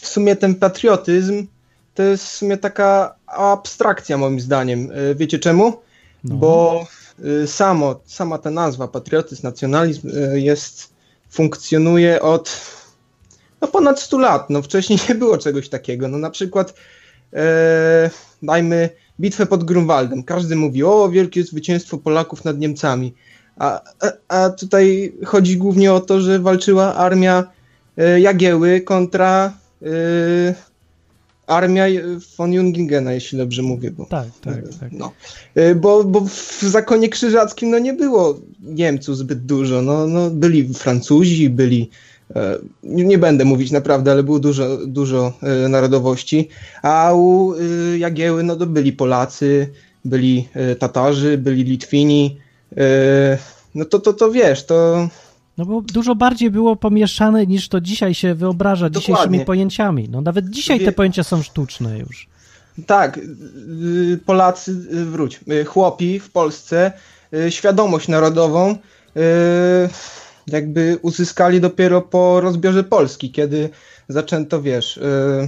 w 0.02 0.08
sumie 0.08 0.36
ten 0.36 0.56
patriotyzm 0.56 1.48
to 1.96 2.04
jest 2.04 2.26
w 2.26 2.30
sumie 2.30 2.58
taka 2.58 3.16
abstrakcja 3.28 4.18
moim 4.18 4.40
zdaniem. 4.40 4.92
E, 5.12 5.16
wiecie 5.16 5.40
czemu? 5.40 5.82
No. 6.24 6.36
Bo 6.36 6.86
samo, 7.46 8.00
sama 8.06 8.38
ta 8.38 8.52
nazwa 8.52 8.88
patriotyzm, 8.88 9.42
nacjonalizm 9.44 10.10
jest, 10.34 10.94
funkcjonuje 11.30 12.22
od 12.22 12.62
no, 13.64 13.68
ponad 13.68 14.00
100 14.00 14.18
lat. 14.18 14.50
No, 14.50 14.62
wcześniej 14.62 15.00
nie 15.10 15.16
było 15.16 15.38
czegoś 15.38 15.70
takiego. 15.70 16.08
No, 16.08 16.18
na 16.18 16.30
przykład 16.30 16.74
e, 17.34 18.10
dajmy 18.44 18.90
bitwę 19.20 19.46
pod 19.46 19.64
Grunwaldem. 19.64 20.24
Każdy 20.24 20.56
mówi, 20.56 20.84
o 20.84 21.10
wielkie 21.10 21.44
zwycięstwo 21.44 21.98
Polaków 21.98 22.46
nad 22.46 22.60
Niemcami. 22.60 23.14
A, 23.58 23.82
a, 24.02 24.12
a 24.28 24.50
tutaj 24.50 25.14
chodzi 25.26 25.58
głównie 25.58 25.94
o 25.94 26.00
to, 26.00 26.22
że 26.22 26.40
walczyła 26.40 26.96
armia 26.96 27.44
e, 27.98 28.20
Jagieły 28.20 28.82
kontra 28.82 29.54
e, 29.82 29.88
armia 31.48 31.86
von 32.38 32.54
Jungingena, 32.54 33.14
jeśli 33.14 33.38
dobrze 33.38 33.62
mówię. 33.62 33.92
Bo, 33.92 34.06
Tak, 34.06 34.28
tak, 34.42 34.56
tak. 34.80 34.92
No. 34.92 35.12
E, 35.56 35.76
Bo, 35.76 36.04
bo 36.04 36.22
w 36.22 36.62
zakonie 36.62 37.10
krzyżackim 37.10 37.72
no, 37.72 37.80
nie 37.80 37.94
było 37.94 38.40
Niemców 38.62 39.18
zbyt 39.18 39.46
dużo. 39.46 39.82
No, 39.82 40.08
no, 40.08 40.30
byli 40.30 40.74
Francuzi, 40.74 41.50
byli. 41.50 41.90
E, 42.36 42.58
Nie 42.84 43.18
będę 43.18 43.46
mówić 43.46 43.72
naprawdę, 43.72 44.12
ale 44.12 44.24
było 44.24 44.40
dużo, 44.40 44.78
dużo 44.88 45.34
e, 45.42 45.70
narodowości. 45.70 46.50
A 46.82 47.14
u 47.14 47.54
e, 47.54 47.98
Jagieły 47.98 48.44
no, 48.44 48.56
to 48.56 48.66
byli 48.66 48.94
Polacy, 48.94 49.70
byli 50.06 50.48
Tatarzy, 50.80 51.38
byli 51.38 51.64
Litwini. 51.64 52.38
No 53.76 53.86
to, 53.86 54.00
to, 54.00 54.14
to 54.14 54.32
wiesz, 54.32 54.66
to. 54.66 55.10
No 55.58 55.66
bo 55.66 55.82
dużo 55.82 56.16
bardziej 56.16 56.52
było 56.52 56.76
pomieszane 56.76 57.48
niż 57.48 57.70
to 57.70 57.82
dzisiaj 57.82 58.14
się 58.14 58.36
wyobraża 58.36 58.90
dzisiejszymi 58.90 59.16
Dokładnie. 59.16 59.46
pojęciami. 59.46 60.10
No 60.10 60.22
nawet 60.22 60.50
dzisiaj 60.50 60.80
te 60.80 60.92
pojęcia 60.92 61.24
są 61.24 61.42
sztuczne 61.42 62.00
już. 62.00 62.28
Tak, 62.86 63.18
y, 63.18 64.20
Polacy, 64.26 64.72
y, 64.72 65.06
wróć, 65.06 65.40
y, 65.52 65.66
chłopi 65.66 66.20
w 66.20 66.32
Polsce 66.32 66.92
świadomość 67.50 68.08
narodową 68.08 68.76
jakby 70.48 71.00
uzyskali 71.02 71.62
dopiero 71.62 72.02
po 72.02 72.42
rozbiorze 72.42 72.84
Polski, 72.84 73.32
kiedy 73.32 73.70
zaczęto, 74.10 74.62
wiesz, 74.62 74.98
y, 74.98 75.48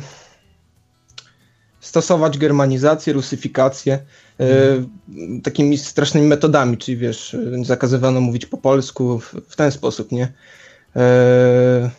stosować 1.79 2.37
germanizację, 2.37 3.13
rusyfikację 3.13 3.99
y, 4.41 5.41
takimi 5.43 5.77
strasznymi 5.77 6.27
metodami, 6.27 6.77
czyli 6.77 6.97
wiesz, 6.97 7.37
zakazywano 7.63 8.21
mówić 8.21 8.45
po 8.45 8.57
polsku 8.57 9.19
w, 9.19 9.35
w 9.49 9.55
ten 9.55 9.71
sposób, 9.71 10.11
nie? 10.11 10.23
Y, 10.23 11.89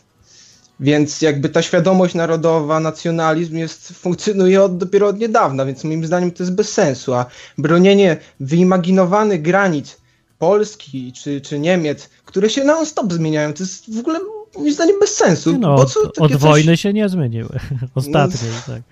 więc 0.81 1.23
jakby 1.23 1.49
ta 1.49 1.63
świadomość 1.63 2.15
narodowa, 2.15 2.81
nacjonalizm 2.81 3.57
jest, 3.57 3.93
funkcjonuje 3.93 4.63
od, 4.63 4.79
dopiero 4.79 5.07
od 5.07 5.19
niedawna, 5.19 5.65
więc 5.67 5.85
moim 5.85 6.07
zdaniem 6.07 6.31
to 6.31 6.43
jest 6.43 6.55
bez 6.55 6.73
sensu, 6.73 7.15
a 7.15 7.27
bronienie 7.59 8.17
wyimaginowanych 8.41 9.43
granic 9.43 9.97
Polski 10.39 11.13
czy, 11.13 11.41
czy 11.41 11.59
Niemiec, 11.59 12.09
które 12.25 12.51
się 12.51 12.65
non-stop 12.65 13.13
zmieniają, 13.13 13.53
to 13.53 13.63
jest 13.63 13.95
w 13.95 13.99
ogóle 13.99 14.21
moim 14.57 14.73
zdaniem 14.73 15.01
bez 15.01 15.15
sensu. 15.15 15.59
No, 15.59 15.75
od, 15.75 15.95
od 16.19 16.33
coś- 16.33 16.41
wojny 16.41 16.77
się 16.77 16.93
nie 16.93 17.09
zmieniły. 17.09 17.59
Ostatniej, 17.95 18.53
tak. 18.67 18.83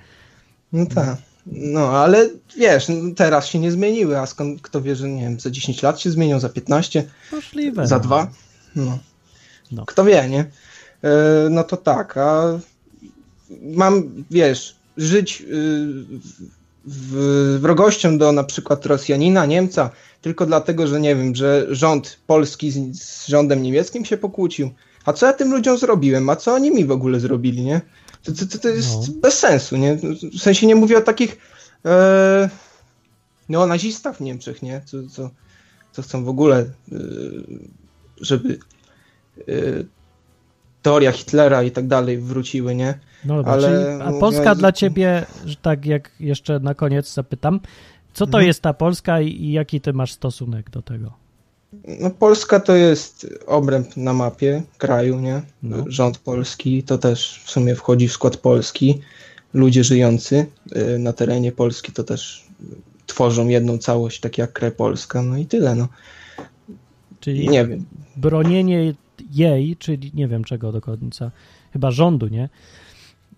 No 0.72 0.86
tak. 0.86 1.16
No, 1.47 1.88
ale 1.88 2.30
wiesz, 2.57 2.88
no, 2.88 2.95
teraz 3.16 3.47
się 3.47 3.59
nie 3.59 3.72
zmieniły, 3.72 4.18
a 4.18 4.26
skąd 4.26 4.62
kto 4.62 4.82
wie, 4.82 4.97
że 4.97 5.09
nie 5.09 5.22
wiem, 5.22 5.40
za 5.40 5.51
10 5.51 5.82
lat 5.82 6.01
się 6.01 6.11
zmienią, 6.11 6.40
za 6.40 6.49
15, 6.49 7.05
Możliwe. 7.32 7.86
za 7.86 7.97
no. 7.97 8.03
dwa? 8.03 8.30
No. 8.76 8.99
No. 9.72 9.84
Kto 9.86 10.05
wie, 10.05 10.28
nie? 10.28 10.40
E, 10.40 11.49
no 11.51 11.64
to 11.64 11.76
tak, 11.76 12.16
a 12.16 12.59
mam, 13.62 14.24
wiesz, 14.30 14.76
żyć 14.97 15.40
y, 15.40 16.05
wrogością 17.59 18.18
do 18.18 18.32
na 18.32 18.45
przykład 18.45 18.87
Rosjanina, 18.87 19.47
Niemca, 19.47 19.91
tylko 20.20 20.47
dlatego, 20.47 20.87
że 20.87 21.01
nie 21.01 21.16
wiem, 21.16 21.35
że 21.35 21.66
rząd 21.70 22.18
polski 22.26 22.70
z, 22.70 23.03
z 23.03 23.28
rządem 23.28 23.62
niemieckim 23.62 24.05
się 24.05 24.16
pokłócił. 24.16 24.70
A 25.05 25.12
co 25.12 25.26
ja 25.26 25.32
tym 25.32 25.53
ludziom 25.53 25.78
zrobiłem? 25.78 26.30
A 26.30 26.37
co 26.37 26.55
oni 26.55 26.70
mi 26.70 26.85
w 26.85 26.91
ogóle 26.91 27.20
zrobili, 27.20 27.62
nie? 27.62 27.80
To, 28.22 28.32
to, 28.32 28.59
to, 28.59 28.68
jest 28.68 29.09
No. 29.09 29.14
bez 29.22 29.39
sensu, 29.39 29.76
nie? 29.76 29.99
W 30.32 30.39
sensie 30.39 30.66
nie 30.66 30.74
mówię 30.74 30.99
o 30.99 31.01
takich 31.01 31.39
e, 31.85 32.51
no, 33.49 33.62
o 33.62 33.66
nazistach 33.66 34.16
w 34.16 34.20
Niemczech, 34.20 34.62
nie? 34.62 34.82
Co, 34.85 34.97
co, 35.09 35.30
co 35.93 36.03
chcą 36.03 36.24
w 36.24 36.28
ogóle, 36.28 36.61
y, 36.61 36.66
żeby 38.20 38.59
y, 39.49 39.87
teoria 40.82 41.12
Hitlera 41.12 41.62
i 41.62 41.70
tak 41.70 41.87
dalej 41.87 42.18
wróciły, 42.18 42.74
nie? 42.74 42.99
No 43.25 43.37
dobra, 43.37 43.53
Ale 43.53 43.95
a 43.95 44.05
mówiąc- 44.05 44.20
Polska 44.20 44.55
dla 44.55 44.72
ciebie, 44.72 45.27
że 45.47 45.57
tak 45.57 45.87
jak 45.87 46.11
jeszcze 46.20 46.61
na 46.61 46.75
koniec 46.75 47.14
zapytam, 47.14 47.61
co 48.14 48.27
to 48.27 48.31
Mhm. 48.31 48.47
jest 48.47 48.62
ta 48.62 48.72
Polska 48.75 49.20
i, 49.20 49.29
i 49.29 49.53
jaki 49.53 49.81
ty 49.81 49.93
masz 49.93 50.12
stosunek 50.12 50.70
do 50.70 50.83
tego? 50.83 51.12
No, 52.01 52.11
Polska 52.11 52.61
to 52.61 52.75
jest 52.77 53.27
obręb 53.47 53.97
na 53.97 54.12
mapie 54.12 54.62
kraju, 54.79 55.20
nie? 55.20 55.43
No. 55.62 55.77
Rząd 55.89 56.18
polski 56.18 56.83
to 56.83 56.99
też 56.99 57.43
w 57.45 57.51
sumie 57.51 57.75
wchodzi 57.75 58.09
w 58.09 58.12
skład 58.12 58.37
Polski. 58.37 59.01
Ludzie 59.55 59.85
żyjący 59.85 60.47
y, 60.77 60.99
na 60.99 61.12
terenie 61.12 61.53
Polski 61.53 61.93
to 61.93 62.05
też 62.05 62.45
tworzą 63.07 63.49
jedną 63.49 63.79
całość, 63.79 64.20
tak 64.20 64.39
jak 64.39 64.53
kraj 64.53 64.70
Polska. 64.72 65.22
No 65.22 65.37
i 65.37 65.47
tyle, 65.47 65.75
no. 65.75 65.89
Czyli 67.20 67.49
Nie 67.49 67.66
wiem. 67.66 67.85
bronienie 68.16 68.95
jej, 69.31 69.77
czyli 69.77 70.11
nie 70.14 70.29
wiem 70.29 70.45
czego 70.45 70.72
do 70.72 70.81
końca, 70.81 71.31
chyba 71.72 71.91
rządu, 71.91 72.29
nie? 72.29 72.49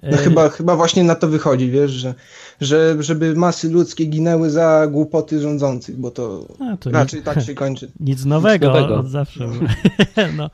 No 0.03 0.09
E, 0.09 0.17
chyba, 0.17 0.49
chyba 0.49 0.77
właśnie 0.77 1.05
na 1.05 1.15
to 1.15 1.29
wychodzi, 1.29 1.71
wiesz, 1.71 1.91
że, 1.91 2.15
że 2.61 2.97
żeby 3.01 3.35
masy 3.35 3.71
ludzkie 3.71 4.05
ginęły 4.05 4.51
za 4.51 4.87
głupoty 4.91 5.41
rządzących, 5.41 5.97
bo 5.97 6.11
to, 6.11 6.47
A, 6.73 6.77
to 6.77 6.91
raczej 6.91 7.19
nic, 7.19 7.27
tak 7.27 7.43
się 7.43 7.55
kończy. 7.55 7.91
nic 8.01 8.25
nowego, 8.25 8.67
nowego. 8.67 8.99
od 8.99 9.09
zawsze. 9.09 9.49
no. 10.37 10.51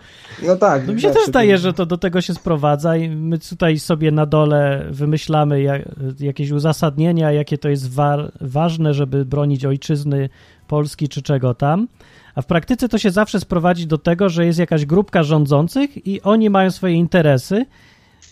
No 0.47 0.57
tak. 0.57 0.87
No 0.87 0.93
mi 0.93 1.01
się 1.01 1.11
też 1.11 1.27
zdaje, 1.27 1.59
że 1.59 1.73
to 1.73 1.87
do 1.87 1.99
tego 1.99 2.21
się 2.21 2.35
sprowadza 2.35 2.97
i 2.97 3.09
my 3.09 3.39
tutaj 3.39 3.79
sobie 3.79 4.11
na 4.11 4.27
dole 4.27 4.87
wymyślamy 4.91 5.63
jak, 5.63 5.83
jakieś 6.21 6.51
uzasadnienia, 6.51 7.33
jakie 7.33 7.59
to 7.59 7.69
jest 7.69 7.91
wa- 7.91 8.33
ważne, 8.41 8.95
żeby 8.95 9.25
bronić 9.25 9.65
ojczyzny 9.65 10.29
Polski 10.69 11.09
czy 11.09 11.23
czego 11.23 11.55
tam. 11.55 11.89
A 12.35 12.43
w 12.43 12.47
praktyce 12.47 12.89
to 12.89 12.99
się 12.99 13.11
zawsze 13.11 13.41
sprowadzi 13.41 13.87
do 13.87 13.99
tego, 13.99 14.29
że 14.29 14.47
jest 14.47 14.59
jakaś 14.59 14.87
grupka 14.87 15.23
rządzących 15.23 16.07
i 16.07 16.23
oni 16.23 16.51
mają 16.51 16.71
swoje 16.71 16.95
interesy 16.95 17.57
y, 17.57 17.67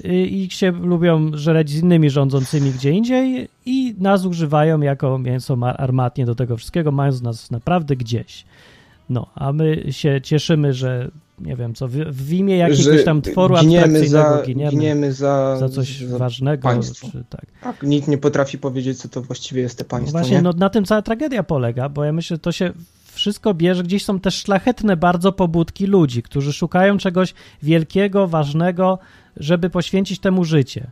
i 0.05 0.49
się 0.51 0.71
lubią 0.71 1.31
żreć 1.35 1.71
z 1.71 1.83
innymi 1.83 2.11
rządzącymi 2.11 2.71
gdzie 2.71 2.91
indziej 2.91 3.49
i 3.67 3.95
nas 3.99 4.25
używają 4.25 4.81
jako 4.81 5.19
mięso 5.19 5.57
armatnie 5.77 6.27
do 6.27 6.35
tego 6.35 6.57
wszystkiego, 6.57 6.93
mając 6.93 7.23
nas 7.23 7.51
naprawdę 7.51 7.97
gdzieś. 7.97 8.45
No, 9.11 9.27
a 9.35 9.53
my 9.53 9.85
się 9.91 10.21
cieszymy, 10.23 10.75
że 10.75 11.11
nie 11.41 11.57
wiem 11.57 11.75
co, 11.75 11.89
w, 11.89 11.93
w 11.93 12.33
imię 12.33 12.57
jakiegoś 12.57 13.05
tam 13.05 13.23
tworu 13.23 13.55
giniemy 13.61 13.85
abstrakcyjnego 13.85 14.37
za, 14.37 14.43
giniemy, 14.43 14.71
giniemy 14.71 15.13
za, 15.13 15.57
za 15.57 15.69
coś 15.69 16.01
za 16.01 16.19
ważnego. 16.19 16.63
państwo. 16.63 17.09
Czy, 17.13 17.25
tak. 17.31 17.47
Tak, 17.63 17.83
nikt 17.83 18.09
nie 18.09 18.19
potrafi 18.19 18.59
powiedzieć, 18.59 18.99
co 18.99 19.09
to 19.09 19.23
właściwie 19.23 19.63
jest 19.63 19.79
te 19.79 19.85
państwo. 19.85 20.19
Właśnie 20.19 20.37
nie? 20.37 20.43
no, 20.43 20.53
na 20.53 20.71
tym 20.71 20.85
cała 20.85 21.03
tragedia 21.03 21.43
polega, 21.43 21.89
bo 21.89 22.05
ja 22.05 22.13
myślę, 22.13 22.35
że 22.35 22.39
to 22.39 22.53
się 22.53 22.73
wszystko 23.13 23.55
bierze, 23.55 23.83
gdzieś 23.83 24.05
są 24.05 24.21
też 24.21 24.35
szlachetne 24.35 24.97
bardzo 24.97 25.33
pobudki 25.33 25.87
ludzi, 25.87 26.23
którzy 26.23 26.53
szukają 26.53 26.99
czegoś 26.99 27.35
wielkiego, 27.63 28.29
ważnego, 28.29 28.99
żeby 29.37 29.71
poświęcić 29.71 30.21
temu 30.21 30.45
życie. 30.45 30.91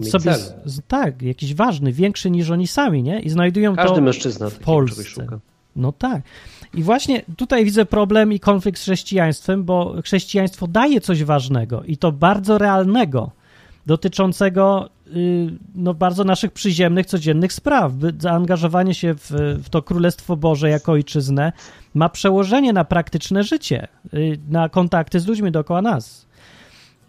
I 0.00 0.04
sobie, 0.04 0.34
z, 0.34 0.54
z, 0.64 0.80
tak, 0.88 1.22
jakiś 1.22 1.54
ważny, 1.54 1.92
większy 1.92 2.30
niż 2.30 2.50
oni 2.50 2.66
sami, 2.66 3.02
nie? 3.02 3.20
I 3.20 3.30
znajdują 3.30 3.76
Każdy 3.76 3.94
to 3.94 4.00
mężczyzna 4.00 4.50
w 4.50 4.58
Polsce. 4.58 5.04
szuka. 5.04 5.38
No 5.76 5.92
tak. 5.92 6.22
I 6.74 6.82
właśnie 6.82 7.22
tutaj 7.36 7.64
widzę 7.64 7.84
problem 7.84 8.32
i 8.32 8.40
konflikt 8.40 8.78
z 8.78 8.82
chrześcijaństwem, 8.82 9.64
bo 9.64 9.94
chrześcijaństwo 10.04 10.66
daje 10.66 11.00
coś 11.00 11.24
ważnego 11.24 11.82
i 11.82 11.96
to 11.96 12.12
bardzo 12.12 12.58
realnego, 12.58 13.30
dotyczącego 13.88 14.88
y, 15.06 15.58
no, 15.74 15.94
bardzo 15.94 16.24
naszych 16.24 16.52
przyziemnych, 16.52 17.06
codziennych 17.06 17.52
spraw. 17.52 17.92
Zaangażowanie 18.18 18.94
się 18.94 19.14
w, 19.14 19.30
w 19.64 19.68
to 19.68 19.82
Królestwo 19.82 20.36
Boże 20.36 20.70
jako 20.70 20.92
ojczyznę 20.92 21.52
ma 21.94 22.08
przełożenie 22.08 22.72
na 22.72 22.84
praktyczne 22.84 23.44
życie, 23.44 23.88
y, 24.14 24.38
na 24.48 24.68
kontakty 24.68 25.20
z 25.20 25.26
ludźmi 25.26 25.50
dookoła 25.52 25.82
nas. 25.82 26.26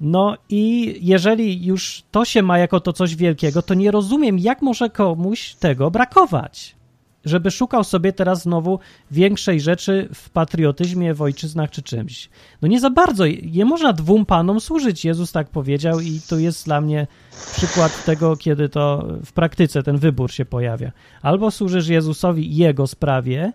No 0.02 0.38
i 0.50 0.96
jeżeli 1.02 1.66
już 1.66 2.04
to 2.12 2.26
się 2.26 2.44
ma 2.44 2.58
jako 2.58 2.80
to 2.80 2.94
coś 2.94 3.16
wielkiego, 3.16 3.62
to 3.62 3.74
nie 3.74 3.92
rozumiem, 3.92 4.40
jak 4.40 4.62
może 4.62 4.90
komuś 4.90 5.56
tego 5.56 5.92
brakować 5.92 6.79
żeby 7.26 7.52
szukał 7.52 7.84
sobie 7.84 8.14
teraz 8.14 8.42
znowu 8.42 8.80
większej 9.12 9.62
rzeczy 9.62 10.10
w 10.14 10.30
patriotyzmie, 10.30 11.14
w 11.14 11.22
ojczyznach 11.22 11.70
czy 11.70 11.82
czymś. 11.82 12.30
No 12.62 12.68
nie 12.68 12.80
za 12.80 12.90
bardzo. 12.90 13.24
Nie 13.52 13.66
można 13.66 13.94
dwóm 13.94 14.26
panom 14.26 14.60
służyć. 14.60 15.06
Jezus 15.06 15.32
tak 15.32 15.50
powiedział 15.50 16.00
i 16.00 16.22
to 16.30 16.38
jest 16.38 16.66
dla 16.66 16.82
mnie 16.82 17.08
przykład 17.56 18.06
tego, 18.06 18.38
kiedy 18.38 18.70
to 18.70 19.08
w 19.26 19.34
praktyce 19.34 19.84
ten 19.84 19.98
wybór 19.98 20.32
się 20.32 20.46
pojawia. 20.46 20.92
Albo 21.22 21.52
służysz 21.52 21.88
Jezusowi 21.88 22.52
i 22.52 22.56
Jego 22.56 22.88
sprawie, 22.88 23.54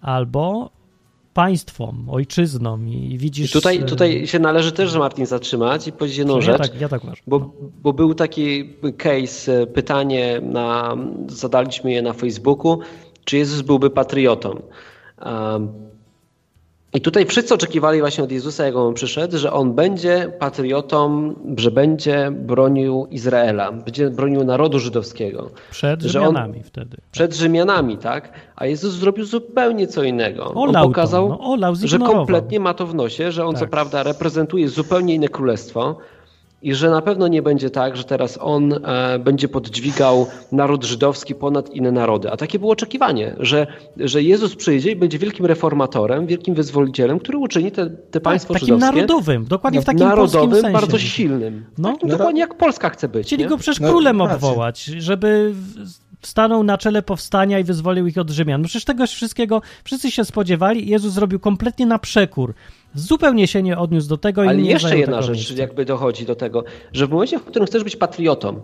albo 0.00 0.70
państwom, 1.34 2.06
ojczyznom 2.10 2.88
i 2.88 3.12
I 3.12 3.18
widzisz... 3.18 3.52
tutaj, 3.52 3.78
e, 3.78 3.82
tutaj 3.82 4.26
się 4.26 4.38
należy 4.38 4.72
też, 4.72 4.90
że 4.90 4.98
Martin 4.98 5.26
zatrzymać 5.26 5.88
i 5.88 5.92
powiedzieć 5.92 6.18
jedną 6.18 6.36
ja 6.36 6.42
rzecz. 6.42 6.58
tak, 6.58 6.80
ja 6.80 6.88
tak 6.88 7.04
uważam. 7.04 7.24
Bo, 7.26 7.52
bo 7.82 7.92
był 7.92 8.14
taki 8.14 8.74
case, 8.98 9.62
e, 9.62 9.66
pytanie, 9.66 10.40
na, 10.42 10.96
zadaliśmy 11.26 11.92
je 11.92 12.02
na 12.02 12.12
Facebooku, 12.12 12.78
czy 13.24 13.36
Jezus 13.36 13.62
byłby 13.62 13.90
patriotą. 13.90 14.62
Um, 15.26 15.90
I 16.94 17.00
tutaj 17.00 17.26
wszyscy 17.26 17.54
oczekiwali 17.54 18.00
właśnie 18.00 18.24
od 18.24 18.32
Jezusa, 18.32 18.64
jak 18.66 18.76
on 18.76 18.94
przyszedł, 18.94 19.38
że 19.38 19.52
on 19.52 19.72
będzie 19.74 20.32
patriotą, 20.38 21.34
że 21.56 21.70
będzie 21.70 22.30
bronił 22.30 23.06
Izraela, 23.10 23.72
będzie 23.72 24.10
bronił 24.10 24.44
narodu 24.44 24.78
żydowskiego. 24.78 25.50
Przed 25.70 26.02
że 26.02 26.20
on- 26.20 26.26
Rzymianami 26.26 26.62
wtedy. 26.62 26.96
Przed 27.12 27.34
Rzymianami, 27.36 27.98
tak? 27.98 28.32
A 28.56 28.66
Jezus 28.66 28.94
zrobił 28.94 29.24
zupełnie 29.24 29.86
co 29.86 30.02
innego. 30.02 30.44
On 30.44 30.68
Olał 30.70 30.88
pokazał, 30.88 31.28
to, 31.28 31.34
no, 31.42 31.50
olał, 31.52 31.74
że 31.84 31.98
kompletnie 31.98 32.60
ma 32.60 32.74
to 32.74 32.86
w 32.86 32.94
nosie, 32.94 33.32
że 33.32 33.44
on 33.46 33.54
co 33.54 33.60
Tak. 33.60 33.70
prawda 33.70 34.02
reprezentuje 34.02 34.68
zupełnie 34.68 35.14
inne 35.14 35.28
królestwo 35.28 35.96
i 36.62 36.74
że 36.74 36.90
na 36.90 37.02
pewno 37.02 37.28
nie 37.28 37.42
będzie 37.42 37.70
tak, 37.70 37.96
że 37.96 38.04
teraz 38.04 38.38
on 38.40 38.72
e, 38.72 39.18
będzie 39.18 39.48
podźwigał 39.48 40.26
naród 40.52 40.84
żydowski 40.84 41.34
ponad 41.34 41.70
inne 41.70 41.92
narody. 41.92 42.30
A 42.30 42.36
takie 42.36 42.58
było 42.58 42.72
oczekiwanie, 42.72 43.36
że, 43.38 43.66
że 43.96 44.22
Jezus 44.22 44.56
przyjdzie 44.56 44.90
i 44.90 44.96
będzie 44.96 45.18
wielkim 45.18 45.46
reformatorem, 45.46 46.26
wielkim 46.26 46.54
wyzwolicielem, 46.54 47.18
który 47.18 47.38
uczyni 47.38 47.72
te, 47.72 47.90
te 47.90 48.20
państwo 48.20 48.54
takim 48.54 48.66
żydowskie 48.66 48.96
narodowym, 48.96 49.44
dokładnie 49.44 49.80
w 49.80 49.84
takim 49.84 50.00
polskim 50.00 50.18
narodowym, 50.18 50.62
sensie. 50.62 50.72
bardzo 50.72 50.98
silnym. 50.98 51.64
No. 51.78 51.92
tak, 51.92 52.02
no, 52.02 52.08
dokładnie 52.08 52.40
jak 52.40 52.54
Polska 52.54 52.90
chce 52.90 53.08
być. 53.08 53.26
Chcieli 53.26 53.42
nie? 53.42 53.48
go 53.48 53.56
przecież 53.58 53.80
królem 53.80 54.20
obwołać, 54.20 54.84
żeby 54.84 55.54
stanął 56.22 56.62
na 56.62 56.78
czele 56.78 57.02
powstania 57.02 57.58
i 57.58 57.64
wyzwolił 57.64 58.06
ich 58.06 58.18
od 58.18 58.30
Rzymian. 58.30 58.62
No 58.62 58.68
przecież 58.68 58.84
tego 58.84 59.06
wszystkiego 59.06 59.62
wszyscy 59.84 60.10
się 60.10 60.24
spodziewali 60.24 60.88
i 60.88 60.90
Jezus 60.90 61.12
zrobił 61.12 61.40
kompletnie 61.40 61.86
na 61.86 61.98
przekór. 61.98 62.54
Zupełnie 62.94 63.46
się 63.46 63.62
nie 63.62 63.78
odniósł 63.78 64.08
do 64.08 64.16
tego 64.16 64.44
i 64.44 64.48
Ale 64.48 64.58
nie 64.58 64.70
jeszcze 64.70 64.98
jedna 64.98 65.22
rzecz, 65.22 65.36
miejsca. 65.36 65.54
jakby 65.54 65.84
dochodzi 65.84 66.26
do 66.26 66.36
tego, 66.36 66.64
że 66.92 67.06
w 67.06 67.10
momencie, 67.10 67.38
w 67.38 67.44
którym 67.44 67.66
chcesz 67.66 67.84
być 67.84 67.96
patriotą, 67.96 68.62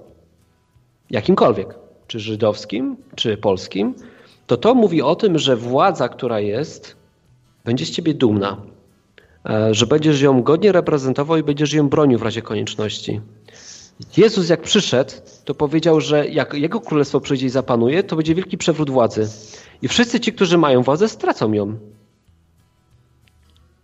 jakimkolwiek, 1.10 1.74
czy 2.06 2.20
żydowskim, 2.20 2.96
czy 3.14 3.36
polskim, 3.36 3.94
to 4.46 4.56
to 4.56 4.74
mówi 4.74 5.02
o 5.02 5.14
tym, 5.14 5.38
że 5.38 5.56
władza, 5.56 6.08
która 6.08 6.40
jest, 6.40 6.96
będzie 7.64 7.86
z 7.86 7.90
ciebie 7.90 8.14
dumna, 8.14 8.56
e, 9.48 9.74
że 9.74 9.86
będziesz 9.86 10.20
ją 10.20 10.42
godnie 10.42 10.72
reprezentował 10.72 11.36
i 11.36 11.42
będziesz 11.42 11.72
ją 11.72 11.88
bronił 11.88 12.18
w 12.18 12.22
razie 12.22 12.42
konieczności. 12.42 13.20
Jezus 14.16 14.48
jak 14.48 14.62
przyszedł, 14.62 15.12
to 15.44 15.54
powiedział, 15.54 16.00
że 16.00 16.28
jak 16.28 16.54
Jego 16.54 16.80
królestwo 16.80 17.20
przyjdzie 17.20 17.46
i 17.46 17.50
zapanuje, 17.50 18.02
to 18.02 18.16
będzie 18.16 18.34
wielki 18.34 18.58
przewrót 18.58 18.90
władzy. 18.90 19.28
I 19.82 19.88
wszyscy 19.88 20.20
ci, 20.20 20.32
którzy 20.32 20.58
mają 20.58 20.82
władzę, 20.82 21.08
stracą 21.08 21.52
ją. 21.52 21.78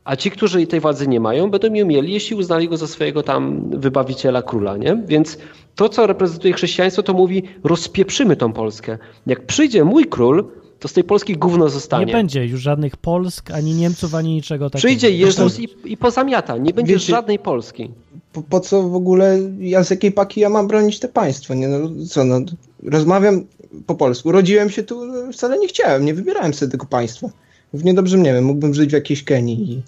A 0.05 0.17
ci, 0.17 0.31
którzy 0.31 0.67
tej 0.67 0.81
władzy 0.81 1.09
nie 1.09 1.21
mają, 1.21 1.51
będą 1.51 1.75
ją 1.75 1.87
mieli, 1.87 2.13
jeśli 2.13 2.37
uznali 2.37 2.69
go 2.69 2.77
za 2.77 2.87
swojego 2.87 3.23
tam 3.23 3.71
wybawiciela 3.71 4.43
króla, 4.43 4.77
nie? 4.77 5.03
Więc 5.07 5.39
to, 5.75 5.89
co 5.89 6.07
reprezentuje 6.07 6.55
chrześcijaństwo, 6.55 7.03
to 7.03 7.13
mówi, 7.13 7.43
rozpieprzymy 7.65 8.37
tą 8.37 8.53
Polskę. 8.53 8.99
Jak 9.27 9.47
przyjdzie 9.47 9.85
mój 9.85 10.05
król, 10.05 10.45
to 10.79 10.89
z 10.89 10.93
tej 10.93 11.05
Polski 11.05 11.37
gówno 11.37 11.69
zostanie. 11.69 12.07
Nie 12.07 12.13
będzie 12.13 12.47
już 12.47 12.61
żadnych 12.61 12.97
Polsk, 12.97 13.51
ani 13.51 13.75
Niemców, 13.75 14.15
ani 14.15 14.35
niczego 14.35 14.71
takiego. 14.71 14.87
Przyjdzie 14.89 15.11
Jezus 15.11 15.61
i, 15.61 15.69
i 15.85 15.97
pozamiata. 15.97 16.57
Nie 16.57 16.73
będzie 16.75 16.95
Wiecie- 16.95 17.11
żadnej 17.11 17.39
Polski. 17.39 17.91
Po, 18.33 18.43
po 18.43 18.61
co 18.61 18.89
w 18.89 18.95
ogóle, 18.95 19.39
ja 19.59 19.85
z 19.85 19.91
jakiej 19.91 20.13
paki 20.13 20.41
ja 20.41 20.49
mam 20.49 20.69
bronić 20.69 20.99
te 20.99 21.09
państwo? 21.09 21.55
Nie, 21.55 21.69
no, 21.69 22.07
co, 22.07 22.25
no, 22.25 22.41
rozmawiam 22.83 23.45
po 23.87 23.95
polsku. 23.95 24.29
Urodziłem 24.29 24.71
się 24.71 24.83
tu, 24.83 25.01
wcale 25.33 25.59
nie 25.59 25.69
chciałem, 25.69 26.05
nie 26.05 26.15
wybierałem 26.15 26.55
sobie 26.55 26.73
tego 26.73 26.87
państwa. 26.87 27.29
Równie 27.73 27.95
dobrze, 27.95 28.19
nie 28.19 28.33
wiem, 28.35 28.45
mógłbym 28.45 28.75
żyć 28.75 28.91
w 28.91 28.93
jakiejś 28.93 29.25
Kenii 29.25 29.73
i 29.73 29.83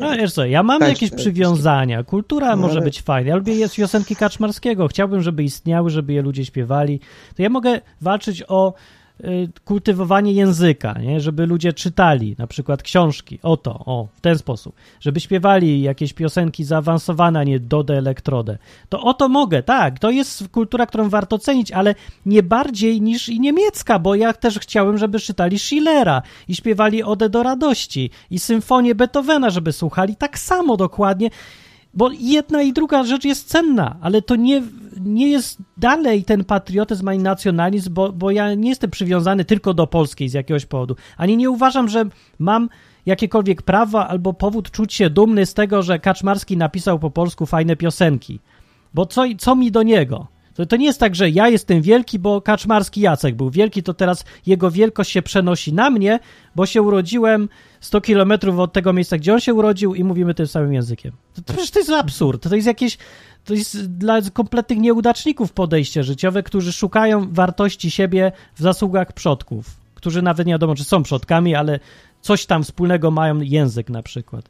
No 0.00 0.16
wiesz 0.16 0.32
co, 0.32 0.44
ja 0.44 0.62
mam 0.62 0.82
jakieś 0.82 1.10
przywiązania. 1.10 2.04
Kultura 2.04 2.56
No, 2.56 2.56
może 2.56 2.74
ale- 2.74 2.84
być 2.84 3.02
fajna. 3.02 3.36
Lubię 3.36 3.54
jest 3.54 3.74
piosenki 3.74 4.16
Kaczmarskiego. 4.16 4.88
Chciałbym, 4.88 5.22
żeby 5.22 5.44
istniały, 5.44 5.90
żeby 5.90 6.12
je 6.12 6.22
ludzie 6.22 6.44
śpiewali. 6.44 7.00
To 7.36 7.42
ja 7.42 7.48
mogę 7.48 7.80
walczyć 8.00 8.44
o 8.48 8.74
kultywowanie 9.64 10.32
języka, 10.32 10.92
nie? 10.92 11.20
żeby 11.20 11.46
ludzie 11.46 11.72
czytali 11.72 12.36
na 12.38 12.46
przykład 12.46 12.82
książki. 12.82 13.38
O 13.42 13.56
to, 13.56 13.72
o, 13.72 14.08
w 14.14 14.20
ten 14.20 14.38
sposób. 14.38 14.74
Żeby 15.00 15.20
śpiewali 15.20 15.82
jakieś 15.82 16.12
piosenki 16.12 16.64
zaawansowane, 16.64 17.40
a 17.40 17.44
nie 17.44 17.60
dodę 17.60 17.98
elektrodę. 17.98 18.58
To 18.88 19.02
o 19.02 19.14
to 19.14 19.28
mogę, 19.28 19.62
tak. 19.62 19.98
To 19.98 20.10
jest 20.10 20.48
kultura, 20.48 20.86
którą 20.86 21.08
warto 21.08 21.38
cenić, 21.38 21.72
ale 21.72 21.94
nie 22.26 22.42
bardziej 22.42 23.02
niż 23.02 23.28
i 23.28 23.40
niemiecka, 23.40 23.98
bo 23.98 24.14
ja 24.14 24.32
też 24.32 24.58
chciałem, 24.58 24.98
żeby 24.98 25.20
czytali 25.20 25.58
Schillera 25.58 26.22
i 26.48 26.54
śpiewali 26.54 27.02
Odę 27.02 27.28
do 27.28 27.42
radości 27.42 28.10
i 28.30 28.38
symfonię 28.38 28.94
Beethovena, 28.94 29.50
żeby 29.50 29.72
słuchali 29.72 30.16
tak 30.16 30.38
samo 30.38 30.76
dokładnie. 30.76 31.30
Bo 31.94 32.10
jedna 32.18 32.62
i 32.62 32.72
druga 32.72 33.04
rzecz 33.04 33.24
jest 33.24 33.48
cenna, 33.48 33.96
ale 34.00 34.22
to 34.22 34.36
nie, 34.36 34.62
nie 35.00 35.30
jest 35.30 35.58
dalej 35.76 36.24
ten 36.24 36.44
patriotyzm 36.44 37.08
ani 37.08 37.18
nacjonalizm, 37.18 37.94
bo, 37.94 38.12
bo 38.12 38.30
ja 38.30 38.54
nie 38.54 38.68
jestem 38.68 38.90
przywiązany 38.90 39.44
tylko 39.44 39.74
do 39.74 39.86
polskiej 39.86 40.28
z 40.28 40.32
jakiegoś 40.32 40.66
powodu. 40.66 40.96
Ani 41.16 41.36
nie 41.36 41.50
uważam, 41.50 41.88
że 41.88 42.04
mam 42.38 42.68
jakiekolwiek 43.06 43.62
prawa 43.62 44.08
albo 44.08 44.32
powód 44.32 44.70
czuć 44.70 44.94
się 44.94 45.10
dumny 45.10 45.46
z 45.46 45.54
tego, 45.54 45.82
że 45.82 45.98
Kaczmarski 45.98 46.56
napisał 46.56 46.98
po 46.98 47.10
polsku 47.10 47.46
fajne 47.46 47.76
piosenki. 47.76 48.40
Bo 48.94 49.06
co, 49.06 49.24
co 49.38 49.56
mi 49.56 49.70
do 49.70 49.82
niego? 49.82 50.26
To, 50.54 50.66
to 50.66 50.76
nie 50.76 50.86
jest 50.86 51.00
tak, 51.00 51.14
że 51.14 51.30
ja 51.30 51.48
jestem 51.48 51.82
wielki, 51.82 52.18
bo 52.18 52.40
Kaczmarski 52.40 53.00
Jacek 53.00 53.34
był 53.34 53.50
wielki, 53.50 53.82
to 53.82 53.94
teraz 53.94 54.24
jego 54.46 54.70
wielkość 54.70 55.10
się 55.10 55.22
przenosi 55.22 55.72
na 55.72 55.90
mnie, 55.90 56.18
bo 56.56 56.66
się 56.66 56.82
urodziłem 56.82 57.48
100 57.80 58.00
kilometrów 58.00 58.58
od 58.58 58.72
tego 58.72 58.92
miejsca, 58.92 59.18
gdzie 59.18 59.34
on 59.34 59.40
się 59.40 59.54
urodził 59.54 59.94
i 59.94 60.04
mówimy 60.04 60.34
tym 60.34 60.46
samym 60.46 60.72
językiem. 60.72 61.12
To, 61.34 61.42
to, 61.42 61.52
przecież 61.52 61.70
to 61.70 61.78
jest 61.78 61.90
absurd. 61.90 62.48
To 62.48 62.54
jest 62.54 62.66
jakieś 62.66 62.98
to 63.44 63.54
jest 63.54 63.90
dla 63.90 64.22
kompletnych 64.32 64.78
nieudaczników 64.78 65.52
podejście 65.52 66.04
życiowe, 66.04 66.42
którzy 66.42 66.72
szukają 66.72 67.32
wartości 67.32 67.90
siebie 67.90 68.32
w 68.54 68.62
zasługach 68.62 69.12
przodków, 69.12 69.66
którzy 69.94 70.22
nawet 70.22 70.46
nie 70.46 70.52
wiadomo, 70.52 70.74
czy 70.74 70.84
są 70.84 71.02
przodkami, 71.02 71.54
ale 71.54 71.80
coś 72.20 72.46
tam 72.46 72.64
wspólnego 72.64 73.10
mają, 73.10 73.40
język 73.40 73.90
na 73.90 74.02
przykład. 74.02 74.44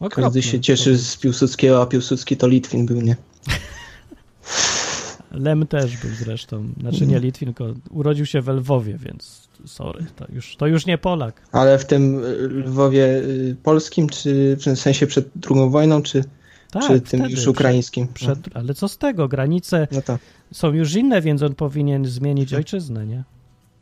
Okropne. 0.00 0.22
Każdy 0.22 0.42
się 0.42 0.60
cieszy 0.60 0.98
z 0.98 1.16
Piłsudskiego, 1.16 1.82
a 1.82 1.86
Piłsudski 1.86 2.36
to 2.36 2.48
Litwin 2.48 2.86
był, 2.86 3.00
nie? 3.00 3.16
Lem 5.30 5.66
też 5.66 5.96
był 5.96 6.10
zresztą, 6.10 6.68
znaczy 6.80 7.06
nie 7.06 7.20
Litwin, 7.20 7.54
tylko 7.54 7.74
urodził 7.90 8.26
się 8.26 8.40
w 8.40 8.48
Lwowie, 8.48 8.98
więc 8.98 9.48
sorry, 9.66 10.06
to 10.16 10.26
już, 10.32 10.56
to 10.56 10.66
już 10.66 10.86
nie 10.86 10.98
Polak. 10.98 11.42
Ale 11.52 11.78
w 11.78 11.84
tym 11.86 12.24
y, 12.24 12.48
Lwowie 12.48 13.04
y, 13.04 13.56
polskim, 13.62 14.08
czy 14.08 14.56
w 14.56 14.78
sensie 14.78 15.06
przed 15.06 15.28
II 15.50 15.70
wojną, 15.70 16.02
czy, 16.02 16.24
Tak, 16.70 16.82
czy 16.82 17.00
tym 17.00 17.20
wtedy, 17.20 17.34
już 17.34 17.46
ukraińskim? 17.46 18.08
Przed, 18.14 18.38
ale 18.54 18.74
co 18.74 18.88
z 18.88 18.98
tego? 18.98 19.28
Granice 19.28 19.88
No 19.92 20.02
to, 20.02 20.18
są 20.52 20.72
już 20.72 20.94
inne, 20.94 21.22
więc 21.22 21.42
on 21.42 21.54
powinien 21.54 22.06
zmienić 22.06 22.54
ojczyznę, 22.54 23.06
nie? 23.06 23.24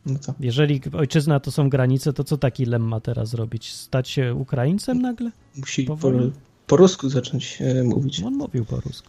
no 0.06 0.18
to. 0.26 0.34
Jeżeli 0.40 0.80
ojczyzna 0.92 1.40
to 1.40 1.50
są 1.50 1.70
granice, 1.70 2.12
to 2.12 2.24
co 2.24 2.38
taki 2.38 2.64
Lem 2.64 2.82
ma 2.82 3.00
teraz 3.00 3.34
robić? 3.34 3.72
Stać 3.72 4.08
się 4.08 4.34
Ukraińcem 4.34 5.02
nagle? 5.02 5.30
Musi 5.56 5.84
po, 5.84 5.96
Powoli. 5.96 6.32
po 6.66 6.76
rusku 6.76 7.08
zacząć 7.08 7.58
e, 7.60 7.82
mówić. 7.84 8.22
On 8.22 8.34
mówił 8.34 8.64
po 8.64 8.80
rusku. 8.80 9.08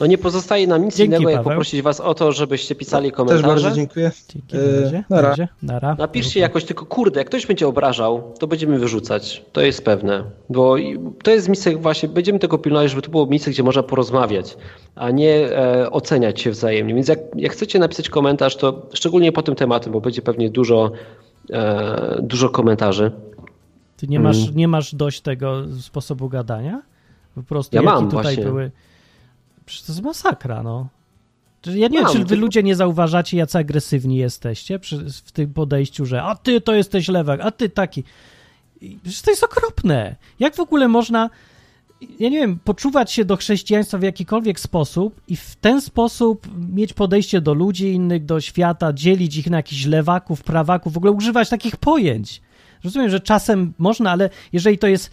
No 0.00 0.06
nie 0.06 0.18
pozostaje 0.18 0.66
nam 0.66 0.84
nic 0.84 0.96
Dzięki, 0.96 1.14
innego, 1.14 1.30
jak 1.30 1.38
Paweł. 1.40 1.50
poprosić 1.52 1.82
was 1.82 2.00
o 2.00 2.14
to, 2.14 2.32
żebyście 2.32 2.74
pisali 2.74 3.08
Też 3.10 3.16
komentarze. 3.16 3.46
bardzo 3.48 3.70
dziękuję. 3.70 4.10
Dzięki, 4.28 4.56
E, 4.56 4.60
na 4.60 4.80
razie. 4.82 5.04
nara. 5.10 5.22
Na 5.22 5.28
razie. 5.28 5.48
Nara. 5.62 5.94
Napiszcie 5.98 6.40
jakoś 6.40 6.64
tylko, 6.64 6.86
kurde, 6.86 7.20
jak 7.20 7.26
ktoś 7.26 7.46
będzie 7.46 7.68
obrażał, 7.68 8.32
to 8.38 8.46
będziemy 8.46 8.78
wyrzucać. 8.78 9.44
To 9.52 9.60
jest 9.60 9.84
pewne. 9.84 10.24
Bo 10.50 10.76
to 11.22 11.30
jest 11.30 11.48
miejsce 11.48 11.76
właśnie, 11.76 12.08
będziemy 12.08 12.38
tego 12.38 12.58
pilnować, 12.58 12.90
żeby 12.90 13.02
to 13.02 13.10
było 13.10 13.26
miejsce, 13.26 13.50
gdzie 13.50 13.62
można 13.62 13.82
porozmawiać, 13.82 14.56
a 14.94 15.10
nie 15.10 15.34
e, 15.58 15.90
oceniać 15.90 16.40
się 16.40 16.50
wzajemnie. 16.50 16.94
Więc 16.94 17.08
jak, 17.08 17.18
jak 17.36 17.52
chcecie 17.52 17.78
napisać 17.78 18.08
komentarz, 18.08 18.56
to 18.56 18.86
szczególnie 18.94 19.32
po 19.32 19.42
tym 19.42 19.54
tematem, 19.54 19.92
bo 19.92 20.00
będzie 20.00 20.22
pewnie 20.22 20.50
dużo, 20.50 20.90
e, 21.52 22.18
dużo 22.22 22.48
komentarzy. 22.48 23.12
Ty 23.96 24.06
nie 24.08 24.20
masz, 24.20 24.42
Mm. 24.42 24.56
nie 24.56 24.68
masz 24.68 24.94
dość 24.94 25.20
tego 25.20 25.62
sposobu 25.80 26.28
gadania? 26.28 26.82
Po 27.34 27.42
prostu 27.42 27.76
Ja 27.76 27.82
mam 27.82 28.04
tutaj 28.04 28.22
właśnie. 28.22 28.44
były... 28.44 28.70
Przecież 29.66 29.86
to 29.86 29.92
jest 29.92 30.02
masakra, 30.04 30.62
no. 30.62 30.88
Ja 31.66 31.88
nie 31.88 31.88
wiem, 31.88 32.02
Mam, 32.02 32.12
czy 32.12 32.18
wy 32.18 32.24
tylko- 32.24 32.40
ludzie 32.40 32.62
nie 32.62 32.76
zauważacie, 32.76 33.36
jacy 33.36 33.58
agresywni 33.58 34.16
jesteście 34.16 34.78
przy, 34.78 35.10
w 35.24 35.32
tym 35.32 35.52
podejściu, 35.52 36.06
że 36.06 36.22
a 36.22 36.34
ty 36.36 36.60
to 36.60 36.74
jesteś 36.74 37.08
lewak, 37.08 37.40
a 37.40 37.50
ty 37.50 37.68
taki. 37.68 38.04
Przecież 39.02 39.22
to 39.22 39.30
jest 39.30 39.44
okropne. 39.44 40.16
Jak 40.40 40.54
w 40.56 40.60
ogóle 40.60 40.88
można, 40.88 41.30
ja 42.00 42.28
nie 42.28 42.38
wiem, 42.38 42.58
poczuwać 42.64 43.12
się 43.12 43.24
do 43.24 43.36
chrześcijaństwa 43.36 43.98
w 43.98 44.02
jakikolwiek 44.02 44.60
sposób 44.60 45.20
i 45.28 45.36
w 45.36 45.56
ten 45.56 45.80
sposób 45.80 46.46
mieć 46.72 46.92
podejście 46.92 47.40
do 47.40 47.54
ludzi 47.54 47.92
innych, 47.92 48.24
do 48.24 48.40
świata, 48.40 48.92
dzielić 48.92 49.36
ich 49.36 49.50
na 49.50 49.56
jakichś 49.56 49.84
lewaków, 49.84 50.42
prawaków, 50.42 50.92
w 50.92 50.96
ogóle 50.96 51.12
używać 51.12 51.48
takich 51.48 51.76
pojęć. 51.76 52.40
Rozumiem, 52.84 53.10
że 53.10 53.20
czasem 53.20 53.72
można, 53.78 54.10
ale 54.10 54.30
jeżeli 54.52 54.78
to 54.78 54.86
jest 54.86 55.10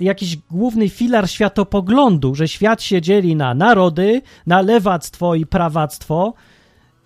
jakiś 0.00 0.36
główny 0.36 0.88
filar 0.88 1.30
światopoglądu, 1.30 2.34
że 2.34 2.48
świat 2.48 2.82
się 2.82 3.02
dzieli 3.02 3.36
na 3.36 3.54
narody, 3.54 4.22
na 4.46 4.60
lewactwo 4.60 5.34
i 5.34 5.46
prawactwo, 5.46 6.34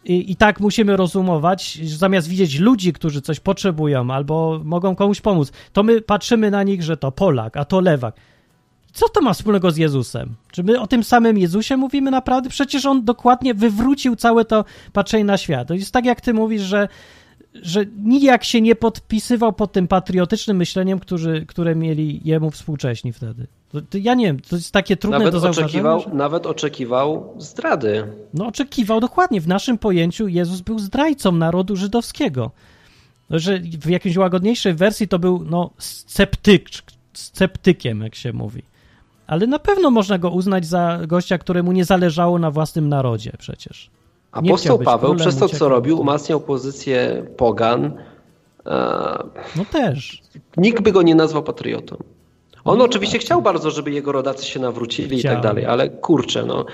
i, 0.05 0.33
i 0.33 0.37
tak 0.37 0.61
musimy 0.61 0.97
rozumować, 0.97 1.73
że 1.73 1.97
zamiast 1.97 2.29
widzieć 2.29 2.59
ludzi, 2.59 2.93
którzy 2.93 3.23
coś 3.23 3.41
potrzebują 3.41 4.11
albo 4.11 4.61
mogą 4.65 4.97
komuś 4.97 5.21
pomóc, 5.21 5.53
to 5.73 5.83
my 5.83 6.01
patrzymy 6.01 6.51
na 6.51 6.63
nich, 6.63 6.83
że 6.83 6.97
to 6.97 7.13
Polak, 7.13 7.57
a 7.57 7.65
to 7.65 7.81
lewak. 7.81 8.17
Co 8.93 9.09
to 9.09 9.21
ma 9.21 9.33
wspólnego 9.33 9.71
z 9.71 9.77
Jezusem? 9.77 10.35
Czy 10.51 10.63
my 10.63 10.81
o 10.81 10.87
tym 10.87 11.05
samym 11.05 11.39
Jezusie 11.39 11.77
mówimy 11.77 12.11
naprawdę? 12.11 12.51
Przecież 12.51 12.87
on 12.87 13.05
dokładnie 13.05 13.55
wywrócił 13.55 14.17
całe 14.17 14.45
to 14.45 14.65
patrzenie 14.93 15.25
na 15.25 15.39
świat. 15.39 15.69
To 15.69 15.75
jest 15.75 15.93
tak, 15.93 16.05
jak 16.05 16.21
ty 16.21 16.35
mówisz, 16.35 16.63
że, 16.63 16.89
że 17.55 17.85
nijak 18.05 18.45
się 18.45 18.61
nie 18.61 18.75
podpisywał 18.75 19.53
pod 19.53 19.73
tym 19.73 19.89
patriotycznym 19.89 20.57
myśleniem, 20.57 20.99
którzy, 20.99 21.47
które 21.49 21.75
mieli 21.77 22.21
jemu 22.25 22.51
współcześni 22.51 23.13
wtedy. 23.13 23.47
To, 23.73 23.81
to 23.83 23.99
ja 23.99 24.15
nie 24.15 24.27
wiem, 24.27 24.41
to 24.41 24.57
jest 24.57 24.73
takie 24.73 24.97
trudne 24.97 25.19
Nawet 25.19 25.33
do 25.33 25.41
zauważenia. 25.41 25.67
oczekiwał, 25.67 26.01
że- 26.01 26.09
nawet 26.11 26.47
oczekiwał 26.47 27.35
zdrady. 27.39 28.07
no 28.35 28.47
oczekiwał 28.47 29.01
dokładnie. 29.01 29.41
W 29.41 29.49
naszym 29.49 29.79
pojęciu 29.79 30.29
Jezus 30.29 30.61
był 30.61 30.79
zdrajcą 30.79 31.33
narodu 31.33 31.77
żydowskiego. 31.77 32.51
No, 33.31 33.39
Że 33.39 33.59
w 33.61 33.89
jakiejś 33.91 34.17
łagodniejszej 34.17 34.75
wersji 34.75 35.09
to 35.09 35.19
był 35.19 35.45
no, 35.51 35.71
sceptyk, 35.79 36.69
sceptykiem, 37.13 38.01
jak 38.01 38.15
się 38.15 38.33
mówi. 38.33 38.63
Ale 39.27 39.47
na 39.47 39.59
pewno 39.59 39.91
można 39.91 40.19
go 40.19 40.31
uznać 40.31 40.67
za 40.67 41.01
gościa, 41.07 41.39
któremu 41.39 41.73
nie 41.73 41.85
zależało 41.85 42.39
na 42.39 42.51
własnym 42.51 42.89
narodzie 42.89 43.33
przecież. 43.39 43.91
Apostoł 44.33 44.79
Paweł 44.79 45.15
przez 45.15 45.37
to, 45.37 45.49
co 45.49 45.69
robił, 45.69 46.01
umacniał 46.01 46.41
pozycję 46.41 47.27
pogan. 47.37 47.85
E, 48.67 49.25
No 49.57 49.65
też. 49.73 50.23
nikt 50.57 50.83
by 50.83 50.93
go 50.93 51.03
nie 51.03 51.15
nazwał 51.15 51.43
patriotą. 51.43 51.97
On 52.65 52.81
oczywiście 52.81 53.19
chciał 53.19 53.43
bardzo, 53.43 53.71
żeby 53.71 53.91
jego 53.91 54.13
rodacy 54.13 54.47
się 54.47 54.61
nawrócili 54.61 55.17
i 55.17 55.21
Chciał. 55.21 55.33
tak 55.35 55.43
dalej, 55.43 55.67
ale 55.67 55.89
kurczę, 55.89 56.45
no, 56.47 56.65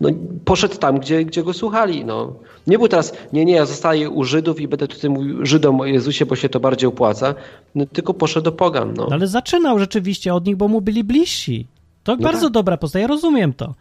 no 0.00 0.08
poszedł 0.44 0.76
tam, 0.76 0.98
gdzie, 0.98 1.24
gdzie 1.24 1.42
go 1.42 1.52
słuchali. 1.52 2.04
No. 2.04 2.32
Nie 2.66 2.78
był 2.78 2.88
teraz, 2.88 3.12
nie, 3.32 3.44
nie, 3.44 3.54
ja 3.54 3.66
zostaję 3.66 4.10
u 4.10 4.24
Żydów 4.24 4.60
i 4.60 4.68
będę 4.68 4.88
tutaj 4.88 5.10
mówił 5.10 5.46
Żydom 5.46 5.80
o 5.80 5.84
Jezusie, 5.84 6.26
bo 6.26 6.36
się 6.36 6.48
to 6.48 6.60
bardziej 6.60 6.88
opłaca, 6.88 7.34
no, 7.74 7.86
tylko 7.86 8.14
poszedł 8.14 8.44
do 8.44 8.52
pogan. 8.52 8.94
No. 8.96 9.06
No, 9.10 9.14
ale 9.14 9.26
zaczynał 9.26 9.78
rzeczywiście 9.78 10.34
od 10.34 10.46
nich, 10.46 10.56
bo 10.56 10.68
mu 10.68 10.80
byli 10.80 11.04
bliżsi. 11.04 11.66
To 12.04 12.16
bardzo 12.16 12.46
tak. 12.46 12.52
dobra 12.52 12.76
postawa, 12.76 13.00
ja 13.00 13.06
rozumiem 13.06 13.52
to. 13.52 13.74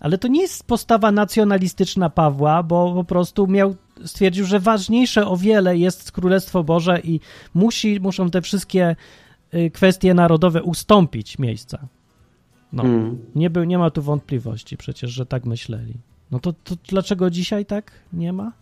Ale 0.00 0.18
to 0.18 0.28
nie 0.28 0.40
jest 0.40 0.64
postawa 0.66 1.12
nacjonalistyczna 1.12 2.10
Pawła, 2.10 2.62
bo 2.62 2.94
po 2.94 3.04
prostu 3.04 3.46
miał, 3.46 3.76
stwierdził, 4.04 4.46
że 4.46 4.60
ważniejsze 4.60 5.26
o 5.26 5.36
wiele 5.36 5.78
jest 5.78 6.12
Królestwo 6.12 6.64
Boże 6.64 7.00
i 7.00 7.20
musi, 7.54 8.00
muszą 8.00 8.30
te 8.30 8.42
wszystkie 8.42 8.96
y, 9.54 9.70
kwestie 9.70 10.14
narodowe 10.14 10.62
ustąpić 10.62 11.38
miejsca. 11.38 11.78
No, 12.72 12.82
Mm. 12.82 13.18
nie, 13.34 13.50
był, 13.50 13.64
nie 13.64 13.78
ma 13.78 13.90
tu 13.90 14.02
wątpliwości 14.02 14.76
przecież, 14.76 15.10
że 15.10 15.26
tak 15.26 15.44
myśleli. 15.44 15.94
No 16.30 16.38
to, 16.38 16.52
to 16.52 16.74
dlaczego 16.88 17.30
dzisiaj 17.30 17.66
tak 17.66 17.92
nie 18.12 18.32
ma? 18.32 18.52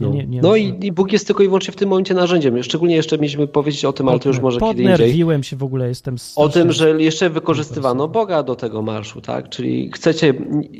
No, 0.00 0.08
nie- 0.08 0.26
nie 0.26 0.42
no 0.42 0.48
rozumiem. 0.48 0.80
i, 0.80 0.86
i 0.86 0.92
Bóg 0.92 1.12
jest 1.12 1.26
tylko 1.26 1.42
i 1.42 1.46
wyłącznie 1.46 1.72
w 1.72 1.76
tym 1.76 1.88
momencie 1.88 2.14
narzędziem. 2.14 2.62
Szczególnie 2.62 2.96
jeszcze 2.96 3.18
mieliśmy 3.18 3.46
powiedzieć 3.46 3.84
o 3.84 3.92
tym, 3.92 4.08
ale 4.08 4.18
to 4.18 4.28
już 4.28 4.40
może 4.40 4.60
kiedy 4.60 4.82
indziej. 4.82 5.42
Się 5.42 5.56
w 5.56 5.62
ogóle, 5.62 5.88
jestem 5.88 6.16
O 6.36 6.48
tym, 6.48 6.72
że 6.72 7.02
jeszcze 7.02 7.30
wykorzystywano 7.30 8.08
Boga 8.08 8.42
do 8.42 8.56
tego 8.56 8.82
marszu, 8.82 9.20
tak? 9.20 9.48
Czyli 9.48 9.90
chcecie, 9.92 10.34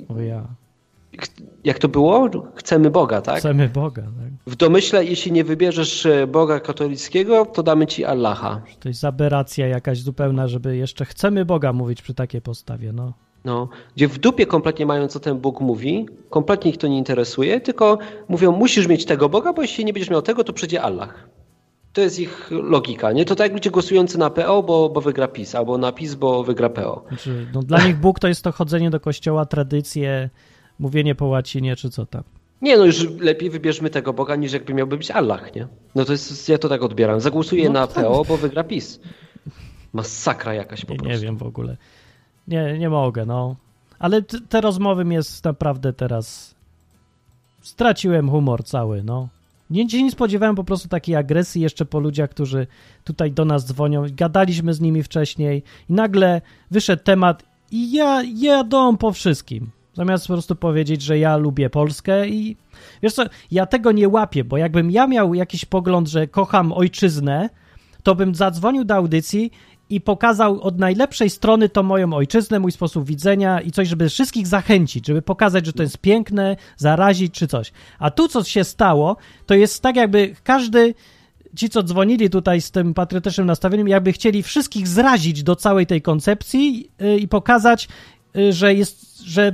O 0.09 0.21
ja. 0.21 0.47
jak 1.65 1.79
to 1.79 1.89
było? 1.89 2.29
Chcemy 2.55 2.91
Boga, 2.91 3.21
tak? 3.21 3.39
Chcemy 3.39 3.69
Boga, 3.69 4.03
tak? 4.03 4.53
W 4.53 4.57
domyśle, 4.57 5.05
jeśli 5.05 5.33
nie 5.33 5.45
wybierzesz 5.45 6.07
e, 6.07 6.27
Boga 6.27 6.61
katolickiego, 6.61 7.47
to 7.47 7.63
damy 7.63 7.87
ci 7.87 8.05
Allaha. 8.05 8.63
To 8.81 8.89
jest 8.89 9.05
aberracja 9.05 9.67
jakaś 9.67 10.01
zupełna, 10.01 10.49
żeby 10.49 10.77
jeszcze 10.77 11.05
chcemy 11.05 11.45
Boga 11.45 11.73
mówić 11.73 12.03
przy 12.03 12.15
takiej 12.15 12.41
postawie, 12.41 12.93
no. 12.93 13.13
No, 13.47 13.69
gdzie 13.97 14.09
w 14.09 14.19
dupie 14.19 14.47
kompletnie 14.47 14.87
mają, 14.87 15.09
co 15.09 15.21
ten 15.21 15.39
Bóg 15.39 15.61
mówi, 15.61 16.07
kompletnie 16.31 16.71
ich 16.71 16.77
to 16.79 16.89
nie 16.89 16.99
interesuje, 16.99 17.61
tylko 17.61 17.99
mówią, 18.29 18.53
musisz 18.53 18.87
mieć 18.89 19.05
tego 19.05 19.29
Boga, 19.29 19.53
bo 19.53 19.63
jeśli 19.63 19.85
nie 19.85 19.93
będziesz 19.93 20.11
miał 20.11 20.23
tego, 20.23 20.45
to 20.45 20.53
przyjdzie 20.53 20.83
Allah. 20.83 21.15
To 21.93 22.01
jest 22.01 22.19
ich 22.21 22.51
logika, 22.51 23.13
nie? 23.13 23.25
To 23.25 23.35
tak 23.35 23.45
jak 23.45 23.53
ludzie 23.53 23.71
głosujący 23.71 24.19
na 24.19 24.31
PO, 24.31 24.63
bo, 24.63 24.89
bo 24.89 25.01
wygra 25.01 25.29
PiS, 25.29 25.55
albo 25.55 25.79
na 25.79 25.93
PiS, 25.93 26.15
bo 26.15 26.45
wygra 26.45 26.69
PO. 26.69 27.05
Znaczy, 27.09 27.47
no 27.55 27.63
dla 27.63 27.87
nich 27.87 27.97
Bóg 27.97 28.19
to 28.21 28.29
jest 28.29 28.43
to 28.45 28.53
chodzenie 28.53 28.91
do 28.91 29.01
kościoła, 29.01 29.47
tradycje, 29.47 30.31
mówienie 30.79 31.15
po 31.15 31.27
łacinie, 31.27 31.77
czy 31.77 31.91
co 31.91 32.07
tam. 32.07 32.23
Nie, 32.63 32.77
no 32.77 32.85
już 32.85 33.11
lepiej 33.21 33.51
wybierzmy 33.51 33.91
tego 33.91 34.13
Boga, 34.13 34.37
niż 34.37 34.53
jakby 34.53 34.75
miałby 34.75 34.97
być 34.97 35.11
Allah, 35.11 35.55
nie? 35.55 35.69
No 35.95 36.05
to 36.05 36.13
jest, 36.13 36.49
ja 36.49 36.59
to 36.59 36.69
tak 36.69 36.83
odbieram. 36.83 37.21
Zagłosuję 37.21 37.65
No 37.65 37.73
na 37.73 37.87
tak. 37.87 38.05
PO, 38.05 38.25
bo 38.29 38.37
wygra 38.37 38.65
PiS. 38.65 39.01
Masakra 39.93 40.55
jakaś 40.55 40.85
po 40.85 40.93
Nie, 40.93 40.99
prostu. 40.99 41.15
nie 41.15 41.25
wiem 41.25 41.37
w 41.37 41.43
ogóle. 41.43 41.77
Nie, 42.49 42.79
nie 42.79 42.91
mogę, 42.91 43.27
no. 43.27 43.57
Ale 43.99 44.23
te 44.23 44.61
rozmowy 44.61 45.05
mnie 45.05 45.17
jest 45.17 45.45
naprawdę 45.45 45.93
teraz... 45.93 46.55
Straciłem 47.63 48.31
humor 48.31 48.65
cały, 48.65 49.03
no. 49.03 49.29
Nie, 49.71 49.91
się 49.91 50.03
nie 50.03 50.11
spodziewałem 50.11 50.57
po 50.57 50.65
prostu 50.65 50.89
takiej 50.89 51.17
agresji 51.17 51.63
jeszcze 51.63 51.85
po 51.85 52.01
ludziach, 52.01 52.31
którzy 52.31 52.67
tutaj 53.05 53.33
do 53.33 53.45
nas 53.45 53.67
dzwonią. 53.67 54.05
Gadaliśmy 54.13 54.75
z 54.75 54.81
nimi 54.81 55.03
wcześniej 55.03 55.63
i 55.89 55.93
nagle 55.93 56.41
wyszedł 56.71 57.03
temat 57.03 57.43
i 57.71 57.93
ja 57.93 58.23
jadą 58.23 58.97
po 58.97 59.13
wszystkim. 59.13 59.71
Zamiast 59.95 60.27
po 60.27 60.33
prostu 60.33 60.57
powiedzieć, 60.57 61.03
że 61.03 61.19
ja 61.19 61.37
lubię 61.37 61.71
Polskę 61.71 62.29
i 62.29 62.57
wiesz 63.03 63.13
co, 63.13 63.23
ja 63.51 63.67
tego 63.67 63.93
nie 63.93 64.09
łapię, 64.09 64.45
bo 64.45 64.57
jakbym 64.57 64.91
ja 64.91 65.07
miał 65.07 65.35
jakiś 65.35 65.65
pogląd, 65.65 66.09
że 66.09 66.27
kocham 66.27 66.73
ojczyznę, 66.73 67.51
to 68.03 68.15
bym 68.15 68.35
zadzwonił 68.35 68.85
do 68.85 68.95
audycji 68.95 69.53
i 69.91 70.01
pokazał 70.01 70.61
od 70.61 70.79
najlepszej 70.79 71.31
strony 71.31 71.69
to 71.69 71.83
moją 71.83 72.13
ojczyznę, 72.13 72.59
mój 72.59 72.73
sposób 72.73 73.07
widzenia 73.07 73.61
i 73.61 73.71
coś, 73.71 73.89
żeby 73.89 74.09
wszystkich 74.09 74.47
zachęcić, 74.47 75.07
żeby 75.07 75.23
pokazać, 75.23 75.67
że 75.67 75.73
to 75.73 75.83
jest 75.83 75.99
piękne, 75.99 76.57
zarazić 76.77 77.35
czy 77.35 77.47
coś. 77.47 77.73
A 77.99 78.11
tu, 78.11 78.29
co 78.29 78.45
się 78.45 78.65
stało, 78.65 79.17
to 79.47 79.55
jest 79.55 79.83
tak, 79.83 79.97
jakby 79.97 80.35
każdy, 80.45 80.95
ci, 81.57 81.69
co 81.69 81.83
dzwonili 81.83 82.31
tutaj 82.31 82.61
z 82.61 82.71
tym 82.71 82.95
patriotycznym 82.95 83.47
nastawieniem, 83.47 83.89
jakby 83.89 84.13
chcieli 84.13 84.43
wszystkich 84.43 84.89
zrazić 84.89 85.43
do 85.43 85.57
całej 85.57 85.87
tej 85.87 86.03
koncepcji 86.03 86.91
yy, 86.99 87.19
i 87.19 87.29
pokazać, 87.29 87.89
yy, 88.35 88.53
że 88.53 88.75
jest, 88.75 89.21
że 89.21 89.53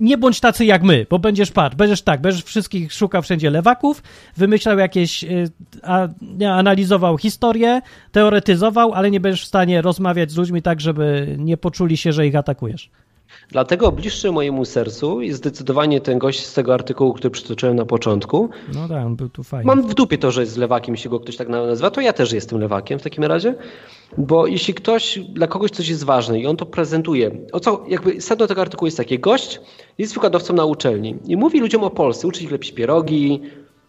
nie 0.00 0.18
bądź 0.18 0.40
tacy 0.40 0.64
jak 0.64 0.82
my, 0.82 1.06
bo 1.10 1.18
będziesz 1.18 1.50
patrz, 1.50 1.76
będziesz 1.76 2.02
tak, 2.02 2.20
będziesz 2.20 2.44
wszystkich 2.44 2.92
szukał 2.92 3.22
wszędzie 3.22 3.50
lewaków, 3.50 4.02
wymyślał 4.36 4.78
jakieś, 4.78 5.24
y, 5.24 5.50
a, 5.82 6.08
analizował 6.48 7.18
historię, 7.18 7.80
teoretyzował, 8.12 8.92
ale 8.92 9.10
nie 9.10 9.20
będziesz 9.20 9.42
w 9.42 9.48
stanie 9.48 9.82
rozmawiać 9.82 10.30
z 10.30 10.36
ludźmi 10.36 10.62
tak, 10.62 10.80
żeby 10.80 11.34
nie 11.38 11.56
poczuli 11.56 11.96
się, 11.96 12.12
że 12.12 12.26
ich 12.26 12.36
atakujesz. 12.36 12.90
Dlatego 13.48 13.92
bliższy 13.92 14.32
mojemu 14.32 14.64
sercu 14.64 15.20
jest 15.20 15.38
zdecydowanie 15.38 16.00
ten 16.00 16.18
gość 16.18 16.46
z 16.46 16.54
tego 16.54 16.74
artykułu, 16.74 17.12
który 17.12 17.30
przytoczyłem 17.30 17.76
na 17.76 17.86
początku. 17.86 18.50
No 18.74 18.88
tak, 18.88 19.06
on 19.06 19.16
był 19.16 19.28
tu 19.28 19.42
fajny. 19.42 19.66
Mam 19.66 19.88
w 19.88 19.94
dupie 19.94 20.18
to, 20.18 20.30
że 20.30 20.40
jest 20.40 20.56
lewakiem, 20.56 20.94
jeśli 20.94 21.10
go 21.10 21.20
ktoś 21.20 21.36
tak 21.36 21.48
nazywa, 21.48 21.90
to 21.90 22.00
ja 22.00 22.12
też 22.12 22.32
jestem 22.32 22.60
lewakiem 22.60 22.98
w 22.98 23.02
takim 23.02 23.24
razie. 23.24 23.54
Bo 24.18 24.46
jeśli 24.46 24.74
ktoś, 24.74 25.18
dla 25.18 25.46
kogoś 25.46 25.70
coś 25.70 25.88
jest 25.88 26.04
ważne 26.04 26.40
i 26.40 26.46
on 26.46 26.56
to 26.56 26.66
prezentuje, 26.66 27.30
o 27.52 27.60
co, 27.60 27.84
jakby 27.88 28.20
sedno 28.20 28.46
tego 28.46 28.60
artykułu 28.60 28.86
jest 28.86 28.96
takie, 28.96 29.18
gość 29.18 29.60
jest 29.98 30.14
wykładowcą 30.14 30.54
na 30.54 30.64
uczelni 30.64 31.16
i 31.26 31.36
mówi 31.36 31.60
ludziom 31.60 31.84
o 31.84 31.90
Polsce, 31.90 32.28
uczy 32.28 32.44
ich 32.44 32.50
lepić 32.50 32.72
pierogi 32.72 33.40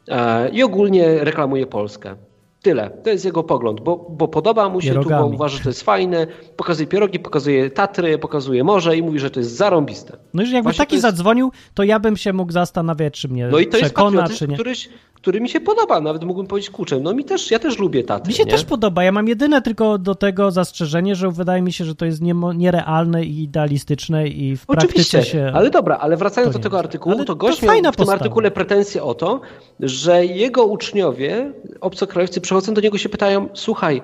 e, 0.08 0.50
i 0.50 0.64
ogólnie 0.64 1.24
reklamuje 1.24 1.68
Polskę. 1.68 2.16
Tyle. 2.62 2.90
To 3.04 3.10
jest 3.10 3.26
jego 3.26 3.44
pogląd, 3.44 3.82
bo, 3.82 4.08
bo 4.10 4.28
podoba 4.28 4.70
mu 4.70 4.82
się 4.82 4.88
Pierogami. 4.90 5.24
tu, 5.24 5.30
bo 5.30 5.36
uważa, 5.36 5.58
że 5.58 5.64
to 5.64 5.70
jest 5.70 5.84
fajne. 5.84 6.28
Pokazuje 6.56 6.88
pierogi, 6.88 7.20
pokazuje 7.20 7.70
Tatry, 7.70 8.18
pokazuje 8.18 8.64
morze 8.64 8.98
i 8.98 9.04
mówi, 9.04 9.20
że 9.20 9.30
to 9.32 9.40
jest 9.40 9.52
zarąbiste. 9.56 10.18
No 10.34 10.44
i 10.44 10.46
że 10.46 10.56
jakby 10.56 10.64
Właśnie 10.68 10.78
taki 10.86 10.96
jest- 10.96 11.02
zadzwonił, 11.02 11.52
to 11.74 11.84
ja 11.84 12.00
bym 12.00 12.18
się 12.18 12.34
mógł 12.34 12.52
zastanawiać, 12.52 13.14
czy 13.22 13.28
mnie 13.28 13.48
No 13.52 13.60
i 13.60 13.68
to 13.68 13.78
jest 13.78 13.94
przekona, 13.94 14.28
czy 14.30 14.48
nie. 14.48 14.54
któryś, 14.54 14.90
który 15.22 15.42
mi 15.42 15.50
się 15.50 15.60
podoba. 15.60 16.02
Nawet 16.02 16.24
mógłbym 16.24 16.48
powiedzieć 16.48 16.70
kurczę, 16.70 17.00
no 17.00 17.14
mi 17.14 17.26
też, 17.26 17.52
ja 17.52 17.60
też 17.60 17.80
lubię 17.80 18.04
Tatry. 18.04 18.28
Mi 18.30 18.34
się 18.34 18.44
nie? 18.44 18.52
też 18.52 18.66
podoba. 18.66 19.04
Ja 19.04 19.12
mam 19.12 19.28
jedyne 19.28 19.62
tylko 19.62 19.98
do 19.98 20.16
tego 20.16 20.52
zastrzeżenie, 20.52 21.16
że 21.16 21.32
wydaje 21.32 21.62
mi 21.62 21.74
się, 21.74 21.86
że 21.86 21.96
to 21.96 22.06
jest 22.06 22.22
nierealne 22.56 23.24
i 23.24 23.44
idealistyczne 23.44 24.28
i 24.28 24.58
w 24.58 24.64
Oczywiście, 24.68 25.18
praktyce 25.18 25.32
się... 25.38 25.52
ale 25.54 25.70
dobra, 25.70 25.98
ale 25.98 26.18
wracając 26.18 26.54
to 26.54 26.60
do 26.60 26.64
tego 26.64 26.80
artykułu, 26.80 27.16
Ale 27.16 27.26
to 27.26 27.34
to 27.34 27.36
gość 27.36 27.62
miał 27.62 27.72
fajna 27.72 27.92
w 27.92 27.96
tym 27.96 28.06
postawa. 28.06 28.20
artykule 28.24 28.52
pretensje 28.52 29.04
o 29.04 29.14
to, 29.14 29.42
że 29.80 30.26
jego 30.26 30.66
uczniowie, 30.66 31.52
obcokrajowcy 31.82 32.42
przychodzą 32.42 32.74
do 32.74 32.82
niego 32.82 32.98
się 32.98 33.10
pytają, 33.10 33.50
słuchaj, 33.54 34.02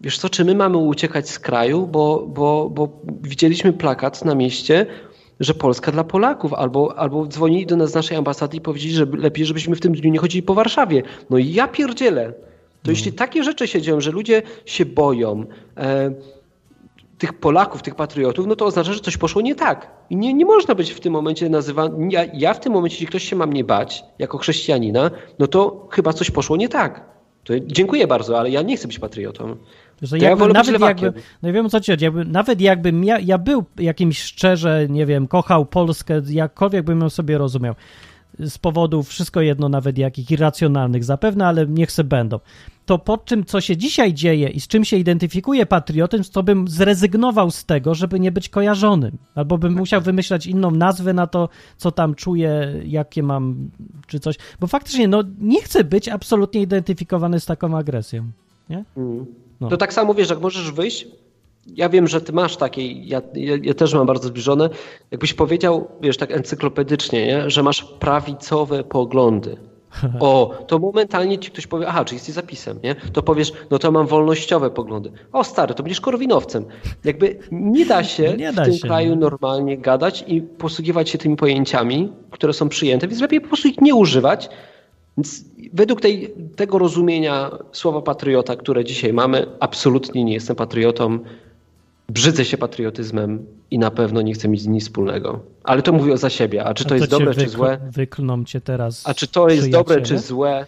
wiesz 0.00 0.18
co, 0.18 0.28
czy 0.28 0.44
my 0.44 0.54
mamy 0.54 0.76
uciekać 0.76 1.30
z 1.30 1.38
kraju, 1.38 1.86
bo, 1.86 2.26
bo, 2.28 2.70
bo 2.70 2.88
widzieliśmy 3.22 3.72
plakat 3.72 4.24
na 4.24 4.34
mieście, 4.34 4.86
że 5.40 5.54
Polska 5.54 5.92
dla 5.92 6.04
Polaków, 6.04 6.52
albo, 6.52 6.98
albo 6.98 7.26
dzwonili 7.26 7.66
do 7.66 7.76
nas 7.76 7.90
z 7.90 7.94
naszej 7.94 8.16
ambasady 8.16 8.56
i 8.56 8.60
powiedzieli, 8.60 8.94
że 8.94 9.06
lepiej, 9.18 9.46
żebyśmy 9.46 9.76
w 9.76 9.80
tym 9.80 9.92
dniu 9.92 10.10
nie 10.10 10.18
chodzili 10.18 10.42
po 10.42 10.54
Warszawie. 10.54 11.02
No 11.30 11.38
i 11.38 11.52
ja 11.52 11.68
pierdzielę. 11.68 12.32
To 12.82 12.90
jeśli 12.90 13.12
takie 13.12 13.44
rzeczy 13.44 13.68
się 13.68 13.82
dzieją, 13.82 14.00
że 14.00 14.10
ludzie 14.10 14.42
się 14.64 14.86
boją, 14.86 15.44
e, 15.76 16.14
tych 17.18 17.32
Polaków, 17.32 17.82
tych 17.82 17.94
patriotów, 17.94 18.46
no 18.46 18.56
to 18.56 18.64
oznacza, 18.64 18.92
że 18.92 19.00
coś 19.00 19.16
poszło 19.16 19.42
nie 19.42 19.54
tak. 19.54 19.90
I 20.10 20.16
nie, 20.16 20.34
nie 20.34 20.44
można 20.44 20.74
być 20.74 20.90
w 20.90 21.00
tym 21.00 21.12
momencie 21.12 21.48
nazywany. 21.48 22.08
Ja, 22.10 22.24
ja 22.32 22.54
w 22.54 22.60
tym 22.60 22.72
momencie, 22.72 22.94
jeśli 22.94 23.06
ktoś 23.06 23.28
się 23.28 23.36
ma 23.36 23.46
mnie 23.46 23.64
bać, 23.64 24.04
jako 24.18 24.38
chrześcijanina, 24.38 25.10
no 25.38 25.46
to 25.46 25.88
chyba 25.90 26.12
coś 26.12 26.30
poszło 26.30 26.56
nie 26.56 26.68
tak. 26.68 27.13
To 27.44 27.54
dziękuję 27.66 28.06
bardzo, 28.06 28.38
ale 28.38 28.50
ja 28.50 28.62
nie 28.62 28.76
chcę 28.76 28.88
być 28.88 28.98
patriotą. 28.98 29.56
Że 30.02 30.18
To 30.18 30.24
ja 30.24 30.28
jakby, 30.30 30.40
wolę 30.40 30.52
nawet 30.52 30.80
jakby, 30.80 31.12
no 31.42 31.52
wiem 31.52 31.66
o 31.66 31.68
co 31.68 31.80
ci 31.80 31.92
chodzi, 31.92 32.04
jakby, 32.04 32.24
nawet 32.24 32.60
jakbym 32.60 33.04
ja, 33.04 33.18
ja 33.18 33.38
był 33.38 33.64
jakimś 33.78 34.22
szczerze, 34.22 34.86
nie 34.88 35.06
wiem, 35.06 35.28
kochał 35.28 35.66
Polskę, 35.66 36.22
jakkolwiek 36.28 36.84
bym 36.84 37.00
ją 37.00 37.10
sobie 37.10 37.38
rozumiał, 37.38 37.74
z 38.38 38.58
powodów 38.58 39.08
wszystko 39.08 39.40
jedno, 39.40 39.68
nawet 39.68 39.98
jakich 39.98 40.30
irracjonalnych 40.30 41.04
zapewne, 41.04 41.46
ale 41.46 41.66
niech 41.66 41.92
se 41.92 42.04
będą. 42.04 42.38
To 42.86 42.98
po 42.98 43.18
czym, 43.18 43.44
co 43.44 43.60
się 43.60 43.76
dzisiaj 43.76 44.14
dzieje 44.14 44.48
i 44.48 44.60
z 44.60 44.68
czym 44.68 44.84
się 44.84 44.96
identyfikuje 44.96 45.66
patriotyzm, 45.66 46.32
to 46.32 46.42
bym 46.42 46.68
zrezygnował 46.68 47.50
z 47.50 47.64
tego, 47.64 47.94
żeby 47.94 48.20
nie 48.20 48.32
być 48.32 48.48
kojarzonym. 48.48 49.18
Albo 49.34 49.58
bym 49.58 49.72
musiał 49.72 50.00
wymyślać 50.00 50.46
inną 50.46 50.70
nazwę 50.70 51.12
na 51.12 51.26
to, 51.26 51.48
co 51.76 51.90
tam 51.90 52.14
czuję, 52.14 52.72
jakie 52.86 53.22
mam, 53.22 53.70
czy 54.06 54.20
coś. 54.20 54.36
Bo 54.60 54.66
faktycznie, 54.66 55.08
no, 55.08 55.24
nie 55.38 55.62
chcę 55.62 55.84
być 55.84 56.08
absolutnie 56.08 56.62
identyfikowany 56.62 57.40
z 57.40 57.46
taką 57.46 57.76
agresją. 57.76 58.24
Nie? 58.70 58.84
No. 59.60 59.68
To 59.68 59.76
tak 59.76 59.92
samo 59.92 60.14
wiesz, 60.14 60.30
jak 60.30 60.40
możesz 60.40 60.72
wyjść. 60.72 61.06
Ja 61.66 61.88
wiem, 61.88 62.08
że 62.08 62.20
ty 62.20 62.32
masz 62.32 62.56
takie, 62.56 62.92
ja, 62.92 63.22
ja, 63.34 63.56
ja 63.62 63.74
też 63.74 63.94
mam 63.94 64.06
bardzo 64.06 64.28
zbliżone. 64.28 64.70
Jakbyś 65.10 65.34
powiedział, 65.34 65.88
wiesz, 66.00 66.16
tak 66.16 66.30
encyklopedycznie, 66.30 67.26
nie? 67.26 67.50
że 67.50 67.62
masz 67.62 67.84
prawicowe 67.84 68.84
poglądy. 68.84 69.56
O, 70.20 70.54
to 70.66 70.78
momentalnie 70.78 71.38
ci 71.38 71.50
ktoś 71.50 71.66
powie, 71.66 71.88
aha, 71.88 72.04
czy 72.04 72.14
jesteś 72.14 72.34
zapisem, 72.34 72.78
nie? 72.84 72.94
To 72.94 73.22
powiesz, 73.22 73.52
no 73.70 73.78
to 73.78 73.92
mam 73.92 74.06
wolnościowe 74.06 74.70
poglądy. 74.70 75.12
O, 75.32 75.44
stary, 75.44 75.74
to 75.74 75.82
będziesz 75.82 76.00
korwinowcem. 76.00 76.64
Jakby 77.04 77.38
nie 77.52 77.86
da 77.86 78.04
się 78.14 78.34
Nie 78.36 78.52
w 78.52 78.54
da 78.54 78.64
tym 78.64 78.74
się, 78.74 78.80
kraju 78.80 79.10
nie. 79.10 79.16
normalnie 79.16 79.78
gadać 79.78 80.24
i 80.26 80.42
posługiwać 80.42 81.10
się 81.10 81.18
tymi 81.18 81.36
pojęciami, 81.36 82.12
które 82.30 82.52
są 82.52 82.68
przyjęte, 82.68 83.08
więc 83.08 83.20
lepiej 83.20 83.40
po 83.40 83.48
prostu 83.48 83.68
ich 83.68 83.80
nie 83.80 83.94
używać. 83.94 84.48
Więc 85.18 85.44
według 85.72 86.00
tej, 86.00 86.34
tego 86.56 86.78
rozumienia 86.78 87.50
słowa 87.72 88.02
patriota, 88.02 88.56
które 88.56 88.84
dzisiaj 88.84 89.12
mamy, 89.12 89.46
absolutnie 89.60 90.24
nie 90.24 90.32
jestem 90.34 90.56
patriotą. 90.56 91.18
Brzydzę 92.08 92.44
się 92.44 92.56
patriotyzmem 92.58 93.46
i 93.70 93.78
na 93.78 93.90
pewno 93.90 94.22
nie 94.22 94.34
chcę 94.34 94.48
mieć 94.48 94.60
z 94.60 94.64
nim 94.66 94.74
nic 94.74 94.84
wspólnego. 94.84 95.40
Ale 95.64 95.82
to 95.82 95.92
mówię 95.92 96.16
za 96.16 96.30
siebie. 96.30 96.64
A 96.64 96.74
czy 96.74 96.84
A 96.84 96.88
to 96.88 96.94
jest 96.94 97.10
dobre, 97.10 97.34
czy 97.34 97.40
wykl- 97.40 97.48
złe? 97.48 97.78
Wyklną 97.90 98.44
cię 98.44 98.60
teraz. 98.60 99.08
A 99.08 99.14
czy 99.14 99.26
to 99.28 99.48
jest 99.48 99.70
dobre, 99.70 100.02
czy 100.02 100.18
złe? 100.18 100.66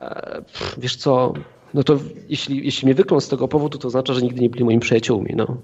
E, 0.00 0.42
pff, 0.42 0.74
Wiesz 0.78 0.96
co, 0.96 1.34
no 1.74 1.82
to 1.82 1.98
jeśli, 2.28 2.64
jeśli 2.64 2.86
mnie 2.86 2.94
wyklą 2.94 3.20
z 3.20 3.28
tego 3.28 3.48
powodu, 3.48 3.78
to 3.78 3.88
oznacza, 3.88 4.14
że 4.14 4.22
nigdy 4.22 4.40
nie 4.40 4.50
byli 4.50 4.64
moimi 4.64 4.80
przyjaciółmi. 4.80 5.34
No. 5.36 5.56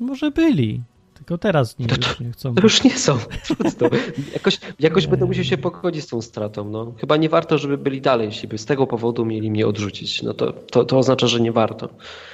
Może 0.00 0.30
byli, 0.30 0.80
tylko 1.14 1.38
teraz 1.38 1.78
nie, 1.78 1.86
już 1.86 2.20
nie 2.20 2.30
chcą. 2.32 2.54
To 2.54 2.62
już 2.62 2.84
nie 2.84 2.98
są. 2.98 3.18
Trudno. 3.46 3.88
Jakoś, 4.32 4.58
jakoś 4.80 5.06
będę 5.06 5.26
musiał 5.26 5.44
się 5.44 5.58
pogodzić 5.58 6.04
z 6.04 6.06
tą 6.06 6.22
stratą. 6.22 6.68
No. 6.70 6.92
Chyba 7.00 7.16
nie 7.16 7.28
warto, 7.28 7.58
żeby 7.58 7.78
byli 7.78 8.00
dalej, 8.00 8.26
jeśli 8.26 8.48
by 8.48 8.58
z 8.58 8.64
tego 8.66 8.86
powodu 8.86 9.24
mieli 9.24 9.50
mnie 9.50 9.66
odrzucić. 9.66 10.22
No 10.22 10.34
to, 10.34 10.52
to, 10.52 10.84
to 10.84 10.98
oznacza, 10.98 11.26
że 11.26 11.40
nie 11.40 11.52
warto. 11.52 11.88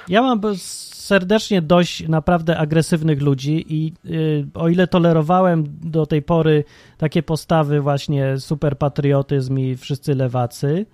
Ja 0.07 0.21
mam 0.21 0.39
bez- 0.39 0.88
serdecznie 1.09 1.61
dość 1.61 2.07
naprawdę 2.07 2.57
agresywnych 2.57 3.21
ludzi 3.21 3.65
i 3.69 3.93
y, 4.05 4.47
o 4.53 4.69
ile 4.69 4.87
tolerowałem 4.87 5.63
do 5.81 6.05
tej 6.05 6.21
pory 6.21 6.63
takie 6.97 7.23
postawy 7.23 7.81
właśnie 7.81 8.37
super 8.37 8.77
patriotyzm 8.77 9.59
i 9.59 9.77
wszyscy 9.77 10.15
lewacy, 10.15 10.85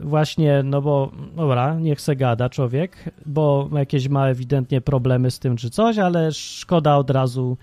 właśnie, 0.00 0.62
no 0.62 0.82
bo 0.82 1.12
dobra, 1.36 1.74
niech 1.80 2.00
se 2.00 2.16
gada 2.16 2.48
człowiek, 2.48 2.96
bo 3.26 3.68
jakieś 3.72 4.08
ma 4.08 4.28
ewidentnie 4.28 4.80
problemy 4.80 5.30
z 5.30 5.38
tym 5.38 5.56
czy 5.56 5.70
coś, 5.70 5.98
ale 5.98 6.32
szkoda 6.32 6.96
od 6.96 7.10
razu 7.10 7.56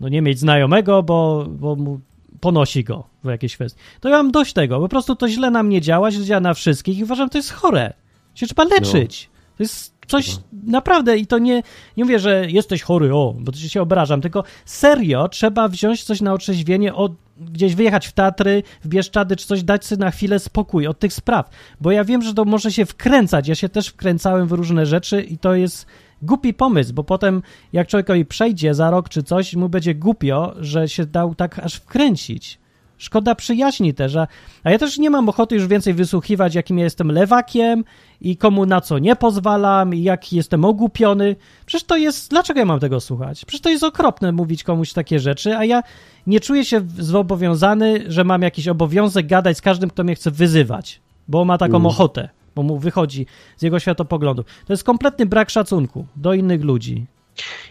no 0.00 0.08
nie 0.08 0.22
mieć 0.22 0.38
znajomego, 0.38 1.02
bo, 1.02 1.46
bo 1.48 1.76
mu 1.76 2.00
ponosi 2.40 2.84
go 2.84 3.04
w 3.24 3.28
jakiejś 3.28 3.54
kwestii. 3.54 3.80
To 4.00 4.08
ja 4.08 4.16
mam 4.16 4.30
dość 4.30 4.52
tego, 4.52 4.80
po 4.80 4.88
prostu 4.88 5.16
to 5.16 5.28
źle 5.28 5.50
na 5.50 5.62
mnie 5.62 5.80
działa, 5.80 6.10
źle 6.10 6.24
działa 6.24 6.40
na 6.40 6.54
wszystkich 6.54 6.98
i 6.98 7.04
uważam, 7.04 7.26
że 7.26 7.30
to 7.30 7.38
jest 7.38 7.52
chore. 7.52 7.92
Się 8.34 8.46
trzeba 8.46 8.64
leczyć. 8.64 9.30
To 9.56 9.62
jest 9.62 10.01
coś 10.06 10.36
naprawdę 10.62 11.18
i 11.18 11.26
to 11.26 11.38
nie, 11.38 11.62
nie 11.96 12.04
mówię, 12.04 12.18
że 12.18 12.50
jesteś 12.50 12.82
chory, 12.82 13.14
o, 13.14 13.34
bo 13.38 13.52
to 13.52 13.58
się 13.58 13.82
obrażam, 13.82 14.20
tylko 14.20 14.44
serio 14.64 15.28
trzeba 15.28 15.68
wziąć 15.68 16.04
coś 16.04 16.20
na 16.20 16.32
otrzeźwienie, 16.32 16.94
od, 16.94 17.12
gdzieś 17.36 17.74
wyjechać 17.74 18.06
w 18.06 18.12
Tatry, 18.12 18.62
w 18.84 18.88
Bieszczady 18.88 19.36
czy 19.36 19.46
coś, 19.46 19.62
dać 19.62 19.84
sobie 19.84 20.04
na 20.04 20.10
chwilę 20.10 20.38
spokój 20.38 20.86
od 20.86 20.98
tych 20.98 21.12
spraw, 21.12 21.50
bo 21.80 21.90
ja 21.90 22.04
wiem, 22.04 22.22
że 22.22 22.34
to 22.34 22.44
może 22.44 22.72
się 22.72 22.86
wkręcać, 22.86 23.48
ja 23.48 23.54
się 23.54 23.68
też 23.68 23.88
wkręcałem 23.88 24.48
w 24.48 24.52
różne 24.52 24.86
rzeczy 24.86 25.22
i 25.22 25.38
to 25.38 25.54
jest 25.54 25.86
głupi 26.22 26.54
pomysł, 26.54 26.94
bo 26.94 27.04
potem 27.04 27.42
jak 27.72 27.88
człowiekowi 27.88 28.24
przejdzie 28.24 28.74
za 28.74 28.90
rok 28.90 29.08
czy 29.08 29.22
coś, 29.22 29.54
mu 29.54 29.68
będzie 29.68 29.94
głupio, 29.94 30.54
że 30.60 30.88
się 30.88 31.06
dał 31.06 31.34
tak 31.34 31.58
aż 31.58 31.74
wkręcić, 31.74 32.61
Szkoda 33.02 33.34
przyjaźni 33.34 33.94
też, 33.94 34.16
a, 34.16 34.26
a 34.64 34.70
ja 34.70 34.78
też 34.78 34.98
nie 34.98 35.10
mam 35.10 35.28
ochoty 35.28 35.54
już 35.54 35.66
więcej 35.66 35.94
wysłuchiwać, 35.94 36.54
jakim 36.54 36.78
ja 36.78 36.84
jestem 36.84 37.12
lewakiem 37.12 37.84
i 38.20 38.36
komu 38.36 38.66
na 38.66 38.80
co 38.80 38.98
nie 38.98 39.16
pozwalam 39.16 39.94
i 39.94 40.02
jak 40.02 40.32
jestem 40.32 40.64
ogłupiony. 40.64 41.36
Przecież 41.66 41.86
to 41.86 41.96
jest, 41.96 42.30
dlaczego 42.30 42.60
ja 42.60 42.66
mam 42.66 42.80
tego 42.80 43.00
słuchać? 43.00 43.44
Przecież 43.44 43.60
to 43.60 43.70
jest 43.70 43.84
okropne 43.84 44.32
mówić 44.32 44.64
komuś 44.64 44.92
takie 44.92 45.20
rzeczy, 45.20 45.56
a 45.56 45.64
ja 45.64 45.82
nie 46.26 46.40
czuję 46.40 46.64
się 46.64 46.80
zobowiązany, 46.98 48.04
że 48.06 48.24
mam 48.24 48.42
jakiś 48.42 48.68
obowiązek 48.68 49.26
gadać 49.26 49.56
z 49.56 49.60
każdym, 49.60 49.90
kto 49.90 50.04
mnie 50.04 50.14
chce 50.14 50.30
wyzywać, 50.30 51.00
bo 51.28 51.44
ma 51.44 51.58
taką 51.58 51.76
Mm. 51.76 51.86
ochotę, 51.86 52.28
bo 52.54 52.62
mu 52.62 52.78
wychodzi 52.78 53.26
z 53.56 53.62
jego 53.62 53.78
światopoglądu. 53.78 54.44
To 54.66 54.72
jest 54.72 54.84
kompletny 54.84 55.26
brak 55.26 55.50
szacunku 55.50 56.06
do 56.16 56.34
innych 56.34 56.62
ludzi. 56.64 57.06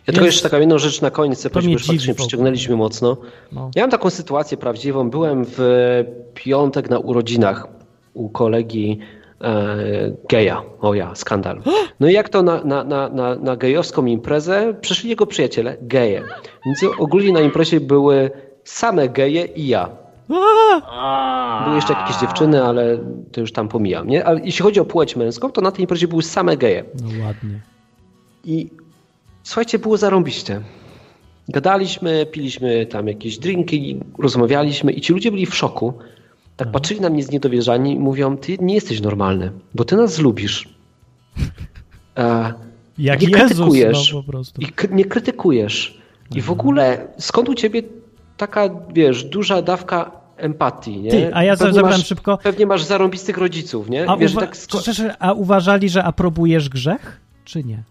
Ja 0.07 0.13
tylko 0.13 0.25
jeszcze 0.25 0.43
taką 0.43 0.59
jedną 0.59 0.77
rzecz 0.77 1.01
na 1.01 1.11
koniec, 1.11 1.47
bo 1.47 1.59
już 1.59 1.87
faktycznie 1.87 2.15
przyciągnęliśmy 2.15 2.75
mocno. 2.75 3.17
No. 3.51 3.71
Ja 3.75 3.83
mam 3.83 3.91
taką 3.91 4.09
sytuację 4.09 4.57
prawdziwą. 4.57 5.09
Byłem 5.09 5.45
w 5.47 5.59
piątek 6.33 6.89
na 6.89 6.99
urodzinach 6.99 7.67
u 8.13 8.29
kolegi 8.29 8.99
e, 9.41 9.77
geja. 10.29 10.61
O 10.81 10.93
ja, 10.93 11.15
skandal. 11.15 11.61
No 11.99 12.09
i 12.09 12.13
jak 12.13 12.29
to 12.29 12.43
na, 12.43 12.63
na, 12.63 12.83
na, 12.83 13.09
na, 13.09 13.35
na 13.35 13.55
gejowską 13.55 14.05
imprezę 14.05 14.73
przyszli 14.81 15.09
jego 15.09 15.25
przyjaciele, 15.25 15.77
geje. 15.81 16.23
Więc 16.65 16.79
ogólnie 16.99 17.33
na 17.33 17.41
imprezie 17.41 17.79
były 17.79 18.31
same 18.63 19.09
geje 19.09 19.45
i 19.45 19.67
ja. 19.67 19.89
Były 21.63 21.75
jeszcze 21.75 21.93
jakieś 21.93 22.17
dziewczyny, 22.17 22.63
ale 22.63 22.97
to 23.31 23.41
już 23.41 23.51
tam 23.51 23.67
pomijam. 23.67 24.07
Nie? 24.07 24.25
Ale 24.25 24.41
jeśli 24.43 24.63
chodzi 24.63 24.79
o 24.79 24.85
płeć 24.85 25.15
męską, 25.15 25.51
to 25.51 25.61
na 25.61 25.71
tej 25.71 25.81
imprezie 25.81 26.07
były 26.07 26.23
same 26.23 26.57
geje. 26.57 26.83
No 27.01 27.25
ładnie. 27.25 27.59
I 28.43 28.69
słuchajcie, 29.43 29.79
było 29.79 29.97
zarąbiście. 29.97 30.61
Gadaliśmy, 31.49 32.25
piliśmy 32.25 32.85
tam 32.85 33.07
jakieś 33.07 33.37
drinki, 33.37 33.99
rozmawialiśmy 34.19 34.91
i 34.91 35.01
ci 35.01 35.13
ludzie 35.13 35.31
byli 35.31 35.45
w 35.45 35.55
szoku. 35.55 35.93
Tak 36.57 36.71
patrzyli 36.71 37.01
na 37.01 37.09
mnie 37.09 37.23
zniedowierzani 37.23 37.93
i 37.93 37.99
mówią, 37.99 38.37
ty 38.37 38.57
nie 38.61 38.73
jesteś 38.75 39.01
normalny, 39.01 39.51
bo 39.75 39.83
ty 39.85 39.95
nas 39.95 40.19
lubisz. 40.19 40.69
E, 42.17 42.53
Jak 42.97 43.21
nie 43.21 43.27
Jezus, 43.29 43.45
krytykujesz. 43.47 44.13
no 44.13 44.21
po 44.23 44.31
prostu. 44.31 44.61
I 44.61 44.67
nie 44.91 45.05
krytykujesz. 45.05 46.01
I 46.35 46.41
w 46.41 46.51
ogóle 46.51 47.07
skąd 47.17 47.49
u 47.49 47.53
ciebie 47.53 47.81
taka, 48.37 48.69
wiesz, 48.93 49.23
duża 49.23 49.61
dawka 49.61 50.11
empatii, 50.37 50.97
nie? 51.01 51.11
Ty, 51.11 51.35
a 51.35 51.43
ja 51.43 51.57
Pewnie 51.57 51.73
zapytam 51.73 51.91
masz- 51.99 52.05
szybko. 52.07 52.37
Pewnie 52.37 52.65
masz 52.65 52.83
zarąbistych 52.83 53.37
rodziców, 53.37 53.89
nie? 53.89 54.09
A, 54.09 54.17
wiesz, 54.17 54.31
uwa- 54.33 54.39
tak 54.41 54.55
sko- 54.57 55.13
a 55.19 55.33
uważali, 55.33 55.89
że 55.89 56.03
aprobujesz 56.03 56.69
grzech, 56.69 57.19
czy 57.45 57.63
nie? 57.63 57.83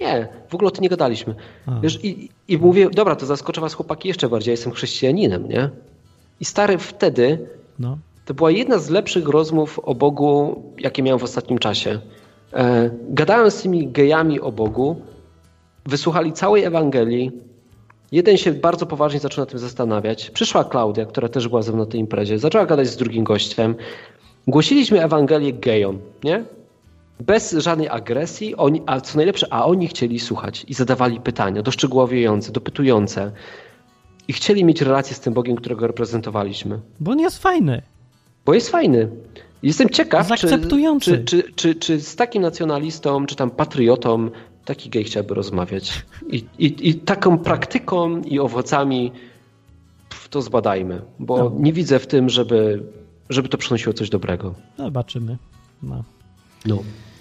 Nie, 0.00 0.28
w 0.48 0.54
ogóle 0.54 0.68
o 0.68 0.70
tym 0.70 0.82
nie 0.82 0.88
gadaliśmy. 0.88 1.34
Wiesz, 1.82 2.04
i, 2.04 2.28
I 2.48 2.58
mówię, 2.58 2.88
dobra, 2.92 3.16
to 3.16 3.26
zaskoczę 3.26 3.60
was 3.60 3.74
chłopaki 3.74 4.08
jeszcze 4.08 4.28
bardziej, 4.28 4.50
ja 4.50 4.52
jestem 4.52 4.72
chrześcijaninem, 4.72 5.48
nie? 5.48 5.70
I 6.40 6.44
stary, 6.44 6.78
wtedy 6.78 7.38
No. 7.78 7.98
to 8.24 8.34
była 8.34 8.50
jedna 8.50 8.78
z 8.78 8.90
lepszych 8.90 9.28
rozmów 9.28 9.78
o 9.78 9.94
Bogu, 9.94 10.62
jakie 10.78 11.02
miałem 11.02 11.18
w 11.18 11.24
ostatnim 11.24 11.58
czasie. 11.58 12.00
E, 12.52 12.90
gadałem 13.08 13.50
z 13.50 13.62
tymi 13.62 13.88
gejami 13.88 14.40
o 14.40 14.52
Bogu, 14.52 14.96
wysłuchali 15.86 16.32
całej 16.32 16.64
Ewangelii, 16.64 17.32
jeden 18.12 18.36
się 18.36 18.52
bardzo 18.52 18.86
poważnie 18.86 19.20
zaczął 19.20 19.42
nad 19.42 19.48
tym 19.50 19.58
zastanawiać. 19.58 20.30
Przyszła 20.30 20.64
Klaudia, 20.64 21.06
która 21.06 21.28
też 21.28 21.48
była 21.48 21.62
ze 21.62 21.72
mną 21.72 21.84
na 21.84 21.90
tej 21.90 22.00
imprezie, 22.00 22.38
zaczęła 22.38 22.66
gadać 22.66 22.88
z 22.88 22.96
drugim 22.96 23.24
gościem. 23.24 23.74
Głosiliśmy 24.46 25.04
Ewangelię 25.04 25.52
gejom, 25.52 25.98
nie? 26.24 26.44
Bez 27.20 27.52
żadnej 27.52 27.88
agresji, 27.88 28.56
oni, 28.56 28.82
a 28.86 29.00
co 29.00 29.16
najlepsze, 29.16 29.46
a 29.50 29.64
oni 29.64 29.88
chcieli 29.88 30.20
słuchać 30.20 30.64
i 30.68 30.74
zadawali 30.74 31.20
pytania, 31.20 31.62
doszczegółowiające, 31.62 32.52
dopytujące. 32.52 33.32
I 34.28 34.32
chcieli 34.32 34.64
mieć 34.64 34.82
relację 34.82 35.16
z 35.16 35.20
tym 35.20 35.34
Bogiem, 35.34 35.56
którego 35.56 35.86
reprezentowaliśmy. 35.86 36.80
Bo 37.00 37.10
on 37.10 37.18
jest 37.18 37.38
fajny. 37.38 37.82
Bo 38.46 38.54
jest 38.54 38.70
fajny. 38.70 39.08
Jestem 39.62 39.88
ciekaw, 39.88 40.28
czy, 40.38 40.48
czy, 41.00 41.24
czy, 41.24 41.42
czy, 41.54 41.74
czy 41.74 42.00
z 42.00 42.16
takim 42.16 42.42
nacjonalistą, 42.42 43.26
czy 43.26 43.36
tam 43.36 43.50
patriotą 43.50 44.30
taki 44.64 44.90
gej 44.90 45.04
chciałby 45.04 45.34
rozmawiać. 45.34 46.04
I, 46.28 46.44
i, 46.58 46.88
i 46.88 46.94
taką 46.94 47.38
praktyką 47.38 48.22
i 48.22 48.38
owocami 48.38 49.12
to 50.30 50.42
zbadajmy, 50.42 51.02
bo 51.18 51.36
No. 51.38 51.52
nie 51.58 51.72
widzę 51.72 51.98
w 51.98 52.06
tym, 52.06 52.28
żeby, 52.28 52.82
żeby 53.30 53.48
to 53.48 53.58
przynosiło 53.58 53.92
coś 53.94 54.10
dobrego. 54.10 54.54
Zobaczymy. 54.78 55.36
No. 55.82 56.04
No. 56.66 56.78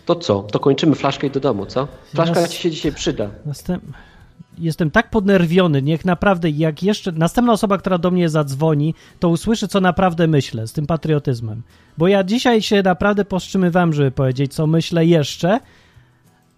To 0.09 0.15
co? 0.15 0.43
To 0.43 0.59
kończymy 0.59 0.95
flaszkę 0.95 1.27
i 1.27 1.31
do 1.31 1.39
domu, 1.39 1.65
co? 1.65 1.87
Flaszka 2.15 2.41
Nas- 2.41 2.49
ci 2.49 2.61
się 2.61 2.71
dzisiaj 2.71 2.93
przyda. 2.93 3.29
Następ... 3.45 3.83
Jestem 4.57 4.91
tak 4.91 5.09
podnerwiony, 5.09 5.81
niech 5.81 6.05
naprawdę, 6.05 6.49
jak 6.49 6.83
jeszcze 6.83 7.11
następna 7.11 7.53
osoba, 7.53 7.77
która 7.77 7.97
do 7.97 8.11
mnie 8.11 8.29
zadzwoni, 8.29 8.93
to 9.19 9.29
usłyszy, 9.29 9.67
co 9.67 9.81
naprawdę 9.81 10.27
myślę 10.27 10.67
z 10.67 10.73
tym 10.73 10.87
patriotyzmem. 10.87 11.61
Bo 11.97 12.07
ja 12.07 12.23
dzisiaj 12.23 12.61
się 12.61 12.83
naprawdę 12.83 13.25
powstrzymywałem, 13.25 13.93
żeby 13.93 14.11
powiedzieć, 14.11 14.53
co 14.53 14.67
myślę 14.67 15.05
jeszcze, 15.05 15.59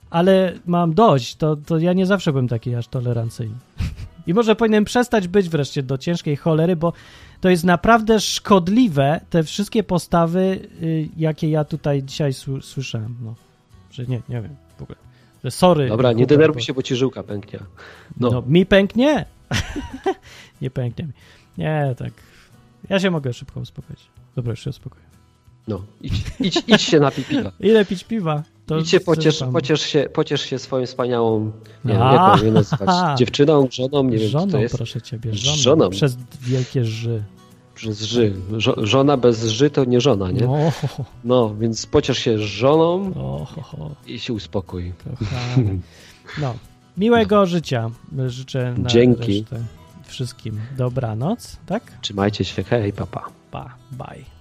ale 0.09 0.53
mam 0.65 0.93
dość, 0.93 1.35
to, 1.35 1.55
to 1.55 1.77
ja 1.77 1.93
nie 1.93 2.05
zawsze 2.05 2.31
byłem 2.31 2.47
taki 2.47 2.75
aż 2.75 2.87
tolerancyjny. 2.87 3.55
I 4.27 4.33
może 4.33 4.55
powinienem 4.55 4.85
przestać 4.85 5.27
być 5.27 5.49
wreszcie 5.49 5.83
do 5.83 5.97
ciężkiej 5.97 6.35
cholery, 6.35 6.75
bo 6.75 6.93
to 7.41 7.49
jest 7.49 7.63
naprawdę 7.63 8.19
szkodliwe, 8.19 9.21
te 9.29 9.43
wszystkie 9.43 9.83
postawy, 9.83 10.59
y, 10.83 11.09
jakie 11.17 11.49
ja 11.49 11.63
tutaj 11.63 12.03
dzisiaj 12.03 12.31
sły- 12.31 12.61
słyszałem. 12.61 13.15
No, 13.21 13.35
że 13.91 14.05
nie, 14.05 14.21
nie 14.29 14.41
wiem 14.41 14.55
w 14.77 14.81
ogóle. 14.81 14.97
Że 15.43 15.51
sorry. 15.51 15.87
Dobra, 15.89 16.11
nie 16.11 16.25
denerwuj 16.27 16.61
bo- 16.61 16.65
się, 16.65 16.73
bo 16.73 16.81
ci 16.83 16.95
żyłka 16.95 17.23
pęknie. 17.23 17.59
no. 18.17 18.29
No. 18.31 18.43
mi 18.47 18.65
pęknie? 18.65 19.25
nie 20.61 20.69
pęknie 20.69 21.05
mi. 21.05 21.11
Nie, 21.57 21.95
tak. 21.97 22.13
Ja 22.89 22.99
się 22.99 23.11
mogę 23.11 23.33
szybko 23.33 23.59
uspokoić. 23.59 23.99
Dobra, 24.35 24.51
już 24.51 24.63
się 24.63 24.69
uspokoję. 24.69 25.03
No, 25.67 25.81
idź, 26.01 26.23
idź, 26.39 26.63
idź 26.67 26.81
się 26.81 26.99
napij 26.99 27.23
piwa. 27.23 27.51
Ile 27.59 27.85
pić 27.85 28.03
piwa? 28.03 28.43
To 28.71 28.77
Idź 28.79 28.89
się 28.89 28.99
pociesz, 28.99 29.43
pociesz, 29.53 29.81
się, 29.81 30.09
pociesz 30.13 30.41
się 30.41 30.59
swoją 30.59 30.85
wspaniałą, 30.85 31.51
nie 31.85 31.93
wiem, 31.93 32.01
jak 32.01 32.81
mam 32.87 33.17
dziewczyną, 33.17 33.67
żoną, 33.71 34.03
nie 34.03 34.17
wiem, 34.17 34.29
żoną, 34.29 34.51
to 34.51 34.57
jest. 34.57 34.75
proszę 34.75 35.01
ciebie, 35.01 35.33
żoną. 35.33 35.57
żoną. 35.57 35.89
Przez 35.89 36.17
wielkie 36.41 36.85
ży. 36.85 37.23
Przez 37.75 38.01
ży. 38.01 38.33
Żo, 38.57 38.75
żona 38.85 39.17
bez 39.17 39.43
ży 39.45 39.69
to 39.69 39.85
nie 39.85 40.01
żona, 40.01 40.31
nie? 40.31 40.41
No, 40.41 40.57
No, 41.23 41.55
więc 41.55 41.85
pociesz 41.85 42.17
się 42.17 42.39
żoną 42.39 43.11
i 44.07 44.19
się 44.19 44.33
uspokój. 44.33 44.93
kochany. 45.19 45.79
No, 46.41 46.53
miłego 46.97 47.45
życia 47.45 47.89
życzę 48.27 48.73
na 48.77 48.89
Dzięki. 48.89 49.39
resztę 49.39 49.59
wszystkim. 50.05 50.59
Dobranoc, 50.77 51.57
tak? 51.65 51.83
Trzymajcie 52.01 52.43
się, 52.45 52.63
hej, 52.63 52.93
papa. 52.93 53.29
Pa, 53.51 53.75
bye. 53.91 54.40